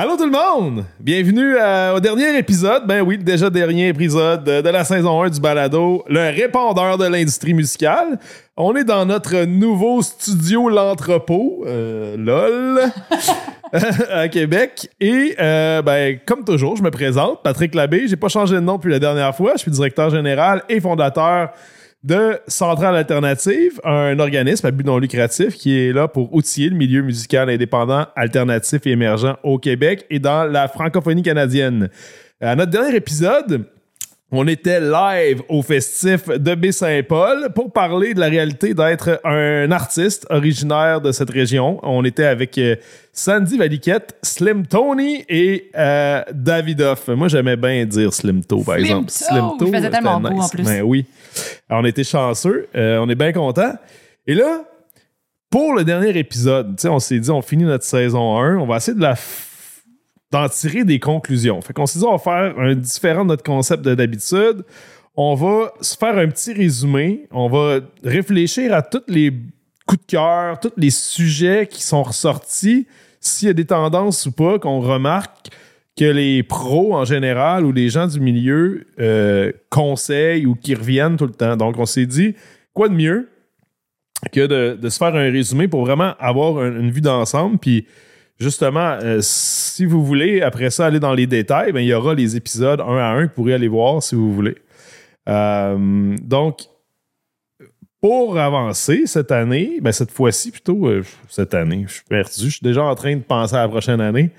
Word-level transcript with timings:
Allô 0.00 0.16
tout 0.16 0.26
le 0.26 0.30
monde! 0.30 0.84
Bienvenue 1.00 1.56
euh, 1.56 1.96
au 1.96 1.98
dernier 1.98 2.38
épisode, 2.38 2.86
ben 2.86 3.00
oui, 3.00 3.18
déjà 3.18 3.50
dernier 3.50 3.88
épisode 3.88 4.44
de, 4.44 4.68
la 4.68 4.84
saison 4.84 5.24
1 5.24 5.30
du 5.30 5.40
balado, 5.40 6.04
le 6.08 6.20
répondeur 6.20 6.98
de 6.98 7.06
l'industrie 7.06 7.52
musicale. 7.52 8.16
On 8.56 8.76
est 8.76 8.84
dans 8.84 9.04
notre 9.04 9.44
nouveau 9.44 10.00
studio 10.02 10.68
L'Entrepôt, 10.68 11.64
euh, 11.66 12.16
LOL, 12.16 12.92
à 14.12 14.28
Québec. 14.28 14.88
Et 15.00 15.34
euh, 15.40 15.82
ben, 15.82 16.20
comme 16.24 16.44
toujours, 16.44 16.76
je 16.76 16.84
me 16.84 16.92
présente, 16.92 17.42
Patrick 17.42 17.74
Labbé. 17.74 18.06
J'ai 18.06 18.14
pas 18.14 18.28
changé 18.28 18.54
de 18.54 18.60
nom 18.60 18.76
depuis 18.76 18.92
la 18.92 19.00
dernière 19.00 19.34
fois. 19.34 19.54
Je 19.56 19.62
suis 19.62 19.70
directeur 19.72 20.10
général 20.10 20.62
et 20.68 20.78
fondateur 20.78 21.50
de 22.02 22.38
Centrale 22.46 22.96
Alternative, 22.96 23.80
un 23.84 24.18
organisme 24.18 24.66
à 24.66 24.70
but 24.70 24.86
non 24.86 24.98
lucratif 24.98 25.54
qui 25.54 25.78
est 25.78 25.92
là 25.92 26.06
pour 26.06 26.32
outiller 26.34 26.70
le 26.70 26.76
milieu 26.76 27.02
musical 27.02 27.50
indépendant, 27.50 28.06
alternatif 28.14 28.86
et 28.86 28.90
émergent 28.90 29.36
au 29.42 29.58
Québec 29.58 30.06
et 30.08 30.18
dans 30.18 30.44
la 30.44 30.68
francophonie 30.68 31.22
canadienne. 31.22 31.90
À 32.40 32.54
notre 32.54 32.70
dernier 32.70 32.94
épisode, 32.94 33.66
on 34.30 34.46
était 34.46 34.80
live 34.80 35.42
au 35.48 35.62
festif 35.62 36.28
de 36.28 36.54
Baie-Saint-Paul 36.54 37.50
pour 37.54 37.72
parler 37.72 38.12
de 38.12 38.20
la 38.20 38.26
réalité 38.26 38.74
d'être 38.74 39.20
un 39.24 39.70
artiste 39.70 40.26
originaire 40.28 41.00
de 41.00 41.12
cette 41.12 41.30
région. 41.30 41.80
On 41.82 42.04
était 42.04 42.26
avec 42.26 42.58
euh, 42.58 42.76
Sandy 43.10 43.56
Valiquette, 43.56 44.16
Slim 44.22 44.66
Tony 44.66 45.24
et 45.30 45.70
euh, 45.74 46.22
Davidoff. 46.32 47.08
Moi, 47.08 47.28
j'aimais 47.28 47.56
bien 47.56 47.86
dire 47.86 48.12
Slim 48.12 48.44
To, 48.44 48.62
par 48.62 48.74
Slim 48.74 49.06
exemple. 49.06 49.58
To! 49.58 49.66
Il 49.66 49.74
faisait 49.74 49.90
tellement 49.90 50.20
c'était 50.22 50.34
beau, 50.34 50.42
en 50.42 50.48
plus. 50.48 50.62
Ben 50.62 50.82
oui. 50.82 51.06
Alors, 51.70 51.82
on 51.82 51.86
était 51.86 52.04
chanceux. 52.04 52.68
Euh, 52.76 52.98
on 52.98 53.08
est 53.08 53.14
bien 53.14 53.32
contents. 53.32 53.74
Et 54.26 54.34
là, 54.34 54.62
pour 55.48 55.72
le 55.74 55.84
dernier 55.84 56.18
épisode, 56.18 56.78
on 56.84 56.98
s'est 56.98 57.18
dit, 57.18 57.30
on 57.30 57.40
finit 57.40 57.64
notre 57.64 57.84
saison 57.84 58.36
1. 58.38 58.58
On 58.58 58.66
va 58.66 58.76
essayer 58.76 58.94
de 58.94 59.00
la 59.00 59.16
d'en 60.30 60.48
tirer 60.48 60.84
des 60.84 60.98
conclusions. 61.00 61.60
Fait 61.62 61.72
qu'on 61.72 61.86
s'est 61.86 61.98
dit, 61.98 62.04
on 62.04 62.16
va 62.16 62.18
faire 62.18 62.58
un 62.58 62.74
différent 62.74 63.24
de 63.24 63.28
notre 63.30 63.44
concept 63.44 63.82
de 63.84 63.94
d'habitude. 63.94 64.64
On 65.16 65.34
va 65.34 65.72
se 65.80 65.96
faire 65.96 66.16
un 66.18 66.28
petit 66.28 66.52
résumé. 66.52 67.26
On 67.30 67.48
va 67.48 67.80
réfléchir 68.04 68.72
à 68.74 68.82
tous 68.82 69.02
les 69.08 69.32
coups 69.86 70.02
de 70.02 70.10
cœur, 70.12 70.60
tous 70.60 70.72
les 70.76 70.90
sujets 70.90 71.66
qui 71.66 71.82
sont 71.82 72.02
ressortis, 72.02 72.86
s'il 73.20 73.48
y 73.48 73.50
a 73.50 73.54
des 73.54 73.64
tendances 73.64 74.26
ou 74.26 74.32
pas, 74.32 74.58
qu'on 74.58 74.80
remarque 74.80 75.48
que 75.96 76.04
les 76.04 76.42
pros 76.44 76.94
en 76.94 77.04
général 77.04 77.64
ou 77.64 77.72
les 77.72 77.88
gens 77.88 78.06
du 78.06 78.20
milieu 78.20 78.86
euh, 79.00 79.50
conseillent 79.70 80.46
ou 80.46 80.54
qui 80.54 80.74
reviennent 80.74 81.16
tout 81.16 81.26
le 81.26 81.32
temps. 81.32 81.56
Donc, 81.56 81.78
on 81.78 81.86
s'est 81.86 82.06
dit, 82.06 82.34
quoi 82.72 82.88
de 82.88 82.94
mieux 82.94 83.28
que 84.30 84.76
de, 84.76 84.88
se 84.88 84.98
faire 84.98 85.14
un 85.16 85.30
résumé 85.30 85.66
pour 85.68 85.84
vraiment 85.84 86.14
avoir 86.20 86.58
un- 86.62 86.78
une 86.80 86.90
vue 86.90 87.00
d'ensemble. 87.00 87.58
Puis, 87.58 87.86
justement, 88.38 88.98
euh, 89.02 89.18
si 89.20 89.84
vous 89.84 90.04
voulez, 90.04 90.42
après 90.42 90.70
ça, 90.70 90.86
aller 90.86 91.00
dans 91.00 91.14
les 91.14 91.26
détails, 91.26 91.72
ben, 91.72 91.80
il 91.80 91.86
y 91.86 91.94
aura 91.94 92.14
les 92.14 92.36
épisodes 92.36 92.80
un 92.80 92.96
à 92.96 93.08
un 93.08 93.22
que 93.22 93.30
vous 93.30 93.34
pourrez 93.34 93.54
aller 93.54 93.68
voir 93.68 94.02
si 94.02 94.14
vous 94.14 94.32
voulez. 94.32 94.56
Euh, 95.28 96.16
donc, 96.22 96.62
pour 98.00 98.38
avancer 98.38 99.06
cette 99.06 99.32
année, 99.32 99.78
ben 99.80 99.90
cette 99.90 100.12
fois-ci 100.12 100.52
plutôt, 100.52 100.86
euh, 100.86 101.02
cette 101.28 101.52
année, 101.52 101.84
je 101.88 101.94
suis 101.94 102.04
perdu, 102.08 102.44
je 102.44 102.50
suis 102.50 102.62
déjà 102.62 102.84
en 102.84 102.94
train 102.94 103.16
de 103.16 103.22
penser 103.22 103.56
à 103.56 103.62
la 103.62 103.68
prochaine 103.68 104.00
année. 104.00 104.30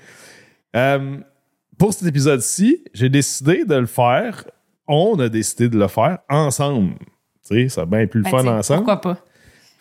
Pour 1.78 1.94
cet 1.94 2.08
épisode-ci, 2.08 2.84
j'ai 2.92 3.08
décidé 3.08 3.64
de 3.64 3.74
le 3.74 3.86
faire, 3.86 4.44
on 4.86 5.18
a 5.18 5.28
décidé 5.28 5.68
de 5.68 5.78
le 5.78 5.88
faire 5.88 6.18
ensemble. 6.28 6.94
Tu 7.46 7.62
sais, 7.62 7.68
ça 7.68 7.82
a 7.82 7.86
bien 7.86 8.06
plus 8.06 8.20
le 8.20 8.24
Ben, 8.24 8.30
fun 8.30 8.46
ensemble. 8.46 8.84
Pourquoi 8.84 9.00
pas? 9.00 9.24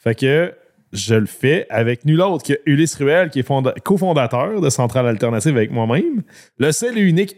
Fait 0.02 0.16
que 0.16 0.54
je 0.92 1.16
le 1.16 1.26
fais 1.26 1.66
avec 1.70 2.06
nul 2.06 2.22
autre 2.22 2.44
que 2.46 2.54
Ulysse 2.66 2.96
Ruel, 2.96 3.30
qui 3.30 3.40
est 3.40 3.48
fonda- 3.48 3.74
cofondateur 3.84 4.60
de 4.62 4.70
Centrale 4.70 5.08
Alternative 5.08 5.56
avec 5.56 5.72
moi-même. 5.72 6.24
Le 6.58 6.72
seul 6.72 6.98
et 6.98 7.02
unique 7.02 7.36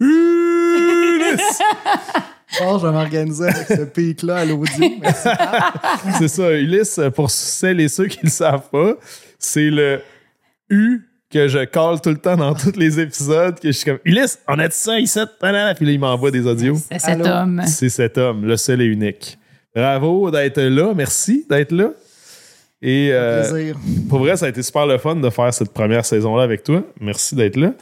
Ulysse! 0.00 1.60
Oh, 2.62 2.78
je 2.80 2.86
vais 2.86 2.92
m'organiser 2.92 3.48
avec 3.48 3.66
ce 3.66 3.82
pic-là 3.84 4.36
à 4.36 4.44
l'audio. 4.44 4.88
Merci. 5.00 5.28
c'est 6.18 6.28
ça, 6.28 6.52
Ulysse, 6.52 7.00
pour 7.16 7.28
celles 7.28 7.80
et 7.80 7.88
ceux 7.88 8.06
qui 8.06 8.20
le 8.22 8.30
savent 8.30 8.70
pas, 8.70 8.94
c'est 9.40 9.70
le 9.70 10.00
U 10.70 11.00
que 11.32 11.48
je 11.48 11.64
colle 11.64 12.00
tout 12.00 12.10
le 12.10 12.16
temps 12.18 12.36
dans 12.36 12.54
tous 12.54 12.76
les 12.76 13.00
épisodes, 13.00 13.58
que 13.58 13.66
je 13.68 13.72
suis 13.72 13.84
comme 13.86 13.98
Ulysse, 14.04 14.38
on 14.46 14.56
a 14.60 14.68
dit 14.68 14.76
ça 14.76 15.00
ici, 15.00 15.18
puis 15.40 15.50
là, 15.50 15.74
il 15.80 15.98
m'envoie 15.98 16.30
des 16.30 16.46
audios. 16.46 16.76
C'est 16.92 17.00
cet 17.00 17.10
Allô? 17.22 17.26
homme. 17.26 17.62
C'est 17.66 17.88
cet 17.88 18.18
homme, 18.18 18.44
le 18.44 18.56
seul 18.56 18.82
et 18.82 18.86
unique. 18.86 19.36
Bravo 19.74 20.30
d'être 20.30 20.60
là, 20.62 20.92
merci 20.94 21.44
d'être 21.50 21.72
là. 21.72 21.90
Et 22.86 23.08
euh, 23.12 23.48
Plaisir. 23.50 23.76
pour 24.10 24.18
vrai, 24.18 24.36
ça 24.36 24.44
a 24.44 24.50
été 24.50 24.62
super 24.62 24.86
le 24.86 24.98
fun 24.98 25.16
de 25.16 25.30
faire 25.30 25.54
cette 25.54 25.72
première 25.72 26.04
saison-là 26.04 26.42
avec 26.42 26.62
toi. 26.62 26.82
Merci 27.00 27.34
d'être 27.34 27.56
là. 27.56 27.72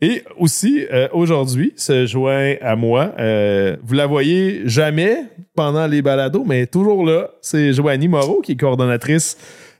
Et 0.00 0.24
aussi, 0.36 0.84
euh, 0.92 1.06
aujourd'hui, 1.12 1.72
se 1.76 2.06
joint 2.06 2.54
à 2.60 2.74
moi. 2.74 3.12
euh, 3.20 3.76
vous 3.84 3.94
la 3.94 4.06
voyez 4.06 4.62
jamais 4.64 5.22
pendant 5.54 5.86
les 5.86 6.02
balados, 6.02 6.44
mais 6.44 6.66
toujours 6.66 7.06
là. 7.06 7.30
C'est 7.40 7.72
Joanie 7.72 8.08
Moreau, 8.08 8.40
qui 8.40 8.52
est 8.52 8.56
coordonnatrice 8.56 9.36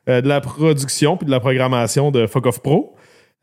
euh, 0.09 0.21
de 0.21 0.28
la 0.28 0.41
production 0.41 1.16
puis 1.16 1.27
de 1.27 1.31
la 1.33 1.41
programmation 1.41 2.12
de 2.12 2.28
Fuck 2.28 2.47
Off 2.47 2.60
Pro. 2.60 2.95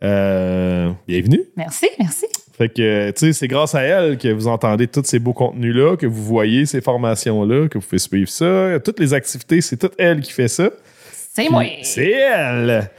Euh, 0.04 0.90
bienvenue. 1.08 1.42
Merci, 1.58 1.88
merci. 2.00 2.26
Fait 2.58 2.70
que, 2.70 3.12
tu 3.12 3.20
sais, 3.20 3.34
c'est 3.34 3.48
grâce 3.50 3.76
à 3.76 3.82
elle 3.82 4.18
que 4.18 4.30
vous 4.30 4.48
entendez 4.48 4.88
tous 4.88 5.04
ces 5.04 5.20
beaux 5.20 5.34
contenus-là, 5.34 5.98
que 5.98 6.06
vous 6.06 6.24
voyez 6.24 6.66
ces 6.66 6.80
formations-là, 6.80 7.68
que 7.68 7.78
vous 7.78 7.84
faites 7.86 8.00
suivre 8.00 8.30
ça. 8.30 8.80
Toutes 8.80 9.00
les 9.02 9.14
activités, 9.14 9.60
c'est 9.60 9.76
toute 9.76 9.94
elle 9.98 10.22
qui 10.22 10.32
fait 10.32 10.48
ça. 10.48 10.70
C'est 11.36 11.50
moi. 11.50 11.64
C'est 11.84 12.12
elle! 12.12 12.90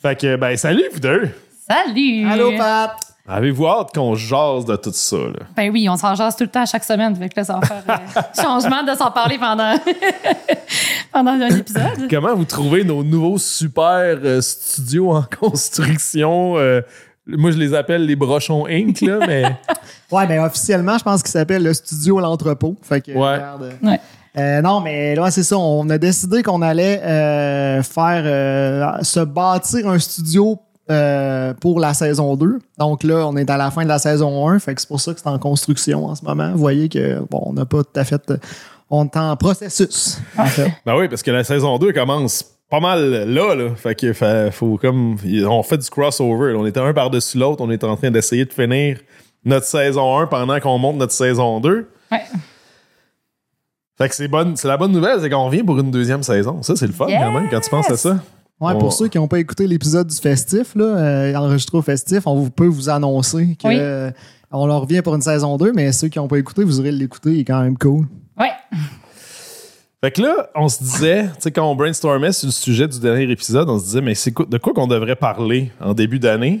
Fait 0.00 0.14
que, 0.20 0.36
ben, 0.36 0.56
salut, 0.56 0.84
vous 0.92 1.00
deux! 1.00 1.30
Salut. 1.66 2.28
Allô, 2.28 2.52
Pat. 2.56 2.92
Avez-vous 3.26 3.66
hâte 3.66 3.94
qu'on 3.94 4.14
jase 4.14 4.64
de 4.66 4.76
tout 4.76 4.92
ça, 4.92 5.16
là? 5.16 5.46
Ben 5.56 5.70
oui, 5.70 5.86
on 5.88 5.96
s'en 5.96 6.14
jase 6.14 6.34
tout 6.36 6.44
le 6.44 6.50
temps 6.50 6.62
à 6.62 6.66
chaque 6.66 6.84
semaine. 6.84 7.14
Fait 7.16 7.28
que 7.28 7.34
là, 7.36 7.44
ça 7.44 7.58
va 7.58 7.66
faire 7.66 7.82
euh, 7.88 8.20
changement 8.42 8.82
de 8.82 8.94
s'en 8.96 9.10
parler 9.10 9.36
pendant, 9.38 9.74
pendant 11.12 11.30
un 11.32 11.48
épisode. 11.48 12.06
Comment 12.10 12.34
vous 12.34 12.44
trouvez 12.46 12.84
nos 12.84 13.02
nouveaux 13.02 13.36
super 13.38 14.18
euh, 14.22 14.40
studios 14.40 15.10
en 15.12 15.22
construction? 15.40 16.56
euh, 16.58 16.80
moi, 17.26 17.50
je 17.50 17.58
les 17.58 17.74
appelle 17.74 18.06
les 18.06 18.16
brochons 18.16 18.66
Inc., 18.66 19.02
là, 19.02 19.18
mais... 19.26 19.44
Ouais, 20.10 20.26
ben 20.26 20.42
officiellement, 20.44 20.96
je 20.96 21.04
pense 21.04 21.22
qu'il 21.22 21.30
s'appelle 21.30 21.62
le 21.62 21.74
studio 21.74 22.18
L'Entrepôt. 22.20 22.76
Fait 22.80 23.02
que, 23.02 23.10
Ouais. 23.12 23.34
regarde, 23.34 23.62
euh, 23.64 23.86
Ouais. 23.86 24.00
Euh, 24.36 24.60
non, 24.62 24.80
mais 24.80 25.14
là, 25.14 25.30
c'est 25.30 25.42
ça. 25.42 25.56
On 25.58 25.88
a 25.90 25.98
décidé 25.98 26.42
qu'on 26.42 26.62
allait 26.62 27.00
euh, 27.02 27.82
faire 27.82 28.22
euh, 28.24 29.02
se 29.02 29.20
bâtir 29.20 29.88
un 29.88 29.98
studio 29.98 30.58
euh, 30.90 31.52
pour 31.54 31.80
la 31.80 31.92
saison 31.94 32.36
2. 32.36 32.58
Donc 32.78 33.02
là, 33.02 33.26
on 33.26 33.36
est 33.36 33.50
à 33.50 33.56
la 33.56 33.70
fin 33.70 33.82
de 33.84 33.88
la 33.88 33.98
saison 33.98 34.48
1. 34.48 34.58
Fait 34.58 34.74
que 34.74 34.80
c'est 34.80 34.86
pour 34.88 35.00
ça 35.00 35.12
que 35.12 35.20
c'est 35.20 35.28
en 35.28 35.38
construction 35.38 36.06
en 36.06 36.14
ce 36.14 36.24
moment. 36.24 36.50
Vous 36.52 36.58
voyez 36.58 36.88
que 36.88 37.20
bon, 37.30 37.42
on 37.46 37.52
n'a 37.52 37.64
pas 37.66 37.82
tout 37.82 37.98
à 38.00 38.04
fait. 38.04 38.20
On 38.90 39.04
est 39.04 39.16
en 39.16 39.36
processus. 39.36 40.18
En 40.38 40.46
fait. 40.46 40.70
Ben 40.86 40.96
oui, 40.96 41.08
parce 41.08 41.22
que 41.22 41.30
la 41.30 41.44
saison 41.44 41.78
2 41.78 41.92
commence 41.92 42.42
pas 42.70 42.80
mal 42.80 43.24
là, 43.26 43.54
là. 43.54 43.70
Fait 43.76 43.94
que 43.94 44.12
fa- 44.12 44.50
faut 44.50 44.76
comme. 44.78 45.16
On 45.46 45.62
fait 45.62 45.78
du 45.78 45.90
crossover. 45.90 46.52
là. 46.52 46.58
On 46.58 46.66
était 46.66 46.80
un 46.80 46.92
par-dessus 46.94 47.38
l'autre. 47.38 47.62
On 47.62 47.70
est 47.70 47.82
en 47.84 47.96
train 47.96 48.10
d'essayer 48.10 48.44
de 48.46 48.52
finir 48.52 48.98
notre 49.44 49.66
saison 49.66 50.18
1 50.18 50.26
pendant 50.26 50.58
qu'on 50.60 50.78
monte 50.78 50.96
notre 50.96 51.12
saison 51.12 51.60
2. 51.60 51.88
Ouais. 52.12 52.18
Fait 53.98 54.08
que 54.08 54.14
c'est 54.14 54.28
bonne, 54.28 54.56
c'est 54.56 54.68
la 54.68 54.76
bonne 54.76 54.92
nouvelle, 54.92 55.20
c'est 55.20 55.28
qu'on 55.28 55.46
revient 55.46 55.62
pour 55.64 55.78
une 55.78 55.90
deuxième 55.90 56.22
saison. 56.22 56.62
Ça, 56.62 56.76
c'est 56.76 56.86
le 56.86 56.92
fun 56.92 57.06
quand 57.06 57.32
même 57.32 57.48
quand 57.50 57.60
tu 57.60 57.68
penses 57.70 57.90
à 57.90 57.96
ça. 57.96 58.10
Ouais, 58.60 58.72
On- 58.74 58.78
pour 58.78 58.92
ceux 58.92 59.08
qui 59.08 59.18
n'ont 59.18 59.28
pas 59.28 59.38
écouté 59.38 59.66
l'épisode 59.66 60.06
du 60.08 60.16
festif, 60.16 60.74
là, 60.74 60.84
euh, 60.84 61.34
enregistré 61.34 61.78
au 61.78 61.82
festif, 61.82 62.26
on 62.26 62.34
vous- 62.36 62.50
peut 62.50 62.66
vous 62.66 62.88
annoncer 62.88 63.56
que 63.60 63.68
Oui. 63.68 63.76
euh, 63.78 64.10
on 64.50 64.66
leur 64.66 64.80
revient 64.82 65.02
pour 65.02 65.14
une 65.14 65.20
saison 65.22 65.56
2, 65.56 65.72
mais 65.72 65.92
ceux 65.92 66.08
qui 66.08 66.18
n'ont 66.18 66.26
pas 66.28 66.38
écouté, 66.38 66.64
vous 66.64 66.80
aurez 66.80 66.90
l'écouter, 66.92 67.30
il 67.34 67.40
est 67.40 67.44
quand 67.44 67.60
même 67.62 67.76
cool. 67.78 68.06
Ouais. 68.38 68.50
Fait 70.02 70.12
que 70.12 70.22
là, 70.22 70.48
on 70.54 70.68
se 70.68 70.78
disait, 70.82 71.24
tu 71.24 71.30
sais, 71.40 71.50
quand 71.50 71.68
on 71.68 71.74
brainstormait 71.74 72.30
sur 72.32 72.46
le 72.46 72.52
sujet 72.52 72.86
du 72.86 73.00
dernier 73.00 73.30
épisode, 73.30 73.68
on 73.68 73.78
se 73.80 73.84
disait, 73.84 74.00
mais 74.00 74.14
c'est 74.14 74.32
de 74.32 74.58
quoi 74.58 74.72
qu'on 74.72 74.86
devrait 74.86 75.16
parler 75.16 75.72
en 75.80 75.92
début 75.92 76.20
d'année? 76.20 76.60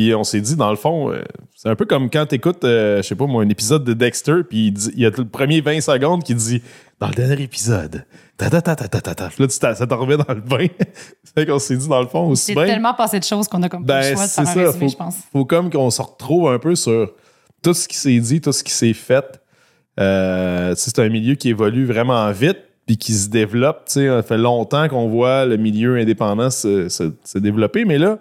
Puis 0.00 0.14
on 0.14 0.24
s'est 0.24 0.40
dit, 0.40 0.56
dans 0.56 0.70
le 0.70 0.76
fond, 0.76 1.12
euh, 1.12 1.20
c'est 1.54 1.68
un 1.68 1.76
peu 1.76 1.84
comme 1.84 2.08
quand 2.08 2.24
t'écoutes, 2.24 2.64
euh, 2.64 3.02
je 3.02 3.08
sais 3.08 3.14
pas 3.14 3.26
moi, 3.26 3.42
un 3.42 3.48
épisode 3.50 3.84
de 3.84 3.92
Dexter, 3.92 4.36
puis 4.48 4.68
il, 4.68 4.72
dit- 4.72 4.90
il 4.94 5.02
y 5.02 5.04
a 5.04 5.10
le 5.10 5.26
premier 5.26 5.60
20 5.60 5.82
secondes 5.82 6.24
qui 6.24 6.34
dit, 6.34 6.62
dans 7.00 7.08
le 7.08 7.12
dernier 7.14 7.42
épisode, 7.42 8.06
ta 8.38 8.48
ta 8.48 8.62
ta 8.62 8.74
ta 8.76 8.88
ta 8.88 9.00
ta 9.02 9.14
ta. 9.14 9.24
Là, 9.24 9.46
tu 9.46 9.50
ça 9.50 9.74
t'en 9.74 9.98
remet 9.98 10.16
dans 10.16 10.32
le 10.32 10.40
bain. 10.40 10.68
fait 11.34 11.44
qu'on 11.44 11.58
s'est 11.58 11.76
dit, 11.76 11.86
dans 11.86 12.00
le 12.00 12.06
fond, 12.06 12.28
aussi 12.28 12.46
C'est 12.46 12.54
bien. 12.54 12.64
tellement 12.64 12.94
passé 12.94 13.18
de 13.18 13.24
choses 13.24 13.46
qu'on 13.46 13.62
a 13.62 13.68
comme 13.68 13.84
pas 13.84 14.00
Ben, 14.00 14.08
le 14.10 14.14
choix 14.16 14.24
de 14.24 14.30
c'est 14.30 14.40
faire 14.46 14.50
un 14.50 14.54
ça. 14.54 14.60
résumé, 14.68 14.86
Faut, 14.86 14.90
je 14.92 14.96
pense. 14.96 15.16
faut 15.32 15.44
comme 15.44 15.70
qu'on 15.70 15.90
se 15.90 16.00
retrouve 16.00 16.48
un 16.48 16.58
peu 16.58 16.74
sur 16.74 17.12
tout 17.62 17.74
ce 17.74 17.86
qui 17.86 17.98
s'est 17.98 18.18
dit, 18.20 18.40
tout 18.40 18.52
ce 18.52 18.64
qui 18.64 18.72
s'est 18.72 18.94
fait. 18.94 19.38
Euh, 19.98 20.74
tu 20.74 20.80
c'est 20.80 20.98
un 20.98 21.10
milieu 21.10 21.34
qui 21.34 21.50
évolue 21.50 21.84
vraiment 21.84 22.30
vite 22.32 22.56
puis 22.86 22.96
qui 22.96 23.12
se 23.12 23.28
développe. 23.28 23.82
tu 23.86 24.06
Ça 24.08 24.22
fait 24.22 24.38
longtemps 24.38 24.88
qu'on 24.88 25.08
voit 25.08 25.44
le 25.44 25.58
milieu 25.58 25.96
indépendant 25.98 26.48
se, 26.48 26.88
se- 26.88 27.12
se 27.22 27.38
développer, 27.38 27.84
mais 27.84 27.98
là, 27.98 28.18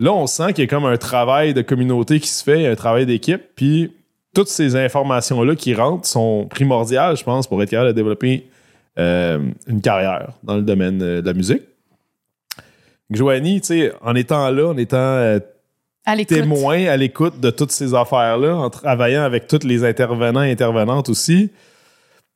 là, 0.00 0.12
on 0.12 0.26
sent 0.26 0.54
qu'il 0.54 0.64
y 0.64 0.66
a 0.66 0.70
comme 0.70 0.86
un 0.86 0.96
travail 0.96 1.54
de 1.54 1.62
communauté 1.62 2.18
qui 2.18 2.28
se 2.28 2.42
fait, 2.42 2.66
un 2.66 2.74
travail 2.74 3.06
d'équipe, 3.06 3.42
puis 3.54 3.92
toutes 4.34 4.48
ces 4.48 4.74
informations-là 4.74 5.54
qui 5.54 5.74
rentrent 5.74 6.08
sont 6.08 6.46
primordiales, 6.48 7.16
je 7.16 7.22
pense, 7.22 7.46
pour 7.46 7.62
être 7.62 7.70
capable 7.70 7.88
de 7.88 7.94
développer 7.94 8.48
euh, 8.98 9.38
une 9.66 9.80
carrière 9.80 10.32
dans 10.42 10.56
le 10.56 10.62
domaine 10.62 11.00
euh, 11.02 11.20
de 11.20 11.26
la 11.26 11.34
musique. 11.34 11.62
Joanie, 13.10 13.60
tu 13.60 13.66
sais, 13.68 13.92
en 14.02 14.14
étant 14.14 14.50
là, 14.50 14.68
en 14.68 14.76
étant 14.76 14.96
euh, 14.96 15.38
À 16.06 16.16
témoin 16.24 16.86
à 16.86 16.96
l'écoute 16.96 17.40
de 17.40 17.50
toutes 17.50 17.72
ces 17.72 17.94
affaires-là, 17.94 18.56
en 18.56 18.70
travaillant 18.70 19.22
avec 19.22 19.48
tous 19.48 19.64
les 19.64 19.84
intervenants 19.84 20.42
et 20.42 20.52
intervenantes 20.52 21.08
aussi, 21.08 21.50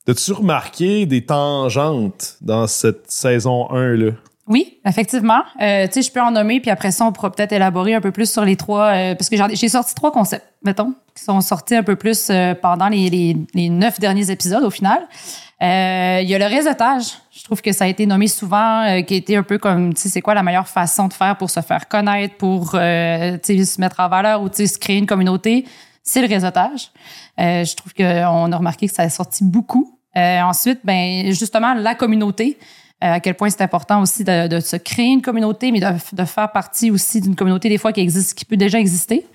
as-tu 0.08 0.32
remarqué 0.32 1.06
des 1.06 1.24
tangentes 1.24 2.36
dans 2.40 2.66
cette 2.66 3.10
saison 3.10 3.68
1-là? 3.70 4.12
Oui, 4.46 4.78
effectivement. 4.84 5.42
Euh, 5.62 5.86
tu 5.86 5.94
sais, 5.94 6.02
je 6.02 6.12
peux 6.12 6.20
en 6.20 6.30
nommer, 6.30 6.60
puis 6.60 6.70
après 6.70 6.90
ça, 6.90 7.06
on 7.06 7.12
pourra 7.12 7.32
peut-être 7.32 7.52
élaborer 7.52 7.94
un 7.94 8.02
peu 8.02 8.12
plus 8.12 8.30
sur 8.30 8.44
les 8.44 8.56
trois, 8.56 8.88
euh, 8.92 9.14
parce 9.14 9.30
que 9.30 9.36
j'ai 9.54 9.68
sorti 9.70 9.94
trois 9.94 10.12
concepts, 10.12 10.46
mettons, 10.62 10.94
qui 11.14 11.24
sont 11.24 11.40
sortis 11.40 11.76
un 11.76 11.82
peu 11.82 11.96
plus 11.96 12.28
euh, 12.28 12.54
pendant 12.54 12.88
les, 12.88 13.08
les, 13.08 13.36
les 13.54 13.68
neuf 13.70 13.98
derniers 13.98 14.30
épisodes 14.30 14.62
au 14.62 14.70
final. 14.70 14.98
Euh, 15.62 16.18
Il 16.22 16.28
y 16.28 16.34
a 16.34 16.38
le 16.38 16.44
réseautage. 16.44 17.14
Je 17.32 17.42
trouve 17.42 17.62
que 17.62 17.72
ça 17.72 17.84
a 17.84 17.86
été 17.86 18.04
nommé 18.04 18.26
souvent, 18.26 18.82
euh, 18.82 19.00
qui 19.00 19.14
a 19.14 19.16
été 19.16 19.34
un 19.34 19.42
peu 19.42 19.56
comme, 19.56 19.94
tu 19.94 20.02
sais, 20.02 20.08
c'est 20.10 20.20
quoi 20.20 20.34
la 20.34 20.42
meilleure 20.42 20.68
façon 20.68 21.08
de 21.08 21.14
faire 21.14 21.38
pour 21.38 21.48
se 21.48 21.60
faire 21.60 21.88
connaître, 21.88 22.36
pour, 22.36 22.72
euh, 22.74 23.38
tu 23.42 23.64
se 23.64 23.80
mettre 23.80 24.00
en 24.00 24.08
valeur 24.08 24.42
ou, 24.42 24.50
tu 24.50 24.56
sais, 24.56 24.66
se 24.66 24.78
créer 24.78 24.98
une 24.98 25.06
communauté. 25.06 25.64
C'est 26.02 26.20
le 26.20 26.28
réseautage. 26.28 26.90
Je 27.38 27.74
trouve 27.74 27.94
qu'on 27.94 28.52
a 28.52 28.56
remarqué 28.56 28.88
que 28.88 28.94
ça 28.94 29.04
a 29.04 29.08
sorti 29.08 29.42
beaucoup. 29.42 29.98
Ensuite, 30.14 30.80
ben 30.84 31.32
justement, 31.32 31.72
la 31.72 31.94
communauté. 31.94 32.58
Euh, 33.02 33.14
à 33.14 33.20
quel 33.20 33.34
point 33.34 33.50
c'est 33.50 33.62
important 33.62 34.00
aussi 34.02 34.24
de, 34.24 34.60
se 34.60 34.76
créer 34.76 35.08
une 35.08 35.22
communauté, 35.22 35.72
mais 35.72 35.80
de, 35.80 36.24
faire 36.24 36.52
partie 36.52 36.90
aussi 36.90 37.20
d'une 37.20 37.34
communauté 37.34 37.68
des 37.68 37.78
fois 37.78 37.92
qui 37.92 38.00
existe, 38.00 38.38
qui 38.38 38.44
peut 38.44 38.56
déjà 38.56 38.78
exister. 38.78 39.26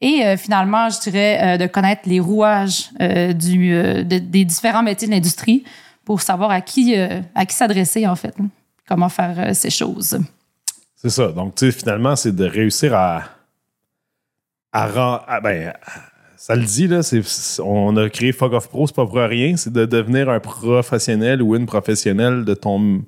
Et 0.00 0.24
euh, 0.24 0.36
finalement, 0.36 0.88
je 0.88 1.00
dirais 1.00 1.40
euh, 1.42 1.58
de 1.58 1.66
connaître 1.66 2.02
les 2.06 2.20
rouages 2.20 2.90
des 2.98 4.44
différents 4.44 4.82
métiers 4.82 5.08
de 5.08 5.12
l'industrie 5.12 5.64
pour 6.04 6.20
savoir 6.20 6.50
à 6.50 6.60
qui, 6.60 6.96
à 6.96 7.46
qui 7.46 7.54
s'adresser 7.54 8.06
en 8.06 8.16
fait, 8.16 8.34
hein, 8.40 8.48
comment 8.88 9.08
faire 9.08 9.54
ces 9.54 9.70
choses. 9.70 10.18
C'est 10.96 11.10
ça. 11.10 11.28
Donc, 11.28 11.54
tu 11.56 11.70
sais, 11.70 11.78
finalement, 11.78 12.16
c'est 12.16 12.34
de 12.34 12.44
réussir 12.44 12.94
à. 12.94 13.24
à, 14.72 14.86
ren- 14.86 15.20
à- 15.26 15.40
ben, 15.40 15.72
ça 16.44 16.56
le 16.56 16.64
dit, 16.64 16.88
là. 16.88 17.02
on 17.64 17.96
a 17.96 18.08
créé 18.10 18.32
Fuck 18.32 18.52
Off 18.52 18.68
Pro, 18.68 18.88
c'est 18.88 18.96
pas 18.96 19.06
pour 19.06 19.14
rien. 19.14 19.56
C'est 19.56 19.72
de 19.72 19.84
devenir 19.84 20.28
un 20.28 20.40
professionnel 20.40 21.40
ou 21.40 21.54
une 21.54 21.66
professionnelle 21.66 22.44
de 22.44 22.54
ton. 22.54 23.04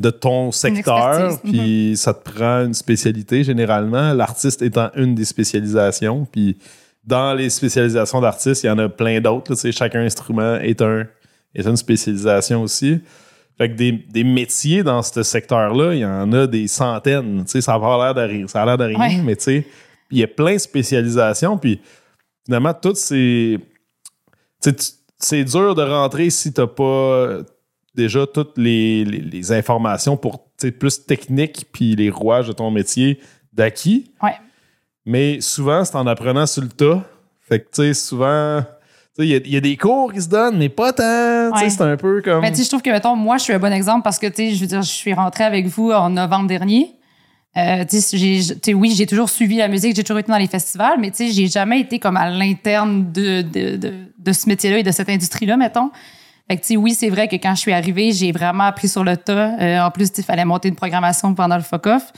De 0.00 0.10
ton 0.10 0.50
secteur, 0.50 1.40
puis 1.42 1.92
ça 1.96 2.12
te 2.12 2.28
prend 2.30 2.64
une 2.64 2.74
spécialité 2.74 3.44
généralement. 3.44 4.12
L'artiste 4.14 4.62
étant 4.62 4.90
une 4.96 5.14
des 5.14 5.24
spécialisations, 5.24 6.26
puis 6.30 6.58
dans 7.04 7.34
les 7.34 7.50
spécialisations 7.50 8.20
d'artistes, 8.20 8.64
il 8.64 8.66
y 8.66 8.70
en 8.70 8.78
a 8.78 8.88
plein 8.88 9.20
d'autres. 9.20 9.54
Chaque 9.70 9.94
instrument 9.94 10.56
est, 10.56 10.82
un, 10.82 11.06
est 11.54 11.66
une 11.66 11.76
spécialisation 11.76 12.62
aussi. 12.62 13.00
Fait 13.56 13.70
que 13.70 13.74
des, 13.76 13.92
des 13.92 14.24
métiers 14.24 14.82
dans 14.82 15.02
ce 15.02 15.22
secteur-là, 15.22 15.94
il 15.94 16.00
y 16.00 16.04
en 16.04 16.30
a 16.32 16.46
des 16.48 16.66
centaines. 16.66 17.44
Tu 17.44 17.52
sais, 17.52 17.60
ça 17.60 17.74
a 17.76 17.78
l'air 17.78 18.12
de 18.14 18.20
rien, 18.20 18.46
ça 18.48 18.62
a 18.62 18.66
l'air 18.66 18.76
de 18.76 18.84
rien, 18.84 18.98
Ouais. 18.98 19.22
mais 19.24 19.36
tu 19.36 19.44
sais, 19.44 19.66
il 20.10 20.18
y 20.18 20.24
a 20.24 20.26
plein 20.26 20.54
de 20.54 20.58
spécialisations. 20.58 21.56
Puis 21.56 21.80
finalement, 22.46 22.72
toutes 22.72 22.96
ces. 22.96 23.58
tu 24.62 24.70
sais, 24.70 24.74
tu- 24.74 24.86
c'est 25.18 25.44
dur 25.44 25.74
de 25.74 25.82
rentrer 25.82 26.30
si 26.30 26.52
tu 26.52 26.60
n'as 26.60 26.66
pas 26.66 27.38
déjà 27.94 28.26
toutes 28.26 28.56
les, 28.58 29.04
les- 29.04 29.20
les 29.20 29.52
informations 29.52 30.16
pour 30.16 30.46
plus 30.78 31.04
techniques 31.06 31.66
puis 31.72 31.94
les 31.96 32.08
rouages 32.10 32.48
de 32.48 32.52
ton 32.52 32.70
métier 32.70 33.20
d'acquis. 33.52 34.10
Ouais. 34.22 34.34
Mais 35.04 35.40
souvent, 35.40 35.84
c'est 35.84 35.96
en 35.96 36.06
apprenant 36.06 36.46
sur 36.46 36.62
le 36.62 36.68
tas. 36.68 37.02
Fait 37.42 37.60
que, 37.60 37.64
tu 37.66 37.82
sais, 37.82 37.94
souvent, 37.94 38.62
il 39.18 39.24
y 39.26 39.34
a- 39.34 39.38
il 39.38 39.48
y, 39.52 39.56
a 39.56 39.60
des 39.60 39.76
cours 39.76 40.12
qui 40.12 40.20
se 40.20 40.28
donnent, 40.28 40.58
mais 40.58 40.68
pas 40.68 40.92
tant. 40.92 41.50
Ouais. 41.54 41.70
c'est 41.70 41.80
un 41.80 41.96
peu 41.96 42.20
comme. 42.22 42.40
Mais 42.42 42.52
tu 42.52 42.62
je 42.62 42.68
trouve 42.68 42.82
que, 42.82 42.90
mettons, 42.90 43.14
moi, 43.16 43.38
je 43.38 43.44
suis 43.44 43.52
un 43.52 43.58
bon 43.58 43.72
exemple 43.72 44.02
parce 44.02 44.18
que, 44.18 44.26
tu 44.26 44.34
sais, 44.36 44.50
je 44.54 44.60
veux 44.60 44.66
dire, 44.66 44.82
je 44.82 44.90
suis 44.90 45.14
rentrée 45.14 45.44
avec 45.44 45.66
vous 45.66 45.90
en 45.92 46.10
novembre 46.10 46.48
dernier. 46.48 46.95
Euh, 47.56 47.84
j'ai- 48.12 48.74
oui, 48.74 48.92
j'ai 48.94 49.06
toujours 49.06 49.30
suivi 49.30 49.56
la 49.56 49.68
musique, 49.68 49.96
j'ai 49.96 50.04
toujours 50.04 50.18
été 50.18 50.30
dans 50.30 50.36
les 50.38 50.46
festivals, 50.46 50.98
mais 51.00 51.10
j'ai 51.18 51.46
jamais 51.48 51.80
été 51.80 51.98
comme 51.98 52.16
à 52.18 52.28
l'interne 52.28 53.10
de, 53.12 53.40
de, 53.42 53.76
de, 53.76 53.94
de 54.18 54.32
ce 54.32 54.46
métier-là 54.48 54.78
et 54.78 54.82
de 54.82 54.90
cette 54.90 55.08
industrie-là, 55.08 55.56
mettons. 55.56 55.90
Fait 56.48 56.58
que, 56.58 56.76
oui, 56.76 56.94
c'est 56.94 57.08
vrai 57.08 57.28
que 57.28 57.36
quand 57.36 57.54
je 57.54 57.60
suis 57.60 57.72
arrivée, 57.72 58.12
j'ai 58.12 58.30
vraiment 58.30 58.64
appris 58.64 58.88
sur 58.88 59.02
le 59.02 59.16
tas. 59.16 59.56
Euh, 59.58 59.80
en 59.80 59.90
plus, 59.90 60.10
il 60.18 60.22
fallait 60.22 60.44
monter 60.44 60.68
une 60.68 60.76
programmation 60.76 61.34
pendant 61.34 61.56
le 61.56 61.62
fuck-off. 61.62 62.12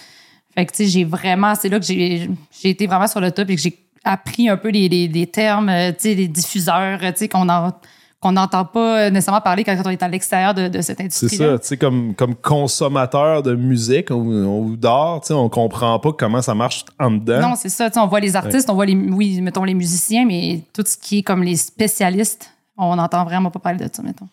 Fait 0.55 0.67
que, 0.67 0.85
j'ai 0.85 1.05
vraiment, 1.05 1.55
c'est 1.55 1.69
là 1.69 1.79
que 1.79 1.87
j'ai 1.87 2.29
j'ai 2.61 2.71
été 2.71 2.87
vraiment 2.87 3.07
sur 3.07 3.21
le 3.21 3.31
top 3.31 3.49
et 3.51 3.55
que 3.57 3.61
j'ai 3.63 3.79
appris 4.05 4.49
un 4.49 4.57
peu 4.57 4.69
les, 4.71 4.89
les, 4.89 5.07
les 5.09 5.27
termes, 5.29 5.69
euh, 5.69 5.93
les 6.05 6.29
diffuseurs, 6.29 6.99
euh, 7.03 7.27
qu'on 7.31 7.49
en- 7.49 7.73
qu'on 8.21 8.33
n'entend 8.33 8.65
pas 8.65 9.11
nécessairement 9.11 9.41
parler 9.41 9.63
quand 9.63 9.77
on 9.85 9.91
est 9.91 10.03
à 10.03 10.09
l'extérieur 10.09 10.53
de, 10.53 10.67
de 10.69 10.81
cette 10.81 10.99
C'est 10.99 11.05
industrie-là. 11.05 11.53
ça, 11.53 11.59
tu 11.61 11.67
sais, 11.69 11.77
comme, 11.77 12.15
comme 12.17 12.35
consommateur 12.35 13.43
de 13.45 13.55
musique 13.55 14.11
ou, 14.11 14.15
ou 14.17 14.77
d'art, 14.77 15.21
tu 15.21 15.29
sais, 15.29 15.35
on 15.35 15.49
comprend 15.49 15.99
pas 16.01 16.13
comment 16.13 16.43
ça 16.43 16.55
marche 16.55 16.85
en 16.99 17.13
dedans. 17.13 17.51
Non, 17.51 17.55
c'est 17.57 17.69
ça. 17.69 17.89
tu 17.89 17.95
sais, 17.95 18.01
on 18.01 18.09
voit 18.09 18.21
les 18.21 18.35
artistes, 18.35 18.69
on 18.71 18.75
voit 18.75 18.87
les, 18.87 18.95
oui, 18.97 19.41
mettons 19.41 19.63
les 19.65 19.75
musiciens, 19.75 20.27
mais 20.27 20.63
tout 20.73 20.83
ce 20.85 20.97
qui 20.97 21.19
est 21.19 21.23
comme 21.23 21.43
les 21.45 21.57
spécialistes, 21.57 22.51
on 22.77 22.97
n'entend 22.97 23.25
vraiment 23.25 23.51
pas 23.53 23.61
parler 23.61 23.79
de 23.87 23.91
ça, 23.93 24.03
mettons. 24.03 24.27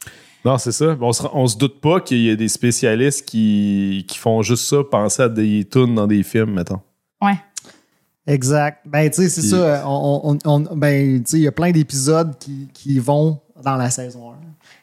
Non, 0.43 0.57
c'est 0.57 0.71
ça. 0.71 0.95
On 1.01 1.11
se, 1.13 1.23
on 1.33 1.47
se 1.47 1.57
doute 1.57 1.79
pas 1.81 1.99
qu'il 1.99 2.21
y 2.23 2.29
a 2.31 2.35
des 2.35 2.47
spécialistes 2.47 3.25
qui, 3.27 4.05
qui 4.07 4.17
font 4.17 4.41
juste 4.41 4.65
ça, 4.65 4.77
penser 4.89 5.23
à 5.23 5.29
des 5.29 5.67
tunes 5.71 5.95
dans 5.95 6.05
des 6.07 6.21
films, 6.23 6.53
mettons. 6.53 6.79
Ouais. 7.21 7.33
Exact. 8.27 8.79
Ben, 8.85 9.09
tu 9.09 9.17
sais, 9.23 9.29
c'est 9.29 9.41
ça. 9.43 9.55
euh, 9.55 9.81
On, 9.85 10.37
on- 10.45 10.49
on- 10.71 10.75
ben, 10.75 11.23
tu 11.23 11.29
sais, 11.31 11.37
il 11.37 11.43
y 11.43 11.47
a 11.47 11.51
plein 11.51 11.71
d'épisodes 11.71 12.35
qui, 12.39 12.67
qui 12.73 12.97
vont 12.99 13.39
dans 13.63 13.75
la 13.77 13.89
saison 13.89 14.31
1. 14.31 14.33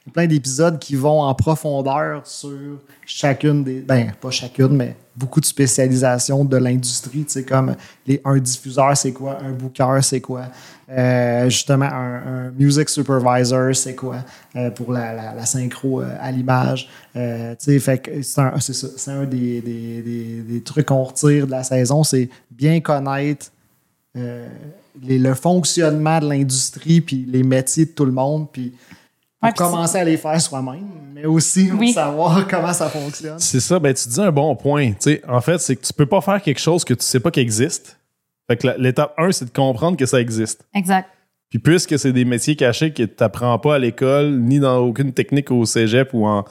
Il 0.05 0.09
y 0.09 0.11
a 0.11 0.13
plein 0.13 0.27
d'épisodes 0.27 0.79
qui 0.79 0.95
vont 0.97 1.21
en 1.21 1.35
profondeur 1.35 2.27
sur 2.27 2.79
chacune 3.05 3.63
des. 3.63 3.81
Ben, 3.81 4.13
pas 4.21 4.31
chacune, 4.31 4.75
mais 4.77 4.97
beaucoup 5.15 5.41
de 5.41 5.45
spécialisations 5.45 6.45
de 6.45 6.57
l'industrie. 6.57 7.25
Tu 7.25 7.33
sais, 7.33 7.45
comme 7.45 7.75
les, 8.07 8.21
un 8.25 8.39
diffuseur, 8.39 8.97
c'est 8.97 9.13
quoi? 9.13 9.39
Un 9.43 9.53
booker, 9.53 9.99
c'est 10.03 10.21
quoi? 10.23 10.45
Euh, 10.89 11.45
justement, 11.51 11.85
un, 11.87 12.51
music 12.51 12.89
supervisor, 12.89 13.75
c'est 13.75 13.95
quoi? 13.95 14.17
Euh, 14.57 14.71
pour 14.71 14.93
la, 14.93 15.35
la- 15.35 15.47
synchro 15.47 16.01
euh, 16.03 16.17
à 16.21 16.31
l'image. 16.33 16.89
Tu 17.15 17.21
sais, 17.59 17.79
fait 17.79 18.21
c'est 18.23 18.41
un, 18.41 18.59
c'est 18.59 19.11
un 19.11 19.25
des, 19.25 19.61
des- 19.61 20.03
des- 20.03 20.43
des 20.43 20.63
trucs 20.63 20.87
qu'on 20.87 21.03
retire 21.05 21.47
de 21.47 21.51
la 21.51 21.63
saison, 21.63 22.03
c'est 22.05 22.29
bien 22.51 22.81
connaître 22.81 23.51
les- 25.01 25.19
le 25.19 25.35
fonctionnement 25.35 26.19
de 26.21 26.29
l'industrie 26.29 27.01
puis 27.01 27.25
les 27.29 27.43
métiers 27.43 27.87
de 27.87 27.91
tout 27.91 28.05
le 28.05 28.13
monde 28.13 28.49
puis 28.53 28.73
Ouais, 29.43 29.51
commencer 29.53 29.99
à 29.99 30.05
les 30.05 30.17
faire 30.17 30.41
soi-même, 30.41 30.87
mais 31.13 31.25
aussi 31.25 31.67
pour 31.67 31.81
Oui. 31.81 31.93
savoir 31.93 32.47
comment 32.49 32.73
ça 32.73 32.89
fonctionne. 32.89 33.41
C'est 33.41 33.59
ça, 33.59 33.81
ben 33.81 33.93
tu 33.93 34.09
dis 34.09 34.21
un 34.21 34.31
bon 34.31 34.55
point. 34.55 34.91
Tu 34.93 34.97
sais, 35.01 35.23
en 35.29 35.41
fait, 35.41 35.59
c'est 35.59 35.75
que 35.75 35.85
tu 35.85 35.93
peux 35.93 36.07
pas 36.07 36.21
faire 36.21 36.41
quelque 36.41 36.61
chose 36.61 36.85
que 36.85 36.95
tu 36.95 37.05
sais 37.05 37.19
pas 37.19 37.33
qu'il 37.33 37.43
existe. 37.43 37.99
Fait 38.49 38.57
que 38.57 38.69
l'étape 38.79 39.13
1, 39.19 39.33
c'est 39.33 39.47
de 39.47 39.51
comprendre 39.51 39.97
que 39.97 40.07
ça 40.07 40.21
existe. 40.21 40.65
Exact. 40.75 41.09
Puis 41.51 41.59
puisque 41.59 41.99
c'est 41.99 42.13
des 42.13 42.25
métiers 42.25 42.55
cachés 42.55 42.93
que 42.93 43.03
tu 43.03 43.15
n'apprends 43.21 43.59
pas 43.59 43.75
à 43.75 43.79
l'école, 43.81 44.39
ni 44.39 44.61
dans 44.61 44.79
aucune 44.79 45.13
technique 45.13 45.51
au 45.51 45.65
cégep 45.65 46.11
ou 46.15 46.25
en, 46.25 46.45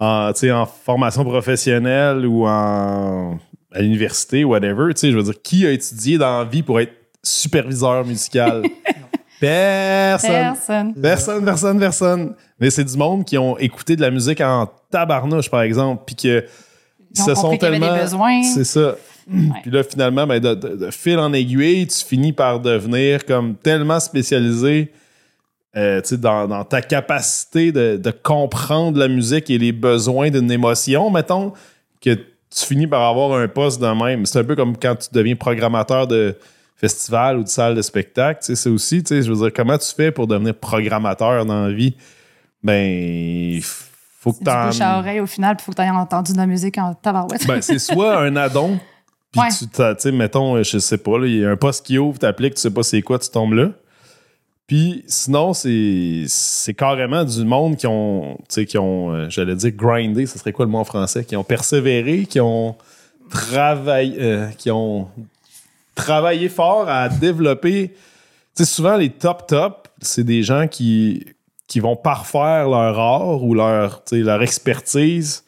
en, 0.00 0.32
tu 0.32 0.40
sais, 0.40 0.50
en 0.50 0.66
formation 0.66 1.24
professionnelle 1.24 2.26
ou 2.26 2.44
en, 2.46 3.38
à 3.72 3.80
l'université, 3.82 4.42
whatever, 4.44 4.92
tu 4.94 5.00
sais, 5.00 5.10
je 5.12 5.16
veux 5.16 5.22
dire, 5.22 5.40
qui 5.42 5.64
a 5.64 5.70
étudié 5.70 6.18
dans 6.18 6.38
la 6.38 6.44
vie 6.44 6.64
pour 6.64 6.80
être 6.80 6.92
superviseur 7.26 8.04
musical? 8.04 8.62
Personne. 9.40 10.30
Personne. 10.30 10.94
Personne, 10.94 11.44
personne, 11.44 11.78
personne. 11.78 12.34
Mais 12.58 12.70
c'est 12.70 12.84
du 12.84 12.96
monde 12.96 13.24
qui 13.24 13.36
ont 13.36 13.58
écouté 13.58 13.94
de 13.96 14.00
la 14.00 14.10
musique 14.10 14.40
en 14.40 14.66
tabarnouche, 14.90 15.50
par 15.50 15.62
exemple, 15.62 16.04
puis 16.06 16.16
que 16.16 16.44
Ils 17.14 17.22
ont 17.30 17.34
compris 17.34 17.58
qu'il 17.58 17.68
y 17.68 17.76
avait 17.84 17.96
des 17.96 18.02
besoins. 18.02 18.42
C'est 18.42 18.64
ça. 18.64 18.96
Puis 19.62 19.70
là, 19.70 19.82
finalement, 19.82 20.26
ben, 20.26 20.40
de, 20.40 20.54
de- 20.54 20.76
de 20.76 20.90
fil 20.90 21.18
en 21.18 21.32
aiguille, 21.32 21.86
tu 21.86 22.04
finis 22.04 22.32
par 22.32 22.60
devenir 22.60 23.26
comme 23.26 23.56
tellement 23.56 23.98
spécialisé 24.00 24.92
euh, 25.76 26.00
dans, 26.12 26.46
dans 26.48 26.64
ta 26.64 26.80
capacité 26.80 27.72
de, 27.72 27.96
de 27.96 28.10
comprendre 28.10 28.98
la 28.98 29.08
musique 29.08 29.50
et 29.50 29.58
les 29.58 29.72
besoins 29.72 30.30
d'une 30.30 30.50
émotion, 30.50 31.10
mettons, 31.10 31.52
que 32.00 32.14
tu 32.14 32.64
finis 32.64 32.86
par 32.86 33.02
avoir 33.02 33.38
un 33.38 33.48
poste 33.48 33.82
de 33.82 33.86
même. 33.88 34.24
C'est 34.24 34.38
un 34.38 34.44
peu 34.44 34.54
comme 34.56 34.76
quand 34.78 34.94
tu 34.96 35.08
deviens 35.12 35.34
programmateur 35.36 36.06
de 36.06 36.36
festival 36.76 37.38
ou 37.38 37.42
de 37.42 37.48
salle 37.48 37.74
de 37.74 37.82
spectacle. 37.82 38.40
Tu 38.44 38.54
c'est 38.56 38.68
aussi, 38.68 39.02
tu 39.02 39.22
je 39.22 39.30
veux 39.32 39.36
dire, 39.36 39.52
comment 39.54 39.78
tu 39.78 39.92
fais 39.94 40.10
pour 40.12 40.26
devenir 40.26 40.54
programmateur 40.54 41.44
dans 41.46 41.66
la 41.66 41.72
vie? 41.72 41.94
Ben, 42.62 43.60
faut 43.62 44.32
que 44.32 44.42
t'en- 44.44 44.66
bouche 44.68 44.80
à 44.80 44.98
oreille 44.98 45.20
au 45.20 45.26
final, 45.26 45.56
puis 45.56 45.64
faut 45.64 45.72
que 45.72 45.76
tu 45.76 45.82
aies 45.82 45.90
entendu 45.90 46.32
de 46.32 46.38
la 46.38 46.46
musique 46.46 46.78
en 46.78 46.94
tabarouette. 46.94 47.46
ben, 47.46 47.60
c'est 47.62 47.78
soit 47.80 48.18
un 48.20 48.34
addon, 48.36 48.78
puis 49.32 49.40
Ouais. 49.40 49.48
tu 49.56 49.66
t'as- 49.68 49.94
tu 49.94 50.02
sais, 50.02 50.12
mettons, 50.12 50.62
je 50.62 50.78
sais 50.78 50.98
pas, 50.98 51.12
il 51.24 51.36
y 51.38 51.44
a 51.44 51.50
un 51.50 51.56
poste 51.56 51.86
qui 51.86 51.98
ouvre, 51.98 52.18
t'appliques, 52.18 52.54
tu 52.56 52.60
sais 52.60 52.70
pas 52.70 52.82
c'est 52.82 53.02
quoi, 53.02 53.18
tu 53.18 53.30
tombes 53.30 53.52
là. 53.54 53.68
Puis 54.66 55.04
sinon, 55.06 55.52
c'est 55.54 56.24
c'est 56.26 56.74
carrément 56.74 57.22
du 57.22 57.44
monde 57.44 57.76
qui 57.76 57.86
ont, 57.86 58.36
tu 58.40 58.44
sais, 58.48 58.66
qui 58.66 58.78
ont, 58.78 59.12
euh, 59.12 59.26
j'allais 59.30 59.54
dire 59.54 59.70
grindé, 59.70 60.26
ce 60.26 60.38
serait 60.40 60.50
quoi 60.52 60.64
le 60.64 60.72
mot 60.72 60.78
en 60.78 60.84
français, 60.84 61.24
qui 61.24 61.36
ont 61.36 61.44
persévéré, 61.44 62.26
qui 62.26 62.40
ont 62.40 62.74
travaillé, 63.30 64.16
euh, 64.20 64.48
qui 64.58 64.70
ont 64.72 65.08
travaillé 65.96 66.48
fort 66.48 66.88
à 66.88 67.08
développer, 67.08 67.94
tu 68.54 68.64
sais, 68.64 68.64
souvent, 68.64 68.96
les 68.96 69.10
top 69.10 69.48
top, 69.48 69.88
c'est 70.00 70.22
des 70.22 70.44
gens 70.44 70.68
qui, 70.68 71.26
qui 71.66 71.80
vont 71.80 71.96
parfaire 71.96 72.68
leur 72.68 72.98
art 72.98 73.42
ou 73.42 73.54
leur, 73.54 74.04
leur 74.12 74.42
expertise 74.42 75.42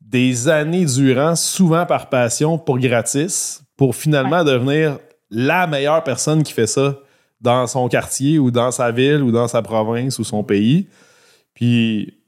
des 0.00 0.48
années 0.48 0.86
durant, 0.86 1.36
souvent 1.36 1.84
par 1.84 2.08
passion, 2.08 2.56
pour 2.56 2.78
gratis, 2.78 3.62
pour 3.76 3.96
finalement 3.96 4.44
devenir 4.44 4.98
la 5.30 5.66
meilleure 5.66 6.04
personne 6.04 6.42
qui 6.42 6.52
fait 6.52 6.68
ça 6.68 6.98
dans 7.40 7.66
son 7.66 7.88
quartier 7.88 8.38
ou 8.38 8.50
dans 8.50 8.70
sa 8.70 8.90
ville 8.92 9.22
ou 9.22 9.32
dans 9.32 9.48
sa 9.48 9.60
province 9.60 10.18
ou 10.18 10.24
son 10.24 10.44
pays. 10.44 10.88
Puis, 11.52 12.20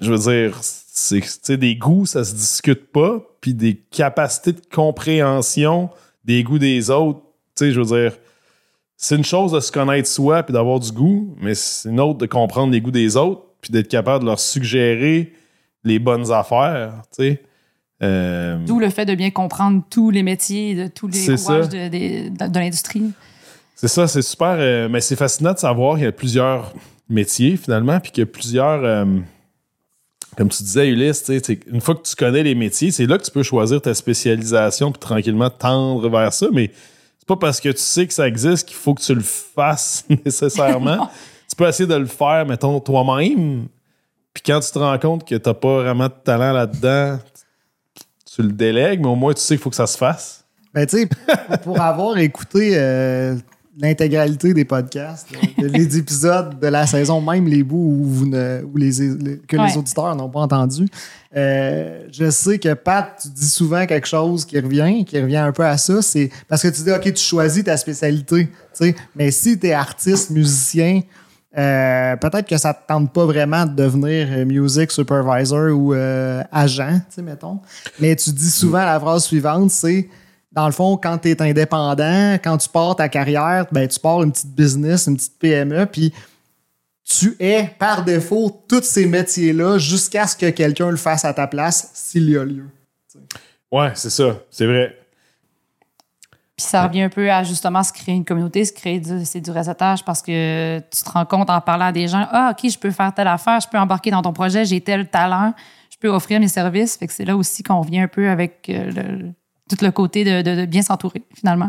je 0.00 0.12
veux 0.12 0.18
dire, 0.18 0.58
c'est 0.60 1.56
des 1.56 1.76
goûts, 1.76 2.06
ça 2.06 2.24
se 2.24 2.34
discute 2.34 2.90
pas, 2.90 3.20
puis 3.40 3.54
des 3.54 3.76
capacités 3.76 4.52
de 4.52 4.62
compréhension 4.72 5.90
des 6.26 6.42
goûts 6.42 6.58
des 6.58 6.90
autres, 6.90 7.20
tu 7.56 7.64
sais, 7.66 7.72
je 7.72 7.80
veux 7.80 7.86
dire, 8.00 8.12
c'est 8.98 9.16
une 9.16 9.24
chose 9.24 9.52
de 9.52 9.60
se 9.60 9.70
connaître 9.72 10.08
soi 10.08 10.42
puis 10.42 10.52
d'avoir 10.52 10.80
du 10.80 10.90
goût, 10.92 11.34
mais 11.40 11.54
c'est 11.54 11.88
une 11.88 12.00
autre 12.00 12.18
de 12.18 12.26
comprendre 12.26 12.72
les 12.72 12.80
goûts 12.80 12.90
des 12.90 13.16
autres 13.16 13.42
puis 13.60 13.70
d'être 13.72 13.88
capable 13.88 14.24
de 14.24 14.28
leur 14.28 14.38
suggérer 14.40 15.32
les 15.84 15.98
bonnes 15.98 16.30
affaires, 16.32 16.92
tu 17.16 17.22
sais. 17.24 17.42
Euh, 18.02 18.58
D'où 18.66 18.78
le 18.78 18.90
fait 18.90 19.06
de 19.06 19.14
bien 19.14 19.30
comprendre 19.30 19.82
tous 19.88 20.10
les 20.10 20.22
métiers, 20.22 20.74
de 20.74 20.86
tous 20.88 21.08
les 21.08 21.24
rouages 21.34 21.64
ça. 21.64 21.66
de, 21.66 22.28
de- 22.28 22.48
de 22.52 22.58
l'industrie. 22.58 23.04
C'est 23.74 23.88
ça, 23.88 24.06
c'est 24.06 24.20
super. 24.22 24.56
euh, 24.58 24.88
mais 24.90 25.00
c'est 25.00 25.16
fascinant 25.16 25.54
de 25.54 25.58
savoir 25.58 25.94
qu'il 25.94 26.04
y 26.04 26.08
a 26.08 26.12
plusieurs 26.12 26.74
métiers 27.08 27.56
finalement, 27.56 27.98
puis 28.00 28.10
qu'il 28.10 28.20
y 28.22 28.24
a 28.24 28.30
plusieurs. 28.30 28.84
euh, 28.84 29.04
comme 30.36 30.48
tu 30.48 30.62
disais, 30.62 30.88
Ulysse, 30.88 31.24
une 31.66 31.80
fois 31.80 31.94
que 31.94 32.02
tu 32.02 32.14
connais 32.14 32.42
les 32.42 32.54
métiers, 32.54 32.90
c'est 32.90 33.06
là 33.06 33.16
que 33.18 33.24
tu 33.24 33.30
peux 33.30 33.42
choisir 33.42 33.80
ta 33.80 33.94
spécialisation 33.94 34.92
puis 34.92 35.00
tranquillement 35.00 35.50
tendre 35.50 36.08
vers 36.08 36.32
ça. 36.32 36.46
Mais 36.52 36.70
c'est 37.18 37.26
pas 37.26 37.36
parce 37.36 37.60
que 37.60 37.70
tu 37.70 37.78
sais 37.78 38.06
que 38.06 38.12
ça 38.12 38.28
existe 38.28 38.68
qu'il 38.68 38.76
faut 38.76 38.94
que 38.94 39.02
tu 39.02 39.14
le 39.14 39.22
fasses 39.22 40.04
nécessairement. 40.24 41.08
tu 41.48 41.56
peux 41.56 41.66
essayer 41.66 41.88
de 41.88 41.94
le 41.94 42.06
faire, 42.06 42.44
mettons, 42.46 42.78
toi-même. 42.80 43.66
Puis 44.34 44.42
quand 44.44 44.60
tu 44.60 44.70
te 44.70 44.78
rends 44.78 44.98
compte 44.98 45.26
que 45.26 45.34
t'as 45.36 45.54
pas 45.54 45.76
vraiment 45.82 46.08
de 46.08 46.14
talent 46.22 46.52
là-dedans, 46.52 47.18
tu 48.34 48.42
le 48.42 48.52
délègues, 48.52 49.00
mais 49.00 49.08
au 49.08 49.14
moins 49.16 49.32
tu 49.32 49.40
sais 49.40 49.54
qu'il 49.54 49.62
faut 49.62 49.70
que 49.70 49.76
ça 49.76 49.86
se 49.86 49.96
fasse. 49.96 50.44
Ben, 50.74 50.86
tu 50.86 50.98
sais, 50.98 51.06
pour- 51.06 51.58
pour 51.60 51.80
avoir 51.80 52.18
écouté 52.18 52.72
euh, 52.74 53.34
l'intégralité 53.78 54.54
des 54.54 54.64
podcasts, 54.64 55.28
les 55.58 55.96
épisodes 55.98 56.58
de 56.58 56.66
la 56.66 56.86
saison, 56.86 57.20
même 57.20 57.46
les 57.46 57.62
bouts 57.62 57.98
où, 58.00 58.04
vous 58.04 58.26
ne- 58.26 58.62
où 58.64 58.76
les, 58.76 58.90
les- 58.90 59.38
que 59.38 59.56
les 59.56 59.76
auditeurs 59.76 60.16
n'ont 60.16 60.30
pas 60.30 60.40
entendu, 60.40 60.86
euh, 61.36 62.06
je 62.10 62.30
sais 62.30 62.58
que 62.58 62.72
Pat, 62.72 63.18
tu 63.20 63.28
dis 63.28 63.48
souvent 63.50 63.84
quelque 63.84 64.06
chose 64.06 64.44
qui 64.46 64.58
revient, 64.58 65.04
qui 65.04 65.20
revient 65.20 65.36
un 65.36 65.52
peu 65.52 65.64
à 65.66 65.76
ça. 65.76 66.00
C'est 66.00 66.30
parce 66.48 66.62
que 66.62 66.68
tu 66.68 66.82
dis, 66.82 66.90
OK, 66.92 67.12
tu 67.12 67.22
choisis 67.22 67.62
ta 67.64 67.76
spécialité, 67.76 68.48
mais 69.14 69.30
si 69.30 69.58
tu 69.58 69.66
es 69.66 69.72
artiste, 69.72 70.30
musicien, 70.30 71.02
euh, 71.58 72.16
peut-être 72.16 72.46
que 72.48 72.56
ça 72.58 72.74
te 72.74 72.86
tente 72.86 73.12
pas 73.12 73.24
vraiment 73.24 73.64
de 73.64 73.74
devenir 73.74 74.28
euh, 74.30 74.44
music 74.44 74.90
supervisor 74.90 75.70
ou 75.74 75.94
euh, 75.94 76.42
agent, 76.52 76.98
tu 77.08 77.14
sais, 77.16 77.22
mettons. 77.22 77.60
Mais 77.98 78.14
tu 78.16 78.30
dis 78.30 78.50
souvent 78.50 78.84
la 78.84 79.00
phrase 79.00 79.24
suivante, 79.24 79.70
c'est 79.70 80.08
dans 80.56 80.66
le 80.66 80.72
fond, 80.72 80.96
quand 80.96 81.18
tu 81.18 81.28
es 81.30 81.42
indépendant, 81.42 82.34
quand 82.42 82.56
tu 82.56 82.68
pars 82.70 82.96
ta 82.96 83.08
carrière, 83.10 83.66
ben, 83.70 83.86
tu 83.86 84.00
pars 84.00 84.22
une 84.22 84.32
petite 84.32 84.54
business, 84.54 85.06
une 85.06 85.16
petite 85.16 85.38
PME, 85.38 85.84
puis 85.86 86.12
tu 87.04 87.36
es 87.38 87.68
par 87.78 88.04
défaut 88.04 88.64
tous 88.66 88.82
ces 88.82 89.06
métiers-là 89.06 89.76
jusqu'à 89.78 90.26
ce 90.26 90.34
que 90.34 90.48
quelqu'un 90.50 90.90
le 90.90 90.96
fasse 90.96 91.24
à 91.26 91.34
ta 91.34 91.46
place 91.46 91.90
s'il 91.92 92.30
y 92.30 92.36
a 92.38 92.44
lieu. 92.44 92.64
Ouais, 93.70 93.90
c'est 93.94 94.10
ça, 94.10 94.38
c'est 94.50 94.66
vrai. 94.66 94.98
Puis 96.56 96.64
ça 96.66 96.86
revient 96.86 97.02
un 97.02 97.10
peu 97.10 97.30
à 97.30 97.44
justement 97.44 97.82
se 97.82 97.92
créer 97.92 98.14
une 98.14 98.24
communauté, 98.24 98.64
se 98.64 98.72
créer 98.72 98.98
du, 98.98 99.26
c'est 99.26 99.42
du 99.42 99.50
réseautage 99.50 100.02
parce 100.06 100.22
que 100.22 100.78
tu 100.78 101.02
te 101.04 101.10
rends 101.10 101.26
compte 101.26 101.50
en 101.50 101.60
parlant 101.60 101.84
à 101.86 101.92
des 101.92 102.08
gens, 102.08 102.26
ah, 102.32 102.52
OK, 102.52 102.70
je 102.70 102.78
peux 102.78 102.90
faire 102.90 103.12
telle 103.12 103.28
affaire, 103.28 103.60
je 103.60 103.68
peux 103.68 103.76
embarquer 103.78 104.10
dans 104.10 104.22
ton 104.22 104.32
projet, 104.32 104.64
j'ai 104.64 104.80
tel 104.80 105.06
talent, 105.10 105.52
je 105.90 105.98
peux 105.98 106.08
offrir 106.08 106.40
mes 106.40 106.48
services. 106.48 106.96
Fait 106.96 107.06
que 107.06 107.12
c'est 107.12 107.26
là 107.26 107.36
aussi 107.36 107.62
qu'on 107.62 107.82
vient 107.82 108.04
un 108.04 108.08
peu 108.08 108.30
avec 108.30 108.70
euh, 108.70 108.90
le- 108.90 109.32
tout 109.68 109.76
le 109.84 109.90
côté 109.90 110.24
de, 110.24 110.42
de- 110.42 110.60
de 110.60 110.64
bien 110.66 110.82
s'entourer, 110.82 111.22
finalement. 111.34 111.68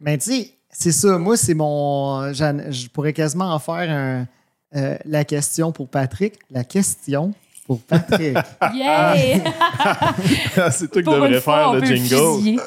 Mais 0.00 0.18
tu 0.18 0.30
sais, 0.30 0.50
c'est 0.70 0.92
ça. 0.92 1.18
Moi, 1.18 1.36
c'est 1.36 1.54
mon. 1.54 2.32
Je 2.32 2.88
pourrais 2.88 3.12
quasiment 3.12 3.52
en 3.54 3.58
faire 3.58 3.90
un, 3.90 4.26
euh, 4.74 4.96
la 5.04 5.24
question 5.24 5.70
pour 5.72 5.88
Patrick. 5.88 6.34
La 6.50 6.64
question 6.64 7.32
pour 7.66 7.80
Patrick. 7.80 8.36
Yeah! 8.74 9.14
c'est 10.70 10.90
toi 10.90 11.02
qui 11.02 11.08
devrais 11.10 11.40
faire 11.40 11.72
le 11.74 11.84
jingle. 11.84 12.60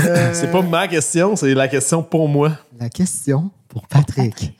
Euh, 0.00 0.30
C'est 0.32 0.50
pas 0.50 0.62
ma 0.62 0.88
question, 0.88 1.36
c'est 1.36 1.54
la 1.54 1.68
question 1.68 2.02
pour 2.02 2.28
moi. 2.28 2.52
La 2.78 2.88
question 2.88 3.50
pour 3.68 3.86
Patrick. 3.86 4.52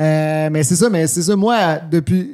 Euh, 0.00 0.48
mais 0.50 0.62
c'est 0.64 0.76
ça, 0.76 0.90
mais 0.90 1.06
c'est 1.06 1.22
ça. 1.22 1.36
Moi, 1.36 1.76
depuis, 1.90 2.30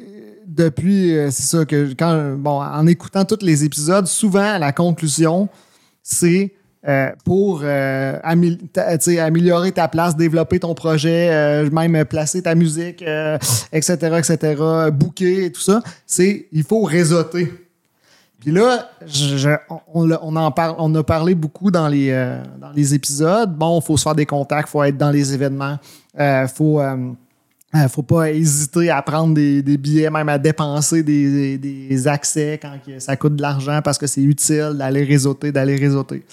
depuis 0.47 1.11
c'est 1.31 1.43
ça 1.43 1.65
que 1.65 1.93
quand, 1.99 2.35
bon, 2.37 2.63
en 2.63 2.87
écoutant 2.87 3.25
tous 3.25 3.45
les 3.45 3.65
épisodes, 3.65 4.07
souvent 4.07 4.59
la 4.59 4.73
conclusion, 4.73 5.49
c'est 6.11 6.53
euh, 6.89 7.11
pour 7.27 7.61
euh, 7.63 8.19
améliorer 8.25 9.71
ta 9.71 9.87
place, 9.87 10.17
développer 10.17 10.61
ton 10.61 10.75
projet, 10.75 11.29
euh, 11.31 11.71
même 11.71 12.07
placer 12.07 12.41
ta 12.43 12.55
musique, 12.55 13.05
etc., 13.71 13.97
etc., 14.19 14.55
booker 14.91 15.45
et 15.45 15.53
tout 15.53 15.61
ça, 15.61 15.83
c'est 16.07 16.47
il 16.53 16.65
faut 16.65 16.83
réseauter. 16.83 17.53
Puis 18.41 18.51
là, 18.51 18.89
on, 19.93 20.37
en 20.37 20.51
parle, 20.51 20.75
on 20.79 20.95
a 20.95 21.03
parlé 21.03 21.35
beaucoup 21.35 21.71
dans 21.71 21.89
les, 21.89 22.11
dans 22.59 22.71
les 22.75 22.95
épisodes. 22.95 23.55
Bon, 23.55 23.79
il 23.79 23.85
faut 23.85 23.99
se 23.99 24.03
faire 24.05 24.15
des 24.15 24.25
contacts, 24.25 24.71
il 24.71 24.73
faut 24.73 24.83
être 24.83 24.97
dans 24.97 25.11
les 25.11 25.35
événements, 25.35 25.79
il 26.19 26.47
faut, 26.49 26.81
euh, 27.75 27.79
euh, 27.79 27.89
faut 27.89 28.03
pas 28.03 28.31
hésiter 28.31 28.91
à 28.91 29.01
prendre 29.03 29.35
des, 29.35 29.63
billets, 29.63 30.11
même 30.11 30.29
à 30.29 30.39
dépenser 30.39 31.03
des, 31.03 32.09
accès 32.09 32.59
quand 32.61 32.77
ça 32.99 33.17
coûte 33.17 33.37
de 33.37 33.43
l'argent 33.43 33.81
parce 33.83 33.99
que 33.99 34.07
c'est 34.07 34.23
utile 34.23 34.75
d'aller 34.77 35.05
réseauter, 35.05 35.53
d'aller 35.53 35.77
réseauter. 35.77 36.25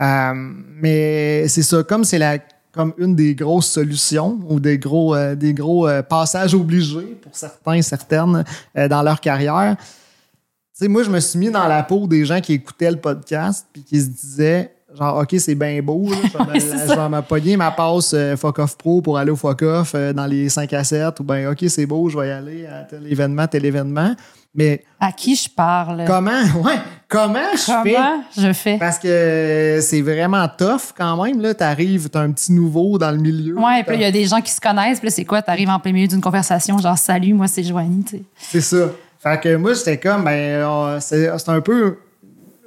Euh, 0.00 0.32
mais 0.80 1.48
c'est 1.48 1.62
ça, 1.62 1.82
comme 1.82 2.04
c'est 2.04 2.18
la 2.18 2.38
comme 2.70 2.92
une 2.98 3.16
des 3.16 3.34
grosses 3.34 3.66
solutions 3.66 4.38
ou 4.48 4.60
des 4.60 4.78
gros, 4.78 5.14
euh, 5.14 5.34
des 5.34 5.54
gros 5.54 5.88
passages 6.08 6.54
obligés 6.54 7.18
pour 7.20 7.34
certains, 7.34 7.82
certaines 7.82 8.44
euh, 8.76 8.88
dans 8.88 9.02
leur 9.02 9.20
carrière. 9.20 9.76
Tu 9.78 10.84
sais, 10.84 10.88
moi, 10.88 11.02
je 11.02 11.10
me 11.10 11.18
suis 11.18 11.38
mis 11.38 11.50
dans 11.50 11.66
la 11.66 11.82
peau 11.82 12.06
des 12.06 12.24
gens 12.24 12.40
qui 12.40 12.52
écoutaient 12.52 12.90
le 12.90 12.98
podcast 12.98 13.66
puis 13.72 13.82
qui 13.82 14.00
se 14.00 14.06
disaient 14.06 14.72
genre, 14.98 15.18
OK, 15.18 15.34
c'est 15.38 15.54
bien 15.54 15.80
beau, 15.82 16.08
je 16.08 16.94
vais 16.94 17.08
me- 17.08 17.22
pogner 17.22 17.56
ma 17.56 17.70
passe 17.70 18.12
euh, 18.14 18.36
Fuck 18.36 18.58
Off 18.58 18.76
Pro 18.76 19.00
pour 19.00 19.16
aller 19.18 19.30
au 19.30 19.36
Fuck 19.36 19.62
Off 19.62 19.92
euh, 19.94 20.12
dans 20.12 20.26
les 20.26 20.48
5 20.48 20.72
à 20.72 20.84
7 20.84 21.20
ou 21.20 21.24
bien, 21.24 21.50
OK, 21.50 21.64
c'est 21.68 21.86
beau, 21.86 22.08
je 22.08 22.18
vais 22.18 22.28
y 22.28 22.30
aller 22.30 22.66
à 22.66 22.82
tel 22.84 23.06
événement, 23.10 23.46
tel 23.46 23.64
événement. 23.64 24.14
Mais 24.54 24.82
À 24.98 25.12
qui 25.12 25.36
je 25.36 25.48
parle? 25.48 26.04
comment, 26.06 26.30
ouais, 26.64 26.78
comment 27.06 27.38
je 27.52 27.58
fais? 27.58 27.94
Comment 27.94 28.22
je 28.36 28.52
fais? 28.52 28.76
Parce 28.78 28.98
que 28.98 29.78
c'est 29.82 30.00
vraiment 30.00 30.48
tough 30.48 30.92
quand 30.96 31.22
même. 31.22 31.40
Là, 31.40 31.54
t'arrives, 31.54 32.08
t'as 32.08 32.22
un 32.22 32.32
petit 32.32 32.52
nouveau 32.52 32.98
dans 32.98 33.10
le 33.10 33.18
milieu. 33.18 33.56
Ouais, 33.58 33.82
puis 33.84 33.92
là, 33.92 33.94
il 33.96 34.00
y 34.02 34.04
a 34.06 34.10
des 34.10 34.24
gens 34.24 34.40
qui 34.40 34.50
se 34.50 34.60
connaissent. 34.60 35.00
Puis 35.00 35.10
c'est 35.10 35.24
quoi? 35.26 35.42
T'arrives 35.42 35.68
en 35.68 35.78
plein 35.78 35.92
milieu 35.92 36.08
d'une 36.08 36.22
conversation, 36.22 36.78
genre, 36.78 36.96
salut, 36.98 37.34
moi, 37.34 37.46
c'est 37.46 37.62
Joanie, 37.62 38.02
tu 38.04 38.16
sais. 38.16 38.22
C'est 38.36 38.60
ça. 38.62 38.90
Fait 39.20 39.38
que 39.40 39.54
moi, 39.56 39.74
j'étais 39.74 39.98
comme, 39.98 40.24
ben, 40.24 40.98
c'est 41.00 41.28
un 41.48 41.60
peu. 41.60 41.98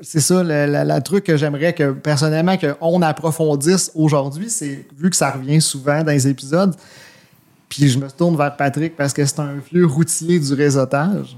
C'est 0.02 0.20
ça, 0.20 0.42
le, 0.44 0.66
le- 0.66 0.94
le 0.96 1.02
truc 1.02 1.24
que 1.26 1.38
j'aimerais 1.38 1.74
que, 1.74 1.92
personnellement, 1.92 2.58
qu'on 2.58 3.02
approfondisse 3.02 3.92
aujourd'hui. 3.96 4.50
C'est, 4.50 4.86
vu 4.98 5.10
que 5.10 5.16
ça 5.16 5.32
revient 5.32 5.62
souvent 5.62 6.04
dans 6.04 6.12
les 6.12 6.28
épisodes, 6.28 6.76
puis 7.70 7.88
je 7.88 8.00
me 8.00 8.10
tourne 8.10 8.36
vers 8.36 8.56
Patrick 8.58 8.96
parce 8.98 9.14
que 9.14 9.24
c'est 9.26 9.40
un 9.40 9.58
vieux 9.72 9.86
routier 9.86 10.40
du 10.40 10.54
réseautage. 10.54 11.38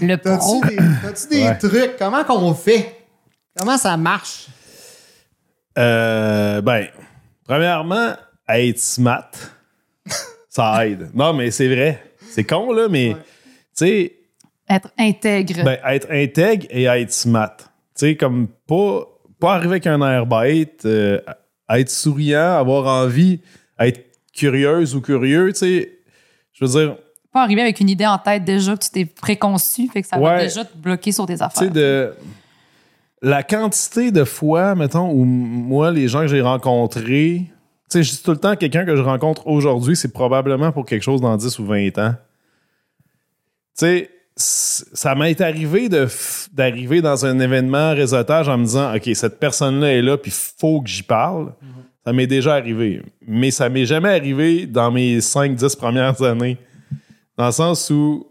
Le 0.00 0.16
pro. 0.36 0.60
T'as-tu 0.62 0.68
des, 0.68 0.76
t'as-tu 1.02 1.28
des 1.28 1.42
Ouais. 1.42 1.58
trucs? 1.58 1.96
Comment 1.98 2.24
qu'on 2.24 2.54
fait? 2.54 2.96
Comment 3.58 3.76
ça 3.76 3.96
marche? 3.96 4.46
Euh, 5.78 6.60
ben, 6.62 6.86
premièrement, 7.44 8.12
être 8.48 8.78
smart, 8.78 9.30
ça 10.48 10.86
aide. 10.86 11.10
Non, 11.14 11.32
mais 11.34 11.50
c'est 11.50 11.68
vrai. 11.68 12.02
C'est 12.30 12.44
con, 12.44 12.72
là, 12.72 12.86
mais, 12.88 13.14
tu 13.14 13.86
sais, 13.86 14.12
Être 14.68 14.90
intègre. 14.98 15.64
ben, 15.64 15.78
être 15.86 16.08
intègre 16.10 16.66
et 16.70 16.84
être 16.84 17.12
smart. 17.12 17.56
Tu 17.56 17.64
sais, 17.94 18.16
comme 18.16 18.48
pas, 18.66 19.06
pas 19.38 19.54
arriver 19.54 19.72
avec 19.72 19.86
un 19.86 20.00
air 20.02 20.26
bête, 20.26 20.82
euh, 20.84 21.20
être 21.70 21.90
souriant, 21.90 22.58
avoir 22.58 22.86
envie, 22.86 23.40
être 23.78 24.04
curieuse 24.34 24.94
ou 24.94 25.00
curieux, 25.00 25.52
tu 25.52 25.58
sais. 25.58 25.92
Je 26.52 26.64
veux 26.64 26.70
dire, 26.70 26.96
Pas 27.32 27.42
arriver 27.42 27.62
avec 27.62 27.80
une 27.80 27.88
idée 27.90 28.06
en 28.06 28.18
tête 28.18 28.44
déjà 28.44 28.74
que 28.76 28.82
tu 28.82 28.90
t'es 28.90 29.04
préconçu, 29.04 29.88
fait 29.88 30.02
que 30.02 30.08
ça 30.08 30.18
va 30.18 30.40
déjà 30.40 30.64
te 30.64 30.76
bloquer 30.76 31.12
sur 31.12 31.26
tes 31.26 31.36
tu 31.36 31.42
affaires. 31.42 31.62
sais, 31.62 31.70
de. 31.70 32.14
La 33.22 33.42
quantité 33.42 34.10
de 34.10 34.24
fois, 34.24 34.74
mettons, 34.74 35.10
où 35.10 35.24
moi, 35.24 35.90
les 35.90 36.06
gens 36.06 36.20
que 36.20 36.28
j'ai 36.28 36.42
rencontrés, 36.42 37.44
tu 37.44 37.48
sais, 37.88 38.02
je 38.02 38.10
dis 38.12 38.22
tout 38.22 38.30
le 38.32 38.36
temps, 38.36 38.56
quelqu'un 38.56 38.84
que 38.84 38.94
je 38.94 39.02
rencontre 39.02 39.46
aujourd'hui, 39.46 39.96
c'est 39.96 40.12
probablement 40.12 40.70
pour 40.72 40.84
quelque 40.84 41.02
chose 41.02 41.20
dans 41.20 41.36
10 41.36 41.58
ou 41.58 41.66
20 41.66 41.98
ans. 41.98 42.14
Tu 43.78 43.86
sais, 43.86 44.10
ça 44.38 45.14
m'est 45.14 45.40
arrivé 45.40 45.88
de 45.88 46.04
f- 46.06 46.48
d'arriver 46.52 47.00
dans 47.00 47.24
un 47.24 47.38
événement 47.40 47.94
réseautage 47.94 48.48
en 48.48 48.58
me 48.58 48.64
disant, 48.64 48.94
OK, 48.94 49.08
cette 49.14 49.38
personne-là 49.40 49.94
est 49.94 50.02
là, 50.02 50.18
puis 50.18 50.30
faut 50.30 50.82
que 50.82 50.88
j'y 50.90 51.02
parle. 51.02 51.54
Ça 52.04 52.12
m'est 52.12 52.26
déjà 52.26 52.54
arrivé. 52.54 53.02
Mais 53.26 53.50
ça 53.50 53.68
m'est 53.68 53.86
jamais 53.86 54.10
arrivé 54.10 54.66
dans 54.66 54.90
mes 54.90 55.18
5-10 55.20 55.76
premières 55.76 56.22
années. 56.22 56.58
Dans 57.36 57.46
le 57.46 57.52
sens 57.52 57.88
où, 57.90 58.26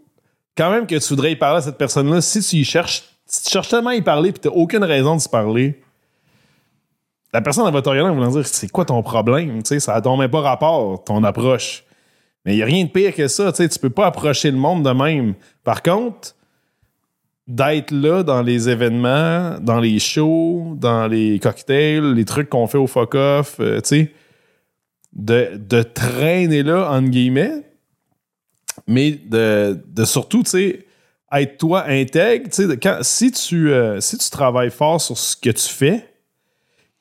quand 0.56 0.70
même 0.70 0.86
que 0.86 0.94
tu 0.94 1.08
voudrais 1.10 1.32
y 1.32 1.36
parler 1.36 1.58
à 1.58 1.62
cette 1.62 1.76
personne-là, 1.76 2.20
si 2.20 2.40
tu 2.40 2.56
y 2.56 2.64
cherches, 2.64 3.02
si 3.26 3.42
tu 3.44 3.50
cherches 3.50 3.68
tellement 3.68 3.90
à 3.90 3.94
y 3.96 4.02
parler 4.02 4.32
puis 4.32 4.40
tu 4.40 4.48
aucune 4.48 4.84
raison 4.84 5.16
de 5.16 5.20
se 5.20 5.28
parler, 5.28 5.82
la 7.32 7.42
personne 7.42 7.66
elle 7.66 7.72
va 7.74 7.82
te 7.82 7.88
regarder 7.88 8.10
en 8.10 8.14
voulant 8.14 8.30
dire 8.30 8.46
c'est 8.46 8.70
quoi 8.70 8.84
ton 8.84 9.02
problème? 9.02 9.62
Tu 9.62 9.68
sais, 9.68 9.80
ça 9.80 10.00
n'a 10.00 10.16
même 10.16 10.30
pas 10.30 10.40
rapport, 10.40 11.02
ton 11.04 11.22
approche. 11.24 11.84
Mais 12.46 12.54
il 12.54 12.56
n'y 12.58 12.62
a 12.62 12.66
rien 12.66 12.84
de 12.84 12.90
pire 12.90 13.12
que 13.12 13.26
ça. 13.26 13.52
Tu 13.52 13.68
tu 13.68 13.78
peux 13.78 13.90
pas 13.90 14.06
approcher 14.06 14.52
le 14.52 14.56
monde 14.56 14.84
de 14.84 14.90
même. 14.90 15.34
Par 15.64 15.82
contre, 15.82 16.36
d'être 17.48 17.90
là 17.90 18.22
dans 18.22 18.40
les 18.40 18.68
événements, 18.68 19.58
dans 19.60 19.80
les 19.80 19.98
shows, 19.98 20.74
dans 20.76 21.08
les 21.08 21.40
cocktails, 21.40 22.14
les 22.14 22.24
trucs 22.24 22.48
qu'on 22.48 22.68
fait 22.68 22.78
au 22.78 22.86
fuck-off, 22.86 23.56
euh, 23.60 23.80
tu 23.80 23.88
sais, 23.88 24.12
de, 25.12 25.82
traîner 25.82 26.62
là, 26.62 26.90
entre 26.92 27.08
guillemets, 27.08 27.62
mais 28.86 29.12
de, 29.12 29.78
de 29.88 30.04
surtout, 30.04 30.42
tu 30.42 30.50
sais, 30.50 30.86
être 31.32 31.58
toi 31.58 31.84
intègre, 31.88 32.48
si, 33.02 33.32
tu, 33.32 33.72
euh, 33.72 34.00
si 34.00 34.18
tu 34.18 34.30
travailles 34.30 34.70
fort 34.70 35.00
sur 35.00 35.18
ce 35.18 35.36
que 35.36 35.50
tu 35.50 35.68
fais, 35.68 36.08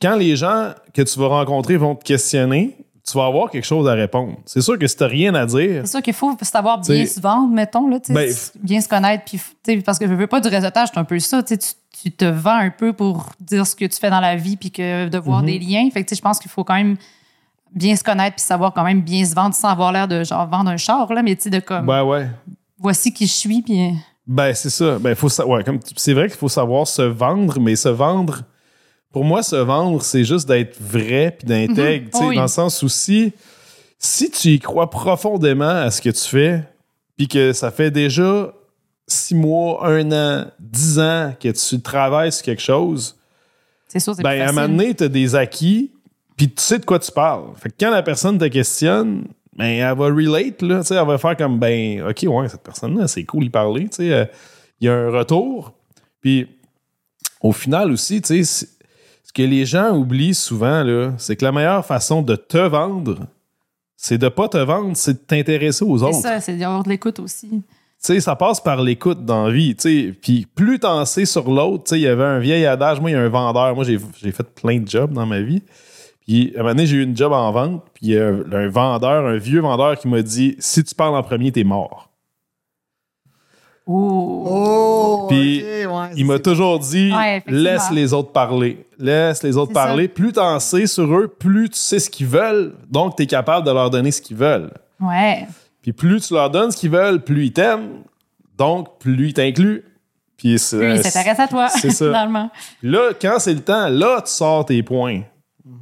quand 0.01 0.15
les 0.15 0.35
gens 0.35 0.73
que 0.93 1.01
tu 1.01 1.19
vas 1.19 1.27
rencontrer 1.27 1.77
vont 1.77 1.95
te 1.95 2.03
questionner, 2.03 2.84
tu 3.07 3.17
vas 3.17 3.25
avoir 3.27 3.51
quelque 3.51 3.65
chose 3.65 3.88
à 3.88 3.93
répondre. 3.93 4.33
C'est 4.45 4.62
sûr 4.62 4.79
que 4.79 4.88
si 4.88 4.97
t'as 4.97 5.07
rien 5.07 5.33
à 5.35 5.45
dire, 5.45 5.81
C'est 5.85 5.91
sûr 5.91 6.01
qu'il 6.01 6.13
faut 6.13 6.35
savoir 6.41 6.79
bien 6.79 7.03
T'sais, 7.03 7.05
se 7.05 7.19
vendre, 7.19 7.53
mettons, 7.53 7.88
là, 7.88 8.00
ben, 8.09 8.33
bien 8.62 8.81
se 8.81 8.88
connaître. 8.89 9.24
Puis, 9.25 9.81
parce 9.81 10.00
que 10.00 10.07
je 10.07 10.13
veux 10.13 10.27
pas 10.27 10.39
du 10.41 10.47
réseautage, 10.47 10.89
c'est 10.93 11.00
un 11.00 11.03
peu 11.03 11.19
ça. 11.19 11.43
tu 11.43 11.57
Tu, 11.57 12.12
te 12.12 12.25
vends 12.25 12.57
un 12.57 12.71
peu 12.71 12.93
pour 12.93 13.29
dire 13.39 13.65
ce 13.67 13.75
que 13.75 13.85
tu 13.85 13.97
fais 14.00 14.09
dans 14.09 14.19
la 14.19 14.35
vie 14.35 14.57
puis 14.57 14.71
que 14.71 15.07
de 15.07 15.17
voir 15.17 15.41
Mhm. 15.41 15.45
des 15.45 15.59
liens. 15.59 15.89
Fait 15.93 16.03
que, 16.03 16.15
je 16.15 16.21
pense 16.21 16.39
qu'il 16.39 16.50
faut 16.51 16.63
quand 16.63 16.74
même 16.75 16.97
bien 17.74 17.95
se 17.95 18.03
connaître 18.03 18.35
puis 18.38 18.43
savoir 18.45 18.74
quand 18.74 18.83
même 18.83 19.01
bien 19.01 19.24
se 19.25 19.35
vendre 19.35 19.53
sans 19.55 19.69
avoir 19.69 19.91
l'air 19.91 20.07
de 20.07 20.24
genre 20.24 20.47
vendre 20.47 20.69
un 20.71 20.77
char, 20.77 21.12
là, 21.13 21.21
mais 21.24 21.35
tu 21.35 21.43
sais, 21.43 21.50
de 21.50 21.59
comme 21.59 21.85
ben 21.85 22.03
ouais. 22.03 22.27
voici 22.79 23.13
qui 23.13 23.27
je 23.27 23.33
suis. 23.33 23.62
Puis, 23.62 23.91
Ben, 24.27 24.53
c'est 24.55 24.69
ça. 24.71 24.97
Ben, 25.00 25.13
faut 25.15 25.29
ouais, 25.43 25.63
comme 25.63 25.79
c'est 25.95 26.13
vrai 26.13 26.27
qu'il 26.27 26.38
faut 26.38 26.50
savoir 26.50 26.88
se 26.88 27.01
vendre, 27.03 27.59
mais 27.59 27.75
se 27.75 27.89
vendre, 27.89 28.41
pour 29.15 29.24
moi, 29.24 29.43
se 29.43 29.55
vendre, 29.55 30.01
c'est 30.01 30.25
juste 30.25 30.45
d'être 30.45 30.75
vrai 30.77 31.34
puis 31.39 31.48
d'intègre. 31.48 32.10
Oh 32.15 32.25
oui. 32.25 32.36
Dans 32.36 32.41
le 32.41 32.48
sens 32.50 32.84
où 32.84 32.89
si, 32.89 33.31
si 33.98 34.29
tu 34.29 34.50
y 34.50 34.60
crois 34.60 34.89
profondément 34.89 35.69
à 35.69 35.89
ce 35.89 36.01
que 36.01 36.10
tu 36.10 36.27
fais, 36.27 36.63
puis 37.15 37.29
que 37.29 37.53
ça 37.53 37.72
fait 37.72 37.91
déjà 37.91 38.53
six 39.07 39.34
mois, 39.34 39.88
un 39.88 40.12
an, 40.12 40.48
dix 40.60 41.00
ans 41.00 41.34
que 41.39 41.48
tu 41.48 41.79
travailles 41.79 42.34
sur 42.34 42.43
quelque 42.43 42.62
chose, 42.62 43.15
sûr, 43.98 44.15
ben, 44.17 44.41
à 44.41 44.50
un 44.50 44.51
moment 44.51 44.67
donné, 44.67 44.93
tu 44.93 45.05
as 45.05 45.07
des 45.07 45.34
acquis, 45.34 45.93
puis 46.36 46.50
tu 46.50 46.62
sais 46.62 46.79
de 46.79 46.86
quoi 46.86 47.00
tu 47.00 47.13
parles. 47.13 47.55
Fait 47.55 47.69
que 47.69 47.75
quand 47.79 47.91
la 47.91 48.03
personne 48.03 48.38
te 48.38 48.43
questionne, 48.43 49.29
ben, 49.55 49.63
elle 49.63 49.98
va 49.98 50.07
relate, 50.07 50.62
là, 50.62 50.81
elle 50.89 51.07
va 51.07 51.17
faire 51.17 51.38
comme, 51.38 51.57
ben, 51.57 52.05
OK, 52.05 52.25
ouais, 52.27 52.50
cette 52.50 52.63
personne-là, 52.63 53.07
c'est 53.07 53.24
cool 53.24 53.45
y 53.45 53.50
parler, 53.50 53.88
euh, 54.01 54.25
Il 54.81 54.88
y 54.88 54.89
a 54.89 54.93
un 54.93 55.10
retour. 55.10 55.72
Puis, 56.19 56.50
au 57.39 57.53
final 57.53 57.93
aussi, 57.93 58.22
tu 58.22 58.43
sais, 58.43 58.67
que 59.35 59.43
les 59.43 59.65
gens 59.65 59.91
oublient 59.95 60.33
souvent, 60.33 60.83
c'est 61.17 61.35
que 61.35 61.45
la 61.45 61.51
meilleure 61.51 61.85
façon 61.85 62.21
de 62.23 62.35
te 62.35 62.57
vendre, 62.57 63.27
c'est 63.97 64.17
de 64.17 64.29
pas 64.29 64.47
te 64.47 64.57
vendre, 64.57 64.95
c'est 64.95 65.13
de 65.13 65.17
t'intéresser 65.19 65.83
aux 65.85 65.97
C'est 65.99 66.03
autres. 66.05 66.21
ça, 66.21 66.39
c'est 66.39 66.57
d'avoir 66.57 66.83
de 66.83 66.89
l'écoute 66.89 67.19
aussi. 67.19 67.49
Tu 67.49 67.63
sais, 67.99 68.19
ça 68.19 68.35
passe 68.35 68.61
par 68.61 68.81
l'écoute 68.81 69.25
dans 69.25 69.47
la 69.47 69.51
vie, 69.53 69.75
tu 69.75 69.81
sais. 69.81 70.13
Puis 70.21 70.45
plus 70.55 70.79
t'en 70.79 71.05
sais 71.05 71.25
sur 71.25 71.49
l'autre, 71.49 71.83
tu 71.85 71.89
sais, 71.91 71.99
il 71.99 72.03
y 72.03 72.07
avait 72.07 72.23
un 72.23 72.39
vieil 72.39 72.65
adage, 72.65 72.99
moi, 73.01 73.09
il 73.09 73.13
y 73.13 73.15
a 73.15 73.21
un 73.21 73.29
vendeur. 73.29 73.75
Moi, 73.75 73.83
j'ai 73.83 74.31
fait 74.31 74.43
plein 74.53 74.79
de 74.79 74.87
jobs 74.87 75.11
dans 75.11 75.25
ma 75.25 75.41
vie. 75.41 75.61
Puis 76.25 76.53
à 76.55 76.59
un 76.59 76.63
moment 76.63 76.75
donné, 76.75 76.87
j'ai 76.87 76.97
eu 76.97 77.03
une 77.03 77.15
job 77.15 77.31
en 77.33 77.51
vente, 77.51 77.83
puis 77.93 78.07
il 78.07 78.13
y 78.13 78.17
a 78.19 78.27
un, 78.27 78.51
un 78.51 78.67
vendeur, 78.69 79.25
un 79.25 79.37
vieux 79.37 79.59
vendeur 79.61 79.97
qui 79.97 80.07
m'a 80.07 80.21
dit 80.21 80.55
«Si 80.59 80.83
tu 80.83 80.95
parles 80.95 81.15
en 81.15 81.23
premier, 81.23 81.51
t'es 81.51 81.63
mort. 81.63 82.09
Oh. 83.87 84.43
Oh! 84.47 85.27
Puis, 85.29 85.59
ok, 85.61 85.91
ouais,» 85.93 86.07
Il 86.17 86.25
m'a 86.25 86.39
toujours 86.39 86.79
dit 86.79 87.11
Ouais. 87.13 87.43
Laisse 87.48 87.91
les 87.91 88.13
autres 88.13 88.31
parler. 88.31 88.85
Laisse 88.98 89.43
les 89.43 89.55
autres 89.57 89.71
C'est 89.74 89.79
ça. 89.79 89.85
parler. 89.85 90.07
Plus 90.07 90.31
t'en 90.33 90.59
sais 90.59 90.87
sur 90.87 91.13
eux, 91.15 91.27
plus 91.27 91.69
tu 91.69 91.77
sais 91.77 92.00
ce 92.00 92.09
qu'ils 92.09 92.27
veulent. 92.27 92.74
Donc, 92.89 93.15
t'es 93.15 93.25
capable 93.27 93.65
de 93.67 93.71
leur 93.71 93.89
donner 93.89 94.11
ce 94.11 94.21
qu'ils 94.21 94.37
veulent. 94.37 94.71
Ouais. 95.00 95.45
Puis 95.81 95.93
plus 95.93 96.27
tu 96.27 96.33
leur 96.33 96.50
donnes 96.50 96.71
ce 96.71 96.77
qu'ils 96.77 96.89
veulent, 96.89 97.21
plus 97.24 97.45
ils 97.45 97.53
t'aiment. 97.53 98.01
Donc, 98.57 98.98
plus 99.00 99.27
ils 99.27 99.33
t'incluent. 99.33 99.83
Puis 100.37 100.57
c'est- 100.59 100.98
s'intéresse 101.03 101.39
à 101.39 101.48
toi, 101.48 101.69
c'est 101.69 101.91
ça. 101.91 102.05
finalement. 102.07 102.50
Là, 102.81 103.11
quand 103.21 103.35
c'est 103.39 103.53
le 103.53 103.61
temps, 103.61 103.87
là, 103.89 104.21
tu 104.21 104.31
sors 104.31 104.65
tes 104.65 104.81
points. 104.83 105.21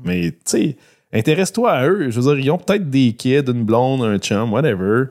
Mais, 0.03 0.31
tu 0.31 0.37
sais, 0.45 0.77
intéresse-toi 1.13 1.71
à 1.71 1.87
eux. 1.87 2.09
Je 2.09 2.19
veux 2.19 2.35
dire, 2.35 2.45
ils 2.45 2.51
ont 2.51 2.57
peut-être 2.57 2.89
des 2.89 3.13
kids, 3.13 3.43
une 3.47 3.63
blonde, 3.63 4.01
un 4.03 4.17
chum, 4.17 4.51
whatever. 4.51 5.05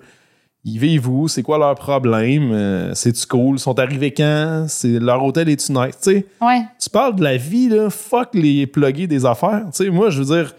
Ils 0.64 0.79
vivent 0.79 1.09
où? 1.09 1.27
C'est 1.29 1.42
quoi 1.42 1.59
leur 1.59 1.75
problème? 1.75 2.51
Euh, 2.53 2.94
C'est-tu 2.94 3.27
cool? 3.27 3.57
Ils 3.57 3.59
sont 3.59 3.79
arrivés 3.81 4.12
quand? 4.14 4.66
C'est, 4.68 5.01
leur 5.01 5.25
hôtel 5.25 5.48
est-tu 5.48 5.72
nice? 5.72 5.98
Tu 6.01 6.11
sais, 6.12 6.27
Ouais. 6.40 6.62
tu 6.81 6.88
parles 6.88 7.16
de 7.16 7.25
la 7.25 7.37
vie, 7.37 7.68
là, 7.68 7.90
fuck 7.90 8.29
les 8.35 8.66
pluggés 8.68 9.07
des 9.09 9.27
affaires. 9.27 9.64
Tu 9.75 9.85
sais, 9.85 9.90
moi, 9.90 10.11
je 10.11 10.22
veux 10.22 10.37
dire, 10.37 10.55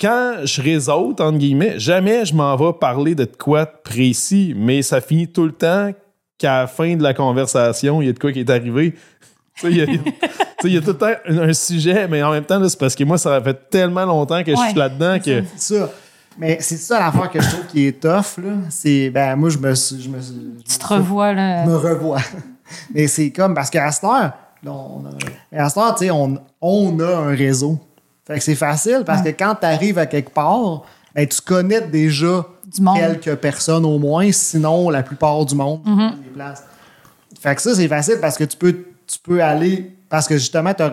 quand 0.00 0.34
je 0.44 0.62
réseaute, 0.62 1.20
entre 1.20 1.38
guillemets, 1.38 1.80
jamais 1.80 2.24
je 2.24 2.32
m'en 2.34 2.54
vais 2.54 2.72
parler 2.78 3.16
de 3.16 3.24
quoi 3.24 3.64
de 3.64 3.70
précis, 3.82 4.54
mais 4.56 4.82
ça 4.82 5.00
finit 5.00 5.26
tout 5.26 5.44
le 5.44 5.52
temps 5.52 5.90
qu'à 6.38 6.60
la 6.60 6.66
fin 6.68 6.94
de 6.94 7.02
la 7.02 7.12
conversation, 7.14 8.00
il 8.00 8.06
y 8.06 8.08
a 8.08 8.12
de 8.12 8.18
quoi 8.20 8.30
qui 8.32 8.38
est 8.40 8.50
arrivé. 8.50 8.92
Tu 9.56 9.62
sais, 9.62 9.70
il 9.72 9.76
y 9.76 9.80
y 10.74 10.76
a 10.76 10.80
tout 10.80 10.86
le 10.90 10.96
temps 10.96 11.10
un, 11.26 11.38
un 11.48 11.52
sujet, 11.52 12.06
mais 12.06 12.22
en 12.22 12.30
même 12.30 12.44
temps, 12.44 12.60
là, 12.60 12.68
c'est 12.68 12.78
parce 12.78 12.94
que 12.94 13.02
moi, 13.02 13.18
ça 13.18 13.40
fait 13.42 13.68
tellement 13.68 14.04
longtemps 14.04 14.44
que 14.44 14.52
je 14.52 14.60
suis 14.68 14.74
là-dedans 14.78 15.18
que. 15.18 15.42
C'est 15.56 15.74
ça. 15.80 15.90
Mais 16.38 16.58
c'est 16.60 16.76
ça 16.76 16.98
l'affaire 17.00 17.30
que 17.30 17.40
je 17.40 17.48
trouve 17.48 17.66
qui 17.66 17.86
est 17.86 18.00
tough, 18.00 18.38
là. 18.42 18.52
C'est, 18.70 19.10
ben, 19.10 19.34
moi, 19.36 19.50
je 19.50 19.58
me 19.58 19.74
suis. 19.74 20.00
Je 20.00 20.08
me, 20.08 20.20
suis- 20.20 20.34
je 20.66 20.72
Tu 20.72 20.78
te 20.78 20.86
revois, 20.86 21.32
là. 21.32 21.64
je 21.64 21.70
me 21.70 21.76
revois. 21.76 22.20
Mais 22.94 23.06
c'est 23.06 23.30
comme, 23.30 23.54
parce 23.54 23.70
qu'à 23.70 23.90
cette 23.90 24.04
heure, 24.04 24.32
là, 24.62 24.70
on 24.72 25.02
a, 25.06 25.62
à 25.64 25.68
cette 25.68 25.78
heure, 25.78 25.94
tu 25.94 26.04
sais, 26.04 26.10
on, 26.10 26.38
on 26.60 27.00
a 27.00 27.16
un 27.16 27.34
réseau. 27.34 27.78
Fait 28.26 28.34
que 28.38 28.44
c'est 28.44 28.54
facile 28.54 29.02
parce 29.06 29.22
que 29.22 29.30
quand 29.30 29.54
tu 29.60 29.66
arrives 29.66 29.98
à 29.98 30.06
quelque 30.06 30.30
part, 30.30 30.82
ben, 31.14 31.26
tu 31.26 31.40
connais 31.40 31.80
déjà 31.80 32.44
Du 32.66 32.82
monde. 32.82 32.98
quelques 32.98 33.36
personnes 33.40 33.86
au 33.86 33.98
moins, 33.98 34.30
sinon 34.32 34.90
la 34.90 35.02
plupart 35.02 35.44
du 35.46 35.54
monde 35.54 35.80
Mm-hmm. 35.86 36.10
les 36.24 36.30
places. 36.34 36.62
Fait 37.40 37.54
que 37.54 37.62
ça, 37.62 37.74
c'est 37.74 37.88
facile 37.88 38.18
parce 38.20 38.36
que 38.36 38.44
tu 38.44 38.56
peux, 38.56 38.72
tu 39.06 39.18
peux 39.22 39.42
aller, 39.42 39.96
parce 40.10 40.28
que 40.28 40.36
justement, 40.36 40.74
tu 40.74 40.82
as 40.82 40.90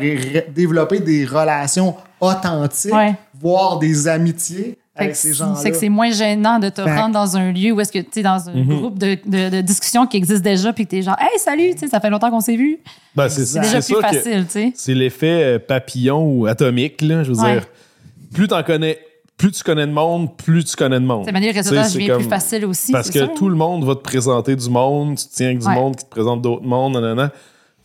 développé 0.53 0.99
des 0.99 1.25
relations 1.25 1.95
authentiques, 2.21 2.93
Ouais. 2.93 3.15
voire 3.39 3.79
des 3.79 4.07
amitiés 4.07 4.77
avec 4.95 5.11
que 5.11 5.17
ces 5.17 5.29
c'est 5.29 5.33
gens-là. 5.35 5.55
c'est 5.55 5.71
que 5.71 5.77
c'est 5.77 5.89
moins 5.89 6.11
gênant 6.11 6.59
de 6.59 6.69
te 6.69 6.81
Fait- 6.83 6.95
rendre 6.95 7.13
dans 7.13 7.35
un 7.37 7.51
lieu 7.51 7.71
où 7.73 7.81
est-ce 7.81 7.91
que 7.91 7.99
tu 7.99 8.19
es 8.19 8.23
dans 8.23 8.49
un 8.49 8.53
Mhm. 8.53 8.79
groupe 8.79 8.97
de, 8.99 9.17
de, 9.25 9.49
de 9.57 9.61
discussion 9.61 10.07
qui 10.07 10.17
existe 10.17 10.41
déjà 10.43 10.71
puis 10.73 10.85
que 10.85 10.91
tu 10.91 10.97
es 10.97 11.01
genre 11.01 11.17
Hey, 11.19 11.37
salut, 11.39 11.71
tu 11.73 11.79
sais, 11.79 11.87
ça 11.87 11.99
fait 11.99 12.09
longtemps 12.09 12.29
qu'on 12.31 12.39
s'est 12.41 12.55
vu. 12.55 12.79
Ben, 13.15 13.27
c'est, 13.29 13.59
déjà 13.59 13.81
c'est 13.81 13.93
plus 13.93 14.01
que- 14.01 14.07
facile, 14.07 14.45
tu 14.45 14.51
sais. 14.51 14.73
c'est 14.75 14.93
l'effet 14.93 15.43
euh, 15.55 15.59
papillon 15.59 16.23
ou 16.25 16.45
atomique, 16.45 17.01
là. 17.01 17.23
Je 17.23 17.31
veux 17.31 17.39
Ouais. 17.39 17.53
dire, 17.55 17.67
plus 18.33 18.47
t'en 18.47 18.63
connais, 18.63 18.99
plus 19.37 19.51
tu 19.51 19.63
connais 19.63 19.85
de 19.87 19.91
monde, 19.91 20.35
plus 20.37 20.63
tu 20.63 20.75
connais 20.77 20.99
de 20.99 21.05
monde. 21.05 21.25
De 21.27 21.31
manière, 21.31 21.53
c'est 21.61 21.71
devient 21.93 22.11
plus 22.15 22.23
facile 22.29 22.65
aussi. 22.65 22.91
Parce 22.93 23.09
que 23.09 23.19
sûr. 23.19 23.33
tout 23.33 23.49
le 23.49 23.55
monde 23.55 23.83
va 23.83 23.95
te 23.95 24.01
présenter 24.01 24.55
du 24.55 24.69
monde, 24.69 25.17
tu 25.17 25.25
te 25.27 25.33
tiens 25.35 25.47
avec 25.47 25.59
du 25.59 25.67
Ouais. 25.67 25.75
monde 25.75 25.95
qui 25.97 26.05
te 26.05 26.09
présente 26.09 26.41
d'autres 26.41 26.63
mondes, 26.63 26.93
nanana. 26.93 27.31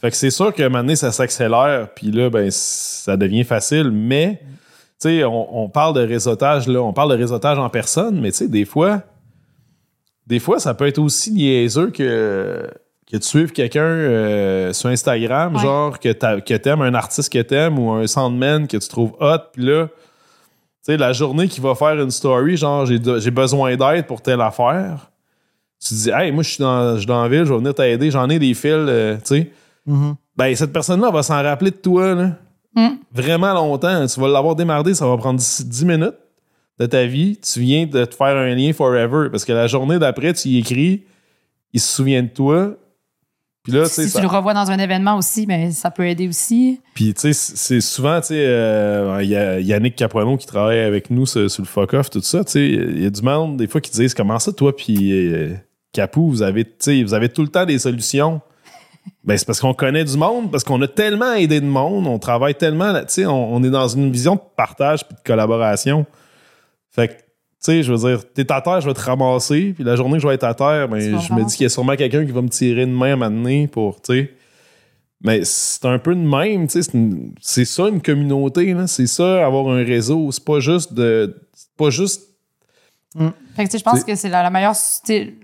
Fait 0.01 0.11
que 0.11 0.17
c'est 0.17 0.31
sûr 0.31 0.55
qu'à 0.55 0.65
un 0.65 0.69
moment 0.69 0.83
donné, 0.85 0.97
ça 0.97 1.13
s'accélère, 1.13 1.89
puis 1.95 2.11
là, 2.11 2.31
ben, 2.31 2.49
ça 2.51 3.17
devient 3.17 3.45
facile, 3.45 3.91
mais, 3.91 4.41
sais, 5.09 5.25
on, 5.25 5.63
on 5.65 5.69
parle 5.69 5.95
de 5.95 6.01
réseautage, 6.07 6.67
là, 6.69 6.81
on 6.83 6.93
parle 6.93 7.11
de 7.13 7.17
réseautage 7.17 7.59
en 7.59 7.69
personne, 7.71 8.21
mais 8.21 8.31
tu 8.33 8.39
sais, 8.39 8.49
des 8.49 8.65
fois, 8.65 9.03
des 10.27 10.39
fois, 10.39 10.59
ça 10.61 10.75
peut 10.75 10.87
être 10.87 10.99
aussi 10.99 11.33
niaiseux 11.33 11.91
que, 11.91 12.69
que 13.11 13.17
tu 13.17 13.27
suives 13.27 13.53
quelqu'un 13.53 13.81
euh, 13.81 14.73
sur 14.73 14.89
Instagram, 14.91 15.57
Ouais. 15.57 15.63
genre 15.63 15.99
que, 15.99 16.13
que 16.41 16.55
t'aimes 16.55 16.83
un 16.83 16.95
artiste 16.95 17.33
que 17.33 17.41
t'aimes 17.43 17.79
ou 17.79 17.91
un 17.93 18.07
soundman 18.07 18.67
que 18.69 18.77
tu 18.77 18.89
trouves 18.89 19.13
hot, 19.21 19.39
puis 19.53 19.65
là, 19.65 19.87
tu 19.89 20.93
sais, 20.93 20.97
la 20.97 21.13
journée 21.13 21.49
qu'il 21.49 21.63
va 21.63 21.75
faire 21.75 22.01
une 22.01 22.11
story, 22.11 22.57
genre, 22.57 22.87
j'ai 22.87 23.31
besoin 23.31 23.77
d'aide 23.77 24.07
pour 24.07 24.23
telle 24.23 24.41
affaire. 24.41 25.11
Tu 25.83 25.89
te 25.91 25.95
dis, 25.95 26.11
hey, 26.11 26.31
moi, 26.33 26.43
je 26.43 26.51
suis 26.51 26.63
dans, 26.63 26.97
dans 27.05 27.23
la 27.23 27.29
ville, 27.29 27.45
je 27.45 27.53
vais 27.53 27.59
venir 27.59 27.75
t'aider, 27.75 28.11
j'en 28.11 28.29
ai 28.31 28.39
des 28.39 28.55
fils, 28.55 28.67
euh, 28.75 29.17
tu 29.17 29.21
sais. 29.25 29.51
Mhm. 29.87 30.15
Ben, 30.37 30.55
cette 30.55 30.73
personne-là 30.73 31.11
va 31.11 31.23
s'en 31.23 31.43
rappeler 31.43 31.71
de 31.71 31.77
toi, 31.77 32.15
là. 32.15 32.31
Mm. 32.75 32.89
Vraiment 33.13 33.53
longtemps. 33.55 34.07
Tu 34.07 34.21
vas 34.21 34.29
l'avoir 34.29 34.55
démardé, 34.55 34.95
ça 34.95 35.07
va 35.07 35.17
prendre 35.17 35.39
10, 35.39 35.67
10 35.67 35.85
minutes 35.85 36.15
de 36.79 36.87
ta 36.87 37.05
vie. 37.07 37.37
Tu 37.39 37.61
viens 37.61 37.87
de 37.87 38.05
te 38.05 38.15
faire 38.15 38.37
un 38.37 38.55
lien 38.55 38.73
forever. 38.73 39.29
Parce 39.31 39.45
que 39.45 39.53
la 39.53 39.67
journée 39.67 39.99
d'après, 39.99 40.33
tu 40.33 40.49
y 40.49 40.59
écris, 40.59 41.03
il 41.73 41.81
se 41.81 41.93
souvient 41.93 42.23
de 42.23 42.29
toi. 42.29 42.77
Puis 43.63 43.73
là, 43.73 43.83
tu 43.85 43.91
Si 43.91 44.09
ça- 44.09 44.21
tu 44.21 44.23
le 44.27 44.31
revois 44.31 44.55
dans 44.55 44.71
un 44.71 44.79
événement 44.79 45.19
aussi, 45.19 45.45
ben, 45.45 45.71
ça 45.71 45.91
peut 45.91 46.07
aider 46.07 46.27
aussi. 46.29 46.81
puis, 46.95 47.13
tu 47.13 47.21
sais, 47.21 47.33
c'est 47.35 47.83
souvent, 47.83 48.19
tu 48.23 48.29
sais, 48.29 48.47
euh, 48.47 49.19
il 49.23 49.29
y 49.29 49.37
a 49.37 49.61
Yannick 49.61 49.97
Caprono 49.97 50.39
qui 50.39 50.47
travaille 50.47 50.79
avec 50.79 51.11
nous 51.11 51.27
sur, 51.27 51.51
sur 51.51 51.63
le 51.63 51.69
fuck-off, 51.69 52.09
tout 52.09 52.23
ça, 52.23 52.43
tu 52.43 52.53
sais, 52.53 52.67
il 52.67 53.03
y 53.03 53.07
a 53.07 53.11
du 53.11 53.21
monde, 53.21 53.59
des 53.59 53.67
fois, 53.67 53.83
qui 53.83 53.91
disent 53.91 54.15
comment 54.15 54.39
ça, 54.39 54.53
toi, 54.53 54.75
puis 54.75 55.13
euh, 55.13 55.53
Capou, 55.93 56.31
vous 56.31 56.41
avez, 56.41 56.67
vous 57.05 57.13
avez 57.13 57.29
tout 57.29 57.43
le 57.43 57.49
temps 57.49 57.67
des 57.67 57.79
solutions. 57.79 58.41
Ben, 59.25 59.37
c'est 59.37 59.47
parce 59.47 59.61
qu'on 59.61 59.75
connaît 59.75 60.05
du 60.05 60.17
monde, 60.17 60.51
parce 60.51 60.65
qu'on 60.65 60.81
a 60.83 60.89
tellement 60.89 61.35
aidé 61.35 61.61
de 61.61 61.67
monde, 61.67 62.07
on 62.07 62.19
travaille 62.19 62.55
tellement, 62.55 62.93
là, 62.93 63.05
tu 63.05 63.15
sais, 63.15 63.27
on, 63.27 63.55
on 63.55 63.63
est 63.63 63.71
dans 63.71 63.89
une 63.89 64.11
vision 64.11 64.37
de 64.37 64.41
partage 64.57 65.07
puis 65.07 65.15
de 65.15 65.21
collaboration. 65.25 66.07
Fait 66.91 67.09
que, 67.09 67.13
tu 67.13 67.21
sais, 67.61 67.83
je 67.83 67.93
veux 67.93 68.09
dire, 68.09 68.23
t'es 68.33 68.51
à 68.51 68.61
terre, 68.61 68.81
je 68.81 68.89
vais 68.89 68.95
te 68.95 69.01
ramasser, 69.01 69.73
puis 69.75 69.85
la 69.85 69.97
journée 69.97 70.15
que 70.15 70.23
je 70.23 70.29
vais 70.29 70.35
être 70.35 70.45
à 70.45 70.55
terre, 70.55 70.89
ben, 70.89 71.01
je 71.01 71.33
me 71.35 71.45
dis 71.45 71.57
qu'il 71.57 71.65
y 71.65 71.67
a 71.67 71.71
sûrement 71.71 71.97
quelqu'un 71.97 72.25
qui 72.25 72.33
va 72.33 72.43
me 72.43 72.49
tirer 72.49 72.83
une 72.83 72.93
main 72.93 73.13
à 73.13 73.17
m'amener 73.17 73.69
pour, 73.69 74.01
tu 74.01 74.15
sais. 74.15 74.31
Mais 75.23 75.43
c'est 75.45 75.85
un 75.85 75.99
peu 75.99 76.15
de 76.15 76.21
même, 76.21 76.67
tu 76.67 76.83
sais, 76.83 76.91
c'est 77.41 77.67
ça 77.67 77.89
une 77.89 78.01
communauté. 78.01 78.75
C'est 78.87 79.07
ça, 79.07 79.45
avoir 79.45 79.69
un 79.69 79.85
réseau. 79.85 80.33
C'est 80.33 80.45
pas 80.45 80.61
juste 80.61 80.95
de. 80.95 81.37
C'est 81.53 81.77
pas 81.77 81.91
juste. 81.91 82.30
Fait 83.57 83.65
que, 83.65 83.71
tu 83.71 83.71
sais, 83.73 83.79
je 83.79 83.85
pense 83.85 84.05
que 84.05 84.15
c'est 84.15 84.29
la, 84.29 84.43
la 84.43 84.51
meilleure, 84.51 84.77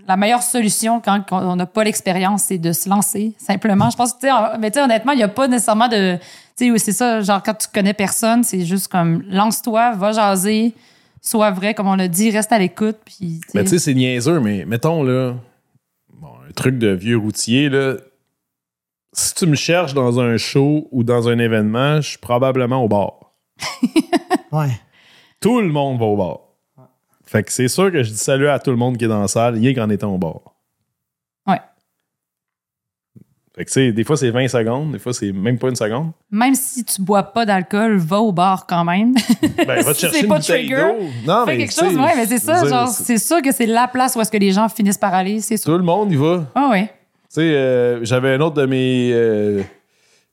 la 0.06 0.16
meilleure 0.16 0.42
solution 0.42 1.00
quand 1.00 1.24
on 1.32 1.56
n'a 1.56 1.66
pas 1.66 1.82
l'expérience, 1.82 2.44
c'est 2.44 2.58
de 2.58 2.72
se 2.72 2.88
lancer, 2.88 3.34
simplement. 3.38 3.90
Je 3.90 3.96
pense 3.96 4.12
que, 4.12 4.58
mais 4.58 4.76
honnêtement, 4.78 5.12
il 5.12 5.16
n'y 5.16 5.24
a 5.24 5.28
pas 5.28 5.48
nécessairement 5.48 5.88
de. 5.88 6.16
Tu 6.56 6.72
sais, 6.72 6.78
c'est 6.78 6.92
ça, 6.92 7.20
genre, 7.22 7.42
quand 7.42 7.54
tu 7.54 7.66
connais 7.72 7.92
personne, 7.92 8.44
c'est 8.44 8.64
juste 8.64 8.88
comme 8.88 9.22
lance-toi, 9.28 9.92
va 9.96 10.12
jaser, 10.12 10.74
sois 11.20 11.50
vrai, 11.50 11.74
comme 11.74 11.88
on 11.88 11.96
l'a 11.96 12.08
dit, 12.08 12.30
reste 12.30 12.52
à 12.52 12.58
l'écoute. 12.58 12.98
Puis, 13.04 13.40
Mais 13.52 13.64
tu 13.64 13.70
sais, 13.70 13.78
c'est 13.80 13.94
niaiseux, 13.94 14.38
mais 14.38 14.64
mettons, 14.64 15.02
là. 15.02 15.34
Bon, 16.14 16.28
un 16.48 16.52
truc 16.52 16.78
de 16.78 16.88
vieux 16.88 17.18
routier, 17.18 17.68
là. 17.68 17.96
Si 19.12 19.34
tu 19.34 19.46
me 19.46 19.56
cherches 19.56 19.94
dans 19.94 20.20
un 20.20 20.36
show 20.36 20.86
ou 20.92 21.02
dans 21.02 21.28
un 21.28 21.38
événement, 21.38 22.00
je 22.00 22.10
suis 22.10 22.18
probablement 22.18 22.82
au 22.84 22.88
bar. 22.88 23.32
Ouais. 24.52 24.70
Tout 25.40 25.60
le 25.60 25.68
monde 25.68 25.98
va 25.98 26.06
au 26.06 26.16
bar. 26.16 26.38
Fait 27.28 27.42
que 27.42 27.52
c'est 27.52 27.68
sûr 27.68 27.90
que 27.90 28.02
je 28.02 28.10
dis 28.10 28.16
salut 28.18 28.48
à 28.48 28.58
tout 28.58 28.70
le 28.70 28.76
monde 28.76 28.96
qui 28.96 29.04
est 29.04 29.08
dans 29.08 29.20
la 29.20 29.28
salle, 29.28 29.56
il 29.58 29.66
est 29.66 29.74
qu'en 29.74 29.90
étant 29.90 30.14
au 30.14 30.18
bar. 30.18 30.40
Ouais. 31.46 31.60
Fait 33.56 33.64
que, 33.64 33.70
tu 33.70 33.72
sais, 33.74 33.92
des 33.92 34.04
fois, 34.04 34.16
c'est 34.18 34.30
20 34.30 34.48
secondes, 34.48 34.92
des 34.92 34.98
fois, 34.98 35.14
c'est 35.14 35.32
même 35.32 35.58
pas 35.58 35.68
une 35.70 35.76
seconde. 35.76 36.12
même 36.30 36.54
si 36.54 36.84
tu 36.84 37.00
bois 37.00 37.22
pas 37.22 37.46
d'alcool, 37.46 37.96
va 37.96 38.20
au 38.20 38.30
bar 38.30 38.66
quand 38.66 38.84
même. 38.84 39.14
Ben, 39.66 39.80
va 39.82 39.94
te 39.94 39.98
chercher 39.98 40.18
c'est 40.18 40.22
une 40.24 40.28
pas 40.28 40.40
trigger. 40.40 40.92
Non, 41.26 41.46
Fais 41.46 41.52
mais 41.56 41.58
quelque 41.66 41.72
chose, 41.74 41.96
ouais, 41.96 42.14
mais 42.16 42.26
c'est 42.26 42.38
ça, 42.38 42.60
dire, 42.60 42.68
genre, 42.68 42.88
c'est- 42.88 43.02
c'est 43.04 43.18
sûr 43.18 43.40
que 43.40 43.50
c'est 43.52 43.66
la 43.66 43.88
place 43.88 44.14
où 44.14 44.20
est-ce 44.20 44.30
que 44.30 44.36
les 44.36 44.52
gens 44.52 44.68
finissent 44.68 44.98
par 44.98 45.14
aller, 45.14 45.40
c'est 45.40 45.56
sûr. 45.56 45.72
Tout 45.72 45.78
le 45.78 45.84
monde 45.84 46.12
y 46.12 46.16
va. 46.16 46.46
Ah 46.54 46.68
ouais. 46.70 46.84
Tu 46.84 47.40
sais, 47.40 47.40
euh, 47.54 48.04
j'avais 48.04 48.34
un 48.34 48.40
autre 48.40 48.56
de 48.56 48.66
mes 48.66 49.10
euh, 49.14 49.62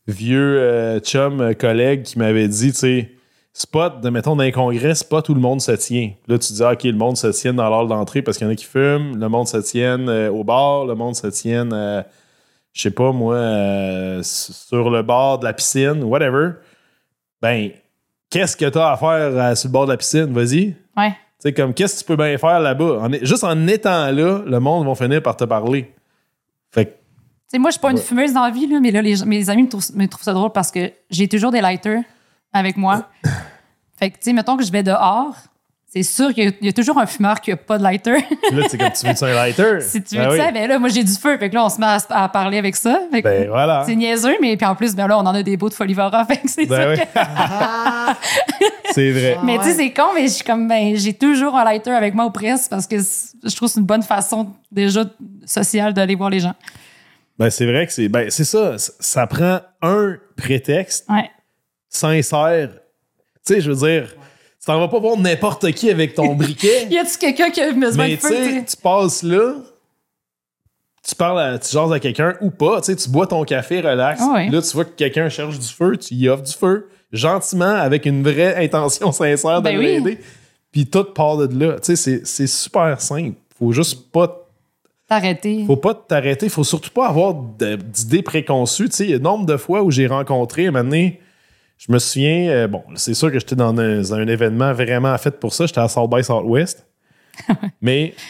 vieux 0.07 0.57
euh, 0.59 0.99
chums 0.99 1.39
euh, 1.41 1.53
collègues 1.53 2.03
qui 2.03 2.19
m'avait 2.19 2.47
dit, 2.49 2.71
tu 2.73 2.77
sais, 2.77 3.11
spot, 3.53 4.01
de, 4.01 4.09
mettons, 4.09 4.35
d'un 4.35 4.51
congrès, 4.51 4.93
pas 5.07 5.21
tout 5.21 5.35
le 5.35 5.39
monde 5.39 5.61
se 5.61 5.71
tient. 5.73 6.11
Là, 6.27 6.39
tu 6.39 6.53
dis, 6.53 6.63
ah, 6.63 6.73
OK, 6.73 6.83
le 6.83 6.93
monde 6.93 7.17
se 7.17 7.27
tient 7.27 7.53
dans 7.53 7.69
l'heure 7.69 7.87
d'entrée 7.87 8.23
parce 8.23 8.37
qu'il 8.37 8.47
y 8.47 8.49
en 8.49 8.53
a 8.53 8.55
qui 8.55 8.65
fument, 8.65 9.15
le 9.17 9.29
monde 9.29 9.47
se 9.47 9.57
tient 9.57 10.07
euh, 10.07 10.29
au 10.29 10.43
bar, 10.43 10.85
le 10.85 10.95
monde 10.95 11.15
se 11.15 11.27
tient, 11.27 11.71
euh, 11.71 12.01
je 12.73 12.81
sais 12.81 12.91
pas, 12.91 13.11
moi, 13.11 13.35
euh, 13.35 14.21
sur 14.23 14.89
le 14.89 15.03
bord 15.03 15.39
de 15.39 15.45
la 15.45 15.53
piscine, 15.53 16.03
whatever. 16.03 16.53
Ben, 17.41 17.69
qu'est-ce 18.31 18.57
que 18.57 18.65
t'as 18.65 18.93
à 18.93 18.97
faire 18.97 19.09
euh, 19.09 19.55
sur 19.55 19.69
le 19.69 19.73
bord 19.73 19.85
de 19.85 19.91
la 19.91 19.97
piscine? 19.97 20.33
Vas-y. 20.33 20.75
Ouais. 20.97 21.11
Tu 21.11 21.49
sais, 21.49 21.53
comme, 21.53 21.75
qu'est-ce 21.75 21.95
que 21.95 21.99
tu 21.99 22.05
peux 22.05 22.15
bien 22.15 22.35
faire 22.39 22.59
là-bas? 22.59 23.07
Juste 23.21 23.43
en 23.43 23.67
étant 23.67 24.11
là, 24.11 24.41
le 24.43 24.59
monde 24.59 24.87
va 24.87 24.95
finir 24.95 25.21
par 25.21 25.37
te 25.37 25.43
parler. 25.43 25.93
Fait 26.71 26.85
que 26.85 26.91
Tu 26.91 26.97
sais, 27.49 27.59
moi, 27.59 27.69
je 27.69 27.73
suis 27.73 27.81
pas 27.81 27.91
une 27.91 27.99
fumeuse 27.99 28.33
dans 28.33 28.45
la 28.45 28.49
vie, 28.49 28.65
là, 28.65 28.79
mais 28.79 28.89
là, 28.89 29.03
les, 29.03 29.23
mes 29.25 29.47
amis 29.51 29.63
me 29.63 29.69
trouvent, 29.69 29.95
me 29.95 30.07
trouvent 30.07 30.23
ça 30.23 30.33
drôle 30.33 30.51
parce 30.51 30.71
que 30.71 30.91
j'ai 31.11 31.27
toujours 31.27 31.51
des 31.51 31.61
lighters 31.61 32.01
avec 32.53 32.77
moi. 32.77 33.09
fait 33.99 34.09
que, 34.11 34.15
tu 34.17 34.23
sais, 34.23 34.33
mettons 34.33 34.55
que 34.57 34.63
je 34.63 34.71
vais 34.71 34.83
dehors, 34.83 35.35
c'est 35.87 36.01
sûr 36.03 36.33
qu'il 36.33 36.43
y, 36.45 36.47
a- 36.47 36.51
il 36.61 36.65
y 36.65 36.69
a 36.69 36.73
toujours 36.73 36.97
un 36.97 37.05
fumeur 37.05 37.39
qui 37.39 37.51
a 37.51 37.55
pas 37.57 37.77
de 37.77 37.83
lighter. 37.83 38.13
Là, 38.51 38.63
tu 38.63 38.69
sais, 38.69 38.77
comme 38.79 38.91
tu 38.91 39.05
veux 39.05 39.29
un 39.29 39.35
lighter? 39.35 39.79
si 39.81 40.01
tu 40.01 40.15
veux 40.17 40.23
Ben 40.23 40.31
oui. 40.31 40.37
ça, 40.39 40.51
ben 40.51 40.67
là, 40.67 40.79
moi, 40.79 40.89
j'ai 40.89 41.03
du 41.03 41.11
feu. 41.13 41.37
Fait 41.37 41.49
que 41.51 41.55
là, 41.55 41.65
on 41.65 41.69
se 41.69 41.79
met 41.79 41.85
à, 41.85 41.99
à 42.09 42.29
parler 42.29 42.57
avec 42.57 42.75
ça. 42.75 42.99
Fait 43.11 43.21
que 43.21 43.27
Ben 43.27 43.47
voilà. 43.47 43.83
C'est 43.85 43.95
niaiseux, 43.95 44.35
mais 44.41 44.57
puis 44.57 44.65
en 44.65 44.73
plus, 44.75 44.95
ben 44.95 45.05
là, 45.07 45.17
on 45.19 45.21
en 45.21 45.35
a 45.35 45.43
des 45.43 45.55
beaux 45.55 45.69
de 45.69 45.75
Folivora. 45.75 46.25
Fait 46.27 46.37
que 46.37 46.49
c'est 46.49 46.65
Ben 46.65 46.97
sûr 46.97 47.03
oui. 47.03 47.07
que- 47.13 48.13
C'est 48.91 49.11
vrai. 49.11 49.37
Mais 49.43 49.57
tu 49.59 49.65
sais, 49.65 49.73
c'est 49.73 49.91
con, 49.93 50.07
mais 50.15 50.23
je 50.23 50.33
suis 50.33 50.43
comme, 50.43 50.67
ben, 50.67 50.95
j'ai 50.95 51.13
toujours 51.13 51.55
un 51.57 51.63
lighter 51.63 51.91
avec 51.91 52.13
moi 52.13 52.25
au 52.25 52.31
presse 52.31 52.67
parce 52.67 52.85
que 52.87 52.99
c'est- 53.01 53.35
je 53.43 53.55
trouve 53.55 53.67
que 53.69 53.73
c'est 53.73 53.79
une 53.79 53.85
bonne 53.85 54.03
façon, 54.03 54.51
déjà, 54.71 55.03
sociale 55.45 55.93
d'aller 55.93 56.15
voir 56.15 56.29
les 56.29 56.39
gens. 56.39 56.53
Ben 57.39 57.49
c'est 57.49 57.65
vrai 57.65 57.87
que 57.87 57.93
c'est. 57.93 58.07
Ben 58.09 58.29
c'est 58.29 58.43
ça. 58.43 58.77
Ça- 58.77 58.93
Ça 58.99 59.27
prend 59.27 59.59
un 59.81 60.15
prétexte 60.37 61.07
Ouais. 61.09 61.29
Sincère. 61.97 62.69
Tu 63.45 63.53
sais, 63.55 63.61
je 63.61 63.71
veux 63.71 63.87
dire, 63.87 64.09
tu 64.59 64.65
t'en 64.65 64.79
vas 64.79 64.87
pas 64.87 64.99
voir 64.99 65.17
n'importe 65.17 65.71
qui 65.73 65.89
avec 65.89 66.13
ton 66.13 66.35
briquet. 66.35 66.87
Y 66.89 66.97
a-tu 66.97 67.17
quelqu'un 67.17 67.49
qui 67.49 67.61
a 67.61 67.71
besoin 67.71 68.07
mais 68.07 68.15
de 68.15 68.21
feu? 68.21 68.29
tu 68.29 68.35
sais, 68.35 68.53
sais? 68.59 68.65
tu 68.65 68.77
passes 68.77 69.23
là, 69.23 69.55
tu 71.07 71.15
parles, 71.15 71.39
à, 71.41 71.59
tu 71.59 71.69
jases 71.71 71.91
à 71.91 71.99
quelqu'un 71.99 72.35
ou 72.41 72.49
pas. 72.49 72.79
Tu 72.81 72.85
sais, 72.87 72.95
tu 72.95 73.09
bois 73.09 73.27
ton 73.27 73.43
café, 73.43 73.81
relax. 73.81 74.21
Ah 74.23 74.33
ouais. 74.35 74.49
Là, 74.49 74.61
tu 74.61 74.69
vois 74.69 74.85
que 74.85 74.91
quelqu'un 74.91 75.27
cherche 75.29 75.59
du 75.59 75.67
feu, 75.67 75.97
tu 75.97 76.13
y 76.13 76.29
offres 76.29 76.43
du 76.43 76.53
feu, 76.53 76.87
gentiment, 77.11 77.65
avec 77.75 78.05
une 78.05 78.23
vraie 78.23 78.55
intention 78.63 79.11
sincère 79.11 79.61
de 79.61 79.65
Ben 79.65 79.77
oui. 79.77 79.85
l'aider. 79.85 80.19
Puis 80.71 80.85
tout 80.87 81.03
part 81.03 81.37
de 81.37 81.59
là. 81.65 81.79
Tu 81.79 81.95
sais, 81.97 82.21
c'est- 82.25 82.47
super 82.47 82.99
simple. 83.01 83.35
Faut 83.59 83.71
juste 83.73 84.11
pas 84.11 84.39
T'arrêter. 85.09 85.65
faut 85.67 85.75
pas 85.77 85.93
t'arrêter. 85.93 86.47
Faut 86.49 86.63
surtout 86.63 86.89
pas 86.89 87.07
avoir 87.09 87.33
d'idées 87.35 88.23
préconçues. 88.23 88.89
Tu 88.89 88.95
sais, 88.95 89.03
il 89.03 89.09
y 89.11 89.13
a 89.13 89.19
nombre 89.19 89.45
de 89.45 89.57
fois 89.57 89.83
où 89.83 89.91
j'ai 89.91 90.07
rencontré, 90.07 90.67
un 90.67 90.71
moment 90.71 90.85
donné, 90.85 91.19
je 91.85 91.91
me 91.91 91.99
souviens, 91.99 92.49
euh, 92.49 92.67
bon, 92.67 92.81
c'est 92.95 93.13
sûr 93.13 93.29
que 93.29 93.39
j'étais 93.39 93.57
dans 93.57 93.77
un, 93.77 94.13
un 94.13 94.27
événement 94.27 94.71
vraiment 94.71 95.17
fait 95.17 95.37
pour 95.37 95.53
ça. 95.53 95.65
J'étais 95.65 95.81
à 95.81 95.89
South 95.89 96.09
by 96.09 96.23
Southwest. 96.23 96.87
Mais, 97.81 98.13
tu 98.17 98.23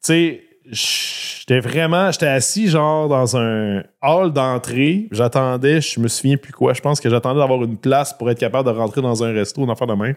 sais, 0.00 0.42
j'étais 0.68 1.60
vraiment, 1.60 2.10
j'étais 2.10 2.26
assis 2.26 2.66
genre 2.66 3.08
dans 3.08 3.36
un 3.36 3.84
hall 4.02 4.32
d'entrée. 4.32 5.06
J'attendais, 5.12 5.80
je 5.80 6.00
me 6.00 6.08
souviens 6.08 6.36
plus 6.36 6.52
quoi. 6.52 6.72
Je 6.72 6.80
pense 6.80 6.98
que 6.98 7.08
j'attendais 7.08 7.38
d'avoir 7.38 7.62
une 7.62 7.76
place 7.76 8.12
pour 8.12 8.28
être 8.28 8.40
capable 8.40 8.68
de 8.68 8.76
rentrer 8.76 9.02
dans 9.02 9.22
un 9.22 9.32
resto, 9.32 9.62
une 9.62 9.70
affaire 9.70 9.86
de 9.86 9.94
même. 9.94 10.16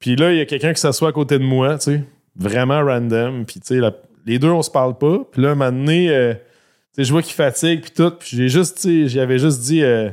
Puis 0.00 0.16
là, 0.16 0.32
il 0.32 0.38
y 0.38 0.40
a 0.40 0.46
quelqu'un 0.46 0.72
qui 0.72 0.80
s'assoit 0.80 1.10
à 1.10 1.12
côté 1.12 1.38
de 1.38 1.44
moi, 1.44 1.78
tu 1.78 1.92
sais, 1.92 2.04
vraiment 2.34 2.84
random. 2.84 3.46
Puis, 3.46 3.60
tu 3.60 3.80
sais, 3.80 3.90
les 4.26 4.40
deux, 4.40 4.50
on 4.50 4.62
se 4.62 4.70
parle 4.70 4.98
pas. 4.98 5.20
Puis 5.30 5.42
là, 5.42 5.50
un 5.50 5.54
moment 5.54 5.70
donné, 5.70 6.10
euh, 6.10 6.34
tu 6.34 6.40
sais, 6.94 7.04
je 7.04 7.12
vois 7.12 7.22
qu'il 7.22 7.34
fatigue, 7.34 7.82
puis 7.82 7.92
tout. 7.92 8.10
Puis 8.10 8.36
j'ai 8.36 8.48
juste, 8.48 8.78
tu 8.80 9.04
sais, 9.04 9.08
j'avais 9.08 9.38
juste 9.38 9.60
dit, 9.60 9.84
euh, 9.84 10.10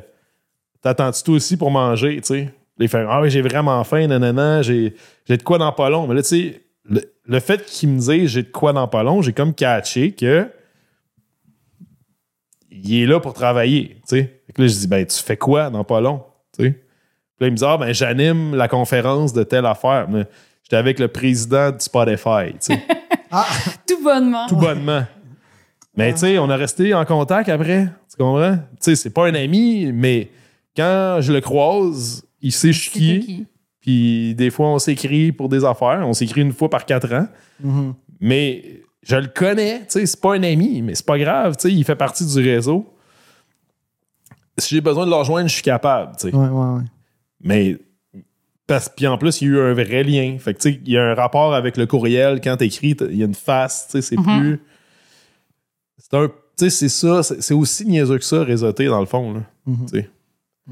t'attends-tu 0.84 1.24
toi 1.24 1.36
aussi 1.36 1.58
pour 1.58 1.72
manger, 1.72 2.18
tu 2.18 2.28
sais? 2.28 2.54
Il 2.80 2.88
fait, 2.90 3.06
ah 3.08 3.22
oui, 3.22 3.30
j'ai 3.30 3.42
vraiment 3.42 3.84
faim, 3.84 4.08
nanana, 4.08 4.62
j'ai 4.62 4.94
j'ai 5.26 5.38
de 5.38 5.44
quoi 5.44 5.58
dans 5.58 5.72
pas 5.72 5.90
long. 5.90 6.06
Mais 6.08 6.16
là, 6.16 6.22
tu 6.22 6.28
sais, 6.30 6.62
le, 6.86 7.02
le 7.26 7.40
fait 7.40 7.66
qu'il 7.66 7.90
me 7.90 8.00
dise 8.00 8.30
j'ai 8.30 8.44
de 8.44 8.50
quoi 8.52 8.74
dans 8.74 8.88
pas 8.88 9.04
long, 9.04 9.22
j'ai 9.22 9.34
comme 9.34 9.54
catché 9.54 10.12
que 10.12 10.48
il 12.72 13.04
est 13.04 13.06
là 13.06 13.20
pour 13.20 13.34
travailler, 13.34 13.98
tu 14.08 14.18
sais. 14.18 14.42
Fait 14.48 14.54
que 14.54 14.62
là, 14.62 14.68
je 14.68 14.74
dis, 14.74 14.88
ben, 14.88 15.06
tu 15.06 15.18
fais 15.22 15.38
quoi 15.38 15.70
dans 15.70 15.84
pas 15.84 16.02
long, 16.02 16.24
tu 16.58 16.66
sais? 16.66 16.72
Puis 16.72 17.42
là, 17.42 17.48
il 17.48 17.52
me 17.52 17.58
dit, 17.58 17.64
ah, 17.66 17.78
ben, 17.78 17.94
j'anime 17.94 18.56
la 18.56 18.68
conférence 18.68 19.34
de 19.34 19.44
telle 19.44 19.66
affaire. 19.66 20.08
Mais 20.10 20.26
J'étais 20.64 20.76
avec 20.78 20.98
le 21.00 21.08
président 21.10 21.72
du 21.72 21.80
Spotify, 21.80 22.52
tu 22.54 22.74
sais, 22.74 22.82
Tout 23.88 24.02
bonnement. 24.04 24.48
tout 24.48 24.56
bonnement. 24.56 25.04
Mais 25.96 26.14
tu 26.14 26.20
sais, 26.20 26.38
on 26.40 26.50
a 26.50 26.56
resté 26.56 26.94
en 26.94 27.04
contact 27.06 27.50
après, 27.50 27.86
tu 28.10 28.18
comprends? 28.18 28.56
Tu 28.58 28.62
sais, 28.80 28.96
c'est 28.96 29.10
pas 29.10 29.28
un 29.28 29.34
ami, 29.36 29.92
mais 29.94 30.30
quand 30.76 31.20
je 31.22 31.32
le 31.34 31.42
croise, 31.42 32.24
il 32.42 32.52
sait 32.52 32.74
je 32.74 32.90
suis 32.90 32.92
C'était 33.00 33.20
qui. 33.20 33.46
Puis 33.82 34.36
des 34.36 34.50
fois, 34.50 34.68
on 34.70 34.80
s'écrit 34.80 35.32
pour 35.34 35.50
des 35.50 35.66
affaires. 35.66 36.02
On 36.06 36.14
s'écrit 36.14 36.42
une 36.42 36.54
fois 36.54 36.70
par 36.70 36.86
quatre 36.86 37.12
ans. 37.14 37.28
Mhm. 37.62 37.94
Mais 38.22 38.82
je 39.02 39.18
le 39.18 39.28
connais, 39.28 39.80
tu 39.82 39.86
sais, 39.90 40.06
c'est 40.06 40.22
pas 40.22 40.36
un 40.36 40.44
ami, 40.44 40.82
mais 40.82 40.96
c'est 40.96 41.06
pas 41.06 41.18
grave, 41.20 41.58
tu 41.58 41.64
sais, 41.68 41.74
il 41.74 41.84
fait 41.84 41.96
partie 41.98 42.26
du 42.26 42.40
réseau. 42.42 42.94
Si 44.58 44.76
j'ai 44.76 44.82
besoin 44.82 45.06
de 45.06 45.10
le 45.12 45.18
rejoindre, 45.18 45.50
je 45.50 45.54
suis 45.56 45.64
capable, 45.64 46.16
tu 46.16 46.30
sais. 46.30 46.36
Ouais, 46.36 46.48
ouais, 46.48 46.76
ouais. 46.78 46.84
Mais 47.42 47.78
parce 48.68 48.88
puis 48.88 49.06
en 49.08 49.18
plus, 49.18 49.42
il 49.42 49.50
y 49.50 49.52
a 49.52 49.54
eu 49.56 49.60
un 49.60 49.74
vrai 49.74 50.04
lien. 50.04 50.38
Fait 50.40 50.54
que 50.54 50.60
tu 50.62 50.72
sais, 50.72 50.80
il 50.86 50.92
y 50.92 50.98
a 50.98 51.04
un 51.04 51.16
rapport 51.16 51.54
avec 51.54 51.76
le 51.76 51.86
courriel 51.86 52.40
quand 52.42 52.56
t'écris, 52.56 52.96
il 53.10 53.18
y 53.18 53.24
a 53.24 53.26
une 53.26 53.34
face, 53.36 53.88
tu 53.92 53.92
sais, 53.94 54.02
c'est 54.02 54.16
Mhm. 54.18 54.24
plus. 54.40 54.62
C'est 55.98 56.14
un. 56.14 56.28
Tu 56.28 56.34
sais, 56.56 56.70
c'est 56.70 56.90
ça, 56.90 57.24
c'est 57.24 57.42
c'est 57.42 57.54
aussi 57.54 57.86
niaiseux 57.86 58.18
que 58.20 58.24
ça, 58.24 58.44
réseauter, 58.44 58.86
dans 58.86 59.00
le 59.02 59.06
fond, 59.08 59.34
là. 59.34 59.42
Mhm. 59.66 59.88
Tu. 60.68 60.72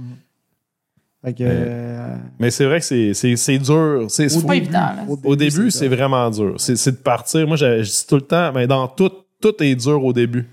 Fait 1.24 1.34
que, 1.34 1.44
euh, 1.44 2.16
Mais 2.40 2.50
c'est 2.50 2.66
vrai 2.66 2.80
que 2.80 2.86
c'est- 2.86 3.58
dur. 3.60 4.06
C'est 4.10 4.46
pas 4.48 4.56
évident, 4.56 4.80
là. 4.80 5.06
Au 5.24 5.36
début, 5.36 5.70
c'est 5.70 5.88
vraiment 5.88 6.30
dur. 6.32 6.56
C'est 6.58 6.92
de 6.92 6.96
partir. 6.98 7.48
Moi, 7.48 7.58
je, 7.58 7.84
je 7.84 7.90
dis 7.92 8.06
tout 8.08 8.16
le 8.16 8.22
temps, 8.22 8.52
mais 8.54 8.66
dans 8.66 8.88
tout, 8.88 9.12
tout 9.40 9.62
est 9.62 9.76
dur 9.76 10.04
au 10.04 10.14
début. 10.14 10.48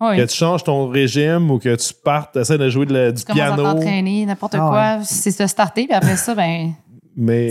Oui. 0.00 0.16
Que 0.16 0.22
tu 0.22 0.34
changes 0.36 0.64
ton 0.64 0.88
régime 0.88 1.50
ou 1.50 1.58
que 1.60 1.74
tu 1.76 1.94
partes, 1.94 2.32
tu 2.32 2.40
essaies 2.40 2.58
de 2.58 2.68
jouer 2.68 2.84
de 2.86 2.92
la- 2.92 3.12
du 3.12 3.24
Tu 3.24 3.32
piano. 3.32 3.62
t'entraîner, 3.62 4.26
n'importe 4.26 4.54
Ah 4.56 4.58
quoi. 4.98 5.04
C'est 5.04 5.30
se 5.30 5.46
starter, 5.46 5.84
puis 5.84 5.94
après 5.94 6.16
ça, 6.16 6.34
ben, 6.34 6.72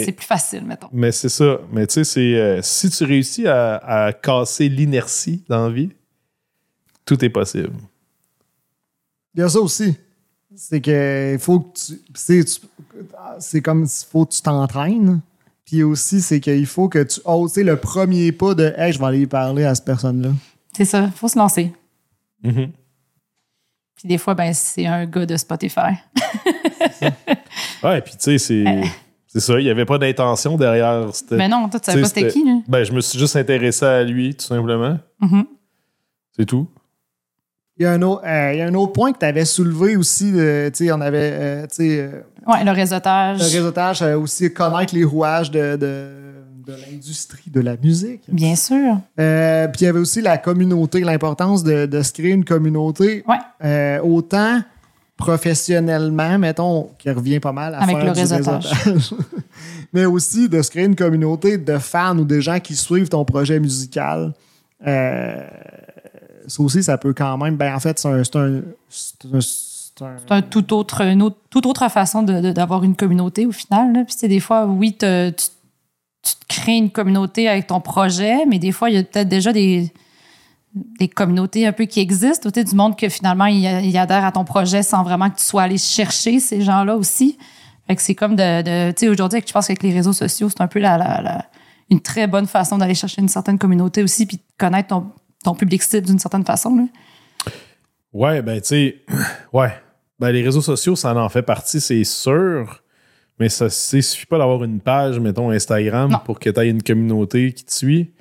c'est 0.04 0.12
plus 0.12 0.26
facile, 0.26 0.66
mettons. 0.66 0.90
mais 0.92 1.12
c'est 1.14 1.30
ça. 1.30 1.60
Mais 1.72 1.88
tu 1.88 1.94
sais, 1.94 2.04
c'est, 2.04 2.36
euh, 2.36 2.60
si 2.62 2.90
tu 2.90 3.06
réussis 3.06 3.48
à, 3.48 3.78
à 3.78 4.12
casser 4.14 4.68
l'inertie 4.68 5.44
dans 5.48 5.68
la 5.68 5.74
vie, 5.74 5.90
tout 7.06 7.24
est 7.24 7.30
possible. 7.30 7.72
Il 9.34 9.40
y 9.40 9.44
a 9.44 9.50
ça 9.50 9.60
aussi. 9.62 9.96
C'est 10.56 10.82
que 10.82 11.34
il 11.34 11.40
faut 11.40 11.60
que 11.62 11.78
tu. 11.78 12.00
C'est 13.40 13.62
comme 13.62 13.86
s'il 13.86 14.08
faut 14.10 14.26
que 14.26 14.34
tu 14.34 14.42
t'entraînes. 14.42 15.22
Puis 15.66 15.84
aussi, 15.84 16.22
c'est 16.22 16.40
qu'il 16.40 16.66
faut 16.66 16.90
que 16.90 17.02
tu 17.04 17.22
oses 17.24 17.56
le 17.56 17.78
premier 17.78 18.32
pas 18.32 18.54
de 18.54 18.74
Hey, 18.78 18.92
je 18.92 19.00
vais 19.00 19.06
aller 19.06 19.28
parler 19.28 19.64
à 19.64 19.74
cette 19.74 19.86
personne-là. 19.86 20.32
C'est 20.76 20.86
ça, 20.86 21.10
faut 21.12 21.28
se 21.28 21.38
lancer. 21.38 21.72
Mhm. 22.44 22.72
Puis 23.96 24.08
des 24.08 24.18
fois, 24.18 24.34
ben, 24.34 24.54
c'est 24.54 24.86
un 24.86 25.06
gars 25.06 25.26
de 25.26 25.38
Spotify. 25.38 25.92
Ouais, 27.84 28.02
puis 28.02 28.14
tu 28.14 28.20
sais, 28.20 28.38
c'est. 28.38 28.84
C'est 29.28 29.40
ça, 29.40 29.58
il 29.60 29.64
n'y 29.64 29.70
avait 29.70 29.86
pas 29.86 29.98
d'intention 29.98 30.58
derrière. 30.58 31.10
Mais 31.32 31.48
non, 31.48 31.70
toi, 31.70 31.80
tu 31.80 31.86
savais 31.86 32.02
pas 32.02 32.08
c'était 32.10 32.28
qui, 32.28 32.44
là. 32.44 32.58
Ben, 32.68 32.84
je 32.84 32.92
me 32.92 33.00
suis 33.00 33.18
juste 33.18 33.38
intéressé 33.38 33.86
à 33.86 34.04
lui, 34.04 34.36
tout 34.36 34.46
simplement. 34.46 35.00
Mhm. 35.22 35.46
C'est 36.36 36.46
tout. 36.46 36.68
Il 37.82 37.86
y, 37.86 37.88
a 37.88 37.94
un 37.94 38.02
autre, 38.04 38.22
euh, 38.28 38.52
il 38.54 38.60
y 38.60 38.62
a 38.62 38.68
un 38.68 38.74
autre 38.76 38.94
point 38.94 39.12
que 39.12 39.18
tu 39.18 39.26
avais 39.26 39.44
soulevé 39.44 39.96
aussi. 39.96 40.32
de, 40.32 40.70
tu 40.72 40.86
sais, 40.86 40.92
on 40.92 41.02
avait 41.02 41.32
euh, 41.34 41.62
tu 41.64 41.76
sais, 41.78 42.00
euh, 42.00 42.22
Ouais, 42.46 42.64
le 42.64 42.70
réseautage. 42.70 43.40
le 43.40 43.44
réseautage, 43.44 44.04
aussi 44.04 44.54
connaître 44.54 44.94
les 44.94 45.04
rouages 45.04 45.50
de, 45.50 45.78
de, 45.78 46.10
de 46.68 46.74
l'industrie 46.74 47.50
de 47.50 47.60
la 47.60 47.78
musique. 47.78 48.22
Bien 48.28 48.56
sûr. 48.56 49.00
Puis 49.16 49.82
il 49.82 49.84
y 49.84 49.88
avait 49.88 49.98
aussi 49.98 50.22
la 50.22 50.38
communauté, 50.38 51.00
l'importance 51.02 51.64
de, 51.64 51.88
de 51.88 52.02
se 52.04 52.14
créer 52.14 52.30
une 52.34 52.46
communauté. 52.46 53.24
Ouais. 53.28 54.00
Autant 54.04 54.62
professionnellement, 55.18 56.38
mettons, 56.38 56.90
qui 57.00 57.10
revient 57.10 57.40
pas 57.40 57.52
mal 57.52 57.74
à 57.74 57.80
Avec 57.80 57.96
faire 57.98 58.06
le 58.06 58.12
du 58.14 58.20
réseautage. 58.20 58.72
réseautage. 58.84 59.14
mais 59.94 60.06
aussi 60.06 60.50
de 60.50 60.62
se 60.62 60.70
créer 60.70 60.86
une 60.86 60.96
communauté 60.96 61.58
de 61.58 61.78
fans 61.80 62.18
ou 62.20 62.26
des 62.26 62.42
gens 62.44 62.60
qui 62.60 62.76
suivent 62.76 63.10
ton 63.10 63.26
projet 63.26 63.60
musical. 63.60 64.34
Euh, 64.86 65.44
ça 66.48 66.64
aussi, 66.64 66.84
ça 66.84 66.98
peut 66.98 67.14
quand 67.14 67.38
même. 67.38 67.56
Ben, 67.58 67.76
en 67.76 67.80
fait, 67.80 68.00
c'est 68.00 68.08
un. 68.08 68.24
C'est 68.24 68.36
un, 68.38 68.62
un- 69.36 69.40
un- 70.30 70.42
tout 70.42 70.74
autre, 70.74 71.02
une 71.02 71.22
autre, 71.22 71.38
toute 71.50 71.66
autre 71.66 71.88
façon 71.90 72.24
d'avoir 72.24 72.84
une 72.84 72.96
communauté 72.96 73.46
au 73.46 73.52
final. 73.52 74.06
Puis, 74.08 74.28
des 74.28 74.40
fois, 74.40 74.66
oui, 74.66 74.94
tu, 74.98 75.06
tu 75.36 76.36
te 76.36 76.46
crées 76.48 76.78
une 76.78 76.90
communauté 76.92 77.48
avec 77.48 77.68
ton 77.68 77.82
projet, 77.82 78.46
mais 78.48 78.58
des 78.60 78.72
fois, 78.72 78.90
il 78.90 78.96
y 78.96 79.00
a 79.00 79.04
peut-être 79.04 79.28
déjà 79.30 79.52
des, 79.54 79.92
des 81.00 81.08
communautés 81.10 81.68
un 81.68 81.72
peu 81.74 81.86
qui 81.86 82.00
existent. 82.00 82.50
Tu 82.50 82.64
du 82.64 82.76
monde 82.76 82.96
que 82.98 83.10
finalement, 83.10 83.46
il, 83.46 83.64
il 83.86 83.98
adhère 83.98 84.24
à 84.26 84.32
ton 84.32 84.44
projet 84.46 84.82
sans 84.84 85.04
vraiment 85.04 85.30
que 85.30 85.38
tu 85.38 85.44
sois 85.44 85.64
allé 85.64 85.78
chercher 85.78 86.40
ces 86.40 86.62
gens-là 86.62 86.96
aussi. 86.96 87.38
Fait 87.88 87.96
que 87.96 88.02
c'est 88.02 88.16
comme 88.16 88.36
de. 88.36 88.62
de- 88.62 88.92
tu 88.92 89.00
sais, 89.02 89.10
aujourd'hui, 89.10 89.42
je 89.46 89.52
pense 89.52 89.68
qu'avec 89.68 89.84
les 89.84 89.92
réseaux 89.94 90.14
sociaux, 90.14 90.50
c'est 90.50 90.62
un 90.62 90.68
peu 90.68 90.80
la- 90.80 90.98
la- 90.98 91.46
une 91.90 92.00
très 92.00 92.26
bonne 92.28 92.48
façon 92.48 92.78
d'aller 92.78 92.96
chercher 92.96 93.22
une 93.22 93.28
certaine 93.28 93.58
communauté 93.60 94.02
aussi, 94.02 94.26
puis 94.26 94.38
de 94.38 94.42
connaître 94.58 94.88
ton, 94.90 95.08
ton 95.44 95.56
public 95.56 95.82
cible 95.84 96.08
d'une 96.08 96.20
certaine 96.20 96.46
façon. 96.46 96.76
là. 96.76 96.84
Ouais, 98.14 98.42
ben, 98.42 98.60
tu 98.62 98.68
sais, 98.68 98.96
ouais. 99.54 99.72
Ben, 100.20 100.32
les 100.32 100.44
réseaux 100.44 100.62
sociaux, 100.62 100.96
ça 100.96 101.16
en 101.16 101.30
fait 101.30 101.42
partie, 101.42 101.82
c'est 101.82 102.04
sûr. 102.04 102.84
Mais 103.40 103.50
ça 103.50 103.66
ne 103.66 103.70
suffit 103.70 104.28
pas 104.28 104.38
d'avoir 104.38 104.64
une 104.64 104.80
page, 104.80 105.20
mettons, 105.20 105.50
Instagram, 105.50 106.12
Non. 106.12 106.20
pour 106.24 106.38
que 106.40 106.50
tu 106.50 106.60
aies 106.60 106.70
une 106.70 106.84
communauté 106.84 107.54
qui 107.54 107.66
te 107.66 107.74
suit. 107.74 108.12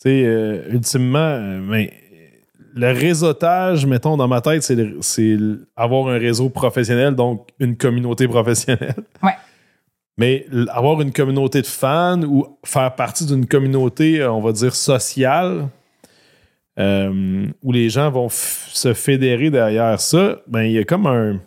Tu 0.00 0.08
sais, 0.08 0.22
euh, 0.24 0.62
ultimement, 0.70 1.18
euh, 1.18 1.60
ben, 1.68 1.88
le 2.74 2.92
réseautage, 2.92 3.84
mettons, 3.84 4.16
dans 4.16 4.28
ma 4.28 4.40
tête, 4.40 4.62
c'est 4.62 5.36
avoir 5.76 6.08
un 6.08 6.18
réseau 6.18 6.48
professionnel, 6.48 7.14
donc 7.14 7.48
une 7.58 7.76
communauté 7.76 8.26
professionnelle. 8.28 8.94
Ouais. 9.22 9.32
Mais 10.16 10.46
avoir 10.70 11.00
une 11.00 11.12
communauté 11.12 11.60
de 11.62 11.66
fans 11.66 12.22
ou 12.22 12.58
faire 12.64 12.94
partie 12.96 13.24
d'une 13.24 13.46
communauté, 13.46 14.20
euh, 14.20 14.32
on 14.32 14.40
va 14.40 14.50
dire, 14.52 14.74
sociale, 14.74 15.68
euh, 16.78 17.46
où 17.62 17.72
les 17.72 17.90
gens 17.90 18.10
vont 18.10 18.28
se 18.28 18.94
fédérer 18.94 19.50
derrière 19.50 20.00
ça, 20.00 20.40
ben 20.46 20.62
il 20.62 20.72
y 20.72 20.78
a 20.78 20.84
comme 20.84 21.06
un. 21.06 21.40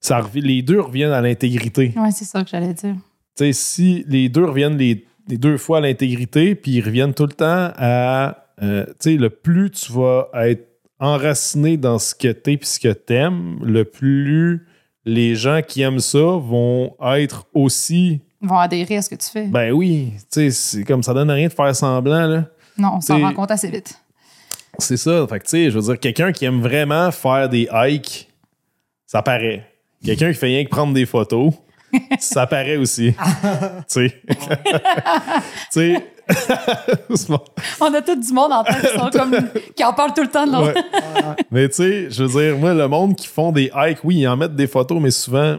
Ça 0.00 0.20
les 0.34 0.62
deux 0.62 0.80
reviennent 0.80 1.12
à 1.12 1.20
l'intégrité. 1.20 1.92
Ouais, 1.96 2.10
c'est 2.10 2.24
ça 2.24 2.42
que 2.42 2.50
j'allais 2.50 2.74
dire. 2.74 2.96
Tu 3.36 3.44
sais, 3.44 3.52
si 3.52 4.04
les 4.08 4.28
deux 4.28 4.44
reviennent 4.44 4.76
les, 4.76 5.06
les 5.28 5.38
deux 5.38 5.56
fois 5.56 5.78
à 5.78 5.80
l'intégrité, 5.80 6.54
puis 6.54 6.72
ils 6.72 6.80
reviennent 6.84 7.14
tout 7.14 7.26
le 7.26 7.32
temps 7.32 7.70
à. 7.76 8.46
euh, 8.62 8.84
tu 9.00 9.12
sais, 9.12 9.16
le 9.16 9.30
plus 9.30 9.70
tu 9.70 9.92
vas 9.92 10.28
être 10.34 10.68
enraciné 10.98 11.76
dans 11.76 11.98
ce 11.98 12.14
que 12.14 12.28
t'es 12.28 12.56
puis 12.56 12.66
ce 12.66 12.80
que 12.80 12.92
t'aimes, 12.92 13.58
le 13.62 13.84
plus 13.84 14.66
les 15.04 15.34
gens 15.34 15.60
qui 15.66 15.82
aiment 15.82 15.98
ça 16.00 16.18
vont 16.18 16.94
être 17.16 17.46
aussi. 17.54 18.20
Vont 18.40 18.58
adhérer 18.58 18.96
à 18.98 19.02
ce 19.02 19.10
que 19.10 19.14
tu 19.14 19.28
fais. 19.28 19.46
Ben 19.46 19.72
oui, 19.72 20.12
tu 20.18 20.24
sais, 20.30 20.50
c'est 20.50 20.84
comme 20.84 21.02
ça 21.02 21.14
donne 21.14 21.30
rien 21.30 21.48
de 21.48 21.52
faire 21.52 21.74
semblant, 21.74 22.26
là. 22.26 22.46
non, 22.76 22.94
on 22.96 23.00
s'en 23.00 23.20
rend 23.20 23.32
compte 23.32 23.50
assez 23.50 23.70
vite. 23.70 24.01
C'est 24.78 24.96
ça. 24.96 25.26
Fait 25.28 25.38
que, 25.38 25.44
tu 25.44 25.50
sais, 25.50 25.70
je 25.70 25.78
veux 25.78 25.84
dire, 25.84 26.00
quelqu'un 26.00 26.32
qui 26.32 26.44
aime 26.44 26.60
vraiment 26.60 27.10
faire 27.10 27.48
des 27.48 27.68
hikes, 27.72 28.28
ça 29.06 29.22
paraît. 29.22 29.66
Quelqu'un 30.04 30.32
qui 30.32 30.38
fait 30.38 30.46
rien 30.46 30.64
que 30.64 30.70
prendre 30.70 30.94
des 30.94 31.06
photos, 31.06 31.52
ça 32.18 32.46
paraît 32.46 32.76
aussi. 32.76 33.12
tu 33.88 34.08
sais. 34.08 34.22
tu 34.28 34.36
sais. 35.70 36.06
On 37.80 37.92
a 37.92 38.00
tout 38.00 38.18
du 38.18 38.32
monde 38.32 38.52
en 38.52 38.64
tête 38.64 38.80
qui, 38.80 38.98
sont 38.98 39.10
comme, 39.10 39.34
qui 39.76 39.84
en 39.84 39.92
parlent 39.92 40.14
tout 40.14 40.22
le 40.22 40.28
temps 40.28 40.46
de 40.46 40.52
l'autre. 40.52 40.74
Ouais. 40.74 41.44
mais 41.50 41.68
tu 41.68 41.74
sais, 41.74 42.10
je 42.10 42.24
veux 42.24 42.40
dire, 42.40 42.58
moi, 42.58 42.72
le 42.72 42.88
monde 42.88 43.16
qui 43.16 43.26
font 43.26 43.52
des 43.52 43.70
hikes, 43.74 43.98
oui, 44.04 44.18
ils 44.18 44.28
en 44.28 44.36
mettent 44.36 44.56
des 44.56 44.66
photos, 44.66 44.98
mais 45.00 45.10
souvent, 45.10 45.58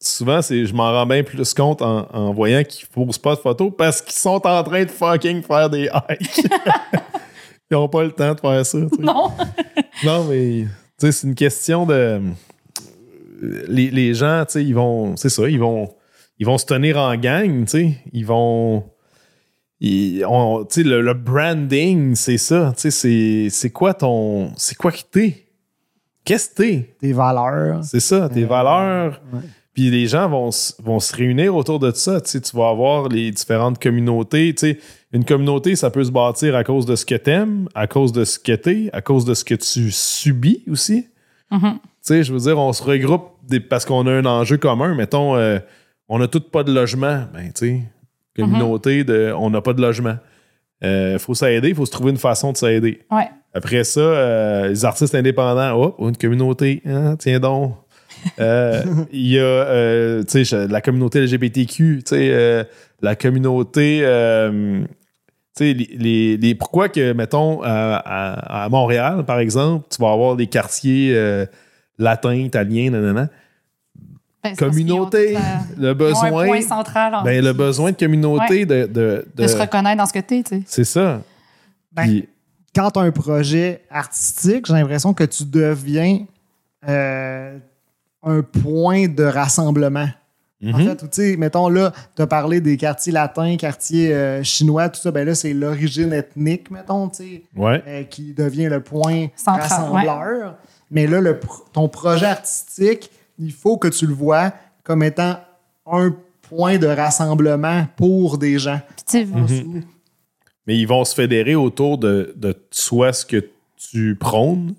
souvent, 0.00 0.40
c'est, 0.42 0.66
je 0.66 0.74
m'en 0.74 0.92
rends 0.92 1.06
bien 1.06 1.22
plus 1.22 1.52
compte 1.54 1.82
en, 1.82 2.06
en 2.12 2.32
voyant 2.32 2.62
qu'ils 2.62 2.86
posent 2.86 3.18
pas 3.18 3.34
de 3.34 3.40
photos 3.40 3.72
parce 3.76 4.00
qu'ils 4.00 4.14
sont 4.14 4.46
en 4.46 4.62
train 4.62 4.84
de 4.84 4.90
fucking 4.90 5.42
faire 5.42 5.68
des 5.68 5.88
hikes. 6.10 6.46
Ils 7.70 7.76
ont 7.76 7.88
pas 7.88 8.04
le 8.04 8.12
temps 8.12 8.34
de 8.34 8.40
faire 8.40 8.64
ça. 8.66 8.78
Non. 8.98 9.30
Non, 10.04 10.24
mais 10.24 10.66
tu 10.98 11.06
sais, 11.06 11.12
c'est 11.12 11.26
une 11.26 11.34
question 11.36 11.86
de. 11.86 12.20
Les, 13.68 13.90
les 13.90 14.12
gens, 14.14 14.44
tu 14.46 14.54
sais, 14.54 14.64
ils 14.64 14.74
vont. 14.74 15.16
C'est 15.16 15.28
ça, 15.28 15.48
ils 15.48 15.58
vont. 15.60 15.94
Ils 16.38 16.46
vont 16.46 16.58
se 16.58 16.66
tenir 16.66 16.98
en 16.98 17.14
gang, 17.16 17.64
tu 17.64 17.70
sais. 17.70 17.94
Ils 18.12 18.26
vont. 18.26 18.84
ils- 19.80 20.24
on- 20.26 20.64
tu 20.64 20.82
sais, 20.82 20.88
le, 20.88 21.00
le 21.00 21.14
branding, 21.14 22.14
c'est 22.16 22.38
ça. 22.38 22.72
Tu 22.76 22.82
sais, 22.82 22.90
c'est- 22.90 23.48
c'est 23.50 23.70
quoi 23.70 23.94
ton. 23.94 24.52
C'est 24.56 24.76
quoi 24.76 24.90
qui 24.92 25.04
t'es? 25.04 25.46
Qu'est-ce 26.24 26.50
que 26.50 26.54
t'es? 26.56 26.96
tes 27.00 27.12
valeurs. 27.12 27.84
C'est 27.84 28.00
ça, 28.00 28.28
tes 28.28 28.44
valeurs. 28.44 29.20
ouais. 29.32 29.40
Puis 29.74 29.90
les 29.90 30.06
gens 30.06 30.28
vont, 30.28 30.50
vont 30.84 31.00
se 31.00 31.14
réunir 31.16 31.54
autour 31.56 31.80
de 31.80 31.90
ça. 31.90 32.20
Tu 32.20 32.30
sais, 32.30 32.40
tu 32.40 32.56
vas 32.56 32.68
avoir 32.68 33.08
les 33.08 33.30
différentes 33.32 33.82
communautés. 33.82 34.54
Tu 34.54 34.60
sais, 34.60 34.78
une 35.12 35.24
communauté, 35.24 35.74
ça 35.74 35.90
peut 35.90 36.04
se 36.04 36.12
bâtir 36.12 36.54
à 36.54 36.62
cause 36.62 36.86
de 36.86 36.94
ce 36.94 37.04
que 37.04 37.16
t'aimes, 37.16 37.68
à 37.74 37.86
cause 37.88 38.12
de 38.12 38.24
ce 38.24 38.38
que 38.38 38.52
t'es, 38.52 38.88
à 38.92 39.00
cause 39.02 39.24
de 39.24 39.34
ce 39.34 39.44
que 39.44 39.54
tu 39.56 39.90
subis 39.90 40.62
aussi. 40.70 41.08
Mhm. 41.50 41.78
Tu 41.80 41.80
sais, 42.02 42.22
je 42.22 42.32
veux 42.32 42.38
dire, 42.38 42.58
on 42.58 42.72
se 42.72 42.82
regroupe 42.82 43.30
des- 43.48 43.60
parce 43.60 43.84
qu'on 43.84 44.06
a 44.06 44.12
un 44.12 44.24
enjeu 44.26 44.58
commun. 44.58 44.94
Mettons, 44.94 45.34
euh, 45.36 45.58
on 46.08 46.18
n'a 46.20 46.28
tous 46.28 46.40
pas 46.40 46.62
de 46.62 46.72
logement. 46.72 47.24
Ben, 47.34 47.46
tu 47.52 47.52
sais, 47.54 47.80
communauté 48.36 49.02
de 49.04 49.32
on 49.36 49.50
n'a 49.50 49.60
pas 49.60 49.72
de 49.72 49.82
logement. 49.82 50.16
Il 50.82 51.16
faut 51.18 51.34
s'aider, 51.34 51.70
il 51.70 51.74
faut 51.74 51.86
se 51.86 51.90
trouver 51.90 52.10
une 52.10 52.18
façon 52.18 52.52
de 52.52 52.56
s'aider. 52.58 53.00
Ouais. 53.10 53.28
Après 53.54 53.84
ça, 53.84 54.00
euh, 54.00 54.68
les 54.68 54.84
artistes 54.84 55.14
indépendants, 55.14 55.72
hop, 55.80 55.96
une 56.00 56.16
communauté, 56.16 56.82
hein, 56.84 57.16
tiens 57.16 57.40
donc. 57.40 57.74
Euh, 58.38 58.82
Il 59.12 59.26
y 59.28 59.38
a 59.38 59.42
euh, 59.42 60.22
tu 60.24 60.44
sais, 60.44 60.66
la 60.68 60.80
communauté 60.80 61.20
LGBTQ, 61.20 62.02
tu 62.04 62.08
sais, 62.16 62.28
euh, 62.32 62.64
la 63.02 63.16
communauté. 63.16 64.00
euh, 64.02 64.84
tu 65.56 65.64
sais, 65.66 65.72
les, 65.72 65.88
les- 65.96 66.36
les- 66.36 66.54
pourquoi 66.54 66.88
que, 66.88 67.12
mettons, 67.12 67.62
à, 67.62 67.94
à- 67.96 68.64
à 68.64 68.68
Montréal, 68.68 69.24
par 69.24 69.38
exemple, 69.38 69.86
tu 69.90 70.00
vas 70.02 70.10
avoir 70.12 70.34
des 70.36 70.46
quartiers 70.48 71.12
euh, 71.14 71.46
latins, 71.98 72.34
italiens, 72.34 72.90
nanana. 72.90 73.28
Ben, 74.42 74.54
Communauté, 74.56 75.36
le 75.78 75.78
ils 75.78 75.86
ont 75.86 75.90
un 75.90 75.94
besoin. 75.94 76.46
point 76.46 76.60
central 76.60 77.14
en 77.14 77.22
Ben, 77.22 77.42
le 77.42 77.52
besoin 77.54 77.92
de 77.92 77.96
communauté, 77.96 78.66
de, 78.66 78.84
de, 78.86 79.24
de 79.34 79.46
se 79.46 79.56
reconnaître 79.56 79.96
dans 79.96 80.06
ce 80.06 80.12
que 80.12 80.18
t'es, 80.18 80.42
tu 80.42 80.56
sais. 80.56 80.62
C'est 80.66 80.84
ça. 80.84 81.22
Ben, 81.92 82.02
Puis- 82.02 82.28
quand 82.74 82.90
tu 82.90 82.98
as 82.98 83.02
un 83.02 83.10
projet 83.12 83.80
artistique, 83.90 84.66
j'ai 84.66 84.72
l'impression 84.74 85.14
que 85.14 85.24
tu 85.24 85.44
deviens 85.46 86.26
euh, 86.88 87.56
un 88.24 88.42
point 88.42 89.08
de 89.08 89.24
rassemblement. 89.24 90.08
En 90.64 90.78
Mhm. 90.78 90.86
fait, 90.88 90.96
tu 90.96 91.06
sais, 91.10 91.36
mettons 91.36 91.68
là, 91.68 91.92
tu 92.16 92.22
as 92.22 92.26
parlé 92.26 92.60
des 92.60 92.76
quartiers 92.78 93.12
latins, 93.12 93.56
quartiers 93.58 94.14
euh, 94.14 94.42
chinois, 94.42 94.88
tout 94.88 95.00
ça, 95.00 95.10
ben 95.10 95.26
là, 95.26 95.34
c'est 95.34 95.52
l'origine 95.52 96.12
ethnique, 96.12 96.70
mettons, 96.70 97.08
tu 97.10 97.16
sais, 97.22 97.42
ouais. 97.54 97.82
euh, 97.86 98.02
qui 98.04 98.32
devient 98.32 98.68
le 98.70 98.80
point 98.80 99.26
Central, 99.36 99.60
rassembleur. 99.68 100.56
Mais 100.90 101.06
là, 101.06 101.20
le 101.20 101.38
ton 101.72 101.88
projet 101.88 102.26
artistique, 102.26 103.10
il 103.38 103.52
faut 103.52 103.76
que 103.76 103.88
tu 103.88 104.06
le 104.06 104.14
vois 104.14 104.52
comme 104.84 105.02
étant 105.02 105.36
un 105.86 106.14
point 106.48 106.78
de 106.78 106.86
rassemblement 106.86 107.86
pour 107.96 108.38
des 108.38 108.58
gens. 108.58 108.80
Sais, 109.04 109.24
Mhm. 109.26 109.82
Mais 110.66 110.78
ils 110.78 110.86
vont 110.86 111.04
se 111.04 111.14
fédérer 111.14 111.54
autour 111.56 111.98
de, 111.98 112.32
de 112.36 112.56
soit 112.70 113.12
ce 113.12 113.26
que 113.26 113.44
tu 113.76 114.14
prônes, 114.16 114.74